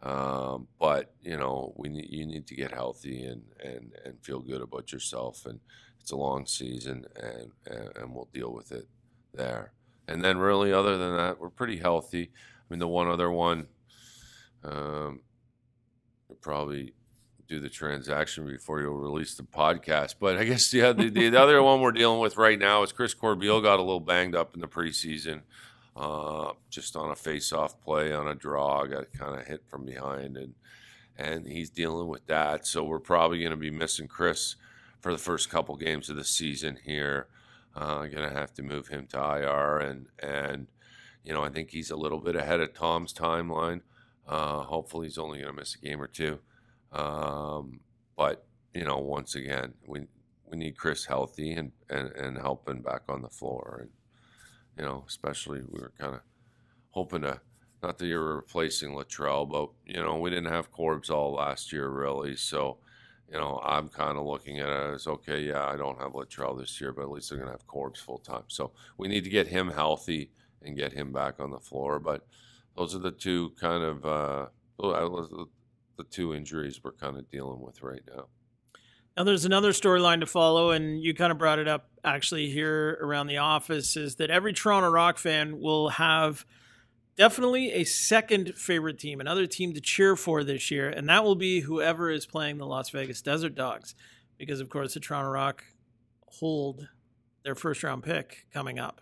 Um, 0.02 0.70
but 0.80 1.14
you 1.22 1.36
know, 1.36 1.74
we 1.76 1.90
need, 1.90 2.08
you 2.10 2.26
need 2.26 2.48
to 2.48 2.56
get 2.56 2.72
healthy 2.72 3.26
and, 3.26 3.44
and, 3.62 3.92
and 4.06 4.16
feel 4.22 4.40
good 4.40 4.62
about 4.62 4.94
yourself. 4.94 5.46
And 5.46 5.60
it's 6.00 6.12
a 6.12 6.16
long 6.16 6.46
season 6.46 7.06
and, 7.22 7.52
and, 7.68 7.98
and 7.98 8.16
we'll 8.16 8.30
deal 8.34 8.54
with 8.54 8.72
it 8.72 8.88
there. 9.34 9.74
And 10.08 10.24
then 10.24 10.38
really, 10.38 10.74
other 10.74 10.98
than 10.98 11.16
that, 11.16 11.40
we're 11.40 11.50
pretty 11.50 11.78
healthy. 11.78 12.32
I 12.72 12.74
mean, 12.74 12.80
the 12.80 12.88
one 12.88 13.10
other 13.10 13.30
one, 13.30 13.68
um, 14.64 15.20
probably 16.40 16.94
do 17.50 17.60
the 17.60 17.68
transaction 17.68 18.48
before 18.48 18.80
you'll 18.80 18.94
release 18.94 19.36
the 19.36 19.44
podcast. 19.44 20.16
But 20.22 20.38
I 20.38 20.46
guess 20.46 20.74
yeah, 20.74 20.94
the, 20.94 21.10
the 21.10 21.36
other 21.36 21.62
one 21.62 21.82
we're 21.82 21.92
dealing 21.92 22.22
with 22.22 22.38
right 22.38 22.58
now 22.58 22.82
is 22.82 22.94
Chris 22.94 23.14
Corbeil 23.14 23.62
got 23.62 23.80
a 23.80 23.82
little 23.84 24.00
banged 24.00 24.36
up 24.36 24.56
in 24.56 24.62
the 24.62 24.70
preseason, 24.70 25.42
uh, 25.98 26.54
just 26.70 26.96
on 26.96 27.12
a 27.12 27.16
face-off 27.16 27.78
play 27.82 28.14
on 28.14 28.30
a 28.30 28.36
draw, 28.36 28.86
got 28.86 29.12
kind 29.12 29.38
of 29.38 29.46
hit 29.48 29.64
from 29.68 29.84
behind, 29.84 30.38
and 30.38 30.54
and 31.18 31.46
he's 31.46 31.70
dealing 31.70 32.08
with 32.08 32.26
that. 32.28 32.66
So 32.66 32.86
we're 32.86 33.00
probably 33.00 33.40
going 33.40 33.52
to 33.52 33.58
be 33.58 33.70
missing 33.70 34.08
Chris 34.08 34.56
for 35.02 35.12
the 35.12 35.18
first 35.18 35.50
couple 35.50 35.76
games 35.76 36.10
of 36.10 36.16
the 36.16 36.24
season 36.24 36.78
here. 36.86 37.28
Uh, 37.76 38.06
going 38.06 38.30
to 38.30 38.34
have 38.34 38.54
to 38.54 38.64
move 38.64 38.88
him 38.88 39.08
to 39.08 39.18
IR, 39.18 39.80
and 39.80 40.06
and 40.24 40.68
you 41.24 41.34
know 41.34 41.44
I 41.44 41.50
think 41.50 41.70
he's 41.70 41.92
a 41.92 41.96
little 41.96 42.20
bit 42.20 42.36
ahead 42.36 42.60
of 42.60 42.74
Tom's 42.74 43.14
timeline. 43.14 43.82
Uh, 44.28 44.62
hopefully, 44.64 45.08
he's 45.08 45.18
only 45.18 45.40
going 45.40 45.54
to 45.54 45.60
miss 45.60 45.76
a 45.76 45.80
game 45.80 46.02
or 46.02 46.08
two. 46.08 46.40
Um, 46.92 47.80
but 48.16 48.46
you 48.74 48.84
know, 48.84 48.98
once 48.98 49.36
again, 49.36 49.74
we 49.86 50.02
we 50.46 50.58
need 50.58 50.78
Chris 50.78 51.06
healthy 51.06 51.54
and, 51.54 51.72
and 51.90 52.10
and 52.12 52.38
helping 52.38 52.82
back 52.82 53.04
on 53.10 53.22
the 53.22 53.30
floor, 53.30 53.80
and 53.82 53.90
you 54.78 54.84
know, 54.84 55.04
especially 55.08 55.62
we 55.62 55.80
were 55.80 55.94
kind 55.98 56.16
of 56.16 56.22
hoping 56.90 57.22
to. 57.22 57.42
Not 57.84 57.98
that 57.98 58.06
you're 58.06 58.36
replacing 58.36 58.92
Latrell, 58.92 59.50
but 59.50 59.70
you 59.92 60.00
know 60.00 60.18
we 60.20 60.30
didn't 60.30 60.52
have 60.52 60.72
Corbs 60.72 61.10
all 61.10 61.34
last 61.34 61.74
year 61.74 61.90
really, 61.90 62.36
so 62.36 62.78
you 63.32 63.38
know, 63.38 63.62
I'm 63.64 63.88
kind 63.88 64.18
of 64.18 64.26
looking 64.26 64.60
at 64.60 64.70
it 64.70 64.94
as 64.94 65.08
okay, 65.08 65.40
yeah, 65.40 65.66
I 65.66 65.78
don't 65.78 66.00
have 66.02 66.12
Latrell 66.12 66.60
this 66.60 66.82
year, 66.82 66.92
but 66.92 67.04
at 67.04 67.12
least 67.12 67.30
they're 67.30 67.40
going 67.40 67.48
to 67.48 67.54
have 67.54 67.66
Corbs 67.66 68.00
full 68.00 68.18
time. 68.18 68.44
So 68.48 68.72
we 68.98 69.08
need 69.08 69.24
to 69.24 69.30
get 69.30 69.48
him 69.48 69.72
healthy 69.72 70.32
and 70.64 70.78
get 70.78 70.94
him 70.94 71.12
back 71.12 71.40
on 71.40 71.52
the 71.52 71.60
floor. 71.60 72.00
But 72.00 72.26
those 72.78 72.96
are 72.96 73.00
the 73.00 73.12
two 73.12 73.54
kind 73.60 73.84
of 73.84 74.06
uh, 74.06 74.46
the 74.80 76.04
two 76.10 76.34
injuries 76.34 76.82
we're 76.84 76.94
kind 76.94 77.18
of 77.18 77.30
dealing 77.30 77.62
with 77.62 77.82
right 77.84 78.04
now. 78.16 78.26
Now, 79.18 79.26
there's 79.26 79.44
another 79.44 79.72
storyline 79.72 80.22
to 80.22 80.26
follow, 80.26 80.72
and 80.72 81.02
you 81.04 81.14
kind 81.14 81.32
of 81.32 81.38
brought 81.38 81.60
it 81.60 81.68
up 81.68 81.90
actually 82.04 82.50
here 82.50 82.98
around 83.02 83.28
the 83.28 83.38
office 83.38 83.98
is 83.98 84.16
that 84.16 84.30
every 84.30 84.54
Toronto 84.54 84.90
Rock 84.90 85.18
fan 85.18 85.60
will 85.60 85.90
have 85.90 86.46
definitely 87.18 87.74
a 87.74 87.84
second 87.84 88.56
favorite 88.56 88.98
team, 88.98 89.20
another 89.20 89.46
team 89.46 89.74
to 89.74 89.82
cheer 89.82 90.16
for 90.16 90.46
this 90.46 90.72
year, 90.72 90.90
and 90.90 91.10
that 91.10 91.26
will 91.26 91.36
be 91.36 91.60
whoever 91.60 92.10
is 92.10 92.26
playing 92.26 92.58
the 92.58 92.66
Las 92.66 92.90
Vegas 92.90 93.22
Desert 93.22 93.54
Dogs, 93.54 93.96
because 94.38 94.62
of 94.62 94.70
course 94.70 94.94
the 94.94 95.02
Toronto 95.02 95.30
Rock 95.30 95.66
hold 96.28 96.88
their 97.44 97.54
first 97.54 97.84
round 97.84 98.04
pick 98.04 98.48
coming 98.54 98.80
up. 98.80 99.02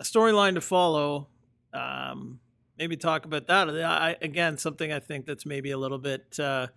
A 0.00 0.02
storyline 0.02 0.54
to 0.54 0.60
follow. 0.60 1.28
Um, 1.72 2.40
maybe 2.78 2.96
talk 2.96 3.24
about 3.24 3.46
that. 3.46 3.68
I, 3.68 4.16
again, 4.20 4.58
something 4.58 4.92
I 4.92 4.98
think 4.98 5.26
that's 5.26 5.46
maybe 5.46 5.70
a 5.70 5.78
little 5.78 5.98
bit 5.98 6.40
uh, 6.40 6.68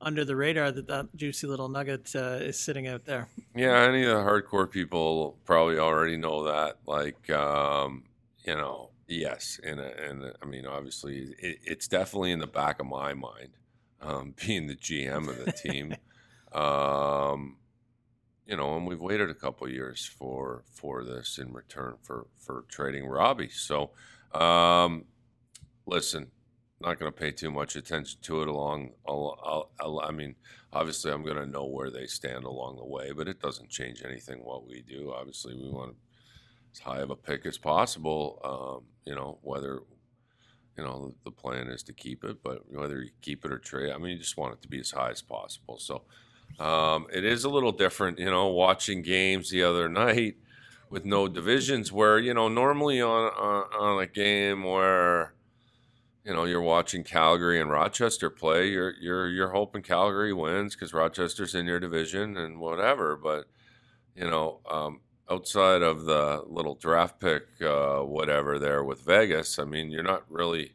under 0.00 0.24
the 0.24 0.34
radar 0.34 0.72
that 0.72 0.88
that 0.88 1.14
juicy 1.14 1.46
little 1.46 1.68
nugget 1.68 2.10
uh, 2.16 2.38
is 2.40 2.58
sitting 2.58 2.88
out 2.88 3.04
there. 3.04 3.28
Yeah, 3.54 3.78
any 3.82 4.02
of 4.02 4.08
the 4.08 4.22
hardcore 4.22 4.68
people 4.68 5.38
probably 5.44 5.78
already 5.78 6.16
know 6.16 6.44
that. 6.44 6.78
Like, 6.86 7.30
um, 7.30 8.04
you 8.44 8.56
know, 8.56 8.88
Yes, 9.12 9.60
and 9.62 9.78
and 9.78 10.32
I 10.40 10.46
mean, 10.46 10.64
obviously, 10.66 11.34
it, 11.38 11.58
it's 11.64 11.86
definitely 11.86 12.32
in 12.32 12.38
the 12.38 12.46
back 12.46 12.80
of 12.80 12.86
my 12.86 13.12
mind, 13.12 13.50
um, 14.00 14.34
being 14.46 14.66
the 14.66 14.76
GM 14.76 15.28
of 15.28 15.44
the 15.44 15.52
team. 15.52 15.94
um, 16.52 17.56
you 18.46 18.56
know, 18.56 18.76
and 18.76 18.86
we've 18.86 19.00
waited 19.00 19.30
a 19.30 19.34
couple 19.34 19.68
years 19.68 20.04
for 20.04 20.64
for 20.72 21.04
this 21.04 21.38
in 21.38 21.52
return 21.52 21.94
for 22.02 22.26
for 22.36 22.64
trading 22.68 23.06
Robbie. 23.06 23.50
So, 23.50 23.90
um, 24.32 25.04
listen, 25.86 26.30
not 26.80 26.98
going 26.98 27.12
to 27.12 27.18
pay 27.18 27.30
too 27.30 27.50
much 27.50 27.76
attention 27.76 28.18
to 28.22 28.42
it 28.42 28.48
along. 28.48 28.90
I'll, 29.06 29.70
I'll, 29.80 30.00
i 30.00 30.10
mean, 30.10 30.34
obviously, 30.72 31.12
I'm 31.12 31.22
going 31.24 31.36
to 31.36 31.46
know 31.46 31.66
where 31.66 31.90
they 31.90 32.06
stand 32.06 32.44
along 32.44 32.76
the 32.76 32.84
way, 32.84 33.12
but 33.12 33.28
it 33.28 33.40
doesn't 33.40 33.70
change 33.70 34.02
anything 34.04 34.40
what 34.42 34.66
we 34.66 34.82
do. 34.82 35.12
Obviously, 35.16 35.54
we 35.54 35.70
want 35.70 35.94
as 36.72 36.80
high 36.80 37.00
of 37.00 37.10
a 37.10 37.16
pick 37.16 37.46
as 37.46 37.58
possible. 37.58 38.40
Um, 38.44 38.86
you 39.04 39.14
know, 39.14 39.38
whether 39.42 39.80
you 40.76 40.82
know 40.82 41.14
the 41.24 41.30
plan 41.30 41.68
is 41.68 41.82
to 41.84 41.92
keep 41.92 42.24
it, 42.24 42.42
but 42.42 42.62
whether 42.68 43.02
you 43.02 43.10
keep 43.20 43.44
it 43.44 43.52
or 43.52 43.58
trade, 43.58 43.92
I 43.92 43.98
mean, 43.98 44.12
you 44.12 44.18
just 44.18 44.36
want 44.36 44.54
it 44.54 44.62
to 44.62 44.68
be 44.68 44.80
as 44.80 44.90
high 44.90 45.10
as 45.10 45.22
possible. 45.22 45.78
So 45.78 46.02
um, 46.58 47.06
it 47.12 47.24
is 47.24 47.44
a 47.44 47.48
little 47.48 47.72
different, 47.72 48.18
you 48.18 48.30
know, 48.30 48.48
watching 48.48 49.02
games 49.02 49.50
the 49.50 49.62
other 49.62 49.88
night 49.88 50.36
with 50.90 51.04
no 51.04 51.28
divisions, 51.28 51.90
where 51.90 52.18
you 52.18 52.34
know 52.34 52.48
normally 52.48 53.00
on 53.00 53.32
on, 53.32 53.64
on 53.78 54.02
a 54.02 54.06
game 54.06 54.62
where 54.62 55.34
you 56.24 56.34
know 56.34 56.44
you're 56.44 56.60
watching 56.60 57.02
Calgary 57.04 57.60
and 57.60 57.70
Rochester 57.70 58.30
play, 58.30 58.68
you're 58.68 58.94
you're 59.00 59.28
you're 59.28 59.50
hoping 59.50 59.82
Calgary 59.82 60.32
wins 60.32 60.74
because 60.74 60.92
Rochester's 60.92 61.54
in 61.54 61.66
your 61.66 61.80
division 61.80 62.36
and 62.36 62.60
whatever, 62.60 63.16
but 63.16 63.46
you 64.14 64.28
know. 64.28 64.60
Um, 64.70 65.00
outside 65.30 65.82
of 65.82 66.04
the 66.04 66.42
little 66.46 66.74
draft 66.74 67.18
pick, 67.18 67.44
uh, 67.62 68.00
whatever 68.00 68.58
there 68.58 68.84
with 68.84 69.00
Vegas, 69.02 69.58
I 69.58 69.64
mean, 69.64 69.90
you're 69.90 70.02
not 70.02 70.24
really. 70.28 70.72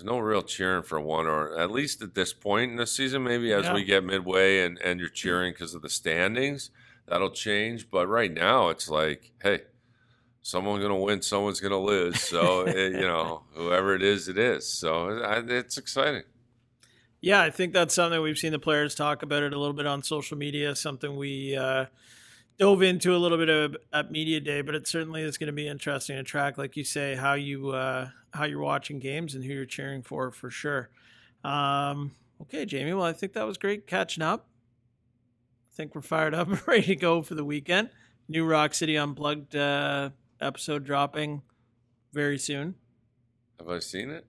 There's 0.00 0.10
no 0.10 0.18
real 0.18 0.40
cheering 0.40 0.82
for 0.82 0.98
one, 0.98 1.26
or 1.26 1.58
at 1.58 1.70
least 1.70 2.00
at 2.00 2.14
this 2.14 2.32
point 2.32 2.70
in 2.70 2.78
the 2.78 2.86
season. 2.86 3.22
Maybe 3.22 3.52
as 3.52 3.64
yeah. 3.64 3.74
we 3.74 3.84
get 3.84 4.02
midway 4.02 4.64
and, 4.64 4.78
and 4.78 4.98
you're 4.98 5.10
cheering 5.10 5.52
because 5.52 5.74
of 5.74 5.82
the 5.82 5.90
standings, 5.90 6.70
that'll 7.06 7.32
change. 7.32 7.90
But 7.90 8.06
right 8.06 8.32
now, 8.32 8.70
it's 8.70 8.88
like, 8.88 9.32
hey, 9.42 9.60
someone's 10.40 10.82
going 10.82 10.96
to 10.96 11.04
win, 11.04 11.20
someone's 11.20 11.60
going 11.60 11.72
to 11.72 11.76
lose. 11.76 12.18
So, 12.18 12.66
it, 12.66 12.92
you 12.94 13.02
know, 13.02 13.42
whoever 13.52 13.94
it 13.94 14.02
is, 14.02 14.26
it 14.26 14.38
is. 14.38 14.66
So 14.72 15.20
it's 15.48 15.76
exciting. 15.76 16.22
Yeah, 17.20 17.42
I 17.42 17.50
think 17.50 17.74
that's 17.74 17.92
something 17.92 18.22
we've 18.22 18.38
seen 18.38 18.52
the 18.52 18.58
players 18.58 18.94
talk 18.94 19.22
about 19.22 19.42
it 19.42 19.52
a 19.52 19.58
little 19.58 19.74
bit 19.74 19.86
on 19.86 20.02
social 20.02 20.38
media. 20.38 20.74
Something 20.76 21.16
we 21.16 21.54
uh, 21.56 21.84
dove 22.60 22.82
into 22.82 23.16
a 23.16 23.18
little 23.18 23.38
bit 23.38 23.48
of 23.48 23.74
at 23.92 24.12
media 24.12 24.38
day, 24.38 24.60
but 24.60 24.74
it 24.74 24.86
certainly 24.86 25.22
is 25.22 25.38
going 25.38 25.46
to 25.46 25.52
be 25.52 25.66
interesting 25.66 26.16
to 26.16 26.22
track, 26.22 26.58
like 26.58 26.76
you 26.76 26.84
say, 26.84 27.16
how 27.16 27.32
you 27.32 27.70
uh, 27.70 28.10
how 28.32 28.44
you're 28.44 28.60
watching 28.60 29.00
games 29.00 29.34
and 29.34 29.42
who 29.42 29.52
you're 29.52 29.64
cheering 29.64 30.02
for 30.02 30.30
for 30.30 30.50
sure. 30.50 30.90
Um, 31.42 32.12
okay, 32.42 32.66
Jamie. 32.66 32.92
Well, 32.92 33.06
I 33.06 33.14
think 33.14 33.32
that 33.32 33.46
was 33.46 33.56
great 33.56 33.86
catching 33.86 34.22
up. 34.22 34.46
I 35.72 35.76
think 35.76 35.94
we're 35.94 36.02
fired 36.02 36.34
up 36.34 36.48
and 36.48 36.60
ready 36.68 36.82
to 36.82 36.96
go 36.96 37.22
for 37.22 37.34
the 37.34 37.44
weekend. 37.44 37.88
New 38.28 38.44
Rock 38.44 38.74
City 38.74 38.96
Unplugged 38.96 39.56
uh, 39.56 40.10
episode 40.40 40.84
dropping 40.84 41.42
very 42.12 42.38
soon. 42.38 42.74
Have 43.58 43.70
I 43.70 43.78
seen 43.78 44.10
it? 44.10 44.26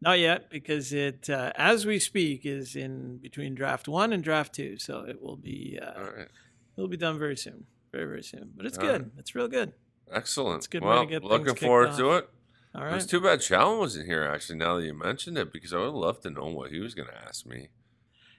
Not 0.00 0.20
yet, 0.20 0.48
because 0.48 0.92
it, 0.92 1.28
uh, 1.28 1.52
as 1.56 1.84
we 1.84 1.98
speak, 1.98 2.46
is 2.46 2.76
in 2.76 3.18
between 3.18 3.54
draft 3.54 3.88
one 3.88 4.12
and 4.12 4.22
draft 4.22 4.54
two. 4.54 4.78
So 4.78 5.04
it 5.06 5.20
will 5.20 5.36
be, 5.36 5.78
uh, 5.80 6.00
All 6.00 6.10
right. 6.16 6.28
It'll 6.78 6.88
be 6.88 6.96
done 6.96 7.18
very 7.18 7.36
soon, 7.36 7.64
very 7.92 8.06
very 8.06 8.22
soon. 8.22 8.52
But 8.56 8.64
it's 8.64 8.78
All 8.78 8.84
good. 8.86 9.02
right. 9.02 9.10
It's 9.18 9.34
real 9.34 9.48
good. 9.48 9.72
Excellent. 10.10 10.58
It's 10.58 10.66
a 10.66 10.70
good 10.70 10.82
way 10.82 10.88
well, 10.88 11.02
to 11.04 11.06
get 11.10 11.20
things 11.20 11.30
looking 11.30 11.46
kicked 11.48 11.58
forward 11.60 11.88
off. 11.90 11.96
to 11.98 12.12
it. 12.12 12.28
All 12.74 12.84
right. 12.84 13.00
too 13.06 13.20
bad 13.20 13.40
Challen 13.40 13.78
wasn't 13.78 14.06
here, 14.06 14.22
actually, 14.24 14.56
now 14.58 14.76
that 14.76 14.84
you 14.84 14.94
mentioned 14.94 15.36
it, 15.36 15.52
because 15.52 15.74
I 15.74 15.78
would 15.78 15.92
love 15.94 16.20
to 16.20 16.30
know 16.30 16.46
what 16.46 16.70
he 16.70 16.78
was 16.80 16.94
going 16.94 17.08
to 17.08 17.18
ask 17.18 17.44
me. 17.44 17.68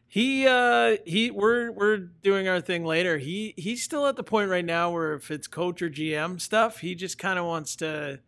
He 0.08 0.48
uh 0.48 0.98
he 1.06 1.30
we're 1.30 1.70
we're 1.72 1.98
doing 1.98 2.48
our 2.48 2.60
thing 2.62 2.84
later. 2.84 3.20
He 3.20 3.54
he's 3.58 3.84
still 3.84 4.08
at 4.08 4.16
the 4.16 4.24
point 4.24 4.50
right 4.50 4.66
now 4.66 4.90
where 4.92 5.14
if 5.14 5.30
it's 5.30 5.46
coach 5.48 5.84
or 5.84 5.90
GM 5.92 6.42
stuff, 6.42 6.80
he 6.80 6.96
just 6.96 7.20
kind 7.20 7.38
of 7.38 7.46
wants 7.46 7.76
to 7.76 8.20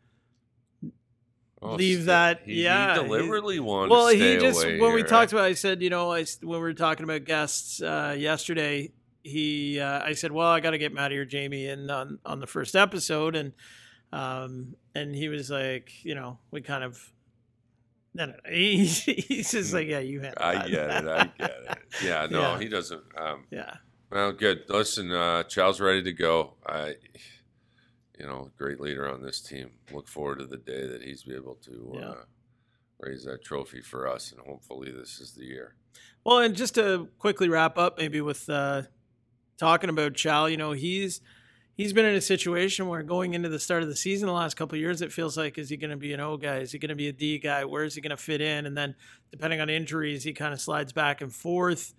Leave 1.63 1.97
st- 1.97 2.05
that- 2.07 2.39
Oh, 2.41 2.45
He, 2.45 2.63
yeah, 2.63 2.95
He 2.95 3.01
he- 3.01 3.07
deliberately 3.07 3.59
wanted 3.59 3.91
well, 3.91 4.09
to 4.09 4.15
stay 4.15 4.19
away 4.19 4.33
well 4.37 4.41
he 4.41 4.47
just 4.47 4.63
away 4.63 4.79
when 4.79 4.93
we 4.93 4.99
here. 5.01 5.07
talked 5.07 5.31
about, 5.31 5.45
I 5.45 5.53
said, 5.53 5.81
you 5.81 5.89
know, 5.91 6.11
I 6.11 6.21
s- 6.21 6.39
when 6.41 6.57
we 6.59 6.63
were 6.63 6.73
talking 6.73 7.03
about 7.03 7.23
guests 7.23 7.81
uh, 7.81 8.15
yesterday, 8.17 8.91
he, 9.23 9.79
uh, 9.79 10.01
I 10.03 10.13
said, 10.13 10.31
well, 10.31 10.47
I 10.47 10.59
got 10.59 10.71
to 10.71 10.77
get 10.77 10.93
Matty 10.93 11.17
or 11.17 11.25
Jamie 11.25 11.67
in 11.67 11.89
on 11.89 12.19
on 12.25 12.39
the 12.39 12.47
first 12.47 12.75
episode, 12.75 13.35
and 13.35 13.53
um, 14.11 14.75
and 14.95 15.15
he 15.15 15.29
was 15.29 15.49
like, 15.49 15.91
you 16.03 16.15
know, 16.15 16.37
we 16.51 16.61
kind 16.61 16.83
of, 16.83 17.11
no, 18.13 18.25
no, 18.25 18.33
no. 18.33 18.39
He's, 18.51 19.05
just 19.05 19.73
like, 19.73 19.87
yeah, 19.87 19.99
you 19.99 20.19
handle 20.21 20.43
I 20.43 20.67
get 20.67 20.89
it. 20.89 21.07
I 21.07 21.31
get 21.37 21.49
it. 21.69 21.77
Yeah, 22.03 22.27
no, 22.29 22.39
Yeah. 22.41 22.59
he 22.59 22.67
doesn't. 22.69 23.03
Um, 23.17 23.45
yeah, 23.51 23.75
well, 24.11 24.31
good. 24.33 24.63
Listen, 24.69 25.11
uh, 25.11 25.43
Chal's 25.43 25.79
ready 25.79 26.03
to 26.03 26.13
go. 26.13 26.55
I, 26.65 26.95
you 28.19 28.25
know, 28.27 28.49
great 28.57 28.79
leader 28.79 29.09
on 29.09 29.21
this 29.21 29.41
team. 29.41 29.71
Look 29.93 30.07
forward 30.07 30.39
to 30.39 30.45
the 30.45 30.57
day 30.57 30.87
that 30.87 31.01
he's 31.01 31.23
be 31.23 31.35
able 31.35 31.55
to 31.65 31.91
Yeah. 31.95 32.09
uh, 32.09 32.15
raise 32.99 33.23
that 33.25 33.43
trophy 33.43 33.81
for 33.81 34.07
us, 34.07 34.31
and 34.31 34.41
hopefully 34.41 34.91
this 34.91 35.19
is 35.19 35.33
the 35.33 35.43
year. 35.45 35.75
Well, 36.23 36.39
and 36.39 36.55
just 36.55 36.75
to 36.75 37.07
quickly 37.17 37.49
wrap 37.49 37.77
up, 37.77 37.97
maybe 37.97 38.21
with 38.21 38.47
uh, 38.49 38.83
talking 39.61 39.91
about 39.91 40.15
Chal, 40.15 40.49
you 40.49 40.57
know, 40.57 40.71
he's 40.71 41.21
he's 41.75 41.93
been 41.93 42.03
in 42.05 42.15
a 42.15 42.21
situation 42.21 42.87
where 42.87 43.03
going 43.03 43.35
into 43.35 43.47
the 43.47 43.59
start 43.59 43.83
of 43.83 43.89
the 43.89 43.95
season 43.95 44.25
the 44.27 44.33
last 44.33 44.55
couple 44.55 44.75
of 44.75 44.79
years, 44.81 45.01
it 45.03 45.11
feels 45.13 45.37
like 45.37 45.59
is 45.59 45.69
he 45.69 45.77
going 45.77 45.91
to 45.91 45.97
be 45.97 46.13
an 46.13 46.19
O 46.19 46.35
guy? 46.35 46.57
Is 46.57 46.71
he 46.71 46.79
going 46.79 46.89
to 46.89 46.95
be 46.95 47.07
a 47.09 47.13
D 47.13 47.37
guy? 47.37 47.63
Where 47.63 47.83
is 47.83 47.93
he 47.93 48.01
going 48.01 48.09
to 48.09 48.17
fit 48.17 48.41
in? 48.41 48.65
And 48.65 48.75
then 48.75 48.95
depending 49.29 49.61
on 49.61 49.69
injuries, 49.69 50.23
he 50.23 50.33
kind 50.33 50.51
of 50.51 50.59
slides 50.59 50.91
back 50.93 51.21
and 51.21 51.31
forth. 51.31 51.93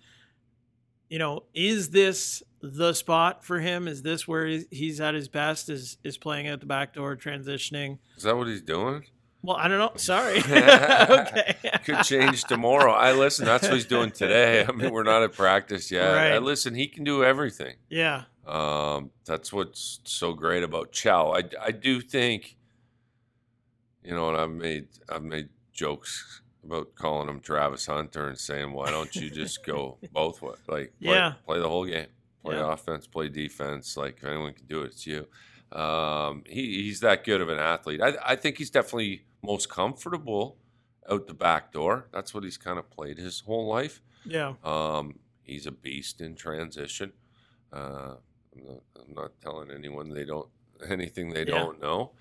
You 1.09 1.19
know, 1.19 1.43
is 1.53 1.91
this 1.91 2.43
the 2.61 2.91
spot 2.93 3.45
for 3.45 3.59
him? 3.59 3.87
Is 3.87 4.01
this 4.01 4.27
where 4.27 4.45
he's- 4.45 4.65
he's 4.69 4.99
at 4.99 5.13
his 5.15 5.29
best? 5.29 5.69
Is 5.69 5.97
is 6.03 6.17
playing 6.17 6.49
out 6.49 6.59
the 6.59 6.65
back 6.65 6.93
door, 6.93 7.15
transitioning? 7.15 7.99
Is 8.17 8.23
that 8.23 8.35
what 8.35 8.47
he's 8.47 8.61
doing? 8.61 9.05
Well, 9.43 9.57
I 9.57 9.67
don't 9.67 9.77
know. 9.77 9.91
Sorry. 9.97 10.37
okay. 10.49 11.55
Could 11.83 12.03
change 12.03 12.45
tomorrow. 12.45 12.93
I 12.93 13.11
listen. 13.11 13.45
That's 13.45 13.63
what 13.63 13.73
he's 13.73 13.85
doing 13.85 14.09
today. 14.11 14.65
I 14.67 14.71
mean, 14.71 14.89
we're 14.91 15.03
not 15.03 15.21
at 15.21 15.33
practice 15.33 15.91
yet. 15.91 16.13
Right. 16.13 16.31
I 16.31 16.37
listen. 16.37 16.73
He 16.75 16.87
can 16.87 17.03
do 17.03 17.23
everything. 17.25 17.75
Yeah. 17.89 18.23
Um, 18.47 19.11
that's 19.25 19.51
what's 19.51 19.99
so 20.05 20.31
great 20.33 20.63
about 20.63 20.93
Chal. 20.93 21.35
I, 21.35 21.43
I 21.61 21.71
do 21.71 21.99
think, 21.99 22.55
you 24.03 24.13
know, 24.15 24.29
and 24.29 24.37
I've 24.37 24.49
made 24.49 24.87
I've 25.09 25.23
made 25.23 25.49
jokes 25.73 26.41
about 26.63 26.95
calling 26.95 27.27
him 27.27 27.41
Travis 27.41 27.85
Hunter 27.85 28.29
and 28.29 28.37
saying, 28.37 28.71
why 28.71 28.91
don't 28.91 29.13
you 29.13 29.29
just 29.29 29.65
go 29.65 29.97
both 30.13 30.41
ways? 30.41 30.55
Like, 30.67 30.93
play, 31.01 31.15
Yeah. 31.15 31.33
play 31.45 31.59
the 31.59 31.67
whole 31.67 31.85
game, 31.85 32.07
play 32.45 32.55
Yeah. 32.55 32.71
offense, 32.71 33.07
play 33.07 33.27
defense. 33.27 33.97
Like, 33.97 34.17
if 34.19 34.23
anyone 34.23 34.53
can 34.53 34.65
do 34.67 34.83
it, 34.83 34.87
it's 34.87 35.05
you. 35.05 35.27
Um, 35.77 36.43
he, 36.47 36.83
he's 36.83 37.01
that 37.01 37.25
good 37.25 37.41
of 37.41 37.49
an 37.49 37.59
athlete. 37.59 38.01
I, 38.01 38.13
I 38.25 38.35
think 38.37 38.57
he's 38.57 38.69
definitely 38.69 39.25
most 39.43 39.69
comfortable 39.69 40.57
out 41.09 41.27
the 41.27 41.33
back 41.33 41.71
door. 41.71 42.07
That's 42.11 42.33
what 42.33 42.43
he's 42.43 42.57
kind 42.57 42.79
of 42.79 42.89
played 42.89 43.17
his 43.17 43.41
whole 43.41 43.67
life. 43.67 44.01
Yeah. 44.25 44.53
Um, 44.63 45.19
he's 45.43 45.65
a 45.67 45.71
beast 45.71 46.21
in 46.21 46.35
transition. 46.35 47.11
Uh, 47.71 48.15
I'm, 48.55 48.65
not, 48.65 48.81
I'm 48.95 49.13
not 49.15 49.31
telling 49.41 49.71
anyone 49.71 50.09
they 50.09 50.25
don't 50.25 50.47
anything 50.89 51.29
they 51.33 51.39
Yeah. 51.41 51.59
don't 51.59 51.81
know. 51.81 52.11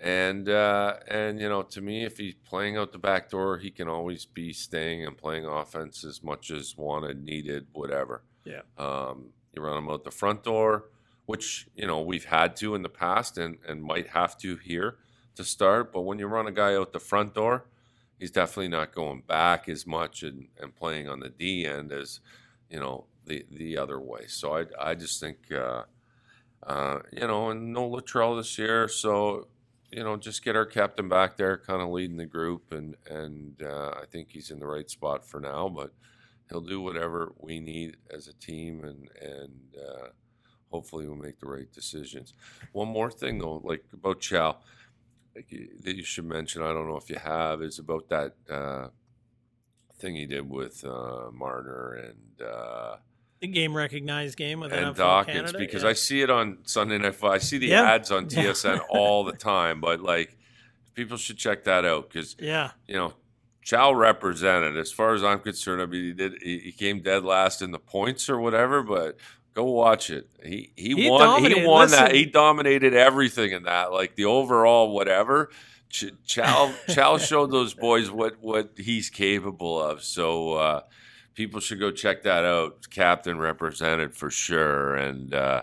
And 0.00 0.48
uh, 0.48 0.94
and 1.08 1.40
you 1.40 1.48
know, 1.48 1.62
to 1.62 1.80
me, 1.80 2.04
if 2.04 2.18
he's 2.18 2.34
playing 2.34 2.76
out 2.76 2.92
the 2.92 2.98
back 2.98 3.30
door, 3.30 3.58
he 3.58 3.70
can 3.72 3.88
always 3.88 4.24
be 4.24 4.52
staying 4.52 5.04
and 5.04 5.16
playing 5.16 5.44
offense 5.44 6.04
as 6.04 6.22
much 6.22 6.52
as 6.52 6.76
wanted, 6.76 7.24
needed, 7.24 7.66
whatever. 7.72 8.22
Yeah. 8.44 8.60
Um, 8.78 9.30
you 9.52 9.60
run 9.60 9.76
him 9.76 9.90
out 9.90 10.04
the 10.04 10.12
front 10.12 10.44
door, 10.44 10.84
which 11.26 11.66
you 11.74 11.84
know 11.88 12.00
we've 12.00 12.26
had 12.26 12.54
to 12.58 12.76
in 12.76 12.82
the 12.82 12.88
past 12.88 13.38
and 13.38 13.58
and 13.66 13.82
might 13.82 14.06
have 14.10 14.38
to 14.38 14.54
here 14.58 14.98
to 15.38 15.44
start. 15.44 15.92
But 15.92 16.02
when 16.02 16.18
you 16.18 16.26
run 16.26 16.46
a 16.46 16.52
guy 16.52 16.76
out 16.76 16.92
the 16.92 17.00
front 17.00 17.34
door, 17.34 17.64
he's 18.18 18.30
definitely 18.30 18.68
not 18.68 18.94
going 18.94 19.22
back 19.22 19.68
as 19.68 19.86
much 19.86 20.22
and, 20.22 20.48
and 20.60 20.76
playing 20.76 21.08
on 21.08 21.20
the 21.20 21.30
D 21.30 21.66
end 21.66 21.92
as 21.92 22.20
you 22.70 22.80
know 22.80 23.06
the 23.26 23.46
the 23.50 23.78
other 23.78 23.98
way. 23.98 24.26
So 24.26 24.56
I 24.58 24.66
I 24.78 24.94
just 24.94 25.20
think 25.20 25.38
uh, 25.52 25.84
uh, 26.64 27.00
you 27.12 27.26
know 27.26 27.50
and 27.50 27.72
no 27.72 27.88
Latrell 27.88 28.36
this 28.38 28.58
year, 28.58 28.88
so 28.88 29.48
you 29.90 30.04
know 30.04 30.16
just 30.16 30.44
get 30.44 30.56
our 30.56 30.66
captain 30.66 31.08
back 31.08 31.36
there, 31.38 31.56
kind 31.56 31.80
of 31.82 31.88
leading 31.90 32.18
the 32.18 32.26
group, 32.26 32.72
and 32.72 32.96
and 33.10 33.62
uh, 33.62 33.92
I 34.02 34.04
think 34.06 34.28
he's 34.30 34.50
in 34.50 34.60
the 34.60 34.66
right 34.66 34.90
spot 34.90 35.24
for 35.26 35.40
now, 35.40 35.68
but. 35.68 35.92
He'll 36.50 36.62
do 36.62 36.80
whatever 36.80 37.34
we 37.38 37.60
need 37.60 37.98
as 38.10 38.26
a 38.26 38.32
team, 38.32 38.82
and 38.82 39.10
and 39.20 39.76
uh, 39.76 40.08
hopefully 40.70 41.06
we'll 41.06 41.16
make 41.16 41.38
the 41.40 41.46
right 41.46 41.70
decisions. 41.72 42.34
One 42.72 42.88
more 42.88 43.10
thing 43.10 43.38
though, 43.38 43.60
like 43.64 43.84
about 43.92 44.20
Chal, 44.20 44.62
that 45.82 45.96
you 45.96 46.04
should 46.04 46.24
mention. 46.24 46.62
I 46.62 46.72
don't 46.72 46.88
know 46.88 46.96
if 46.96 47.10
you 47.10 47.16
have 47.16 47.62
is 47.62 47.78
about 47.78 48.08
that 48.08 48.34
uh, 48.50 48.88
thing 49.98 50.16
he 50.16 50.26
did 50.26 50.48
with 50.48 50.84
uh, 50.84 51.30
Marner 51.32 51.94
and 51.94 52.46
uh, 52.46 52.96
The 53.40 53.48
game 53.48 53.76
recognized 53.76 54.36
game 54.36 54.60
with 54.60 54.72
and 54.72 54.94
Dawkins 54.94 55.52
because 55.52 55.82
yeah. 55.82 55.90
I 55.90 55.92
see 55.92 56.22
it 56.22 56.30
on 56.30 56.58
Sunday 56.64 56.98
Night 56.98 57.14
Football. 57.14 57.32
I 57.32 57.38
see 57.38 57.58
the 57.58 57.74
ads 57.74 58.10
on 58.10 58.26
TSN 58.28 58.80
all 58.90 59.24
the 59.24 59.32
time, 59.32 59.80
but 59.80 60.00
like 60.00 60.36
people 60.94 61.16
should 61.16 61.38
check 61.38 61.64
that 61.64 61.84
out 61.84 62.10
because 62.10 62.36
yeah, 62.38 62.72
you 62.86 62.96
know, 62.96 63.14
Chal 63.62 63.94
represented. 63.94 64.76
As 64.76 64.92
far 64.92 65.14
as 65.14 65.22
I'm 65.22 65.40
concerned, 65.40 65.82
I 65.82 65.86
mean, 65.86 66.04
he 66.04 66.12
did. 66.12 66.32
He, 66.42 66.58
he 66.58 66.72
came 66.72 67.00
dead 67.00 67.24
last 67.24 67.62
in 67.62 67.70
the 67.70 67.78
points 67.78 68.28
or 68.28 68.38
whatever, 68.40 68.82
but 68.82 69.16
go 69.54 69.64
watch 69.64 70.10
it. 70.10 70.28
He 70.44 70.72
he, 70.76 70.94
He 70.94 71.10
won. 71.10 71.44
He 71.44 71.64
won 71.64 71.90
that. 71.90 72.14
He 72.14 72.24
dominated 72.24 72.94
everything 72.94 73.52
in 73.52 73.64
that. 73.64 73.92
Like 73.92 74.14
the 74.16 74.24
overall 74.26 74.94
whatever. 74.94 75.50
Ch- 75.90 76.12
Chal 76.26 76.72
Chal 76.90 77.18
showed 77.18 77.50
those 77.50 77.74
boys 77.74 78.10
what 78.10 78.40
what 78.40 78.72
he's 78.76 79.10
capable 79.10 79.80
of. 79.82 80.02
So 80.02 80.54
uh, 80.54 80.80
people 81.34 81.60
should 81.60 81.80
go 81.80 81.90
check 81.90 82.22
that 82.24 82.44
out. 82.44 82.88
Captain 82.90 83.38
represented 83.38 84.14
for 84.14 84.30
sure, 84.30 84.94
and. 84.96 85.34
Uh, 85.34 85.62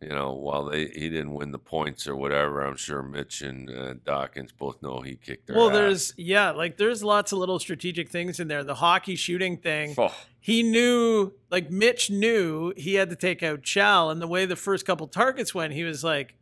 you 0.00 0.10
know, 0.10 0.32
while 0.32 0.66
they 0.66 0.86
he 0.86 1.08
didn't 1.10 1.34
win 1.34 1.50
the 1.50 1.58
points 1.58 2.06
or 2.06 2.14
whatever, 2.14 2.64
I'm 2.64 2.76
sure 2.76 3.02
Mitch 3.02 3.42
and 3.42 3.68
uh, 3.68 3.94
Dawkins 4.04 4.52
both 4.52 4.80
know 4.80 5.00
he 5.00 5.16
kicked 5.16 5.48
their 5.48 5.56
well, 5.56 5.70
ass. 5.70 5.74
there's 5.74 6.14
yeah, 6.16 6.52
like 6.52 6.76
there's 6.76 7.02
lots 7.02 7.32
of 7.32 7.38
little 7.40 7.58
strategic 7.58 8.08
things 8.08 8.38
in 8.38 8.46
there. 8.46 8.62
The 8.62 8.76
hockey 8.76 9.16
shooting 9.16 9.56
thing, 9.56 9.96
Oh, 9.98 10.14
he 10.48 10.62
knew, 10.62 11.34
like 11.50 11.70
Mitch 11.70 12.08
knew 12.08 12.72
he 12.74 12.94
had 12.94 13.10
to 13.10 13.16
take 13.16 13.42
out 13.42 13.62
Chal, 13.62 14.08
and 14.08 14.18
the 14.18 14.26
way 14.26 14.46
the 14.46 14.56
first 14.56 14.86
couple 14.86 15.06
targets 15.06 15.54
went, 15.54 15.74
he 15.74 15.84
was 15.84 16.02
like, 16.02 16.36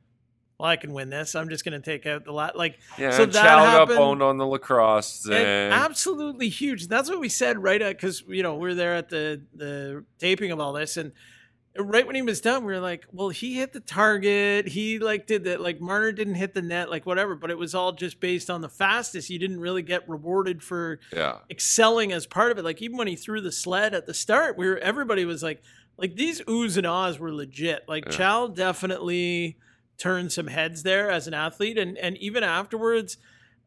"Well, 0.61 0.69
I 0.69 0.77
can 0.77 0.93
win 0.93 1.11
this. 1.11 1.35
I'm 1.35 1.49
just 1.49 1.65
going 1.65 1.73
to 1.73 1.85
take 1.85 2.07
out 2.07 2.25
the 2.25 2.31
lot." 2.31 2.57
Like 2.57 2.79
yeah, 2.97 3.11
So 3.11 3.27
that 3.27 3.43
Chal 3.43 3.85
got 3.85 3.89
boned 3.89 4.23
on 4.23 4.39
the 4.39 4.47
lacrosse 4.47 5.25
and 5.25 5.35
thing. 5.35 5.73
absolutely 5.73 6.49
huge. 6.51 6.87
That's 6.87 7.11
what 7.11 7.19
we 7.19 7.29
said 7.29 7.61
right 7.61 7.83
at 7.83 7.97
because 7.97 8.23
you 8.29 8.45
know 8.45 8.55
we 8.55 8.71
are 8.71 8.75
there 8.77 8.95
at 8.95 9.09
the 9.09 9.43
the 9.53 10.05
taping 10.21 10.53
of 10.53 10.61
all 10.61 10.73
this, 10.73 10.97
and 10.97 11.11
right 11.79 12.07
when 12.07 12.17
he 12.17 12.23
was 12.23 12.41
done, 12.41 12.65
we 12.65 12.73
were 12.73 12.81
like, 12.81 13.07
"Well, 13.13 13.29
he 13.29 13.55
hit 13.55 13.73
the 13.73 13.81
target. 13.81 14.69
He 14.69 14.99
like 14.99 15.27
did 15.27 15.45
that. 15.45 15.61
Like 15.61 15.81
Marner 15.81 16.13
didn't 16.13 16.35
hit 16.35 16.55
the 16.55 16.63
net, 16.63 16.91
like 16.91 17.07
whatever. 17.07 17.35
But 17.35 17.51
it 17.51 17.59
was 17.59 17.75
all 17.75 17.93
just 17.93 18.21
based 18.21 18.51
on 18.51 18.61
the 18.61 18.69
fastest. 18.69 19.31
You 19.31 19.39
didn't 19.39 19.61
really 19.61 19.83
get 19.83 20.09
rewarded 20.09 20.63
for 20.63 21.01
yeah, 21.13 21.39
excelling 21.51 22.13
as 22.13 22.27
part 22.27 22.53
of 22.53 22.59
it. 22.59 22.65
Like 22.65 22.83
even 22.83 22.97
when 22.97 23.09
he 23.09 23.17
threw 23.17 23.41
the 23.41 23.53
sled 23.53 23.95
at 23.95 24.07
the 24.07 24.15
start, 24.15 24.57
we 24.57 24.67
were 24.69 24.79
everybody 24.79 25.25
was 25.25 25.43
like, 25.43 25.63
like 25.97 26.17
these 26.17 26.41
oohs 26.43 26.77
and 26.77 26.87
ahs 26.87 27.19
were 27.19 27.33
legit. 27.33 27.85
Like 27.89 28.05
Yeah. 28.07 28.13
Chal 28.13 28.49
definitely 28.49 29.57
turned 29.99 30.33
some 30.33 30.47
heads 30.47 30.83
there 30.83 31.11
as 31.11 31.27
an 31.27 31.35
athlete, 31.35 31.79
and 31.79 31.97
and 31.99 32.17
even 32.19 32.45
afterwards, 32.45 33.17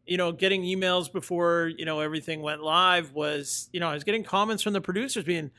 you 0.05 0.17
know, 0.17 0.31
getting 0.31 0.63
emails 0.63 1.11
before 1.11 1.71
you 1.77 1.85
know 1.85 1.99
everything 1.99 2.41
went 2.41 2.61
live 2.61 3.13
was, 3.13 3.69
you 3.73 3.79
know, 3.79 3.89
I 3.89 3.93
was 3.93 4.03
getting 4.03 4.23
comments 4.23 4.63
from 4.63 4.73
the 4.73 4.81
producers 4.81 5.23
being. 5.23 5.51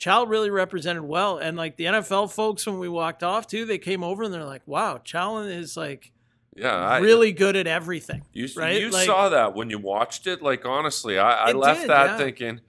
Chal 0.00 0.26
really 0.26 0.48
represented 0.48 1.04
well, 1.04 1.36
and 1.36 1.56
like 1.56 1.76
the 1.76 1.84
NFL 1.84 2.32
folks, 2.32 2.66
when 2.66 2.78
we 2.78 2.88
walked 2.88 3.22
off 3.22 3.46
too, 3.46 3.66
they 3.66 3.78
came 3.78 4.02
over 4.02 4.22
and 4.22 4.32
they're 4.32 4.44
like, 4.44 4.62
"Wow, 4.66 4.98
Chal 4.98 5.40
is 5.40 5.76
like 5.76 6.10
yeah. 6.56 6.74
I, 6.74 6.98
really 6.98 7.32
good 7.32 7.54
at 7.54 7.66
everything." 7.66 8.24
you, 8.32 8.48
right? 8.56 8.80
you 8.80 8.90
Like- 8.90 9.06
saw 9.06 9.28
that 9.28 9.54
when 9.54 9.68
you 9.68 9.78
watched 9.78 10.26
it. 10.26 10.40
Like 10.42 10.64
honestly, 10.64 11.18
I, 11.18 11.50
I 11.50 11.52
left 11.52 11.82
did, 11.82 11.90
that 11.90 12.06
yeah. 12.06 12.16
thinking 12.16 12.60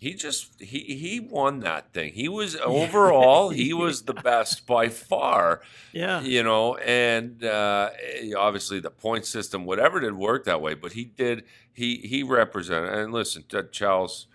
he 0.00 0.14
just 0.14 0.60
he 0.60 0.78
he 0.80 1.20
won 1.20 1.60
that 1.60 1.92
thing. 1.92 2.14
He 2.14 2.26
was 2.28 2.56
overall 2.64 3.50
he 3.50 3.74
was 3.74 4.02
the 4.02 4.14
best 4.14 4.66
by 4.66 4.88
far. 4.88 5.60
Yeah. 5.92 6.22
You 6.22 6.42
know, 6.42 6.76
and 6.76 7.44
uh, 7.44 7.90
eh, 8.02 8.32
obviously 8.36 8.80
the 8.80 8.90
point 8.90 9.26
system, 9.26 9.66
whatever 9.66 10.00
did 10.00 10.14
work 10.14 10.44
that 10.44 10.62
way, 10.62 10.72
but 10.72 10.92
he 10.92 11.04
did 11.04 11.44
he 11.72 11.96
he 11.96 12.22
represented. 12.22 12.92
And 12.94 13.12
listen, 13.12 13.44
Chal's, 13.72 14.26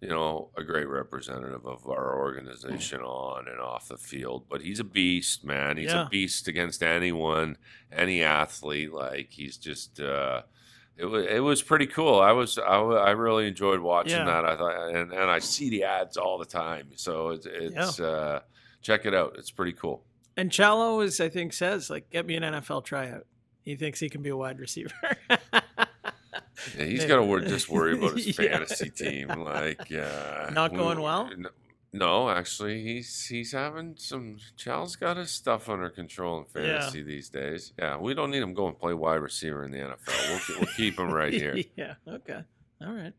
you 0.00 0.08
know, 0.08 0.50
a 0.56 0.62
great 0.62 0.88
representative 0.88 1.66
of 1.66 1.86
our 1.88 2.16
organization 2.18 3.00
on 3.00 3.48
and 3.48 3.58
off 3.60 3.88
the 3.88 3.96
field. 3.96 4.44
But 4.48 4.62
he's 4.62 4.78
a 4.80 4.84
beast, 4.84 5.44
man. 5.44 5.76
He's 5.76 5.90
Yeah. 5.90 6.06
a 6.06 6.08
beast 6.08 6.46
against 6.48 6.82
anyone, 6.82 7.56
any 7.92 8.22
athlete. 8.22 8.92
Like 8.92 9.30
he's 9.30 9.56
just. 9.56 10.00
Uh, 10.00 10.42
it 10.96 11.04
was 11.04 11.26
it 11.28 11.40
was 11.40 11.62
pretty 11.62 11.86
cool. 11.86 12.18
I 12.18 12.32
was 12.32 12.58
I, 12.58 12.76
I 12.80 13.10
really 13.10 13.46
enjoyed 13.46 13.80
watching 13.80 14.12
Yeah. 14.18 14.24
that. 14.24 14.44
I 14.44 14.56
thought 14.56 14.88
and, 14.94 15.12
and 15.12 15.30
I 15.30 15.38
see 15.38 15.70
the 15.70 15.84
ads 15.84 16.16
all 16.16 16.38
the 16.38 16.44
time. 16.44 16.88
So 16.96 17.30
it's 17.30 17.46
it's 17.46 18.00
uh, 18.00 18.40
check 18.82 19.06
it 19.06 19.14
out. 19.14 19.34
It's 19.38 19.50
pretty 19.52 19.72
cool. 19.74 20.04
And 20.36 20.50
Chalo 20.50 21.04
is, 21.04 21.20
I 21.20 21.28
think, 21.28 21.52
says 21.52 21.88
like, 21.90 22.10
get 22.10 22.24
me 22.26 22.34
an 22.36 22.42
NFL 22.44 22.84
tryout. 22.84 23.26
He 23.62 23.74
thinks 23.76 23.98
he 24.00 24.08
can 24.08 24.22
be 24.22 24.30
a 24.30 24.36
wide 24.36 24.58
receiver. 24.60 24.94
Yeah, 26.76 26.84
he's 26.84 27.04
got 27.04 27.16
to 27.16 27.22
wor- 27.24 27.40
just 27.40 27.68
worry 27.70 27.94
about 27.96 28.14
his 28.16 28.26
Yeah. 28.38 28.48
fantasy 28.58 28.90
team. 28.90 29.28
Like 29.28 29.90
uh, 29.92 30.50
Not 30.52 30.72
we- 30.72 30.78
going 30.78 31.00
well? 31.00 31.30
No, 31.90 32.28
actually, 32.28 32.82
he's 32.82 33.24
he's 33.26 33.52
having 33.52 33.94
some. 33.96 34.36
Chal's 34.58 34.94
got 34.96 35.16
his 35.16 35.30
stuff 35.30 35.70
under 35.70 35.88
control 35.88 36.38
in 36.54 36.62
Yeah. 36.64 36.80
fantasy 36.80 37.02
these 37.02 37.30
days. 37.30 37.72
Yeah, 37.78 37.96
we 37.96 38.12
don't 38.12 38.30
need 38.30 38.42
him 38.42 38.52
going 38.52 38.74
play 38.74 38.92
wide 38.92 39.16
receiver 39.22 39.64
in 39.64 39.70
the 39.70 39.78
NFL. 39.78 40.28
We'll, 40.48 40.58
we'll 40.60 40.74
keep 40.76 40.98
him 40.98 41.10
right 41.10 41.32
here. 41.32 41.56
yeah. 41.76 41.94
Okay. 42.06 42.40
All 42.84 42.92
right. 42.92 43.14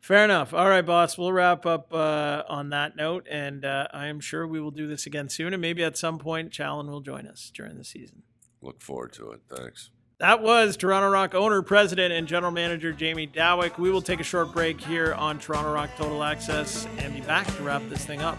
Fair 0.00 0.24
enough. 0.24 0.52
All 0.52 0.68
right, 0.68 0.84
boss. 0.84 1.16
We'll 1.16 1.32
wrap 1.32 1.64
up 1.64 1.94
uh, 1.94 2.42
on 2.48 2.68
that 2.70 2.96
note, 2.96 3.26
and 3.30 3.64
uh, 3.64 3.86
I 3.94 4.08
am 4.08 4.20
sure 4.20 4.46
we 4.46 4.60
will 4.60 4.72
do 4.72 4.86
this 4.88 5.06
again 5.06 5.28
soon, 5.30 5.54
and 5.54 5.62
maybe 5.62 5.82
at 5.82 5.96
some 5.96 6.18
point, 6.18 6.50
Challen 6.52 6.88
will 6.90 7.00
join 7.00 7.26
us 7.26 7.50
during 7.54 7.78
the 7.78 7.84
season. 7.84 8.24
Look 8.60 8.82
forward 8.82 9.12
to 9.14 9.30
it. 9.30 9.40
Thanks. 9.48 9.90
That 10.22 10.40
was 10.40 10.76
Toronto 10.76 11.10
Rock 11.10 11.34
owner, 11.34 11.62
president, 11.62 12.12
and 12.12 12.28
general 12.28 12.52
manager 12.52 12.92
Jamie 12.92 13.26
Dawick. 13.26 13.76
We 13.76 13.90
will 13.90 14.00
take 14.00 14.20
a 14.20 14.22
short 14.22 14.52
break 14.52 14.80
here 14.80 15.14
on 15.14 15.40
Toronto 15.40 15.72
Rock 15.72 15.90
Total 15.96 16.22
Access 16.22 16.86
and 16.98 17.12
be 17.12 17.20
back 17.22 17.44
to 17.56 17.62
wrap 17.64 17.82
this 17.88 18.04
thing 18.04 18.22
up. 18.22 18.38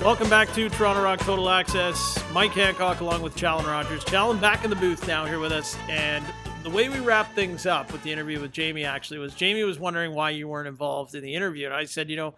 Welcome 0.00 0.28
back 0.28 0.52
to 0.54 0.68
Toronto 0.68 1.04
Rock 1.04 1.20
Total 1.20 1.48
Access. 1.48 2.20
Mike 2.32 2.50
Hancock 2.50 3.02
along 3.02 3.22
with 3.22 3.36
Challen 3.36 3.66
Rogers. 3.66 4.02
Challen 4.02 4.40
back 4.40 4.64
in 4.64 4.70
the 4.70 4.74
booth 4.74 5.06
now 5.06 5.24
here 5.26 5.38
with 5.38 5.52
us. 5.52 5.76
And 5.88 6.24
the 6.64 6.70
way 6.70 6.88
we 6.88 6.98
wrap 6.98 7.32
things 7.36 7.66
up 7.66 7.92
with 7.92 8.02
the 8.02 8.10
interview 8.10 8.40
with 8.40 8.50
Jamie 8.50 8.84
actually 8.84 9.20
was 9.20 9.32
Jamie 9.32 9.62
was 9.62 9.78
wondering 9.78 10.12
why 10.12 10.30
you 10.30 10.48
weren't 10.48 10.66
involved 10.66 11.14
in 11.14 11.22
the 11.22 11.36
interview. 11.36 11.66
And 11.66 11.74
I 11.74 11.84
said, 11.84 12.10
you 12.10 12.16
know, 12.16 12.34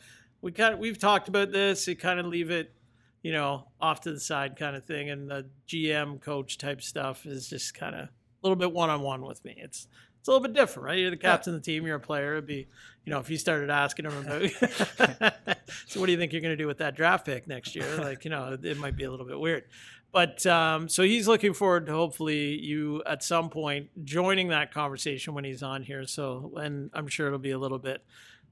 we 0.46 0.52
kind 0.52 0.74
of, 0.74 0.78
we've 0.78 0.96
talked 0.96 1.26
about 1.26 1.50
this. 1.50 1.88
You 1.88 1.96
kind 1.96 2.20
of 2.20 2.26
leave 2.26 2.52
it, 2.52 2.72
you 3.20 3.32
know, 3.32 3.64
off 3.80 4.02
to 4.02 4.12
the 4.12 4.20
side 4.20 4.56
kind 4.56 4.76
of 4.76 4.84
thing. 4.84 5.10
And 5.10 5.28
the 5.28 5.46
GM 5.66 6.20
coach 6.20 6.56
type 6.56 6.82
stuff 6.82 7.26
is 7.26 7.48
just 7.48 7.74
kind 7.74 7.96
of 7.96 8.02
a 8.02 8.10
little 8.42 8.54
bit 8.54 8.72
one 8.72 8.88
on 8.88 9.00
one 9.00 9.22
with 9.22 9.44
me. 9.44 9.56
It's 9.58 9.88
it's 10.20 10.28
a 10.28 10.30
little 10.30 10.46
bit 10.46 10.54
different, 10.54 10.86
right? 10.86 10.98
You're 11.00 11.10
the 11.10 11.16
captain 11.16 11.52
of 11.52 11.60
the 11.60 11.64
team. 11.64 11.84
You're 11.84 11.96
a 11.96 12.00
player. 12.00 12.34
It'd 12.34 12.46
be, 12.46 12.68
you 13.04 13.12
know, 13.12 13.18
if 13.18 13.28
you 13.28 13.38
started 13.38 13.70
asking 13.70 14.04
him 14.04 14.16
about, 14.18 14.48
so 15.88 15.98
what 15.98 16.06
do 16.06 16.12
you 16.12 16.18
think 16.18 16.32
you're 16.32 16.42
going 16.42 16.56
to 16.56 16.56
do 16.56 16.68
with 16.68 16.78
that 16.78 16.94
draft 16.94 17.26
pick 17.26 17.48
next 17.48 17.74
year? 17.74 17.96
Like, 17.96 18.24
you 18.24 18.30
know, 18.30 18.56
it 18.62 18.78
might 18.78 18.96
be 18.96 19.02
a 19.02 19.10
little 19.10 19.26
bit 19.26 19.40
weird. 19.40 19.64
But 20.12 20.46
um, 20.46 20.88
so 20.88 21.02
he's 21.02 21.26
looking 21.26 21.54
forward 21.54 21.86
to 21.86 21.92
hopefully 21.92 22.58
you 22.60 23.02
at 23.04 23.24
some 23.24 23.50
point 23.50 23.88
joining 24.04 24.48
that 24.48 24.72
conversation 24.72 25.34
when 25.34 25.44
he's 25.44 25.64
on 25.64 25.82
here. 25.82 26.06
So, 26.06 26.52
and 26.56 26.90
I'm 26.94 27.08
sure 27.08 27.26
it'll 27.26 27.40
be 27.40 27.50
a 27.50 27.58
little 27.58 27.80
bit 27.80 28.04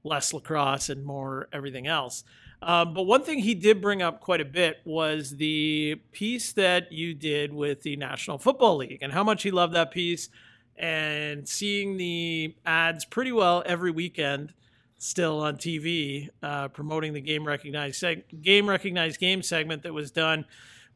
less 0.05 0.33
lacrosse 0.33 0.89
and 0.89 1.03
more 1.03 1.49
everything 1.51 1.87
else. 1.87 2.23
Um, 2.61 2.93
but 2.93 3.03
one 3.03 3.21
thing 3.21 3.39
he 3.39 3.53
did 3.53 3.81
bring 3.81 4.01
up 4.01 4.21
quite 4.21 4.41
a 4.41 4.45
bit 4.45 4.77
was 4.85 5.31
the 5.31 6.01
piece 6.11 6.53
that 6.53 6.91
you 6.91 7.13
did 7.13 7.53
with 7.53 7.81
the 7.81 7.95
National 7.95 8.37
Football 8.37 8.77
League 8.77 8.99
and 9.01 9.11
how 9.11 9.23
much 9.23 9.43
he 9.43 9.51
loved 9.51 9.73
that 9.73 9.91
piece 9.91 10.29
and 10.77 11.47
seeing 11.47 11.97
the 11.97 12.55
ads 12.65 13.05
pretty 13.05 13.31
well 13.31 13.63
every 13.65 13.91
weekend 13.91 14.53
still 14.97 15.41
on 15.41 15.57
TV 15.57 16.29
uh, 16.41 16.67
promoting 16.69 17.13
the 17.13 17.21
game 17.21 17.45
recognized 17.45 18.01
seg- 18.01 18.23
game 18.41 18.67
recognized 18.67 19.19
game 19.19 19.41
segment 19.41 19.83
that 19.83 19.93
was 19.93 20.11
done 20.11 20.45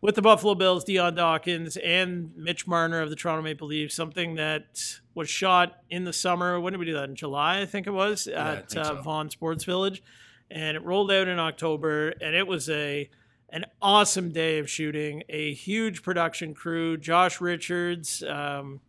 with 0.02 0.16
the 0.16 0.22
Buffalo 0.22 0.56
Bills, 0.56 0.84
Dion 0.84 1.16
Dawkins, 1.16 1.78
and 1.78 2.32
Mitch 2.36 2.68
Marner 2.68 3.02
of 3.02 3.10
the 3.10 3.16
Toronto 3.16 3.42
Maple 3.42 3.68
Leafs. 3.68 3.96
Something 3.96 4.36
that 4.36 5.00
was 5.14 5.30
shot 5.30 5.80
in 5.90 6.06
the 6.06 6.14
summer. 6.14 6.60
When 6.60 6.74
did 6.74 6.80
we 6.80 6.86
do 6.86 6.94
that? 6.94 7.10
In 7.10 7.16
July, 7.16 7.62
I 7.62 7.66
think 7.66 7.88
it 7.88 7.92
was 7.92 8.28
I 8.28 8.32
at 8.32 8.78
uh, 8.78 8.84
so. 8.84 9.02
Vaughan 9.02 9.30
Sports 9.30 9.64
Village, 9.64 10.02
and 10.50 10.78
it 10.78 10.84
rolled 10.84 11.12
out 11.12 11.28
in 11.28 11.40
October, 11.40 12.10
and 12.22 12.36
it 12.36 12.48
was 12.48 12.70
a 12.70 13.10
an 13.52 13.66
awesome 13.82 14.32
day 14.32 14.60
of 14.60 14.70
shooting. 14.70 15.24
A 15.28 15.54
huge 15.54 16.04
production 16.04 16.54
crew. 16.54 16.98
Josh 16.98 17.42
Richards. 17.42 18.24
Um, 18.24 18.82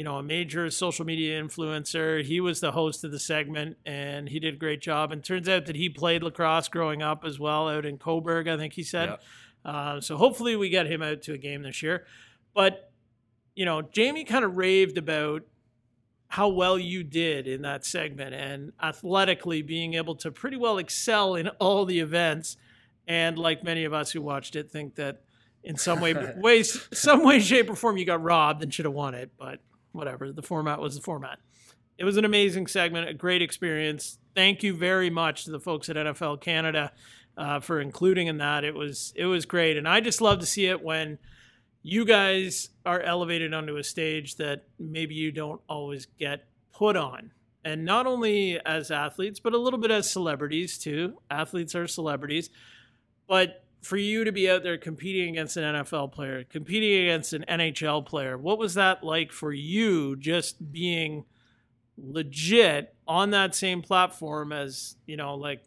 you 0.00 0.04
know, 0.04 0.16
a 0.16 0.22
major 0.22 0.70
social 0.70 1.04
media 1.04 1.42
influencer. 1.42 2.24
He 2.24 2.40
was 2.40 2.60
the 2.60 2.72
host 2.72 3.04
of 3.04 3.12
the 3.12 3.18
segment 3.18 3.76
and 3.84 4.30
he 4.30 4.40
did 4.40 4.54
a 4.54 4.56
great 4.56 4.80
job. 4.80 5.12
And 5.12 5.22
turns 5.22 5.46
out 5.46 5.66
that 5.66 5.76
he 5.76 5.90
played 5.90 6.22
lacrosse 6.22 6.68
growing 6.68 7.02
up 7.02 7.22
as 7.22 7.38
well 7.38 7.68
out 7.68 7.84
in 7.84 7.98
Cobourg, 7.98 8.48
I 8.48 8.56
think 8.56 8.72
he 8.72 8.82
said. 8.82 9.18
Uh, 9.64 10.00
so 10.00 10.16
hopefully 10.16 10.56
we 10.56 10.68
get 10.68 10.86
him 10.86 11.02
out 11.02 11.22
to 11.22 11.32
a 11.32 11.38
game 11.38 11.62
this 11.62 11.82
year. 11.82 12.06
But, 12.54 12.90
you 13.54 13.64
know, 13.64 13.82
Jamie 13.82 14.24
kind 14.24 14.44
of 14.44 14.56
raved 14.56 14.98
about 14.98 15.42
how 16.28 16.48
well 16.48 16.78
you 16.78 17.02
did 17.02 17.48
in 17.48 17.62
that 17.62 17.84
segment 17.84 18.34
and 18.34 18.72
athletically 18.80 19.62
being 19.62 19.94
able 19.94 20.14
to 20.14 20.30
pretty 20.30 20.56
well 20.56 20.78
excel 20.78 21.34
in 21.34 21.48
all 21.58 21.84
the 21.84 21.98
events. 22.00 22.56
And 23.08 23.36
like 23.36 23.64
many 23.64 23.84
of 23.84 23.92
us 23.92 24.12
who 24.12 24.22
watched 24.22 24.54
it, 24.54 24.70
think 24.70 24.94
that 24.94 25.22
in 25.64 25.76
some 25.76 26.00
way, 26.00 26.14
ways, 26.36 26.88
some 26.92 27.24
way, 27.24 27.40
shape, 27.40 27.68
or 27.68 27.74
form, 27.74 27.96
you 27.96 28.04
got 28.04 28.22
robbed 28.22 28.62
and 28.62 28.72
should 28.72 28.84
have 28.84 28.94
won 28.94 29.14
it. 29.14 29.32
But 29.36 29.60
whatever, 29.92 30.32
the 30.32 30.42
format 30.42 30.80
was 30.80 30.94
the 30.94 31.02
format. 31.02 31.38
It 31.98 32.04
was 32.04 32.16
an 32.16 32.24
amazing 32.24 32.66
segment, 32.68 33.08
a 33.08 33.14
great 33.14 33.42
experience. 33.42 34.18
Thank 34.34 34.62
you 34.62 34.74
very 34.74 35.10
much 35.10 35.44
to 35.44 35.50
the 35.50 35.60
folks 35.60 35.88
at 35.88 35.96
NFL 35.96 36.40
Canada 36.40 36.92
uh, 37.40 37.58
for 37.58 37.80
including 37.80 38.26
in 38.26 38.36
that. 38.36 38.64
It 38.64 38.74
was 38.74 39.12
it 39.16 39.24
was 39.24 39.46
great, 39.46 39.76
and 39.78 39.88
I 39.88 40.00
just 40.00 40.20
love 40.20 40.38
to 40.40 40.46
see 40.46 40.66
it 40.66 40.82
when 40.82 41.18
you 41.82 42.04
guys 42.04 42.68
are 42.84 43.00
elevated 43.00 43.54
onto 43.54 43.76
a 43.76 43.82
stage 43.82 44.36
that 44.36 44.64
maybe 44.78 45.14
you 45.14 45.32
don't 45.32 45.62
always 45.66 46.06
get 46.18 46.44
put 46.72 46.96
on. 46.96 47.32
And 47.64 47.86
not 47.86 48.06
only 48.06 48.60
as 48.64 48.90
athletes, 48.90 49.40
but 49.40 49.54
a 49.54 49.58
little 49.58 49.78
bit 49.78 49.90
as 49.90 50.10
celebrities 50.10 50.76
too. 50.76 51.18
Athletes 51.30 51.74
are 51.74 51.86
celebrities. 51.86 52.50
But 53.26 53.64
for 53.80 53.96
you 53.96 54.24
to 54.24 54.32
be 54.32 54.50
out 54.50 54.62
there 54.62 54.76
competing 54.76 55.30
against 55.30 55.56
an 55.56 55.74
NFL 55.74 56.12
player, 56.12 56.44
competing 56.44 57.02
against 57.04 57.32
an 57.32 57.46
NHL 57.48 58.04
player, 58.04 58.36
what 58.36 58.58
was 58.58 58.74
that 58.74 59.02
like 59.02 59.32
for 59.32 59.52
you 59.52 60.16
just 60.16 60.70
being 60.70 61.24
legit 61.96 62.94
on 63.08 63.30
that 63.30 63.54
same 63.54 63.80
platform 63.80 64.52
as, 64.52 64.96
you 65.06 65.16
know, 65.16 65.34
like, 65.34 65.62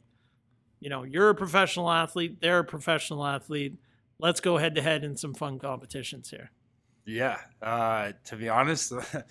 you 0.83 0.89
know, 0.89 1.03
you're 1.03 1.29
a 1.29 1.35
professional 1.35 1.89
athlete, 1.89 2.41
they're 2.41 2.59
a 2.59 2.63
professional 2.65 3.25
athlete. 3.25 3.77
Let's 4.19 4.41
go 4.41 4.57
head 4.57 4.75
to 4.75 4.81
head 4.81 5.05
in 5.05 5.15
some 5.15 5.33
fun 5.33 5.57
competitions 5.57 6.29
here. 6.29 6.51
Yeah. 7.05 7.37
Uh, 7.61 8.11
to 8.25 8.35
be 8.35 8.49
honest, 8.49 8.91
I, 8.93 9.23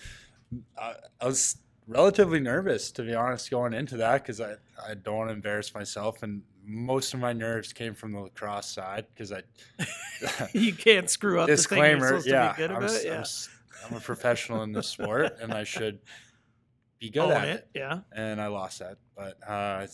I 1.20 1.26
was 1.26 1.58
relatively 1.86 2.40
nervous, 2.40 2.90
to 2.92 3.02
be 3.02 3.14
honest, 3.14 3.50
going 3.50 3.74
into 3.74 3.98
that 3.98 4.22
because 4.22 4.40
I, 4.40 4.54
I 4.86 4.94
don't 4.94 5.16
want 5.16 5.28
to 5.28 5.34
embarrass 5.34 5.74
myself. 5.74 6.22
And 6.22 6.42
most 6.64 7.12
of 7.12 7.20
my 7.20 7.34
nerves 7.34 7.72
came 7.74 7.94
from 7.94 8.12
the 8.12 8.20
lacrosse 8.20 8.66
side 8.66 9.06
because 9.14 9.30
I. 9.30 9.42
you 10.54 10.72
can't 10.74 11.10
screw 11.10 11.38
up 11.38 11.48
the 11.48 11.56
thing 11.56 11.78
you're 11.78 11.96
disclaimer. 11.98 12.22
Yeah. 12.24 12.48
to 12.48 12.54
be 12.54 12.56
good 12.56 12.70
I'm, 12.70 12.82
I'm 12.84 13.04
yeah. 13.04 13.20
s- 13.20 13.50
I'm 13.86 13.96
a 13.96 14.00
professional 14.00 14.62
in 14.62 14.72
this 14.72 14.88
sport 14.88 15.36
and 15.40 15.52
I 15.52 15.64
should 15.64 15.98
be 16.98 17.10
good 17.10 17.24
Own 17.24 17.32
at 17.32 17.48
it. 17.48 17.50
it. 17.56 17.68
Yeah. 17.74 18.00
And 18.14 18.40
I 18.40 18.46
lost 18.46 18.78
that. 18.78 18.96
But 19.16 19.36
uh, 19.46 19.86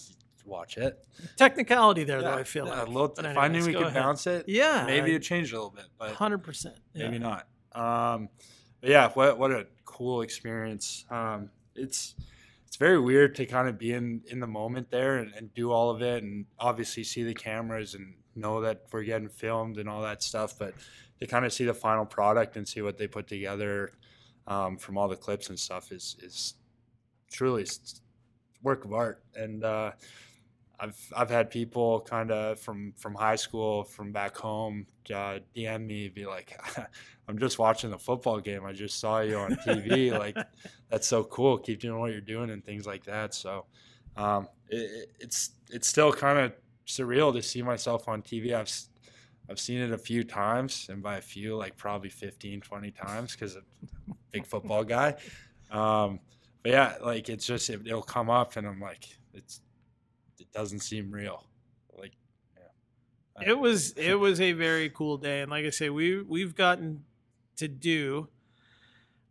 watch 0.48 0.76
it. 0.78 0.98
Technicality 1.36 2.04
there, 2.04 2.22
though, 2.22 2.34
I 2.34 2.44
feel 2.44 2.66
yeah, 2.66 2.78
like. 2.80 2.86
a 2.88 2.90
little- 2.90 3.08
But 3.14 3.24
if 3.26 3.36
I 3.36 3.48
knew 3.48 3.64
we 3.64 3.72
could 3.74 3.82
ahead. 3.82 3.94
bounce 3.94 4.26
it, 4.26 4.48
Yeah. 4.48 4.84
maybe 4.86 5.14
it 5.14 5.20
changed 5.22 5.52
a 5.52 5.56
little 5.56 5.70
bit. 5.70 5.86
But 5.98 6.14
100%. 6.14 6.74
Yeah. 6.94 7.04
maybe 7.08 7.18
not. 7.18 7.46
Um, 7.72 8.28
but 8.80 8.90
yeah, 8.90 9.10
what 9.10 9.38
what 9.38 9.50
a 9.52 9.66
cool 9.84 10.22
experience. 10.22 11.04
Um, 11.10 11.50
it's 11.74 12.14
it's 12.66 12.76
very 12.76 12.98
weird 13.00 13.34
to 13.36 13.46
kind 13.46 13.68
of 13.68 13.78
be 13.78 13.92
in 13.92 14.22
in 14.30 14.40
the 14.40 14.46
moment 14.46 14.90
there 14.90 15.18
and, 15.18 15.32
and 15.34 15.52
do 15.54 15.70
all 15.70 15.90
of 15.90 16.00
it, 16.02 16.22
and 16.22 16.46
obviously 16.58 17.04
see 17.04 17.22
the 17.24 17.34
cameras 17.34 17.94
and 17.94 18.14
know 18.34 18.60
that 18.62 18.84
we're 18.92 19.02
getting 19.04 19.28
filmed 19.28 19.78
and 19.78 19.88
all 19.88 20.02
that 20.02 20.22
stuff. 20.22 20.58
But 20.58 20.74
to 21.20 21.26
kind 21.26 21.44
of 21.44 21.52
see 21.52 21.64
the 21.64 21.74
final 21.74 22.06
product 22.06 22.56
and 22.56 22.66
see 22.66 22.80
what 22.80 22.96
they 22.98 23.06
put 23.08 23.26
together 23.26 23.92
um, 24.46 24.76
from 24.78 24.96
all 24.96 25.08
the 25.08 25.16
clips 25.16 25.48
and 25.50 25.58
stuff 25.58 25.90
is 25.92 26.16
is 26.22 26.54
truly 27.30 27.66
work 28.62 28.84
of 28.84 28.92
art. 28.92 29.22
And 29.34 29.64
uh, 29.64 29.92
I've 30.80 31.12
I've 31.16 31.30
had 31.30 31.50
people 31.50 32.00
kind 32.00 32.30
of 32.30 32.60
from 32.60 32.92
from 32.96 33.14
high 33.14 33.36
school, 33.36 33.84
from 33.84 34.12
back 34.12 34.36
home, 34.36 34.86
uh, 35.12 35.40
DM 35.56 35.86
me, 35.86 36.08
be 36.08 36.26
like, 36.26 36.58
"I'm 37.28 37.38
just 37.38 37.58
watching 37.58 37.90
the 37.90 37.98
football 37.98 38.40
game. 38.40 38.64
I 38.64 38.72
just 38.72 39.00
saw 39.00 39.20
you 39.20 39.36
on 39.38 39.56
TV. 39.66 40.12
like, 40.18 40.36
that's 40.88 41.06
so 41.06 41.24
cool. 41.24 41.58
Keep 41.58 41.80
doing 41.80 41.98
what 41.98 42.12
you're 42.12 42.20
doing 42.20 42.50
and 42.50 42.64
things 42.64 42.86
like 42.86 43.04
that." 43.04 43.34
So, 43.34 43.66
um, 44.16 44.48
it, 44.68 45.10
it's 45.18 45.50
it's 45.70 45.88
still 45.88 46.12
kind 46.12 46.38
of 46.38 46.52
surreal 46.86 47.32
to 47.32 47.42
see 47.42 47.62
myself 47.62 48.06
on 48.08 48.22
TV. 48.22 48.54
I've 48.54 48.70
I've 49.50 49.58
seen 49.58 49.80
it 49.80 49.92
a 49.92 49.98
few 49.98 50.24
times, 50.24 50.88
and 50.90 51.02
by 51.02 51.16
a 51.16 51.22
few, 51.22 51.56
like 51.56 51.76
probably 51.76 52.10
15, 52.10 52.60
20 52.60 52.90
times, 52.90 53.32
because 53.32 53.56
I'm 53.56 53.64
a 54.10 54.14
big 54.30 54.46
football 54.46 54.84
guy. 54.84 55.16
Um, 55.70 56.20
but 56.62 56.72
yeah, 56.72 56.94
like 57.02 57.28
it's 57.28 57.46
just 57.46 57.70
it, 57.70 57.80
it'll 57.86 58.02
come 58.02 58.30
up, 58.30 58.56
and 58.56 58.66
I'm 58.66 58.80
like, 58.80 59.08
it's 59.32 59.60
it 60.52 60.56
doesn't 60.56 60.80
seem 60.80 61.10
real. 61.10 61.44
Like, 61.98 62.12
yeah. 63.40 63.50
it 63.50 63.58
was 63.58 63.92
it 63.92 64.14
was 64.14 64.40
a 64.40 64.52
very 64.52 64.88
cool 64.90 65.16
day 65.16 65.40
and 65.42 65.50
like 65.50 65.64
i 65.64 65.70
say 65.70 65.90
we 65.90 66.22
we've 66.22 66.54
gotten 66.54 67.04
to 67.56 67.68
do 67.68 68.28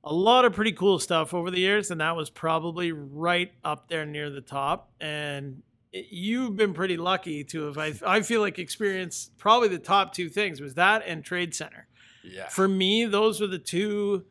a 0.03 0.13
lot 0.13 0.45
of 0.45 0.53
pretty 0.53 0.71
cool 0.71 0.99
stuff 0.99 1.33
over 1.33 1.51
the 1.51 1.59
years 1.59 1.91
and 1.91 1.99
that 2.01 2.15
was 2.15 2.29
probably 2.29 2.91
right 2.91 3.51
up 3.63 3.87
there 3.89 4.05
near 4.05 4.29
the 4.29 4.41
top 4.41 4.91
and 5.01 5.61
it- 5.91 6.07
you've 6.09 6.55
been 6.55 6.73
pretty 6.73 6.97
lucky 6.97 7.43
to 7.43 7.63
have 7.65 7.77
I, 7.77 7.93
I 8.05 8.21
feel 8.21 8.41
like 8.41 8.59
experienced 8.59 9.37
probably 9.37 9.67
the 9.69 9.79
top 9.79 10.13
two 10.13 10.29
things 10.29 10.61
was 10.61 10.75
that 10.75 11.03
and 11.05 11.23
trade 11.23 11.53
center 11.55 11.87
yeah, 12.23 12.47
for 12.49 12.67
me 12.67 13.05
those 13.05 13.39
were 13.41 13.47
the 13.47 13.59
two 13.59 14.25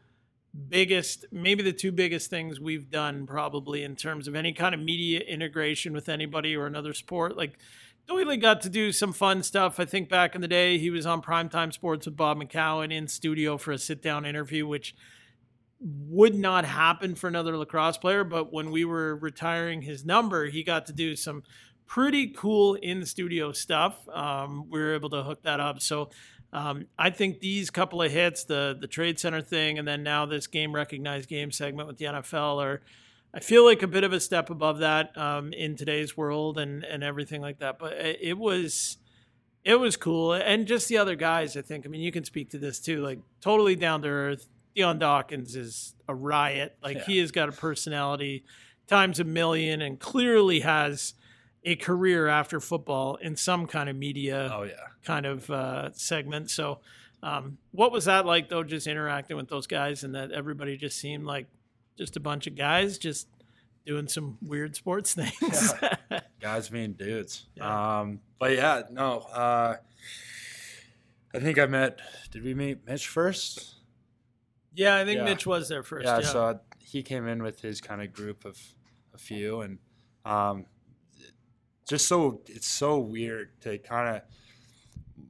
biggest 0.69 1.27
maybe 1.31 1.63
the 1.63 1.73
two 1.73 1.93
biggest 1.93 2.31
things 2.31 2.59
we've 2.59 2.91
done 2.91 3.27
probably 3.27 3.83
in 3.83 3.95
terms 3.95 4.27
of 4.27 4.35
any 4.35 4.53
kind 4.53 4.75
of 4.75 4.81
media 4.81 5.21
integration 5.21 5.93
with 5.93 6.09
anybody 6.09 6.57
or 6.57 6.67
another 6.67 6.95
sport 6.95 7.37
like 7.37 7.59
Doyley 8.09 8.41
got 8.41 8.61
to 8.61 8.69
do 8.69 8.93
some 8.93 9.13
fun 9.13 9.43
stuff. 9.43 9.81
I 9.81 9.85
think 9.85 10.09
back 10.09 10.37
in 10.37 10.41
the 10.41 10.47
day, 10.47 10.79
he 10.79 10.91
was 10.91 11.07
on 11.07 11.21
Primetime 11.21 11.73
Sports 11.73 12.07
with 12.07 12.17
Bob 12.17 12.39
McCown 12.39 12.93
in 12.93 13.09
studio 13.09 13.59
for 13.59 13.73
a 13.73 13.79
sit 13.79 14.01
down 14.01 14.25
interview, 14.25 14.65
which 14.65 14.95
would 15.81 16.35
not 16.35 16.65
happen 16.65 17.17
for 17.17 17.27
another 17.27 17.57
lacrosse 17.57 17.99
player. 17.99 18.23
But 18.23 18.53
when 18.53 18.71
we 18.71 18.85
were 18.85 19.17
retiring 19.17 19.83
his 19.83 20.05
number, 20.05 20.47
he 20.47 20.63
got 20.63 20.87
to 20.87 20.93
do 20.93 21.17
some 21.17 21.43
pretty 21.87 22.29
cool 22.29 22.75
in 22.75 23.05
studio 23.07 23.51
stuff. 23.51 24.09
Um, 24.09 24.69
we 24.71 24.79
were 24.79 24.95
able 24.95 25.11
to 25.11 25.23
hook 25.23 25.43
that 25.43 25.59
up. 25.59 25.81
So 25.81 26.11
um, 26.57 26.87
I 26.99 27.11
think 27.11 27.41
these 27.41 27.69
couple 27.69 28.01
of 28.01 28.11
hits, 28.11 28.45
the 28.45 28.75
the 28.81 28.87
trade 28.87 29.21
center 29.21 29.43
thing, 29.43 29.79
and 29.79 29.87
then 29.87 30.03
now 30.03 30.25
this 30.25 30.47
game 30.47 30.75
recognized 30.75 31.29
game 31.29 31.53
segment 31.53 31.87
with 31.87 31.99
the 31.99 32.07
NFL 32.07 32.65
are. 32.65 32.81
I 33.35 33.41
feel 33.41 33.67
like 33.67 33.83
a 33.83 33.87
bit 33.87 34.03
of 34.03 34.15
a 34.15 34.21
step 34.21 34.49
above 34.49 34.79
that 34.79 35.17
um, 35.19 35.53
in 35.53 35.77
today's 35.77 36.17
world 36.17 36.57
and, 36.57 36.85
and 36.85 37.05
everything 37.05 37.43
like 37.43 37.59
that. 37.59 37.79
But 37.79 37.93
it, 37.93 38.19
it 38.23 38.39
was 38.39 38.97
it 39.65 39.75
was 39.75 39.99
cool, 39.99 40.33
and 40.33 40.67
just 40.67 40.89
the 40.89 40.97
other 40.97 41.15
guys. 41.15 41.59
I 41.59 41.61
think. 41.61 41.85
I 41.85 41.91
mean, 41.91 42.01
you 42.01 42.11
can 42.11 42.25
speak 42.25 42.49
to 42.53 42.59
this 42.59 42.81
too. 42.81 43.03
Like 43.03 43.19
totally 43.43 43.77
down 43.77 44.01
to 44.03 44.09
earth. 44.09 44.49
Dion 44.75 44.99
Dawkins 44.99 45.57
is 45.57 45.95
a 46.09 46.15
riot. 46.15 46.77
Like 46.83 47.03
he 47.03 47.19
has 47.19 47.33
got 47.33 47.51
a 47.51 47.53
personality 47.53 48.45
times 48.87 49.21
a 49.21 49.25
million, 49.25 49.83
and 49.83 50.01
clearly 50.01 50.61
has 50.61 51.13
a 51.67 51.75
career 51.77 52.29
after 52.29 52.61
football 52.61 53.17
in 53.17 53.37
some 53.37 53.67
kind 53.67 53.89
of 53.91 53.97
media 53.97 54.51
oh 54.55 54.63
yeah. 54.63 54.75
kind 55.05 55.27
of 55.27 55.51
uh, 55.51 55.93
segment. 55.93 56.49
So, 56.51 56.79
um, 57.23 57.59
what 57.73 57.91
was 57.91 58.05
that 58.05 58.25
like 58.25 58.49
though? 58.49 58.63
Just 58.63 58.87
interacting 58.87 59.37
with 59.37 59.49
those 59.49 59.67
guys, 59.67 60.05
and 60.05 60.15
that 60.15 60.31
everybody 60.31 60.77
just 60.77 60.99
seemed 60.99 61.25
like 61.25 61.47
just 61.99 62.17
a 62.17 62.21
bunch 62.21 62.47
of 62.47 62.55
guys 62.55 62.99
just 62.99 63.27
doing 63.85 64.07
some 64.07 64.39
weird 64.41 64.77
sports 64.77 65.13
things. 65.19 65.75
guys 66.41 66.69
being 66.69 66.93
dudes. 66.93 67.47
Yeah. 67.57 67.99
Um, 68.01 68.21
but 68.39 68.53
yeah, 68.53 68.83
no. 68.91 69.19
Uh, 69.19 69.77
I 71.35 71.39
think 71.41 71.59
I 71.59 71.67
met. 71.67 71.99
Did 72.31 72.45
we 72.45 72.55
meet 72.55 72.87
Mitch 72.87 73.09
first? 73.09 73.75
yeah, 74.75 74.97
I 74.97 75.05
think 75.05 75.19
Yeah. 75.19 75.25
Mitch 75.25 75.47
was 75.47 75.69
there 75.69 75.83
first. 75.83 76.07
yeah, 76.07 76.19
Yeah, 76.19 76.27
so 76.27 76.61
he 76.79 77.03
came 77.03 77.27
in 77.27 77.43
with 77.43 77.61
his 77.61 77.81
kind 77.81 78.01
of 78.03 78.13
group 78.13 78.45
of 78.45 78.57
a 79.15 79.19
few, 79.19 79.63
and 79.63 79.79
um, 80.25 80.67
just 81.87 82.07
so 82.09 82.41
it's 82.47 82.67
so 82.67 82.99
weird 82.99 83.51
to 83.63 83.79
kind 83.79 84.17
of 84.17 84.23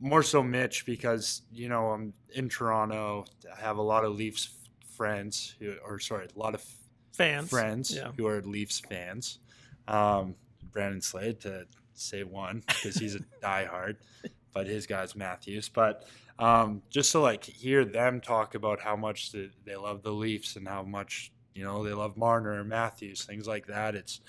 more 0.00 0.22
so 0.22 0.42
Mitch 0.42 0.84
because 0.86 1.42
you 1.52 1.68
know 1.68 1.88
I'm 1.88 2.12
in 2.34 2.48
Toronto. 2.48 3.24
I 3.56 3.60
have 3.60 3.76
a 3.78 3.82
lot 3.82 4.04
of 4.04 4.14
Leafs 4.14 4.50
friends 4.96 5.54
who, 5.58 5.74
or 5.84 5.98
sorry, 5.98 6.26
a 6.34 6.38
lot 6.38 6.54
of 6.54 6.64
fans. 7.12 7.50
friends 7.50 7.94
Yeah. 7.94 8.10
who 8.16 8.26
are 8.26 8.40
Leafs 8.42 8.80
fans. 8.80 9.38
Um, 9.88 10.34
Brandon 10.72 11.00
Slade 11.00 11.40
to 11.40 11.66
say 11.94 12.24
one 12.24 12.62
because 12.66 12.96
he's 12.96 13.14
a 13.14 13.20
diehard, 13.42 13.96
but 14.52 14.66
his 14.66 14.86
guy's 14.86 15.14
Matthews. 15.14 15.68
But 15.68 16.06
um, 16.38 16.82
just 16.90 17.12
to 17.12 17.20
like 17.20 17.44
hear 17.44 17.84
them 17.84 18.20
talk 18.20 18.54
about 18.54 18.80
how 18.80 18.96
much 18.96 19.32
the, 19.32 19.50
they 19.64 19.76
love 19.76 20.02
the 20.02 20.10
Leafs 20.12 20.56
and 20.56 20.66
how 20.68 20.82
much 20.82 21.32
you 21.54 21.64
know 21.64 21.82
they 21.84 21.92
love 21.94 22.16
Marner 22.16 22.60
and 22.60 22.68
Matthews, 22.68 23.24
things 23.24 23.46
like 23.46 23.66
that. 23.68 23.94
It's 23.94 24.20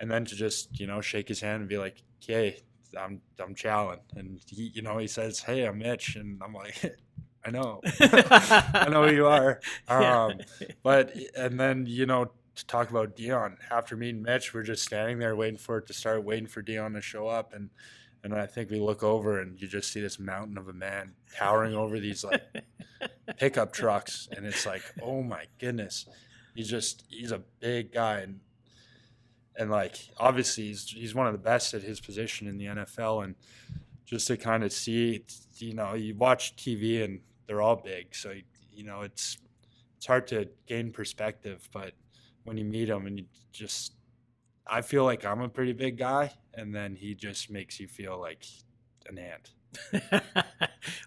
and 0.00 0.10
then 0.10 0.24
to 0.24 0.34
just 0.34 0.80
you 0.80 0.86
know 0.86 1.00
shake 1.00 1.28
his 1.28 1.40
hand 1.40 1.60
and 1.60 1.68
be 1.68 1.78
like, 1.78 2.02
"Okay, 2.22 2.58
I'm 2.98 3.20
I'm 3.38 3.54
Challen," 3.54 4.00
and 4.16 4.40
he 4.48 4.72
you 4.74 4.82
know 4.82 4.98
he 4.98 5.06
says, 5.06 5.40
"Hey, 5.40 5.66
I'm 5.66 5.78
Mitch," 5.78 6.16
and 6.16 6.40
I'm 6.42 6.54
like, 6.54 6.74
"I 7.44 7.50
know, 7.50 7.80
I 8.00 8.88
know 8.90 9.06
who 9.06 9.14
you 9.14 9.26
are." 9.26 9.60
Um, 9.88 10.40
but 10.82 11.14
and 11.36 11.60
then 11.60 11.86
you 11.86 12.06
know 12.06 12.32
to 12.56 12.66
talk 12.66 12.90
about 12.90 13.16
Dion 13.16 13.58
after 13.70 13.96
meeting 13.96 14.22
Mitch, 14.22 14.52
we're 14.54 14.62
just 14.62 14.84
standing 14.84 15.18
there 15.18 15.36
waiting 15.36 15.58
for 15.58 15.78
it 15.78 15.86
to 15.88 15.92
start, 15.92 16.24
waiting 16.24 16.46
for 16.46 16.62
Dion 16.62 16.94
to 16.94 17.00
show 17.00 17.28
up, 17.28 17.52
and 17.52 17.70
and 18.24 18.34
I 18.34 18.46
think 18.46 18.70
we 18.70 18.80
look 18.80 19.02
over 19.02 19.40
and 19.40 19.60
you 19.60 19.68
just 19.68 19.92
see 19.92 20.00
this 20.00 20.18
mountain 20.18 20.58
of 20.58 20.68
a 20.68 20.72
man 20.72 21.12
towering 21.36 21.74
over 21.74 21.98
these 22.00 22.24
like 22.24 22.42
pickup 23.36 23.72
trucks, 23.72 24.28
and 24.34 24.46
it's 24.46 24.64
like, 24.64 24.82
oh 25.02 25.22
my 25.22 25.44
goodness, 25.58 26.06
he's 26.54 26.68
just 26.68 27.04
he's 27.08 27.32
a 27.32 27.42
big 27.60 27.92
guy, 27.92 28.20
and 28.20 28.40
and 29.56 29.70
like 29.70 29.96
obviously 30.18 30.64
he's 30.64 30.88
he's 30.88 31.14
one 31.14 31.26
of 31.26 31.32
the 31.32 31.38
best 31.38 31.74
at 31.74 31.82
his 31.82 32.00
position 32.00 32.46
in 32.46 32.58
the 32.58 32.66
NFL, 32.66 33.24
and 33.24 33.34
just 34.04 34.26
to 34.28 34.36
kind 34.36 34.64
of 34.64 34.72
see, 34.72 35.24
you 35.56 35.74
know, 35.74 35.94
you 35.94 36.14
watch 36.14 36.56
TV 36.56 37.04
and 37.04 37.20
they're 37.46 37.62
all 37.62 37.76
big, 37.76 38.14
so 38.14 38.34
you 38.72 38.84
know 38.84 39.02
it's 39.02 39.38
it's 39.96 40.06
hard 40.06 40.26
to 40.28 40.48
gain 40.66 40.92
perspective, 40.92 41.68
but 41.72 41.92
when 42.44 42.56
you 42.56 42.64
meet 42.64 42.88
him 42.88 43.06
and 43.06 43.18
you 43.18 43.26
just 43.52 43.94
I 44.66 44.82
feel 44.82 45.04
like 45.04 45.24
I'm 45.24 45.40
a 45.40 45.48
pretty 45.48 45.72
big 45.72 45.98
guy 45.98 46.32
and 46.54 46.74
then 46.74 46.94
he 46.94 47.14
just 47.14 47.50
makes 47.50 47.80
you 47.80 47.88
feel 47.88 48.18
like 48.18 48.44
an 49.06 49.18
ant. 49.18 49.50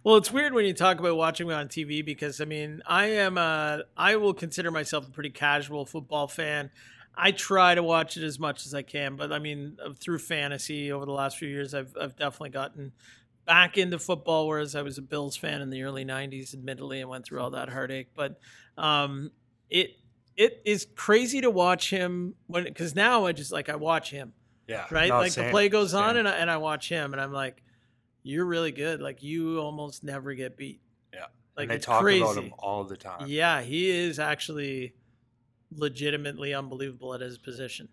well, 0.04 0.16
it's 0.18 0.32
weird 0.32 0.54
when 0.54 0.66
you 0.66 0.74
talk 0.74 1.00
about 1.00 1.16
watching 1.16 1.48
me 1.48 1.54
on 1.54 1.68
TV 1.68 2.06
because 2.06 2.40
I 2.40 2.46
mean, 2.46 2.82
I 2.86 3.06
am 3.06 3.38
a, 3.38 3.84
I 3.98 4.16
will 4.16 4.34
consider 4.34 4.72
myself 4.72 5.08
a 5.08 5.12
pretty 5.12 5.30
casual 5.30 5.86
football 5.86 6.28
fan. 6.28 6.72
I 7.16 7.32
try 7.32 7.76
to 7.76 7.84
watch 7.84 8.18
it 8.18 8.24
as 8.24 8.40
much 8.40 8.66
as 8.66 8.74
I 8.74 8.82
can, 8.82 9.16
but 9.16 9.32
I 9.32 9.40
mean, 9.40 9.78
uh, 9.84 9.94
through 10.00 10.20
fantasy 10.20 10.92
over 10.92 11.06
the 11.06 11.12
last 11.12 11.38
few 11.38 11.48
years, 11.48 11.74
I've 11.74 11.96
I've 12.00 12.16
definitely 12.16 12.50
gotten 12.50 12.92
back 13.46 13.78
into 13.78 14.00
football. 14.00 14.48
Whereas 14.48 14.76
I 14.76 14.82
was 14.82 14.98
a 14.98 15.02
Bills 15.02 15.36
fan 15.38 15.62
in 15.62 15.70
the 15.70 15.84
early 15.84 16.06
'90s, 16.06 16.54
admittedly, 16.54 17.02
and 17.02 17.10
went 17.10 17.26
through 17.26 17.42
all 17.42 17.52
that 17.52 17.70
heartache. 17.70 18.10
But 18.16 18.40
um, 18.78 19.32
it 19.70 19.92
it 20.36 20.62
is 20.66 20.88
crazy 20.96 21.42
to 21.42 21.50
watch 21.52 21.90
him 21.90 22.36
when 22.48 22.64
because 22.64 22.96
now 22.96 23.26
I 23.26 23.32
just 23.32 23.52
like 23.52 23.70
I 23.70 23.76
watch 23.76 24.10
him 24.10 24.34
Yeah. 24.68 24.86
right? 24.90 25.10
no, 25.10 25.18
like 25.20 25.34
the 25.34 25.50
play 25.52 25.70
goes 25.70 25.94
on, 25.94 26.18
and 26.18 26.28
I, 26.28 26.32
and 26.38 26.50
I 26.50 26.58
watch 26.58 26.90
him, 26.90 27.14
and 27.14 27.22
I'm 27.22 27.32
like, 27.34 27.62
"You're 28.24 28.46
really 28.46 28.72
good. 28.72 29.02
Like 29.02 29.22
you 29.22 29.60
almost 29.60 30.04
never 30.04 30.34
get 30.34 30.58
beat." 30.58 30.82
Yeah. 31.14 31.26
like 31.56 31.66
and 31.66 31.72
they 31.72 31.76
it's 31.76 31.86
talk 31.86 32.02
crazy. 32.02 32.24
about 32.24 32.38
him 32.38 32.54
all 32.58 32.84
the 32.84 32.98
time. 32.98 33.28
Yeah, 33.28 33.62
he 33.62 33.90
is 33.92 34.18
actually 34.18 34.96
legitimately 35.78 36.54
unbelievable 36.54 37.14
at 37.14 37.22
his 37.22 37.38
position. 37.38 37.88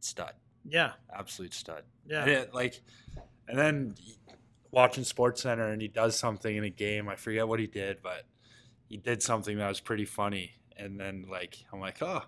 Stud. 0.00 0.32
Yeah, 0.64 0.92
Absolute 1.12 1.54
stud. 1.54 1.82
yeah, 2.06 2.22
And 2.22 2.30
it, 2.30 2.54
like, 2.54 2.80
and 3.48 3.58
then 3.58 3.94
watching 4.70 5.04
Sports 5.04 5.42
Center 5.42 5.68
and 5.68 5.82
he 5.82 5.88
does 5.88 6.16
something 6.16 6.56
in 6.56 6.64
a 6.64 6.70
game. 6.70 7.08
I 7.08 7.16
forget 7.16 7.46
what 7.48 7.58
he 7.60 7.66
did, 7.66 7.98
but 8.02 8.24
he 8.88 8.96
did 8.96 9.22
something 9.22 9.58
that 9.58 9.68
was 9.68 9.80
pretty 9.80 10.04
funny. 10.04 10.52
And 10.76 10.98
then 10.98 11.26
like 11.30 11.58
I'm 11.72 11.80
like, 11.80 12.00
oh, 12.02 12.22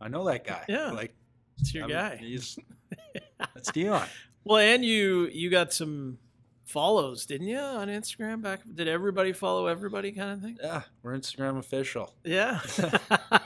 I 0.00 0.08
know 0.08 0.24
that 0.26 0.44
guy. 0.44 0.64
Yeah. 0.68 0.90
like 0.90 1.14
it's 1.58 1.72
your 1.72 1.84
I 1.84 1.86
mean, 1.86 1.96
guy. 1.96 2.16
He's 2.16 2.58
that's 3.54 3.70
Dion. 3.72 4.06
Well, 4.44 4.58
and 4.58 4.84
you 4.84 5.28
you 5.32 5.48
got 5.50 5.72
some 5.72 6.18
follows, 6.66 7.24
didn't 7.24 7.46
you, 7.46 7.58
on 7.58 7.88
Instagram? 7.88 8.42
Back 8.42 8.60
did 8.74 8.88
everybody 8.88 9.32
follow 9.32 9.66
everybody, 9.66 10.12
kind 10.12 10.32
of 10.32 10.42
thing? 10.42 10.58
Yeah, 10.62 10.82
we're 11.02 11.16
Instagram 11.16 11.58
official. 11.58 12.12
Yeah. 12.24 12.60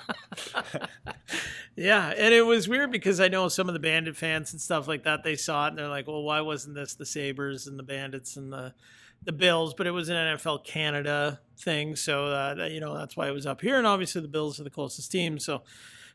yeah. 1.76 2.08
And 2.16 2.34
it 2.34 2.42
was 2.46 2.68
weird 2.68 2.90
because 2.90 3.20
I 3.20 3.28
know 3.28 3.48
some 3.48 3.68
of 3.68 3.74
the 3.74 3.80
Bandit 3.80 4.16
fans 4.16 4.52
and 4.52 4.60
stuff 4.60 4.88
like 4.88 5.04
that, 5.04 5.22
they 5.22 5.36
saw 5.36 5.66
it 5.66 5.68
and 5.70 5.78
they're 5.78 5.88
like, 5.88 6.06
well, 6.06 6.22
why 6.22 6.40
wasn't 6.40 6.74
this 6.74 6.94
the 6.94 7.06
Sabres 7.06 7.66
and 7.66 7.78
the 7.78 7.82
Bandits 7.84 8.36
and 8.36 8.52
the 8.52 8.74
the 9.22 9.32
Bills? 9.32 9.74
But 9.74 9.86
it 9.86 9.90
was 9.90 10.08
an 10.08 10.16
NFL 10.16 10.64
Canada 10.64 11.40
thing. 11.58 11.96
So, 11.96 12.26
uh, 12.26 12.54
that- 12.54 12.70
you 12.72 12.80
know, 12.80 12.96
that's 12.96 13.16
why 13.16 13.28
it 13.28 13.32
was 13.32 13.46
up 13.46 13.60
here. 13.60 13.76
And 13.76 13.86
obviously 13.86 14.22
the 14.22 14.28
Bills 14.28 14.58
are 14.58 14.64
the 14.64 14.70
closest 14.70 15.12
team. 15.12 15.38
So 15.38 15.62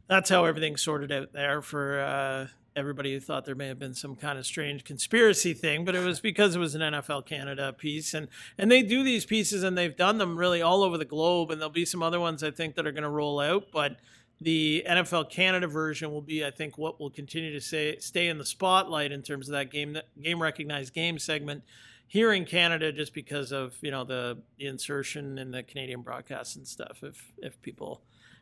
that's 0.08 0.30
how 0.30 0.46
everything 0.46 0.76
sorted 0.78 1.12
out 1.12 1.34
there 1.34 1.62
for, 1.62 2.00
uh, 2.00 2.48
everybody 2.76 3.14
who 3.14 3.20
thought 3.20 3.46
there 3.46 3.56
may 3.56 3.68
have 3.68 3.80
been 3.80 3.94
some 3.94 4.16
kind 4.16 4.38
of 4.38 4.46
strange 4.46 4.84
conspiracy 4.84 5.54
thing, 5.54 5.86
but 5.86 5.96
it 5.96 6.04
was 6.04 6.20
because 6.20 6.56
it 6.56 6.60
was 6.60 6.76
an 6.76 6.82
NFL 6.82 7.26
Canada 7.26 7.74
piece, 7.74 8.14
and 8.14 8.28
and 8.58 8.72
they 8.72 8.82
do 8.82 9.04
these 9.04 9.26
pieces 9.26 9.64
and 9.64 9.78
they've 9.78 9.96
done 9.96 10.18
them 10.18 10.38
really 10.38 10.62
all 10.62 10.84
over 10.84 10.98
the 10.98 11.06
globe, 11.06 11.52
and 11.52 11.62
there'll 11.62 11.72
be 11.72 11.86
some 11.86 12.04
other 12.04 12.20
ones 12.20 12.44
I 12.44 12.52
think 12.52 12.76
that 12.76 12.86
are 12.86 12.92
going 12.92 13.04
to 13.04 13.10
roll 13.10 13.40
out, 13.40 13.68
but 13.72 13.98
the 14.42 14.86
NFL 14.88 15.30
Canada 15.30 15.68
version 15.68 16.12
will 16.12 16.22
be, 16.22 16.44
I 16.44 16.52
think, 16.52 16.78
what 16.78 17.00
will 17.00 17.10
continue 17.10 17.54
to 17.54 17.62
say 17.62 17.98
stay 18.00 18.28
in 18.28 18.38
the 18.38 18.46
spotlight 18.46 19.12
in 19.12 19.22
terms 19.22 19.48
of 19.48 19.54
that 19.54 19.72
game 19.72 19.98
game 20.22 20.42
recognized 20.42 20.94
game 20.94 21.18
segment 21.20 21.64
here 22.08 22.34
in 22.34 22.46
Canada, 22.46 22.92
just 22.92 23.14
because 23.14 23.52
of 23.52 23.76
you 23.82 23.92
know 23.92 24.04
the, 24.04 24.38
the 24.58 24.68
insertion 24.68 25.38
in 25.38 25.52
the 25.52 25.64
Canadian 25.64 26.02
broadcast 26.02 26.56
and 26.58 26.68
stuff. 26.68 27.00
If 27.02 27.34
if 27.38 27.62
people 27.62 28.02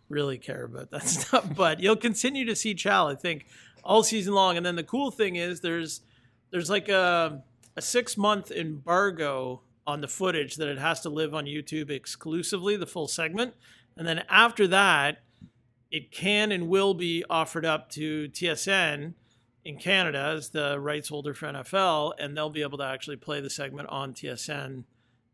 really 0.10 0.38
care 0.38 0.64
about 0.66 0.92
that 0.92 1.04
stuff, 1.08 1.48
but 1.56 1.80
you'll 1.80 1.96
continue 1.96 2.46
to 2.46 2.56
see 2.56 2.74
Chal, 2.74 3.08
I 3.08 3.16
think, 3.16 3.46
all 3.84 4.04
season 4.04 4.34
long. 4.34 4.58
And 4.58 4.66
then 4.66 4.76
the 4.76 4.84
cool 4.84 5.12
thing 5.12 5.36
is 5.36 5.62
there's 5.62 6.02
there's 6.52 6.70
like 6.70 6.90
a 6.90 7.44
a 7.76 7.82
six 7.82 8.18
month 8.18 8.52
embargo 8.52 9.62
on 9.86 10.02
the 10.02 10.08
footage 10.08 10.56
that 10.56 10.70
it 10.70 10.78
has 10.78 11.02
to 11.02 11.10
live 11.10 11.34
on 11.34 11.46
YouTube 11.46 11.90
exclusively, 11.90 12.78
the 12.78 12.86
full 12.86 13.08
segment, 13.08 13.54
and 13.98 14.08
then 14.08 14.24
after 14.30 14.68
that 14.68 15.20
it 15.92 16.12
can 16.12 16.52
and 16.52 16.68
will 16.68 16.96
be 16.96 17.24
offered 17.30 17.66
up 17.66 17.88
to 17.88 18.28
TSN 18.30 19.14
in 19.64 19.78
Canada 19.78 20.34
as 20.36 20.50
the 20.50 20.80
rights 20.80 21.10
holder 21.10 21.36
for 21.36 21.46
NFL, 21.46 22.14
and 22.20 22.36
they'll 22.36 22.50
be 22.50 22.64
able 22.64 22.80
to 22.80 22.84
actually 22.84 23.16
play 23.16 23.40
the 23.42 23.50
segment 23.50 23.88
on 23.90 24.14
TSN 24.14 24.86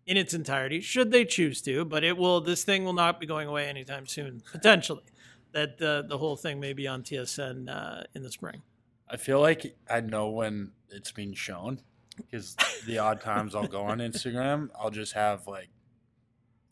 in 0.09 0.17
its 0.17 0.33
entirety, 0.33 0.81
should 0.81 1.11
they 1.11 1.23
choose 1.23 1.61
to. 1.61 1.85
But 1.85 2.03
it 2.03 2.17
will. 2.17 2.41
This 2.41 2.63
thing 2.63 2.83
will 2.83 2.93
not 2.93 3.19
be 3.19 3.27
going 3.27 3.47
away 3.47 3.67
anytime 3.67 4.07
soon. 4.07 4.41
Potentially, 4.51 5.03
that 5.51 5.77
the 5.77 6.03
the 6.05 6.17
whole 6.17 6.35
thing 6.35 6.59
may 6.59 6.73
be 6.73 6.87
on 6.87 7.03
TSN 7.03 7.69
uh, 7.69 8.03
in 8.15 8.23
the 8.23 8.31
spring. 8.31 8.63
I 9.07 9.17
feel 9.17 9.39
like 9.39 9.77
I 9.89 10.01
know 10.01 10.29
when 10.29 10.71
it's 10.89 11.11
being 11.11 11.33
shown 11.35 11.81
because 12.17 12.57
the 12.87 12.97
odd 12.97 13.21
times 13.21 13.53
I'll 13.53 13.67
go 13.67 13.83
on 13.83 13.97
Instagram, 14.09 14.69
I'll 14.77 14.89
just 14.89 15.13
have 15.13 15.45
like 15.47 15.69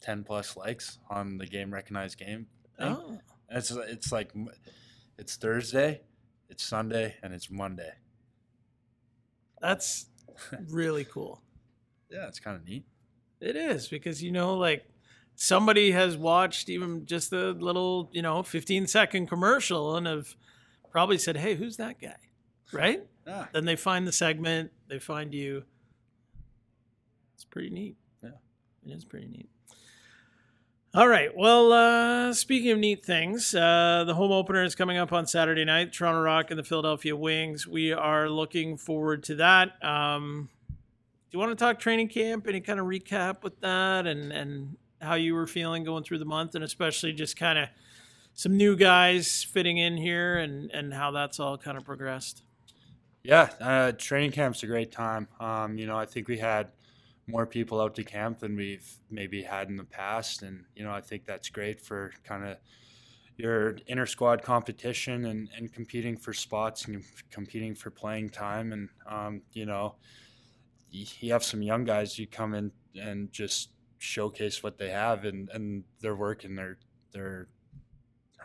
ten 0.02 0.24
plus 0.24 0.58
likes 0.58 0.98
on 1.10 1.38
the 1.38 1.46
game 1.46 1.72
recognized 1.72 2.18
game. 2.18 2.48
Thing. 2.80 2.98
Oh, 3.00 3.20
It's 3.52 3.70
it's 3.70 4.12
like 4.12 4.32
it's 5.20 5.36
Thursday, 5.36 6.02
it's 6.50 6.64
Sunday, 6.64 7.16
and 7.22 7.36
it's 7.36 7.52
Monday. 7.52 7.94
that's 9.62 10.08
really 10.70 11.06
cool. 11.06 11.42
Yeah, 12.10 12.28
it's 12.28 12.40
kind 12.40 12.56
of 12.58 12.66
neat. 12.68 12.86
It 13.40 13.56
is 13.56 13.88
because 13.88 14.24
you 14.24 14.32
know, 14.32 14.56
like 14.56 14.86
somebody 15.36 15.92
has 15.92 16.18
watched 16.18 16.70
even 16.70 17.06
just 17.06 17.30
the 17.30 17.54
little, 17.54 18.10
you 18.12 18.22
know, 18.22 18.44
15 18.44 18.88
second 18.88 19.28
commercial 19.28 19.96
and 19.96 20.08
have 20.08 20.36
probably 20.92 21.18
said, 21.18 21.38
"Hey, 21.38 21.56
who's 21.56 21.78
that 21.78 22.02
guy?" 22.02 22.16
Right? 22.74 23.04
Yeah, 23.26 23.46
Then 23.54 23.66
they 23.66 23.76
find 23.76 24.08
the 24.08 24.12
segment, 24.12 24.72
they 24.88 25.00
find 25.00 25.34
you. 25.34 25.64
It's 27.36 27.46
pretty 27.46 27.70
neat. 27.70 27.98
Yeah. 28.24 28.30
It 28.86 28.92
is 28.92 29.06
pretty 29.06 29.28
neat. 29.28 29.50
All 30.94 31.08
right. 31.08 31.30
Well, 31.36 31.72
uh, 31.74 32.34
speaking 32.34 32.72
of 32.72 32.80
neat 32.80 33.06
things, 33.06 33.54
uh, 33.54 34.04
the 34.08 34.16
home 34.16 34.32
opener 34.32 34.64
is 34.64 34.74
coming 34.74 34.98
up 34.98 35.14
on 35.14 35.28
Saturday 35.28 35.66
night. 35.66 35.94
Toronto 35.94 36.22
Rock 36.22 36.50
and 36.50 36.58
the 36.58 36.64
Philadelphia 36.64 37.16
Wings. 37.16 37.68
We 37.68 37.92
are 37.92 38.30
looking 38.30 38.78
forward 38.78 39.24
to 39.26 39.36
that. 39.36 39.84
Um, 39.84 40.50
do 41.30 41.36
you 41.38 41.40
want 41.40 41.58
to 41.58 41.64
talk 41.64 41.80
training 41.80 42.08
camp? 42.08 42.48
Any 42.48 42.62
kind 42.62 42.80
of 42.80 42.86
recap 42.86 43.44
with 43.44 43.60
that, 43.62 44.08
and 44.08 44.32
and 44.32 44.78
how 45.02 45.16
you 45.16 45.34
were 45.36 45.48
feeling 45.48 45.84
going 45.84 46.04
through 46.04 46.20
the 46.20 46.26
month, 46.26 46.56
and 46.56 46.64
especially 46.64 47.14
just 47.14 47.36
kind 47.38 47.60
of 47.60 47.70
some 48.34 48.56
new 48.56 48.76
guys 48.76 49.44
fitting 49.44 49.78
in 49.78 49.98
here, 49.98 50.38
and 50.38 50.72
and 50.72 50.94
how 50.94 51.12
that's 51.12 51.40
all 51.40 51.58
kind 51.58 51.78
of 51.78 51.84
progressed. 51.84 52.44
yeah. 53.24 53.50
Uh, 53.60 53.92
training 53.92 54.32
camp's 54.32 54.64
a 54.64 54.68
great 54.68 54.92
time. 54.92 55.28
Um, 55.40 55.78
you 55.78 55.86
know, 55.86 55.98
I 55.98 56.06
think 56.06 56.28
we 56.28 56.38
had 56.38 56.70
more 57.28 57.46
people 57.46 57.82
out 57.82 57.94
to 57.96 58.04
camp 58.04 58.40
than 58.40 58.56
we've 58.56 58.90
maybe 59.12 59.44
had 59.44 59.68
in 59.68 59.76
the 59.76 59.84
past, 59.84 60.44
and 60.44 60.64
you 60.76 60.84
know, 60.86 60.92
I 60.92 61.02
think 61.02 61.26
that's 61.26 61.50
great 61.50 61.82
for 61.82 62.14
kind 62.24 62.46
of 62.46 62.58
your 63.38 63.78
inner 63.88 64.06
squad 64.06 64.42
competition 64.42 65.26
and, 65.26 65.50
and 65.56 65.72
competing 65.72 66.18
for 66.18 66.34
spots 66.34 66.86
and 66.86 67.04
competing 67.30 67.76
for 67.76 67.92
playing 67.92 68.30
time 68.30 68.74
and 68.74 68.90
um, 69.08 69.42
you 69.54 69.66
know 69.66 69.96
you 70.92 71.32
have 71.32 71.44
some 71.44 71.62
young 71.62 71.84
guys 71.84 72.18
you 72.18 72.28
come 72.28 72.54
in 72.54 72.72
and 72.96 73.32
just 73.32 73.70
showcase 73.98 74.64
what 74.64 74.78
they 74.78 74.90
have 74.90 75.26
and, 75.26 75.50
and 75.54 75.84
they're 76.02 76.16
working 76.16 76.56
their 76.56 76.78
their 77.12 77.48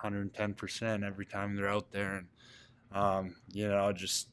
110% 0.02 1.06
every 1.06 1.26
time 1.26 1.54
they're 1.54 1.68
out 1.68 1.90
there. 1.92 2.16
And 2.16 2.26
um, 2.92 3.36
you 3.52 3.68
know 3.68 3.92
just 3.92 4.28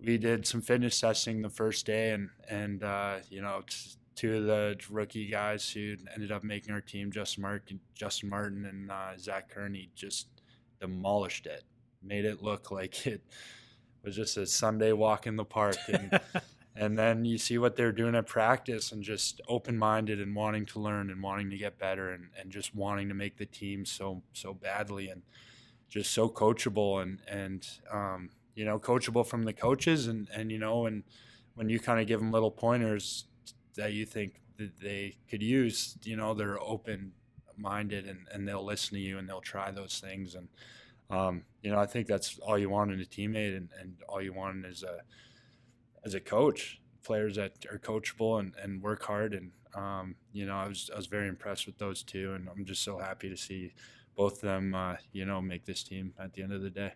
we 0.00 0.16
did 0.18 0.46
some 0.46 0.60
fitness 0.60 1.00
testing 1.00 1.42
the 1.42 1.50
first 1.50 1.86
day 1.86 2.12
and 2.12 2.30
and 2.48 2.82
uh, 2.82 3.16
you 3.30 3.42
know 3.42 3.62
two 4.14 4.36
of 4.36 4.44
the 4.44 4.76
rookie 4.90 5.28
guys 5.28 5.70
who 5.70 5.94
ended 6.12 6.32
up 6.32 6.42
making 6.42 6.72
our 6.72 6.80
team 6.80 7.12
Justin 7.12 7.42
Martin 7.42 7.80
Justin 7.94 8.28
Martin 8.28 8.64
and 8.64 8.90
uh, 8.90 9.16
Zach 9.18 9.48
Kearney 9.48 9.90
just 9.94 10.28
demolished 10.80 11.46
it. 11.46 11.64
Made 12.02 12.24
it 12.24 12.42
look 12.42 12.70
like 12.70 13.06
it 13.06 13.22
was 14.04 14.16
just 14.16 14.36
a 14.36 14.46
Sunday 14.46 14.92
walk 14.92 15.26
in 15.26 15.36
the 15.36 15.44
park 15.44 15.76
and 15.88 16.20
and 16.76 16.98
then 16.98 17.24
you 17.24 17.38
see 17.38 17.58
what 17.58 17.76
they're 17.76 17.92
doing 17.92 18.14
at 18.14 18.26
practice 18.26 18.92
and 18.92 19.02
just 19.02 19.40
open-minded 19.48 20.20
and 20.20 20.34
wanting 20.34 20.64
to 20.66 20.78
learn 20.78 21.10
and 21.10 21.22
wanting 21.22 21.50
to 21.50 21.56
get 21.56 21.78
better 21.78 22.10
and, 22.10 22.28
and 22.38 22.50
just 22.50 22.74
wanting 22.74 23.08
to 23.08 23.14
make 23.14 23.36
the 23.36 23.46
team 23.46 23.84
so 23.84 24.22
so 24.32 24.54
badly 24.54 25.08
and 25.08 25.22
just 25.88 26.12
so 26.12 26.28
coachable 26.28 27.02
and 27.02 27.20
and 27.26 27.66
um, 27.90 28.30
you 28.54 28.64
know 28.64 28.78
coachable 28.78 29.26
from 29.26 29.42
the 29.44 29.52
coaches 29.52 30.06
and 30.06 30.28
and 30.34 30.50
you 30.52 30.58
know 30.58 30.86
and 30.86 31.02
when 31.54 31.68
you 31.68 31.80
kind 31.80 32.00
of 32.00 32.06
give 32.06 32.20
them 32.20 32.30
little 32.30 32.50
pointers 32.50 33.24
that 33.74 33.92
you 33.92 34.06
think 34.06 34.40
that 34.56 34.78
they 34.80 35.16
could 35.28 35.42
use 35.42 35.96
you 36.04 36.16
know 36.16 36.34
they're 36.34 36.60
open 36.60 37.12
minded 37.58 38.06
and, 38.06 38.26
and 38.32 38.46
they'll 38.46 38.64
listen 38.64 38.94
to 38.94 39.00
you 39.00 39.18
and 39.18 39.28
they'll 39.28 39.40
try 39.40 39.70
those 39.70 39.98
things. 39.98 40.34
And 40.34 40.48
um, 41.10 41.42
you 41.62 41.70
know 41.70 41.78
I 41.78 41.86
think 41.86 42.06
that's 42.06 42.38
all 42.38 42.58
you 42.58 42.70
want 42.70 42.92
in 42.92 43.00
a 43.00 43.04
teammate 43.04 43.56
and, 43.56 43.68
and 43.80 43.96
all 44.08 44.22
you 44.22 44.32
want 44.32 44.64
is 44.66 44.82
a 44.82 45.00
as 46.08 46.14
a 46.14 46.20
coach 46.20 46.80
players 47.04 47.36
that 47.36 47.52
are 47.70 47.78
coachable 47.78 48.40
and, 48.40 48.54
and 48.62 48.82
work 48.82 49.04
hard. 49.04 49.34
And 49.34 49.50
um, 49.74 50.16
you 50.32 50.46
know 50.46 50.56
I 50.56 50.66
was 50.66 50.90
I 50.92 50.96
was 50.96 51.06
very 51.06 51.28
impressed 51.28 51.66
with 51.66 51.78
those 51.78 52.02
two 52.02 52.32
and 52.32 52.48
I'm 52.48 52.64
just 52.64 52.82
so 52.82 52.98
happy 52.98 53.28
to 53.28 53.36
see 53.36 53.74
both 54.16 54.34
of 54.34 54.40
them 54.40 54.74
uh, 54.74 54.96
you 55.12 55.24
know 55.24 55.40
make 55.40 55.66
this 55.66 55.82
team 55.82 56.14
at 56.18 56.32
the 56.32 56.42
end 56.42 56.52
of 56.52 56.62
the 56.62 56.70
day. 56.70 56.94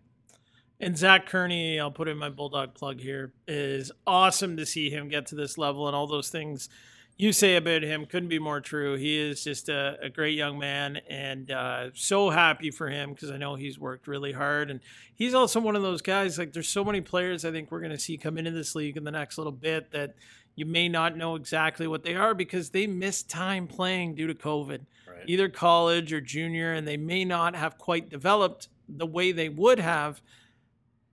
And 0.81 0.99
Zach 0.99 1.27
Kearney, 1.27 1.79
I'll 1.79 1.93
put 1.93 2.09
in 2.09 2.19
my 2.19 2.29
Bulldog 2.29 2.75
plug 2.75 2.99
here, 2.99 3.33
is 3.47 3.93
awesome 4.05 4.57
to 4.57 4.67
see 4.67 4.91
him 4.91 5.09
get 5.09 5.27
to 5.27 5.37
this 5.37 5.57
level 5.57 5.87
and 5.87 5.95
all 5.95 6.09
those 6.09 6.29
things 6.29 6.69
you 7.17 7.33
say 7.33 7.57
about 7.57 7.83
him 7.83 8.07
couldn't 8.07 8.29
be 8.29 8.39
more 8.39 8.61
true. 8.61 8.97
He 8.97 9.19
is 9.19 9.45
just 9.45 9.69
a, 9.69 9.97
a 10.03 10.09
great 10.09 10.37
young 10.37 10.59
man 10.59 11.01
and 11.09 11.51
uh, 11.51 11.91
so 11.95 12.31
happy 12.31 12.71
for 12.71 12.89
him 12.89 13.13
because 13.13 13.31
I 13.31 13.37
know 13.37 13.55
he's 13.55 13.79
worked 13.79 14.09
really 14.09 14.33
hard. 14.33 14.71
And 14.71 14.81
he's 15.15 15.35
also 15.35 15.61
one 15.61 15.77
of 15.77 15.83
those 15.83 16.03
guys, 16.03 16.39
like, 16.39 16.53
there's 16.53 16.69
so 16.69 16.85
many 16.85 17.01
players 17.01 17.45
I 17.45 17.53
think 17.53 17.71
we're 17.71 17.81
going 17.81 17.93
to 17.93 17.99
see 17.99 18.17
come 18.17 18.39
into 18.39 18.51
this 18.51 18.75
league 18.75 18.97
in 18.97 19.05
the 19.05 19.11
next 19.11 19.39
little 19.39 19.53
bit 19.53 19.93
that 19.93 20.15
you 20.55 20.67
may 20.67 20.89
not 20.89 21.17
know 21.17 21.35
exactly 21.35 21.87
what 21.87 22.03
they 22.03 22.15
are 22.15 22.35
because 22.35 22.71
they 22.71 22.87
missed 22.87 23.31
time 23.31 23.67
playing 23.67 24.15
due 24.15 24.27
to 24.27 24.35
COVID 24.35 24.81
right 25.07 25.23
either 25.27 25.49
college 25.49 26.13
or 26.13 26.21
junior, 26.21 26.73
and 26.73 26.87
they 26.87 26.97
may 26.97 27.25
not 27.25 27.55
have 27.55 27.79
quite 27.79 28.09
developed 28.09 28.69
the 28.89 29.07
way 29.07 29.33
they 29.33 29.49
would 29.49 29.79
have 29.79 30.21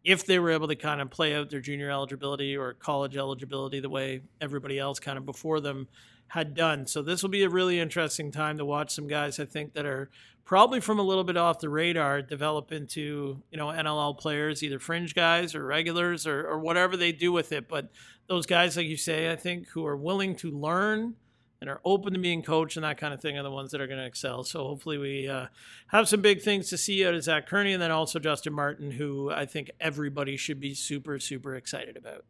if 0.03 0.25
they 0.25 0.39
were 0.39 0.51
able 0.51 0.67
to 0.67 0.75
kind 0.75 1.01
of 1.01 1.09
play 1.09 1.35
out 1.35 1.49
their 1.49 1.59
junior 1.59 1.89
eligibility 1.89 2.55
or 2.55 2.73
college 2.73 3.17
eligibility 3.17 3.79
the 3.79 3.89
way 3.89 4.21
everybody 4.39 4.79
else 4.79 4.99
kind 4.99 5.17
of 5.17 5.25
before 5.25 5.59
them 5.59 5.87
had 6.29 6.53
done. 6.53 6.87
So 6.87 7.01
this 7.01 7.21
will 7.21 7.29
be 7.29 7.43
a 7.43 7.49
really 7.49 7.79
interesting 7.79 8.31
time 8.31 8.57
to 8.59 8.65
watch 8.65 8.93
some 8.93 9.07
guys 9.07 9.39
I 9.39 9.45
think 9.45 9.73
that 9.73 9.85
are 9.85 10.09
probably 10.45 10.79
from 10.79 10.99
a 10.99 11.03
little 11.03 11.23
bit 11.23 11.37
off 11.37 11.59
the 11.59 11.69
radar 11.69 12.21
develop 12.21 12.71
into, 12.71 13.41
you 13.51 13.57
know, 13.57 13.67
NLL 13.67 14.17
players, 14.17 14.63
either 14.63 14.79
fringe 14.79 15.13
guys 15.13 15.53
or 15.53 15.63
regulars 15.63 16.25
or, 16.25 16.47
or 16.47 16.59
whatever 16.59 16.97
they 16.97 17.11
do 17.11 17.31
with 17.31 17.51
it. 17.51 17.67
But 17.67 17.91
those 18.27 18.45
guys, 18.45 18.77
like 18.77 18.87
you 18.87 18.97
say, 18.97 19.31
I 19.31 19.35
think 19.35 19.67
who 19.69 19.85
are 19.85 19.97
willing 19.97 20.35
to 20.37 20.49
learn 20.49 21.15
and 21.61 21.69
are 21.69 21.81
open 21.83 22.13
to 22.13 22.19
being 22.19 22.41
coached 22.41 22.77
and 22.77 22.83
that 22.83 22.97
kind 22.97 23.13
of 23.13 23.21
thing 23.21 23.37
are 23.37 23.43
the 23.43 23.51
ones 23.51 23.71
that 23.71 23.81
are 23.81 23.87
going 23.87 23.99
to 23.99 24.05
excel. 24.05 24.43
So 24.43 24.63
hopefully 24.63 24.97
we 24.97 25.27
uh, 25.27 25.47
have 25.87 26.07
some 26.07 26.21
big 26.21 26.41
things 26.41 26.69
to 26.69 26.77
see 26.77 27.05
out 27.05 27.13
of 27.13 27.23
Zach 27.23 27.47
Kearney 27.47 27.73
and 27.73 27.81
then 27.81 27.91
also 27.91 28.19
Justin 28.19 28.53
Martin, 28.53 28.91
who 28.91 29.29
I 29.29 29.45
think 29.45 29.71
everybody 29.79 30.37
should 30.37 30.59
be 30.59 30.73
super, 30.73 31.19
super 31.19 31.55
excited 31.55 31.97
about. 31.97 32.23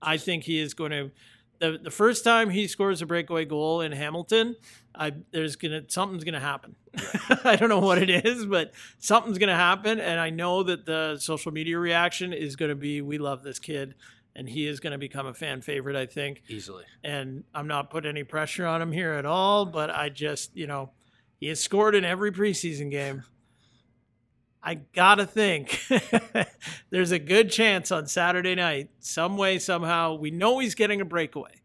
I 0.00 0.16
think 0.16 0.44
he 0.44 0.58
is 0.60 0.74
going 0.74 0.92
to. 0.92 1.10
The, 1.58 1.78
the 1.82 1.90
first 1.90 2.22
time 2.22 2.50
he 2.50 2.68
scores 2.68 3.00
a 3.00 3.06
breakaway 3.06 3.46
goal 3.46 3.80
in 3.80 3.90
Hamilton, 3.90 4.56
I 4.94 5.14
there's 5.30 5.56
gonna 5.56 5.84
something's 5.88 6.22
gonna 6.22 6.38
happen. 6.38 6.76
I 7.44 7.56
don't 7.56 7.70
know 7.70 7.78
what 7.78 7.96
it 7.96 8.10
is, 8.10 8.44
but 8.44 8.72
something's 8.98 9.38
gonna 9.38 9.56
happen, 9.56 9.98
and 9.98 10.20
I 10.20 10.28
know 10.28 10.62
that 10.64 10.84
the 10.84 11.16
social 11.18 11.52
media 11.52 11.78
reaction 11.78 12.34
is 12.34 12.56
gonna 12.56 12.74
be, 12.74 13.00
"We 13.00 13.16
love 13.16 13.42
this 13.42 13.58
kid," 13.58 13.94
and 14.36 14.48
he 14.48 14.66
is 14.68 14.78
gonna 14.78 14.98
become 14.98 15.26
a 15.26 15.34
fan 15.34 15.60
favorite. 15.62 15.96
I 15.96 16.06
think 16.06 16.42
easily 16.48 16.84
and 17.02 17.42
I'm 17.54 17.66
not 17.66 17.90
putting 17.90 18.10
any 18.10 18.22
pressure 18.22 18.66
on 18.66 18.80
him 18.80 18.92
here 18.92 19.14
at 19.14 19.26
all, 19.26 19.64
but 19.66 19.90
I 19.90 20.08
just, 20.10 20.56
you 20.56 20.66
know, 20.68 20.90
he 21.40 21.48
has 21.48 21.58
scored 21.58 21.94
in 21.96 22.04
every 22.04 22.30
preseason 22.30 22.90
game. 22.90 23.24
I 24.62 24.74
gotta 24.74 25.26
think 25.26 25.80
there's 26.90 27.12
a 27.12 27.18
good 27.18 27.50
chance 27.50 27.92
on 27.92 28.06
Saturday 28.06 28.54
night, 28.56 28.90
some 28.98 29.36
way, 29.36 29.58
somehow, 29.58 30.14
we 30.14 30.30
know 30.30 30.58
he's 30.58 30.74
getting 30.74 31.00
a 31.00 31.04
breakaway. 31.04 31.60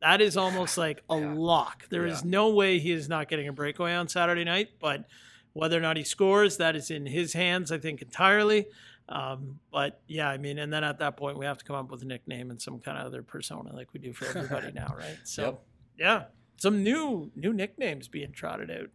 That 0.00 0.20
is 0.20 0.36
almost 0.36 0.78
like 0.78 1.02
a 1.10 1.16
Yeah. 1.18 1.32
lock. 1.34 1.88
There 1.88 2.06
is 2.06 2.22
Yeah. 2.22 2.30
no 2.30 2.50
way 2.50 2.78
he 2.78 2.92
is 2.92 3.08
not 3.08 3.28
getting 3.28 3.48
a 3.48 3.52
breakaway 3.52 3.94
on 3.94 4.06
Saturday 4.08 4.44
night, 4.44 4.68
but 4.80 5.04
whether 5.52 5.76
or 5.76 5.80
not 5.80 5.96
he 5.96 6.04
scores, 6.04 6.56
that 6.58 6.76
is 6.76 6.90
in 6.90 7.06
his 7.06 7.32
hands, 7.32 7.72
I 7.72 7.78
think, 7.78 8.02
entirely. 8.02 8.66
Um, 9.08 9.58
but 9.70 10.00
yeah, 10.06 10.28
I 10.28 10.38
mean, 10.38 10.58
and 10.58 10.72
then 10.72 10.82
at 10.84 10.98
that 11.00 11.16
point, 11.16 11.38
we 11.38 11.44
have 11.44 11.58
to 11.58 11.64
come 11.64 11.76
up 11.76 11.90
with 11.90 12.02
a 12.02 12.06
nickname 12.06 12.50
and 12.50 12.60
some 12.60 12.78
kind 12.80 12.96
of 12.98 13.06
other 13.06 13.22
persona 13.22 13.74
like 13.74 13.92
we 13.92 14.00
do 14.00 14.12
for 14.12 14.24
everybody 14.26 14.72
now, 14.74 14.94
right? 14.96 15.18
So, 15.24 15.42
Yep. 15.42 15.62
yeah, 15.98 16.22
some 16.56 16.82
new 16.82 17.30
new 17.36 17.52
nicknames 17.52 18.08
being 18.08 18.32
trotted 18.32 18.70
out 18.70 18.90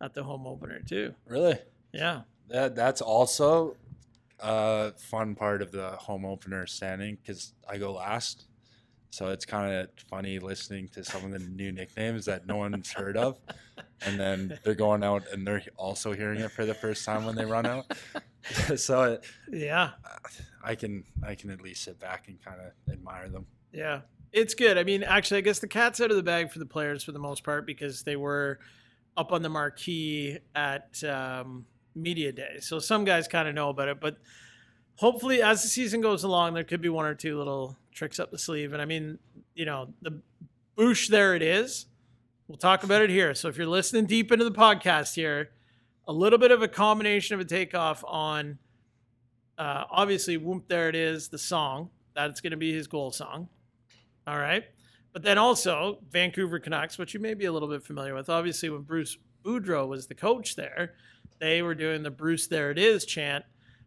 at 0.00 0.12
the 0.14 0.24
home 0.24 0.46
opener 0.46 0.80
too. 0.80 1.14
Really? 1.26 1.58
Yeah, 1.92 2.22
That 2.48 2.74
that's 2.76 3.00
also 3.00 3.76
a 4.40 4.92
fun 4.98 5.34
part 5.34 5.62
of 5.62 5.72
the 5.72 5.90
home 5.92 6.24
opener 6.26 6.66
standing 6.66 7.16
because 7.22 7.54
I 7.68 7.78
go 7.78 7.92
last. 7.92 8.44
So 9.14 9.28
it's 9.28 9.44
kind 9.44 9.72
of 9.72 9.90
funny 10.10 10.40
listening 10.40 10.88
to 10.88 11.04
some 11.04 11.24
of 11.24 11.30
the 11.30 11.38
new 11.38 11.70
nicknames 11.70 12.24
that 12.24 12.48
no 12.48 12.56
one's 12.56 12.90
heard 12.92 13.16
of, 13.16 13.38
and 14.04 14.18
then 14.18 14.58
they're 14.64 14.74
going 14.74 15.04
out 15.04 15.22
and 15.32 15.46
they're 15.46 15.62
also 15.76 16.12
hearing 16.12 16.40
it 16.40 16.50
for 16.50 16.66
the 16.66 16.74
first 16.74 17.04
time 17.04 17.24
when 17.24 17.36
they 17.36 17.44
run 17.44 17.64
out. 17.64 17.86
so 18.76 19.04
it, 19.04 19.24
yeah, 19.52 19.90
I 20.64 20.74
can 20.74 21.04
I 21.24 21.36
can 21.36 21.50
at 21.50 21.60
least 21.60 21.84
sit 21.84 22.00
back 22.00 22.26
and 22.26 22.44
kind 22.44 22.58
of 22.60 22.92
admire 22.92 23.28
them. 23.28 23.46
yeah. 23.72 24.00
It's 24.32 24.54
good. 24.54 24.78
I 24.78 24.82
mean, 24.82 25.04
actually, 25.04 25.38
I 25.38 25.42
guess 25.42 25.60
the 25.60 25.68
cat's 25.68 26.00
out 26.00 26.10
of 26.10 26.16
the 26.16 26.22
bag 26.24 26.50
for 26.50 26.58
the 26.58 26.66
players 26.66 27.04
for 27.04 27.12
the 27.12 27.20
most 27.20 27.44
part 27.44 27.68
because 27.68 28.02
they 28.02 28.16
were 28.16 28.58
up 29.16 29.30
on 29.30 29.42
the 29.42 29.48
marquee 29.48 30.38
at 30.56 31.04
um, 31.04 31.66
media 31.94 32.32
day. 32.32 32.56
So 32.58 32.80
some 32.80 33.04
guys 33.04 33.28
kind 33.28 33.46
of 33.46 33.54
know 33.54 33.68
about 33.68 33.86
it, 33.86 34.00
but 34.00 34.16
hopefully, 34.96 35.40
as 35.40 35.62
the 35.62 35.68
season 35.68 36.00
goes 36.00 36.24
along, 36.24 36.54
there 36.54 36.64
could 36.64 36.80
be 36.80 36.88
one 36.88 37.06
or 37.06 37.14
two 37.14 37.38
little 37.38 37.76
tricks 37.94 38.18
up 38.18 38.30
the 38.30 38.38
sleeve. 38.38 38.72
And 38.72 38.82
I 38.82 38.84
mean, 38.84 39.18
you 39.54 39.64
know, 39.64 39.88
the 40.02 40.20
boosh 40.76 41.08
there 41.08 41.34
it 41.34 41.42
is. 41.42 41.86
We'll 42.48 42.58
talk 42.58 42.84
about 42.84 43.00
it 43.00 43.08
here. 43.08 43.34
So 43.34 43.48
if 43.48 43.56
you're 43.56 43.66
listening 43.66 44.04
deep 44.04 44.30
into 44.30 44.44
the 44.44 44.52
podcast 44.52 45.14
here, 45.14 45.50
a 46.06 46.12
little 46.12 46.38
bit 46.38 46.50
of 46.50 46.60
a 46.60 46.68
combination 46.68 47.34
of 47.34 47.40
a 47.40 47.44
takeoff 47.44 48.04
on 48.06 48.58
uh, 49.56 49.84
obviously 49.90 50.36
Whoop 50.36 50.68
There 50.68 50.88
It 50.88 50.94
Is, 50.94 51.28
the 51.28 51.38
song. 51.38 51.88
That's 52.14 52.40
going 52.40 52.50
to 52.50 52.56
be 52.56 52.72
his 52.72 52.86
goal 52.86 53.12
song. 53.12 53.48
All 54.26 54.38
right. 54.38 54.64
But 55.12 55.22
then 55.22 55.38
also 55.38 55.98
Vancouver 56.10 56.58
Canucks, 56.58 56.98
which 56.98 57.14
you 57.14 57.20
may 57.20 57.34
be 57.34 57.44
a 57.46 57.52
little 57.52 57.68
bit 57.68 57.82
familiar 57.82 58.14
with. 58.14 58.28
Obviously, 58.28 58.68
when 58.68 58.82
Bruce 58.82 59.16
Boudreau 59.44 59.88
was 59.88 60.06
the 60.06 60.14
coach 60.14 60.56
there, 60.56 60.94
they 61.38 61.62
were 61.62 61.74
doing 61.74 62.02
the 62.02 62.10
Bruce 62.10 62.46
There 62.46 62.70
It 62.70 62.78
Is 62.78 63.04
chant. 63.04 63.44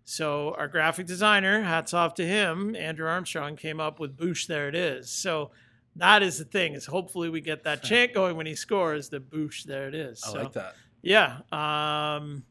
So 0.10 0.56
our 0.58 0.70
graphic 0.70 1.06
designer, 1.06 1.64
hats 1.64 1.94
off 1.94 2.14
to 2.14 2.26
him, 2.26 2.78
Andrew 2.78 3.06
Armstrong, 3.10 3.58
came 3.58 3.82
up 3.82 4.00
with 4.00 4.16
Boosh 4.16 4.48
There 4.48 4.70
It 4.70 4.74
Is. 4.74 5.10
So 5.10 5.52
that 5.98 6.24
is 6.24 6.38
the 6.38 6.46
thing, 6.46 6.76
is 6.76 6.86
hopefully 6.86 7.28
we 7.28 7.42
get 7.42 7.66
that 7.66 7.84
chant 7.84 8.14
going 8.14 8.38
when 8.38 8.46
he 8.46 8.56
scores, 8.56 9.10
the 9.10 9.20
Boosh 9.20 9.64
There 9.64 9.90
It 9.90 9.94
Is. 9.94 10.24
I 10.26 10.32
so, 10.32 10.44
like 10.44 10.54
that. 10.54 10.76
yeah. 11.02 11.40
Um, 11.52 12.46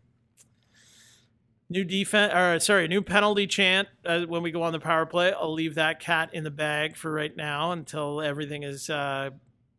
new 1.71 1.83
defense, 1.83 2.35
or 2.35 2.61
sorry, 2.61 2.89
new 2.89 3.01
penalty 3.01 3.47
chant 3.47 3.89
uh, 4.05 4.27
when 4.27 4.43
we 4.43 4.51
go 4.51 4.63
on 4.63 4.75
the 4.75 4.79
power 4.79 5.07
play. 5.07 5.33
I'll 5.33 5.55
leave 5.55 5.77
that 5.77 5.99
cat 5.99 6.35
in 6.35 6.45
the 6.45 6.51
bag 6.51 6.95
for 6.95 7.11
right 7.11 7.35
now 7.35 7.73
until 7.73 8.21
everything 8.21 8.65
is 8.65 8.91
uh, 8.91 9.31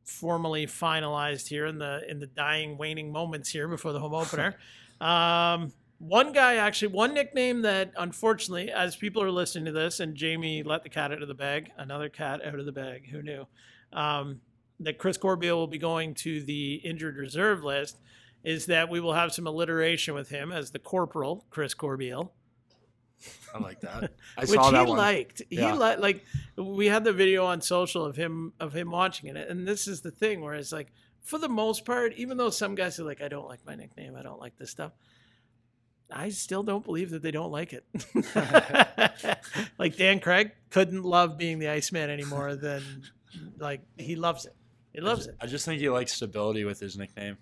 formally 0.04 0.66
finalized 0.66 1.48
here 1.48 1.68
in 1.68 1.78
the 1.78 2.02
in 2.10 2.18
the 2.18 2.28
dying, 2.28 2.80
waning 2.80 3.12
moments 3.12 3.50
here 3.50 3.68
before 3.68 3.94
the 3.94 4.00
home 4.00 4.16
opener. 4.16 4.56
um, 5.00 5.74
one 6.00 6.32
guy 6.32 6.56
actually, 6.56 6.89
one 6.93 7.14
nickname 7.14 7.62
that 7.64 7.91
unfortunately, 7.98 8.72
as 8.72 8.95
people 8.95 9.22
are 9.24 9.32
listening 9.32 9.66
to 9.66 9.72
this, 9.72 10.00
and 10.00 10.16
Jamie 10.16 10.64
let 10.64 10.84
the 10.84 10.89
cat 10.89 11.12
out 11.12 11.22
of 11.22 11.28
the 11.28 11.34
bag, 11.34 11.72
another 11.78 12.10
cat 12.10 12.45
out 12.45 12.60
of 12.60 12.66
the 12.66 12.72
bag. 12.72 13.10
Who 13.10 13.22
knew? 13.22 13.48
Um, 13.93 14.41
that 14.80 15.00
Chris 15.00 15.18
Corbeil 15.18 15.56
will 15.58 15.66
be 15.68 15.80
going 15.80 16.14
to 16.16 16.43
the 16.43 16.76
injured 16.76 17.18
reserve 17.18 17.64
list 17.64 17.98
is 18.43 18.68
that 18.68 18.89
we 18.89 19.00
will 19.00 19.14
have 19.14 19.34
some 19.34 19.48
alliteration 19.48 20.14
with 20.14 20.30
him 20.30 20.52
as 20.52 20.70
the 20.72 20.78
corporal, 20.80 21.45
Chris 21.50 21.74
Corbeil, 21.74 22.32
I 23.54 23.58
like 23.60 23.80
that. 23.82 24.12
I 24.38 24.41
which 24.41 24.52
saw 24.52 24.66
he 24.68 24.72
that 24.74 24.88
one. 24.88 24.98
liked. 25.00 25.41
He 25.50 25.56
Yeah. 25.58 25.74
li- 25.74 25.95
like 25.98 26.24
we 26.56 26.86
had 26.88 27.04
the 27.04 27.14
video 27.14 27.45
on 27.45 27.62
social 27.62 28.06
of 28.06 28.16
him 28.16 28.54
of 28.60 28.74
him 28.74 28.91
watching 28.91 29.36
it, 29.36 29.50
and 29.50 29.68
this 29.68 29.88
is 29.88 30.02
the 30.02 30.12
thing 30.12 30.41
where 30.41 30.54
it's 30.54 30.72
like, 30.72 30.91
for 31.24 31.39
the 31.39 31.50
most 31.50 31.84
part, 31.84 32.14
even 32.14 32.38
though 32.38 32.52
some 32.52 32.76
guys 32.76 33.00
are 33.00 33.04
like, 33.04 33.22
I 33.22 33.28
don't 33.28 33.48
like 33.48 33.66
my 33.66 33.74
nickname, 33.76 34.16
I 34.16 34.22
don't 34.22 34.39
like 34.39 34.56
this 34.58 34.70
stuff. 34.70 34.91
I 36.12 36.30
still 36.30 36.64
don't 36.64 36.86
believe 36.86 37.10
that 37.12 37.22
they 37.22 37.32
don't 37.32 37.51
like 37.51 37.74
it. 37.74 37.84
like 39.78 39.97
Dan 39.97 40.20
Craig 40.20 40.51
couldn't 40.70 41.03
love 41.03 41.38
being 41.38 41.60
the 41.60 41.70
Iceman 41.70 42.10
anymore 42.10 42.55
than 42.55 42.82
like 43.58 43.82
he 43.97 44.16
loves 44.16 44.45
it. 44.45 44.55
He 44.93 45.01
loves 45.01 45.28
it. 45.28 45.36
I 45.41 45.47
just 45.47 45.66
think 45.66 45.80
he 45.82 45.89
likes 45.89 46.14
stability 46.14 46.64
with 46.66 46.80
his 46.80 46.97
nickname. 46.97 47.38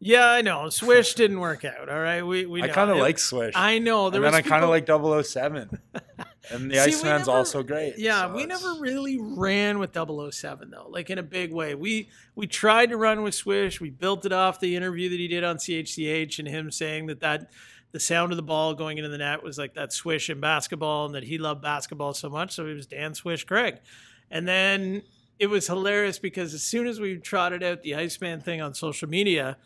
Yeah, 0.00 0.26
I 0.26 0.42
know. 0.42 0.68
Swish 0.68 1.14
didn't 1.14 1.40
work 1.40 1.64
out. 1.64 1.88
All 1.88 2.00
right, 2.00 2.22
we 2.22 2.46
we 2.46 2.62
I 2.62 2.68
kind 2.68 2.90
of 2.90 2.98
like 2.98 3.18
Swish. 3.18 3.54
I 3.56 3.78
know. 3.78 4.10
There 4.10 4.18
and 4.22 4.26
then 4.26 4.32
was 4.32 4.38
I 4.46 4.48
kind 4.48 4.64
of 4.64 4.70
people- 4.74 5.10
like 5.10 5.24
007. 5.26 5.78
And 6.50 6.70
the 6.70 6.74
See, 6.74 6.80
Iceman's 6.90 7.26
never- 7.26 7.30
also 7.38 7.62
great. 7.62 7.94
Yeah, 7.96 8.26
so 8.28 8.34
we 8.34 8.42
it's- 8.42 8.62
never 8.62 8.78
really 8.78 9.18
ran 9.18 9.78
with 9.78 9.94
007 9.94 10.68
though, 10.70 10.88
like 10.90 11.08
in 11.08 11.16
a 11.16 11.22
big 11.22 11.54
way. 11.54 11.74
We 11.74 12.10
we 12.34 12.46
tried 12.46 12.90
to 12.90 12.98
run 12.98 13.22
with 13.22 13.34
Swish. 13.34 13.80
We 13.80 13.88
built 13.88 14.26
it 14.26 14.32
off 14.32 14.60
the 14.60 14.76
interview 14.76 15.08
that 15.08 15.18
he 15.18 15.26
did 15.26 15.42
on 15.42 15.56
CHCH 15.56 16.38
and 16.38 16.46
him 16.46 16.70
saying 16.70 17.06
that 17.06 17.20
that 17.20 17.50
the 17.94 18.00
sound 18.00 18.32
of 18.32 18.36
the 18.36 18.42
ball 18.42 18.74
going 18.74 18.98
into 18.98 19.08
the 19.08 19.18
net 19.18 19.40
was 19.44 19.56
like 19.56 19.74
that 19.74 19.92
swish 19.92 20.28
in 20.28 20.40
basketball 20.40 21.06
and 21.06 21.14
that 21.14 21.22
he 21.22 21.38
loved 21.38 21.62
basketball 21.62 22.12
so 22.12 22.28
much. 22.28 22.52
So 22.52 22.66
he 22.66 22.74
was 22.74 22.88
Dan 22.88 23.14
Swish 23.14 23.44
Craig. 23.44 23.76
And 24.32 24.48
then 24.48 25.02
it 25.38 25.46
was 25.46 25.68
hilarious 25.68 26.18
because 26.18 26.54
as 26.54 26.64
soon 26.64 26.88
as 26.88 26.98
we 26.98 27.18
trotted 27.18 27.62
out 27.62 27.82
the 27.84 27.94
Iceman 27.94 28.40
thing 28.40 28.60
on 28.60 28.74
social 28.74 29.08
media, 29.08 29.58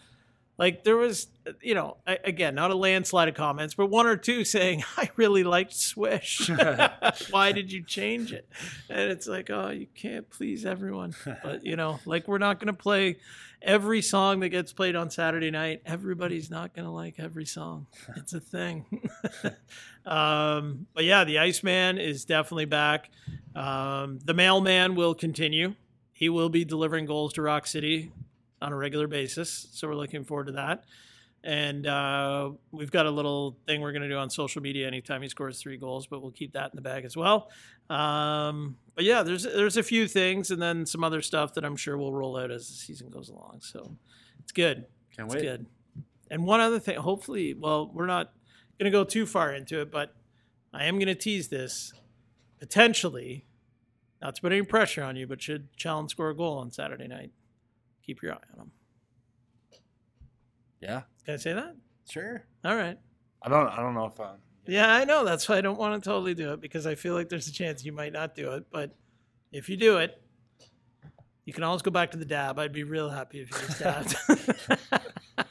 like 0.59 0.85
there 0.85 0.99
was, 0.99 1.29
you 1.63 1.75
know, 1.75 1.97
again, 2.07 2.55
not 2.55 2.71
a 2.71 2.75
landslide 2.75 3.29
of 3.29 3.35
comments, 3.35 3.73
but 3.73 3.87
one 3.87 4.07
or 4.07 4.19
two 4.19 4.45
saying, 4.45 4.85
I 4.99 5.09
really 5.17 5.43
liked 5.43 5.73
Swish. 5.73 6.51
Why 7.31 7.53
did 7.53 7.73
you 7.73 7.83
change 7.83 8.35
it? 8.35 8.47
And 8.91 9.11
it's 9.11 9.27
like, 9.27 9.49
oh, 9.49 9.71
you 9.71 9.87
can't 9.95 10.29
please 10.29 10.67
everyone. 10.67 11.15
But, 11.43 11.65
you 11.65 11.77
know, 11.77 11.99
like 12.05 12.29
we're 12.29 12.37
not 12.37 12.61
going 12.61 12.67
to 12.67 12.79
play 12.79 13.17
every 13.63 14.03
song 14.03 14.41
that 14.41 14.51
gets 14.51 14.73
played 14.73 14.97
on 14.97 15.11
Saturday 15.11 15.51
night. 15.51 15.83
Everybody's 15.85 16.51
not 16.51 16.75
going 16.75 16.85
to 16.85 16.91
like 16.91 17.15
every 17.19 17.47
song. 17.47 17.87
It's 18.17 18.33
a 18.33 18.41
thing. 18.41 18.85
um, 20.07 20.87
but 20.95 21.05
yeah, 21.05 21.25
the 21.25 21.39
Iceman 21.39 21.99
is 21.99 22.25
definitely 22.25 22.67
back. 22.67 23.11
Um, 23.55 24.19
the 24.25 24.35
mailman 24.35 24.95
will 24.95 25.15
continue. 25.15 25.75
He 26.13 26.29
will 26.29 26.49
be 26.49 26.65
delivering 26.65 27.07
goals 27.07 27.33
to 27.35 27.43
Rock 27.43 27.67
City 27.67 28.13
on 28.61 28.73
a 28.73 28.77
regular 28.77 29.07
basis. 29.07 29.69
So 29.73 29.89
we're 29.89 29.95
looking 29.95 30.25
forward 30.25 30.47
to 30.47 30.53
that. 30.53 30.85
And 31.49 31.87
uh, 31.87 32.51
we've 32.73 32.91
got 32.91 33.07
a 33.07 33.11
little 33.11 33.57
thing 33.67 33.81
we're 33.81 33.93
going 33.93 34.03
to 34.03 34.09
do 34.09 34.19
on 34.19 34.29
social 34.29 34.61
media 34.61 34.87
anytime 34.87 35.23
he 35.23 35.31
scores 35.31 35.59
three 35.63 35.79
goals, 35.79 36.07
but 36.07 36.21
we'll 36.21 36.31
keep 36.31 36.53
that 36.53 36.71
in 36.71 36.77
the 36.77 36.83
bag 36.83 37.07
as 37.07 37.17
well. 37.17 37.49
Um, 37.89 38.77
but 38.95 39.05
yeah, 39.05 39.23
there's 39.23 39.45
there's 39.45 39.79
a 39.79 39.83
few 39.83 40.07
things, 40.07 40.51
and 40.51 40.61
then 40.61 40.85
some 40.85 41.03
other 41.03 41.23
stuff 41.23 41.55
that 41.55 41.65
I'm 41.65 41.75
sure 41.75 41.97
we'll 41.97 42.13
roll 42.13 42.37
out 42.37 42.51
as 42.51 42.69
the 42.69 42.75
season 42.75 43.09
goes 43.09 43.31
along. 43.31 43.61
So 43.63 43.97
it's 44.41 44.53
good. 44.53 44.85
Can't 45.17 45.27
It's 45.29 45.37
wait. 45.37 45.43
good. 45.43 45.67
And 46.31 46.45
one 46.45 46.61
other 46.61 46.79
thing, 46.79 46.99
hopefully, 46.99 47.55
well, 47.55 47.91
we're 47.95 48.05
not 48.05 48.31
going 48.79 48.93
to 48.93 48.97
go 48.97 49.03
too 49.03 49.25
far 49.25 49.55
into 49.55 49.81
it, 49.81 49.91
but 49.91 50.15
I 50.75 50.85
am 50.85 50.97
going 50.97 51.07
to 51.07 51.15
tease 51.15 51.49
this 51.49 51.95
potentially, 52.61 53.47
not 54.21 54.35
to 54.35 54.43
put 54.43 54.53
any 54.53 54.61
pressure 54.61 55.03
on 55.03 55.17
you, 55.17 55.27
but 55.27 55.41
should 55.41 55.75
Challen 55.79 56.11
score 56.11 56.29
a 56.29 56.37
goal 56.37 56.59
on 56.59 56.71
Saturday 56.71 57.09
night, 57.09 57.31
keep 58.05 58.21
your 58.23 58.35
eye 58.35 58.41
on 58.53 58.65
him. 58.65 58.71
Yeah, 60.83 61.03
Can 61.29 61.35
I 61.35 61.37
say 61.37 61.53
that? 61.53 61.77
sure. 62.09 62.43
All 62.65 62.75
right. 62.75 62.99
I 63.43 63.51
don't. 63.51 63.69
I 63.69 63.83
don't 63.83 63.93
know 63.93 64.07
if 64.07 64.19
um, 64.19 64.29
I'm. 64.29 64.37
Yeah, 64.67 64.91
I 64.91 65.05
know. 65.05 65.27
That's 65.27 65.47
why 65.47 65.59
I 65.59 65.61
don't 65.61 65.79
want 65.79 66.03
to 66.03 66.09
totally 66.09 66.33
do 66.35 66.55
it 66.55 66.61
because 66.63 66.87
I 66.87 66.95
feel 66.95 67.13
like 67.13 67.29
there's 67.29 67.47
a 67.49 67.53
chance 67.53 67.85
you 67.85 67.93
might 67.93 68.15
not 68.15 68.35
do 68.35 68.53
it. 68.53 68.65
But 68.73 68.97
if 69.53 69.69
you 69.69 69.77
do 69.77 69.99
it, 69.99 70.19
you 71.45 71.53
can 71.53 71.65
always 71.65 71.83
go 71.83 71.91
back 71.91 72.13
to 72.13 72.17
the 72.17 72.25
dab. 72.25 72.59
I'd 72.59 72.73
be 72.73 72.83
real 72.83 73.11
happy 73.11 73.41
if 73.41 73.51
you 73.51 73.59
just 73.59 73.79
dabbed. 73.79 74.17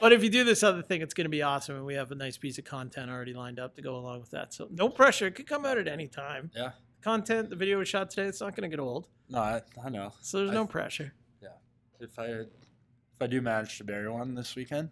but 0.00 0.12
if 0.12 0.22
you 0.22 0.30
do 0.30 0.44
this 0.44 0.62
other 0.62 0.82
thing, 0.82 1.02
it's 1.02 1.14
going 1.14 1.24
to 1.24 1.30
be 1.30 1.42
awesome. 1.42 1.74
And 1.74 1.84
we 1.84 1.94
have 1.94 2.12
a 2.12 2.14
nice 2.14 2.38
piece 2.38 2.58
of 2.58 2.64
content 2.64 3.10
already 3.10 3.34
lined 3.34 3.58
up 3.58 3.74
to 3.74 3.82
go 3.82 3.96
along 3.96 4.20
with 4.20 4.30
that. 4.30 4.54
So 4.54 4.68
no 4.70 4.88
pressure. 4.88 5.26
It 5.26 5.34
could 5.34 5.48
come 5.48 5.66
out 5.66 5.78
at 5.78 5.88
any 5.88 6.06
time. 6.06 6.52
Yeah. 6.54 6.70
Content, 7.00 7.50
the 7.50 7.56
video 7.56 7.78
was 7.78 7.88
shot 7.88 8.08
today, 8.10 8.28
it's 8.28 8.40
not 8.40 8.54
going 8.54 8.70
to 8.70 8.76
get 8.76 8.80
old. 8.80 9.08
No, 9.28 9.40
I, 9.40 9.62
I 9.84 9.88
know. 9.88 10.12
So 10.20 10.38
there's 10.38 10.50
I- 10.50 10.54
no 10.54 10.64
pressure. 10.64 11.12
Yeah. 11.42 11.48
If 11.98 12.16
I 12.20 12.26
if 12.26 12.46
I 13.22 13.26
do 13.26 13.40
manage 13.40 13.78
to 13.78 13.84
bury 13.84 14.08
one 14.10 14.34
this 14.34 14.54
weekend, 14.56 14.90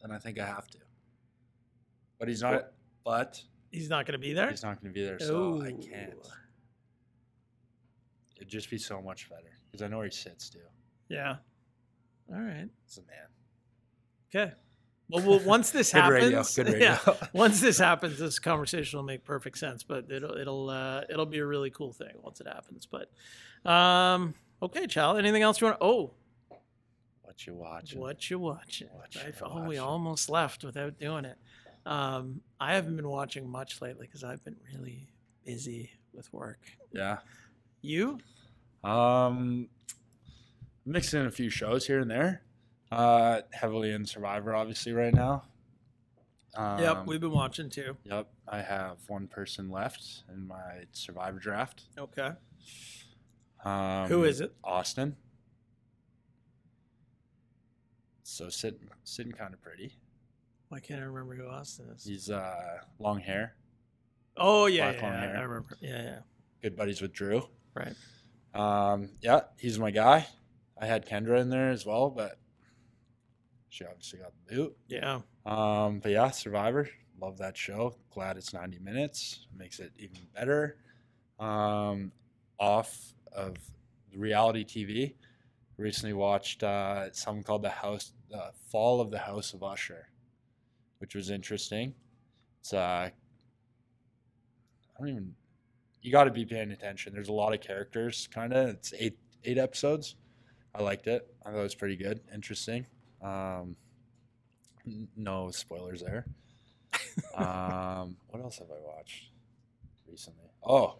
then 0.00 0.10
I 0.10 0.18
think 0.18 0.38
I 0.38 0.46
have 0.46 0.66
to. 0.68 0.78
But 2.18 2.28
he's 2.28 2.42
not. 2.42 2.72
But 3.04 3.42
He's 3.70 3.88
not 3.88 4.04
going 4.04 4.14
to 4.14 4.18
be 4.18 4.32
there. 4.32 4.50
he's 4.50 4.64
not 4.64 4.82
going 4.82 4.92
to 4.92 4.98
be 5.00 5.04
there, 5.04 5.18
so 5.20 5.62
I 5.62 5.70
can't. 5.70 6.14
It'd 8.36 8.48
just 8.48 8.68
be 8.70 8.78
so 8.78 9.00
much 9.00 9.28
better 9.28 9.58
because 9.70 9.82
I 9.82 9.88
know 9.88 9.98
where 9.98 10.06
he 10.06 10.12
sits 10.12 10.50
too. 10.50 10.58
Yeah. 11.08 11.36
All 12.32 12.40
right. 12.40 12.68
It's 12.86 12.98
a 12.98 13.02
man. 13.02 13.28
Okay. 14.34 14.52
Well, 15.08 15.24
well 15.24 15.40
once 15.40 15.70
this 15.70 15.92
Good 15.92 16.02
happens, 16.02 16.24
radio, 16.24 16.42
good 16.42 16.66
radio. 16.74 16.98
yeah, 17.06 17.14
once 17.32 17.60
this 17.60 17.78
happens, 17.78 18.18
this 18.18 18.38
conversation 18.38 18.98
will 18.98 19.04
make 19.04 19.24
perfect 19.24 19.58
sense. 19.58 19.82
But 19.82 20.10
it'll 20.10 20.36
it'll 20.36 20.70
uh, 20.70 21.02
it'll 21.10 21.26
be 21.26 21.38
a 21.38 21.46
really 21.46 21.70
cool 21.70 21.92
thing 21.92 22.14
once 22.22 22.40
it 22.40 22.46
happens. 22.46 22.86
But 22.86 23.10
um, 23.70 24.34
okay, 24.62 24.86
Chal. 24.86 25.16
Anything 25.16 25.42
else 25.42 25.60
you 25.60 25.66
want? 25.66 25.78
Oh, 25.80 26.12
What 27.30 27.46
you 27.46 27.54
watching? 27.54 28.00
what 28.00 28.28
you 28.28 28.38
watching? 28.40 28.88
What 28.92 29.14
you 29.14 29.32
oh, 29.44 29.62
we 29.62 29.78
almost 29.78 30.28
left 30.28 30.64
without 30.64 30.98
doing 30.98 31.24
it. 31.24 31.36
Um, 31.86 32.40
I 32.58 32.74
haven't 32.74 32.96
been 32.96 33.08
watching 33.08 33.48
much 33.48 33.80
lately 33.80 34.08
because 34.08 34.24
I've 34.24 34.42
been 34.44 34.56
really 34.74 35.06
busy 35.46 35.92
with 36.12 36.32
work. 36.32 36.58
Yeah. 36.90 37.18
You? 37.82 38.18
Um, 38.82 39.68
mixing 40.84 41.20
in 41.20 41.26
a 41.26 41.30
few 41.30 41.50
shows 41.50 41.86
here 41.86 42.00
and 42.00 42.10
there. 42.10 42.42
Uh, 42.90 43.42
heavily 43.52 43.92
in 43.92 44.04
Survivor, 44.06 44.52
obviously, 44.52 44.92
right 44.92 45.14
now. 45.14 45.44
Um, 46.56 46.80
yep, 46.80 47.06
we've 47.06 47.20
been 47.20 47.30
watching 47.30 47.70
too. 47.70 47.96
Yep, 48.02 48.26
I 48.48 48.60
have 48.60 48.96
one 49.06 49.28
person 49.28 49.70
left 49.70 50.24
in 50.34 50.48
my 50.48 50.82
Survivor 50.90 51.38
draft. 51.38 51.84
Okay. 51.96 52.30
Um, 53.64 54.08
Who 54.08 54.24
is 54.24 54.40
it? 54.40 54.52
Austin. 54.64 55.14
So 58.30 58.48
sitting, 58.48 58.88
sitting 59.02 59.32
kind 59.32 59.52
of 59.52 59.60
pretty. 59.60 59.92
Why 60.68 60.78
can't 60.78 61.00
I 61.00 61.04
remember 61.04 61.34
who 61.34 61.48
Austin 61.48 61.86
is? 61.94 62.04
He's 62.04 62.30
uh, 62.30 62.78
long 63.00 63.18
hair, 63.18 63.56
oh 64.36 64.66
yeah, 64.66 64.92
yeah, 64.92 65.00
yeah, 65.00 65.20
hair. 65.20 65.36
I 65.36 65.42
remember. 65.42 65.76
Yeah, 65.80 66.02
yeah. 66.02 66.18
good 66.62 66.76
buddies 66.76 67.02
with 67.02 67.12
Drew. 67.12 67.42
Right. 67.74 67.94
Um, 68.54 69.10
yeah, 69.20 69.40
he's 69.58 69.80
my 69.80 69.90
guy. 69.90 70.26
I 70.80 70.86
had 70.86 71.06
Kendra 71.06 71.40
in 71.40 71.50
there 71.50 71.70
as 71.70 71.84
well, 71.84 72.08
but 72.08 72.38
she 73.68 73.84
obviously 73.84 74.20
got 74.20 74.32
the 74.46 74.54
boot. 74.54 74.76
Yeah. 74.88 75.20
Um, 75.44 75.98
but 75.98 76.12
yeah, 76.12 76.30
Survivor, 76.30 76.88
love 77.20 77.38
that 77.38 77.56
show. 77.56 77.96
Glad 78.10 78.36
it's 78.36 78.54
90 78.54 78.78
minutes, 78.78 79.46
makes 79.56 79.80
it 79.80 79.92
even 79.96 80.18
better. 80.34 80.76
Um, 81.40 82.12
off 82.58 83.12
of 83.32 83.56
reality 84.14 84.64
TV, 84.64 85.14
recently 85.76 86.12
watched 86.12 86.62
uh, 86.62 87.12
something 87.12 87.42
called 87.42 87.62
the 87.62 87.70
House, 87.70 88.12
uh, 88.34 88.50
Fall 88.70 89.00
of 89.00 89.10
the 89.10 89.18
House 89.18 89.54
of 89.54 89.62
Usher, 89.62 90.08
which 90.98 91.14
was 91.14 91.30
interesting. 91.30 91.94
It's 92.60 92.72
uh, 92.72 93.08
I 93.08 93.12
don't 94.98 95.08
even. 95.08 95.34
You 96.02 96.10
got 96.10 96.24
to 96.24 96.30
be 96.30 96.46
paying 96.46 96.70
attention. 96.70 97.12
There's 97.12 97.28
a 97.28 97.32
lot 97.32 97.52
of 97.52 97.60
characters, 97.60 98.28
kind 98.32 98.52
of. 98.52 98.68
It's 98.70 98.94
eight 98.98 99.18
eight 99.44 99.58
episodes. 99.58 100.16
I 100.74 100.82
liked 100.82 101.06
it. 101.06 101.34
I 101.44 101.50
thought 101.50 101.58
it 101.58 101.62
was 101.62 101.74
pretty 101.74 101.96
good, 101.96 102.20
interesting. 102.32 102.86
Um, 103.22 103.76
n- 104.86 105.08
no 105.16 105.50
spoilers 105.50 106.00
there. 106.00 106.26
um, 107.34 108.16
what 108.28 108.42
else 108.42 108.58
have 108.58 108.68
I 108.70 108.80
watched 108.86 109.30
recently? 110.08 110.46
Oh, 110.64 110.96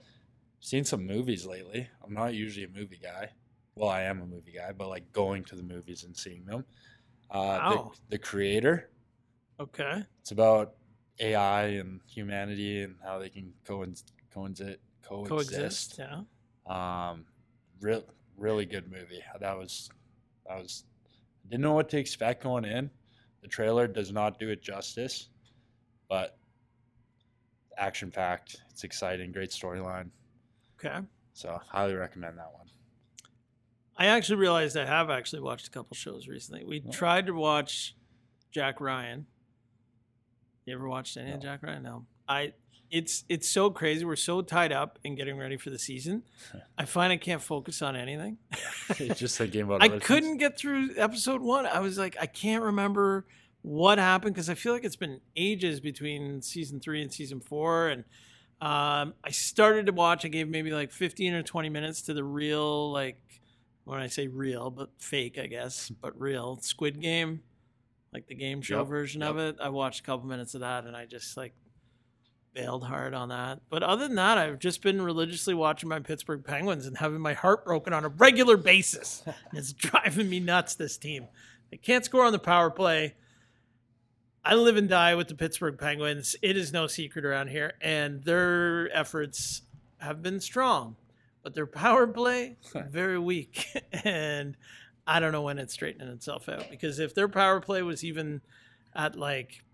seen 0.61 0.85
some 0.85 1.07
movies 1.07 1.47
lately. 1.47 1.89
I'm 2.05 2.13
not 2.13 2.35
usually 2.35 2.65
a 2.65 2.69
movie 2.69 3.01
guy. 3.03 3.31
Well, 3.75 3.89
I 3.89 4.03
am 4.03 4.21
a 4.21 4.27
movie 4.27 4.53
guy, 4.53 4.73
but 4.73 4.89
like 4.89 5.11
going 5.13 5.45
to 5.45 5.57
the 5.57 5.63
movies 5.63 6.05
and 6.05 6.17
seeing 6.17 6.45
them. 6.45 6.65
Uh, 7.31 7.37
Wow. 7.37 7.93
the, 8.09 8.17
the 8.17 8.19
Creator. 8.19 8.91
Okay. 9.59 10.03
It's 10.21 10.31
about 10.33 10.75
AI 11.21 11.63
and 11.65 12.01
humanity 12.09 12.83
and 12.83 12.97
how 13.05 13.19
they 13.19 13.29
can 13.29 13.53
coexist. 13.65 14.13
coexist, 14.33 15.31
Coexist. 15.31 15.99
Yeah. 15.99 17.11
um, 17.11 17.25
real, 17.81 18.05
really 18.37 18.65
good 18.67 18.91
movie. 18.91 19.23
That 19.41 19.57
was, 19.57 19.91
that 20.49 20.59
was, 20.59 20.85
didn't 21.49 21.63
know 21.63 21.73
what 21.75 21.89
to 21.91 21.99
expect 21.99 22.43
going 22.43 22.65
in. 22.65 22.91
The 23.43 23.49
trailer 23.49 23.87
does 23.87 24.13
not 24.13 24.39
do 24.39 24.49
it 24.51 24.63
justice, 24.63 25.29
but 26.09 26.37
action 27.77 28.11
packed. 28.11 28.57
It's 28.71 28.85
exciting, 28.85 29.33
great 29.33 29.51
storyline. 29.51 30.11
Okay. 30.79 30.99
So 31.35 31.61
highly 31.69 31.95
recommend 31.95 32.39
that 32.39 32.53
one. 32.53 32.67
I 34.01 34.07
actually 34.07 34.37
realized 34.37 34.77
I 34.79 34.87
have 34.87 35.11
actually 35.11 35.43
watched 35.43 35.69
a 35.69 35.71
couple 35.71 35.95
shows 35.95 36.27
recently. 36.27 36.65
We 36.65 36.83
Oh. 36.87 36.91
tried 36.91 37.27
to 37.27 37.33
watch 37.35 37.95
Jack 38.51 38.81
Ryan. 38.81 39.27
You 40.65 40.75
ever 40.75 40.89
watched 40.89 41.17
any 41.19 41.33
of 41.33 41.41
Jack 41.43 41.63
Ryan? 41.63 41.83
No. 41.83 42.07
I 42.27 42.55
it's 42.91 43.25
it's 43.29 43.49
so 43.49 43.71
crazy. 43.71 44.05
We're 44.05 44.17
so 44.17 44.41
tied 44.43 44.73
up 44.73 44.99
in 45.05 45.15
getting 45.15 45.37
ready 45.37 45.57
for 45.57 45.71
the 45.71 45.79
season. 45.79 46.23
I 46.79 46.87
find 46.87 47.13
I 47.13 47.19
can't 47.19 47.43
focus 47.43 47.83
on 47.83 47.95
anything. 47.95 48.39
Just 49.15 49.37
thinking 49.39 49.61
about. 49.63 49.83
I 49.83 49.91
couldn't 50.01 50.39
get 50.39 50.57
through 50.59 50.91
episode 50.97 51.43
one. 51.43 51.67
I 51.67 51.81
was 51.81 51.99
like, 51.99 52.17
I 52.21 52.27
can't 52.27 52.65
remember 52.65 53.27
what 53.63 53.99
happened 53.99 54.35
because 54.35 54.49
I 54.49 54.55
feel 54.55 54.73
like 54.73 54.85
it's 54.85 54.97
been 54.97 55.21
ages 55.37 55.79
between 55.81 56.41
season 56.41 56.81
three 56.81 57.03
and 57.03 57.13
season 57.13 57.39
four. 57.41 57.89
And 57.89 58.05
um, 58.63 59.13
I 59.23 59.31
started 59.31 59.87
to 59.87 59.93
watch. 59.93 60.25
I 60.25 60.29
gave 60.29 60.49
maybe 60.49 60.71
like 60.71 60.91
15 60.91 61.35
or 61.35 61.43
20 61.43 61.69
minutes 61.69 62.03
to 62.03 62.15
the 62.15 62.25
real, 62.25 62.91
like, 62.91 63.21
when 63.85 64.01
I 64.01 64.07
say 64.07 64.29
real, 64.29 64.71
but 64.71 64.91
fake, 64.99 65.39
I 65.39 65.47
guess, 65.47 65.91
but 65.91 66.19
real 66.21 66.59
Squid 66.59 67.01
Game, 67.01 67.43
like 68.13 68.27
the 68.27 68.35
game 68.35 68.63
show 68.63 68.79
Yep, 68.79 68.87
version 68.89 69.23
of 69.23 69.39
it. 69.39 69.57
I 69.61 69.69
watched 69.69 70.01
a 70.01 70.03
couple 70.05 70.27
minutes 70.27 70.55
of 70.55 70.61
that 70.61 70.85
and 70.85 70.97
I 70.97 71.07
just 71.07 71.37
like 71.37 71.55
bailed 72.55 72.85
hard 72.85 73.15
on 73.15 73.29
that. 73.29 73.61
But 73.69 73.83
other 73.83 74.07
than 74.07 74.17
that, 74.17 74.39
I've 74.39 74.59
just 74.59 74.83
been 74.83 75.01
religiously 75.01 75.55
watching 75.55 75.89
my 75.89 76.01
Pittsburgh 76.01 76.45
Penguins 76.45 76.87
and 76.87 76.97
having 76.97 77.21
my 77.21 77.35
heart 77.35 77.65
broken 77.65 77.93
on 77.93 78.05
a 78.05 78.09
regular 78.09 78.57
basis. 78.57 79.23
It's 79.53 79.73
driving 79.73 80.29
me 80.29 80.41
nuts, 80.41 80.75
this 80.75 80.97
team. 80.97 81.27
They 81.71 81.77
can't 81.77 82.05
score 82.05 82.25
on 82.25 82.33
the 82.33 82.39
power 82.39 82.71
play. 82.71 83.15
I 84.45 84.55
live 84.55 84.77
and 84.77 84.89
die 84.89 85.15
with 85.15 85.29
the 85.29 85.35
Pittsburgh 85.35 85.79
Penguins. 85.79 86.35
It 86.41 86.57
is 86.57 86.73
no 86.73 86.87
secret 86.87 87.25
around 87.25 87.49
here. 87.49 87.75
And 87.81 88.25
their 88.25 88.89
efforts 88.97 89.63
have 89.99 90.23
been 90.23 90.41
strong, 90.41 90.97
but 91.43 91.55
their 91.55 91.67
power 91.67 92.07
play, 92.07 92.57
very 92.91 93.19
weak. 93.19 93.67
and 94.05 94.57
I 95.07 95.21
don't 95.21 95.33
know 95.33 95.43
when 95.43 95.59
it's 95.59 95.75
straightening 95.75 96.09
itself 96.09 96.49
out 96.49 96.71
because 96.71 96.99
if 96.99 97.15
their 97.15 97.29
power 97.29 97.61
play 97.61 97.83
was 97.83 98.05
even 98.05 98.43
at 98.95 99.17
like 99.17 99.65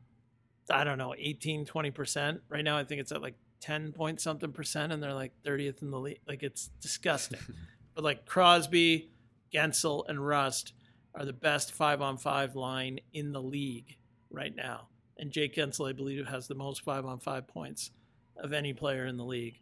I 0.70 0.84
don't 0.84 0.98
know, 0.98 1.14
18, 1.16 1.66
20%. 1.66 2.40
Right 2.48 2.64
now, 2.64 2.76
I 2.76 2.84
think 2.84 3.00
it's 3.00 3.12
at 3.12 3.22
like 3.22 3.36
10 3.60 3.92
point 3.92 4.20
something 4.20 4.52
percent, 4.52 4.92
and 4.92 5.02
they're 5.02 5.14
like 5.14 5.32
30th 5.44 5.82
in 5.82 5.90
the 5.90 5.98
league. 5.98 6.20
Like, 6.26 6.42
it's 6.42 6.70
disgusting. 6.80 7.40
but 7.94 8.04
like 8.04 8.26
Crosby, 8.26 9.10
Guentzel, 9.52 10.04
and 10.08 10.24
Rust 10.24 10.72
are 11.14 11.24
the 11.24 11.32
best 11.32 11.72
five 11.72 12.02
on 12.02 12.16
five 12.16 12.56
line 12.56 13.00
in 13.12 13.32
the 13.32 13.42
league 13.42 13.96
right 14.30 14.54
now. 14.54 14.88
And 15.18 15.30
Jake 15.30 15.54
Guentzel, 15.54 15.88
I 15.88 15.92
believe, 15.92 16.26
has 16.26 16.46
the 16.46 16.54
most 16.54 16.82
five 16.82 17.06
on 17.06 17.20
five 17.20 17.46
points 17.46 17.90
of 18.36 18.52
any 18.52 18.74
player 18.74 19.06
in 19.06 19.16
the 19.16 19.24
league. 19.24 19.58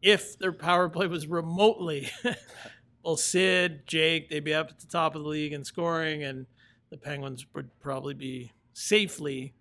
If 0.00 0.38
their 0.38 0.52
power 0.52 0.88
play 0.88 1.06
was 1.06 1.26
remotely, 1.26 2.10
well, 3.04 3.16
Sid, 3.16 3.86
Jake, 3.86 4.28
they'd 4.28 4.44
be 4.44 4.54
up 4.54 4.70
at 4.70 4.78
the 4.78 4.86
top 4.86 5.14
of 5.14 5.22
the 5.22 5.28
league 5.28 5.52
in 5.52 5.64
scoring, 5.64 6.22
and 6.22 6.46
the 6.90 6.96
Penguins 6.96 7.46
would 7.54 7.70
probably 7.80 8.14
be 8.14 8.52
safely 8.72 9.54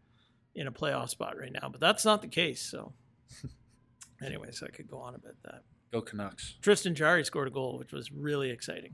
in 0.55 0.67
a 0.67 0.71
playoff 0.71 1.09
spot 1.09 1.38
right 1.38 1.51
now, 1.51 1.69
but 1.69 1.79
that's 1.79 2.05
not 2.05 2.21
the 2.21 2.27
case. 2.27 2.61
So, 2.61 2.93
anyways, 4.23 4.61
I 4.63 4.69
could 4.69 4.89
go 4.89 4.97
on 4.97 5.15
about 5.15 5.35
that. 5.43 5.63
Go 5.91 6.01
Canucks. 6.01 6.55
Tristan 6.61 6.95
Jarry 6.95 7.23
scored 7.23 7.47
a 7.47 7.51
goal, 7.51 7.77
which 7.77 7.93
was 7.93 8.11
really 8.11 8.49
exciting 8.49 8.93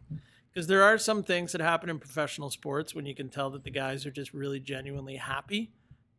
because 0.54 0.68
there 0.68 0.84
are 0.84 0.98
some 0.98 1.24
things 1.24 1.52
that 1.52 1.62
happen 1.62 1.90
in 1.90 1.98
professional 1.98 2.52
sports 2.52 2.94
when 2.94 3.06
you 3.06 3.16
can 3.16 3.30
tell 3.30 3.50
that 3.50 3.64
the 3.64 3.72
guys 3.72 4.06
are 4.06 4.12
just 4.12 4.34
really 4.34 4.60
genuinely 4.60 5.16
happy 5.16 5.72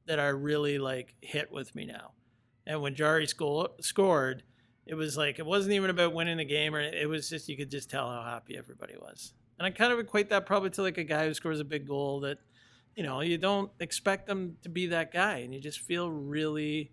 that 0.07 0.19
are 0.19 0.35
really 0.35 0.79
like 0.79 1.15
hit 1.21 1.53
with 1.53 1.75
me 1.75 1.85
now. 1.87 2.13
And 2.67 2.81
when 2.81 2.95
Jarry 2.95 3.27
sco- 3.27 3.75
scored, 3.81 4.43
it 4.87 4.95
was 4.95 5.17
like 5.17 5.39
it 5.39 5.47
wasn't 5.47 5.75
even 5.75 5.91
about 5.91 6.13
winning 6.13 6.37
the 6.37 6.45
game, 6.45 6.75
or 6.75 6.81
it 6.81 7.09
was 7.09 7.29
just 7.29 7.49
you 7.49 7.57
could 7.57 7.71
just 7.71 7.91
tell 7.91 8.11
how 8.11 8.23
happy 8.23 8.57
everybody 8.57 8.95
was. 9.01 9.33
And 9.59 9.67
I 9.67 9.71
kind 9.71 9.93
of 9.93 9.99
equate 9.99 10.31
that 10.31 10.47
probably 10.47 10.71
to 10.71 10.83
like 10.83 10.99
a 10.99 11.05
guy 11.05 11.27
who 11.27 11.35
scores 11.35 11.61
a 11.61 11.65
big 11.65 11.87
goal 11.87 12.21
that 12.21 12.39
you 12.97 13.03
know, 13.03 13.21
you 13.21 13.39
don't 13.39 13.71
expect 13.81 14.27
them 14.27 14.57
to 14.63 14.69
be 14.69 14.87
that 14.89 15.13
guy, 15.13 15.39
and 15.39 15.53
you 15.53 15.61
just 15.61 15.81
feel 15.81 16.11
really 16.11 16.93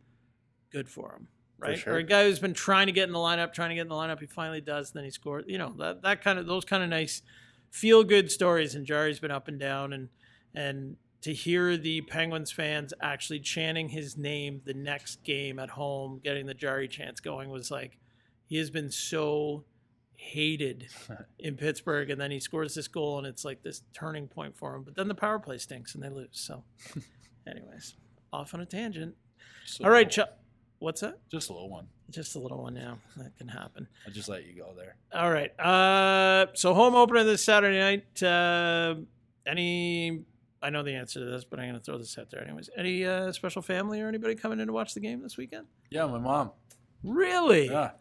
good 0.71 0.89
for 0.89 1.11
him, 1.13 1.27
right? 1.59 1.77
sure. 1.77 1.93
Or 1.93 1.97
a 1.97 2.03
guy 2.03 2.23
who's 2.23 2.39
been 2.39 2.53
trying 2.53 2.87
to 2.87 2.91
get 2.91 3.07
in 3.07 3.13
the 3.13 3.19
lineup, 3.19 3.53
trying 3.53 3.69
to 3.69 3.75
get 3.75 3.81
in 3.81 3.87
the 3.87 3.95
lineup, 3.95 4.19
he 4.19 4.25
finally 4.25 4.61
does, 4.61 4.91
and 4.91 4.97
then 4.97 5.03
he 5.03 5.11
scored. 5.11 5.45
You 5.47 5.57
know, 5.57 5.73
that 5.77 6.01
that 6.01 6.23
kind 6.23 6.39
of 6.39 6.47
those 6.47 6.65
kind 6.65 6.83
of 6.83 6.89
nice 6.89 7.21
feel 7.69 8.03
good 8.03 8.31
stories. 8.31 8.73
And 8.75 8.85
Jarry's 8.85 9.19
been 9.19 9.31
up 9.31 9.47
and 9.47 9.59
down, 9.59 9.93
and 9.93 10.09
and 10.55 10.95
to 11.21 11.33
hear 11.33 11.77
the 11.77 12.01
Penguins 12.01 12.51
fans 12.51 12.93
actually 13.01 13.39
chanting 13.39 13.89
his 13.89 14.17
name 14.17 14.61
the 14.65 14.73
next 14.73 15.23
game 15.23 15.59
at 15.59 15.69
home, 15.69 16.19
getting 16.23 16.45
the 16.45 16.53
Jarry 16.53 16.87
chants 16.87 17.19
going, 17.19 17.49
was 17.49 17.69
like 17.69 17.97
he 18.47 18.57
has 18.57 18.69
been 18.69 18.89
so 18.89 19.63
hated 20.15 20.87
in 21.39 21.55
Pittsburgh, 21.55 22.09
and 22.09 22.19
then 22.19 22.31
he 22.31 22.39
scores 22.39 22.73
this 22.73 22.87
goal, 22.87 23.17
and 23.17 23.27
it's 23.27 23.45
like 23.45 23.61
this 23.63 23.83
turning 23.93 24.27
point 24.27 24.57
for 24.57 24.75
him. 24.75 24.83
But 24.83 24.95
then 24.95 25.07
the 25.07 25.15
power 25.15 25.39
play 25.39 25.57
stinks, 25.57 25.95
and 25.95 26.03
they 26.03 26.09
lose. 26.09 26.29
So, 26.31 26.63
anyways, 27.47 27.95
off 28.33 28.53
on 28.53 28.61
a 28.61 28.65
tangent. 28.65 29.15
A 29.79 29.83
All 29.83 29.91
right, 29.91 30.09
Chuck. 30.09 30.29
What's 30.79 31.01
that? 31.01 31.19
Just 31.29 31.51
a 31.51 31.53
little 31.53 31.69
one. 31.69 31.87
Just 32.09 32.35
a 32.35 32.39
little 32.39 32.63
one 32.63 32.73
now. 32.73 32.97
That 33.15 33.37
can 33.37 33.47
happen. 33.47 33.87
I'll 34.07 34.13
just 34.13 34.27
let 34.27 34.45
you 34.45 34.55
go 34.55 34.73
there. 34.75 34.95
All 35.13 35.29
right. 35.31 35.57
Uh, 35.59 36.47
so 36.55 36.73
home 36.73 36.95
opener 36.95 37.23
this 37.23 37.43
Saturday 37.43 37.77
night. 37.77 38.23
Uh, 38.23 38.95
any 39.45 40.23
I 40.61 40.69
know 40.69 40.83
the 40.83 40.93
answer 40.93 41.19
to 41.19 41.25
this, 41.25 41.43
but 41.43 41.59
I'm 41.59 41.65
going 41.69 41.79
to 41.79 41.83
throw 41.83 41.97
this 41.97 42.17
out 42.17 42.29
there 42.29 42.43
anyways. 42.43 42.69
Any 42.77 43.05
uh, 43.05 43.31
special 43.31 43.61
family 43.61 43.99
or 44.01 44.07
anybody 44.07 44.35
coming 44.35 44.59
in 44.59 44.67
to 44.67 44.73
watch 44.73 44.93
the 44.93 44.99
game 44.99 45.21
this 45.21 45.37
weekend? 45.37 45.65
Yeah, 45.89 46.05
my 46.05 46.19
mom. 46.19 46.51
Really? 47.03 47.67
Yeah. 47.69 47.91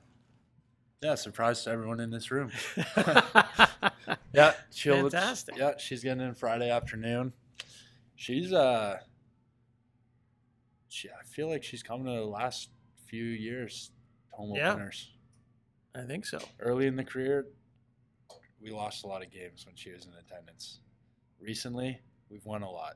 Yeah, 1.03 1.15
surprise 1.15 1.65
to 1.65 1.71
everyone 1.71 2.01
in 2.01 2.11
this 2.11 2.31
room. 2.31 2.51
Yeah, 4.33 4.55
she'll. 4.73 5.11
Fantastic. 5.11 5.57
Yeah, 5.57 5.73
she's 5.77 6.05
getting 6.05 6.23
in 6.23 6.35
Friday 6.35 6.71
afternoon. 6.71 7.33
She's 8.15 8.53
uh. 8.53 8.99
She, 10.89 11.09
I 11.09 11.25
feel 11.25 11.49
like 11.49 11.63
she's 11.63 11.83
coming 11.83 12.07
to 12.07 12.13
the 12.13 12.25
last 12.27 12.71
few 13.07 13.25
years 13.25 13.91
home 14.31 14.55
Yeah. 14.55 14.73
openers. 14.73 15.11
I 15.95 16.03
think 16.03 16.27
so. 16.27 16.39
Early 16.61 16.87
in 16.87 16.95
the 16.97 17.05
career, 17.05 17.47
we 18.63 18.71
lost 18.71 19.05
a 19.05 19.07
lot 19.09 19.25
of 19.25 19.31
games 19.33 19.67
when 19.67 19.75
she 19.75 19.91
was 19.91 20.07
in 20.07 20.13
attendance. 20.15 20.81
Recently, 21.41 22.01
we've 22.31 22.45
won 22.45 22.63
a 22.63 22.71
lot. 22.71 22.95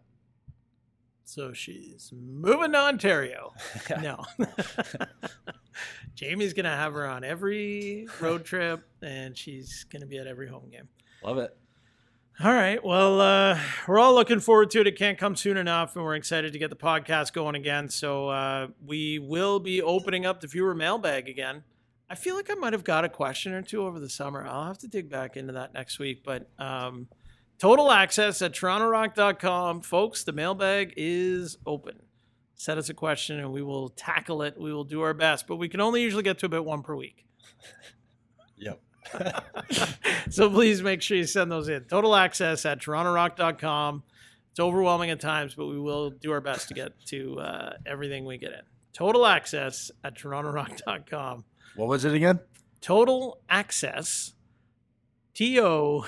So 1.25 1.53
she's 1.53 2.13
moving 2.15 2.73
to 2.73 2.79
Ontario. 2.79 3.53
No. 4.01 4.25
Jamie's 6.15 6.53
going 6.53 6.65
to 6.65 6.71
have 6.71 6.93
her 6.93 7.07
on 7.07 7.25
every 7.25 8.07
road 8.21 8.45
trip, 8.45 8.85
and 9.03 9.37
she's 9.37 9.85
going 9.91 10.01
to 10.03 10.07
be 10.07 10.19
at 10.19 10.29
every 10.29 10.49
home 10.49 10.71
game. 10.71 10.89
Love 11.25 11.39
it. 11.39 11.57
All 12.43 12.53
right. 12.53 12.85
Well, 12.85 13.21
uh, 13.21 13.59
we're 13.89 13.99
all 13.99 14.15
looking 14.15 14.41
forward 14.41 14.71
to 14.71 14.81
it. 14.81 14.87
It 14.87 14.97
can't 14.99 15.19
come 15.19 15.35
soon 15.35 15.57
enough, 15.57 15.97
and 15.97 16.05
we're 16.05 16.15
excited 16.15 16.53
to 16.53 16.59
get 16.59 16.71
the 16.71 16.77
podcast 16.77 17.33
going 17.33 17.55
again. 17.57 17.89
So 17.89 18.29
uh, 18.29 18.69
we 18.85 19.19
will 19.19 19.59
be 19.59 19.83
opening 19.83 20.27
up 20.27 20.41
the 20.41 20.47
viewer 20.47 20.75
mailbag 20.75 21.29
again. 21.29 21.65
I 22.09 22.15
feel 22.17 22.37
like 22.37 22.51
I 22.51 22.55
might 22.55 22.73
have 22.73 22.85
got 22.85 23.05
a 23.05 23.09
question 23.09 23.53
or 23.53 23.63
two 23.63 23.85
over 23.85 23.99
the 23.99 24.09
summer. 24.09 24.45
I'll 24.47 24.67
have 24.67 24.79
to 24.79 24.89
dig 24.89 25.09
back 25.09 25.37
into 25.37 25.53
that 25.55 25.75
next 25.75 25.99
week. 25.99 26.23
But 26.25 26.49
um, 26.59 27.09
total 27.65 27.91
access 27.91 28.43
at 28.43 28.53
torontorock.com. 28.53 29.81
Folks, 29.81 30.23
the 30.23 30.33
mailbag 30.33 30.93
is 30.99 31.57
open. 31.65 31.95
Send 32.57 32.79
us 32.79 32.91
a 32.91 32.95
question, 32.95 33.41
and 33.41 33.55
we 33.55 33.63
will 33.63 33.89
tackle 33.89 34.43
it. 34.43 34.61
We 34.61 34.71
will 34.71 34.85
do 34.85 35.01
our 35.01 35.15
best, 35.15 35.47
but 35.47 35.57
we 35.57 35.71
can 35.71 35.81
only 35.81 36.03
usually 36.03 36.23
get 36.23 36.39
to 36.41 36.47
about 36.47 36.67
one 36.67 36.83
per 36.83 36.95
week. 36.95 37.25
Yep. 38.57 38.81
so 40.31 40.49
please 40.49 40.81
make 40.81 41.03
sure 41.03 41.17
you 41.17 41.25
send 41.25 41.51
those 41.51 41.69
in. 41.69 41.83
Total 41.85 42.15
access 42.15 42.65
at 42.65 42.81
torontorock.com. 42.81 44.05
It's 44.53 44.61
overwhelming 44.61 45.11
at 45.11 45.19
times, 45.19 45.57
but 45.57 45.67
we 45.67 45.79
will 45.79 46.11
do 46.11 46.31
our 46.31 46.41
best 46.41 46.69
to 46.69 46.75
get 46.75 46.93
to 47.07 47.41
uh, 47.41 47.73
everything 47.85 48.25
we 48.27 48.39
get 48.39 48.53
in. 48.53 48.61
Total 48.93 49.27
access 49.27 49.91
at 50.05 50.17
torontorock.com. 50.17 51.45
What 51.75 51.89
was 51.89 52.05
it 52.05 52.15
again? 52.15 52.39
Total 52.81 53.41
access, 53.51 54.35
T 55.35 55.61
O 55.61 56.07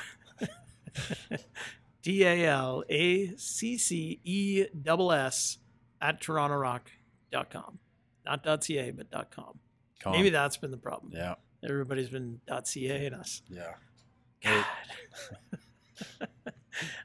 D 2.03 2.25
A 2.25 2.47
L 2.47 2.85
A 2.89 3.35
C 3.37 3.77
C 3.79 4.21
E 4.25 4.63
S 4.63 5.01
S 5.13 5.59
at 6.01 6.21
torontorock.com. 6.21 7.79
Not 8.25 8.63
.ca, 8.65 8.91
but 8.91 9.31
.com. 9.31 9.59
Calm. 10.01 10.13
Maybe 10.13 10.31
that's 10.31 10.57
been 10.57 10.71
the 10.71 10.77
problem. 10.77 11.13
Yeah. 11.15 11.35
Everybody's 11.65 12.11
been 12.11 12.41
.ca 12.65 13.07
in 13.07 13.15
us. 13.15 13.43
Yeah. 13.49 13.75
God. 14.43 14.65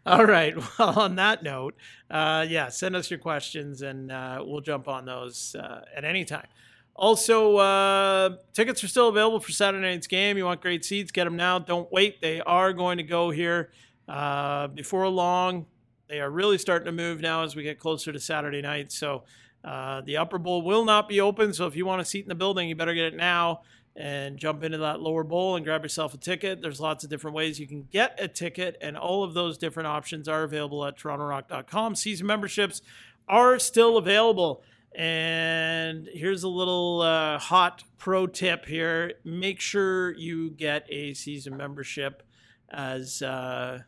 All 0.05 0.25
right. 0.25 0.55
Well, 0.77 0.99
on 0.99 1.15
that 1.15 1.43
note, 1.43 1.75
uh, 2.09 2.45
yeah, 2.47 2.69
send 2.69 2.95
us 2.95 3.09
your 3.09 3.19
questions 3.19 3.81
and 3.81 4.11
uh, 4.11 4.43
we'll 4.45 4.61
jump 4.61 4.87
on 4.87 5.05
those 5.05 5.55
uh, 5.55 5.85
at 5.95 6.03
any 6.03 6.25
time. 6.25 6.47
Also, 6.95 7.57
uh, 7.57 8.37
tickets 8.53 8.83
are 8.83 8.87
still 8.87 9.07
available 9.07 9.39
for 9.39 9.51
Saturday 9.51 9.83
night's 9.83 10.07
game. 10.07 10.37
You 10.37 10.45
want 10.45 10.61
great 10.61 10.85
seats? 10.85 11.11
Get 11.11 11.23
them 11.23 11.35
now. 11.35 11.57
Don't 11.57 11.91
wait. 11.91 12.21
They 12.21 12.41
are 12.41 12.73
going 12.73 12.97
to 12.97 13.03
go 13.03 13.31
here 13.31 13.71
uh, 14.07 14.67
before 14.67 15.07
long. 15.07 15.65
They 16.07 16.19
are 16.19 16.29
really 16.29 16.57
starting 16.57 16.85
to 16.85 16.91
move 16.91 17.21
now 17.21 17.43
as 17.43 17.55
we 17.55 17.63
get 17.63 17.79
closer 17.79 18.11
to 18.11 18.19
Saturday 18.19 18.61
night. 18.61 18.91
So 18.91 19.23
uh, 19.63 20.01
the 20.01 20.17
upper 20.17 20.37
bowl 20.37 20.61
will 20.61 20.83
not 20.83 21.07
be 21.07 21.21
open. 21.21 21.53
So 21.53 21.65
if 21.67 21.75
you 21.75 21.85
want 21.85 22.01
a 22.01 22.05
seat 22.05 22.25
in 22.25 22.29
the 22.29 22.35
building, 22.35 22.67
you 22.67 22.75
better 22.75 22.93
get 22.93 23.05
it 23.05 23.15
now 23.15 23.61
and 23.95 24.37
jump 24.37 24.63
into 24.63 24.77
that 24.77 25.01
lower 25.01 25.23
bowl 25.23 25.55
and 25.55 25.65
grab 25.65 25.83
yourself 25.83 26.13
a 26.13 26.17
ticket. 26.17 26.61
There's 26.61 26.79
lots 26.79 27.03
of 27.03 27.09
different 27.09 27.35
ways 27.35 27.59
you 27.59 27.67
can 27.67 27.87
get 27.91 28.17
a 28.21 28.27
ticket, 28.27 28.77
and 28.81 28.97
all 28.97 29.23
of 29.23 29.33
those 29.33 29.57
different 29.57 29.87
options 29.87 30.27
are 30.27 30.43
available 30.43 30.85
at 30.85 30.97
torontorock.com. 30.97 31.95
Season 31.95 32.25
memberships 32.25 32.81
are 33.27 33.59
still 33.59 33.97
available. 33.97 34.63
And 34.93 36.09
here's 36.11 36.43
a 36.43 36.49
little 36.49 37.01
uh, 37.01 37.39
hot 37.39 37.83
pro 37.97 38.27
tip 38.27 38.65
here 38.65 39.13
make 39.23 39.61
sure 39.61 40.13
you 40.17 40.51
get 40.51 40.85
a 40.89 41.13
season 41.13 41.55
membership, 41.55 42.23
as 42.69 43.21
uh, 43.21 43.79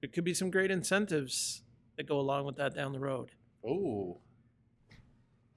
there 0.00 0.10
could 0.10 0.24
be 0.24 0.34
some 0.34 0.50
great 0.50 0.70
incentives 0.70 1.62
that 1.96 2.08
go 2.08 2.18
along 2.18 2.44
with 2.44 2.56
that 2.56 2.74
down 2.74 2.92
the 2.92 2.98
road. 2.98 3.30
Oh. 3.64 4.18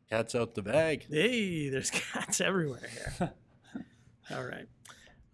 Cat's 0.09 0.33
out 0.33 0.55
the 0.55 0.63
bag. 0.63 1.05
Hey, 1.09 1.69
there's 1.69 1.89
cats 1.91 2.41
everywhere 2.41 2.89
here. 2.91 3.33
All 4.31 4.43
right. 4.43 4.67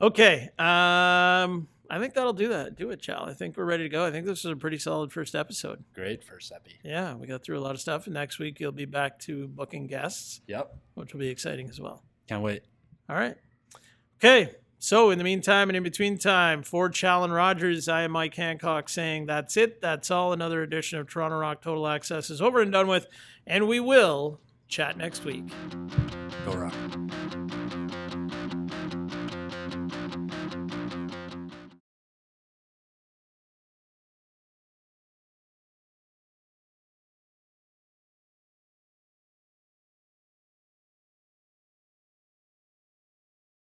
Okay. 0.02 0.50
Um, 0.58 1.68
I 1.90 2.00
think 2.00 2.14
that'll 2.14 2.34
do 2.34 2.50
that. 2.50 2.76
Do 2.76 2.90
it, 2.92 3.02
Chal. 3.02 3.26
I 3.26 3.34
think 3.34 3.58
we're 3.58 3.66
ready 3.66 3.84
to 3.84 3.90
go. 3.90 4.06
I 4.06 4.12
think 4.12 4.26
this 4.26 4.44
was 4.44 4.52
a 4.54 4.56
pretty 4.56 4.78
solid 4.78 5.12
first 5.12 5.36
episode. 5.36 5.84
Great 5.94 6.24
first 6.24 6.52
epi. 6.52 6.72
Yeah, 6.84 7.16
we 7.16 7.28
got 7.28 7.44
through 7.44 7.58
a 7.58 7.62
lot 7.62 7.76
of 7.76 7.82
stuff. 7.82 8.06
And 8.08 8.14
next 8.14 8.40
week 8.40 8.60
you'll 8.60 8.72
be 8.72 8.86
back 8.86 9.20
to 9.22 9.48
booking 9.48 9.88
guests, 9.88 10.42
Yep. 10.48 10.76
which 10.96 11.14
will 11.14 11.20
be 11.20 11.30
exciting 11.30 11.70
as 11.70 11.80
well. 11.80 12.04
Can't 12.28 12.42
wait. 12.42 12.64
All 13.10 13.16
right. 13.16 13.36
Okay. 14.24 14.52
So 14.78 15.10
in 15.10 15.18
the 15.18 15.24
meantime 15.24 15.70
and 15.70 15.78
in 15.78 15.84
between 15.84 16.18
time, 16.18 16.62
for 16.62 16.90
Challen 16.90 17.32
Rogers, 17.32 17.88
I 17.88 18.04
am 18.04 18.12
Mike 18.12 18.36
Hancock 18.36 18.88
saying 18.90 19.26
that's 19.26 19.58
it. 19.58 19.82
That's 19.82 20.12
all. 20.12 20.32
Another 20.34 20.62
edition 20.62 21.00
of 21.00 21.08
Toronto 21.08 21.38
Rock 21.38 21.62
Total 21.64 21.88
Access 21.88 22.30
is 22.30 22.42
over 22.42 22.62
and 22.62 22.72
done 22.72 22.88
with, 22.88 23.08
and 23.48 23.68
we 23.68 23.80
will 23.80 24.42
chat 24.68 24.96
next 24.98 25.24
week. 25.26 25.46
Go 26.46 26.54
rock. 26.54 26.74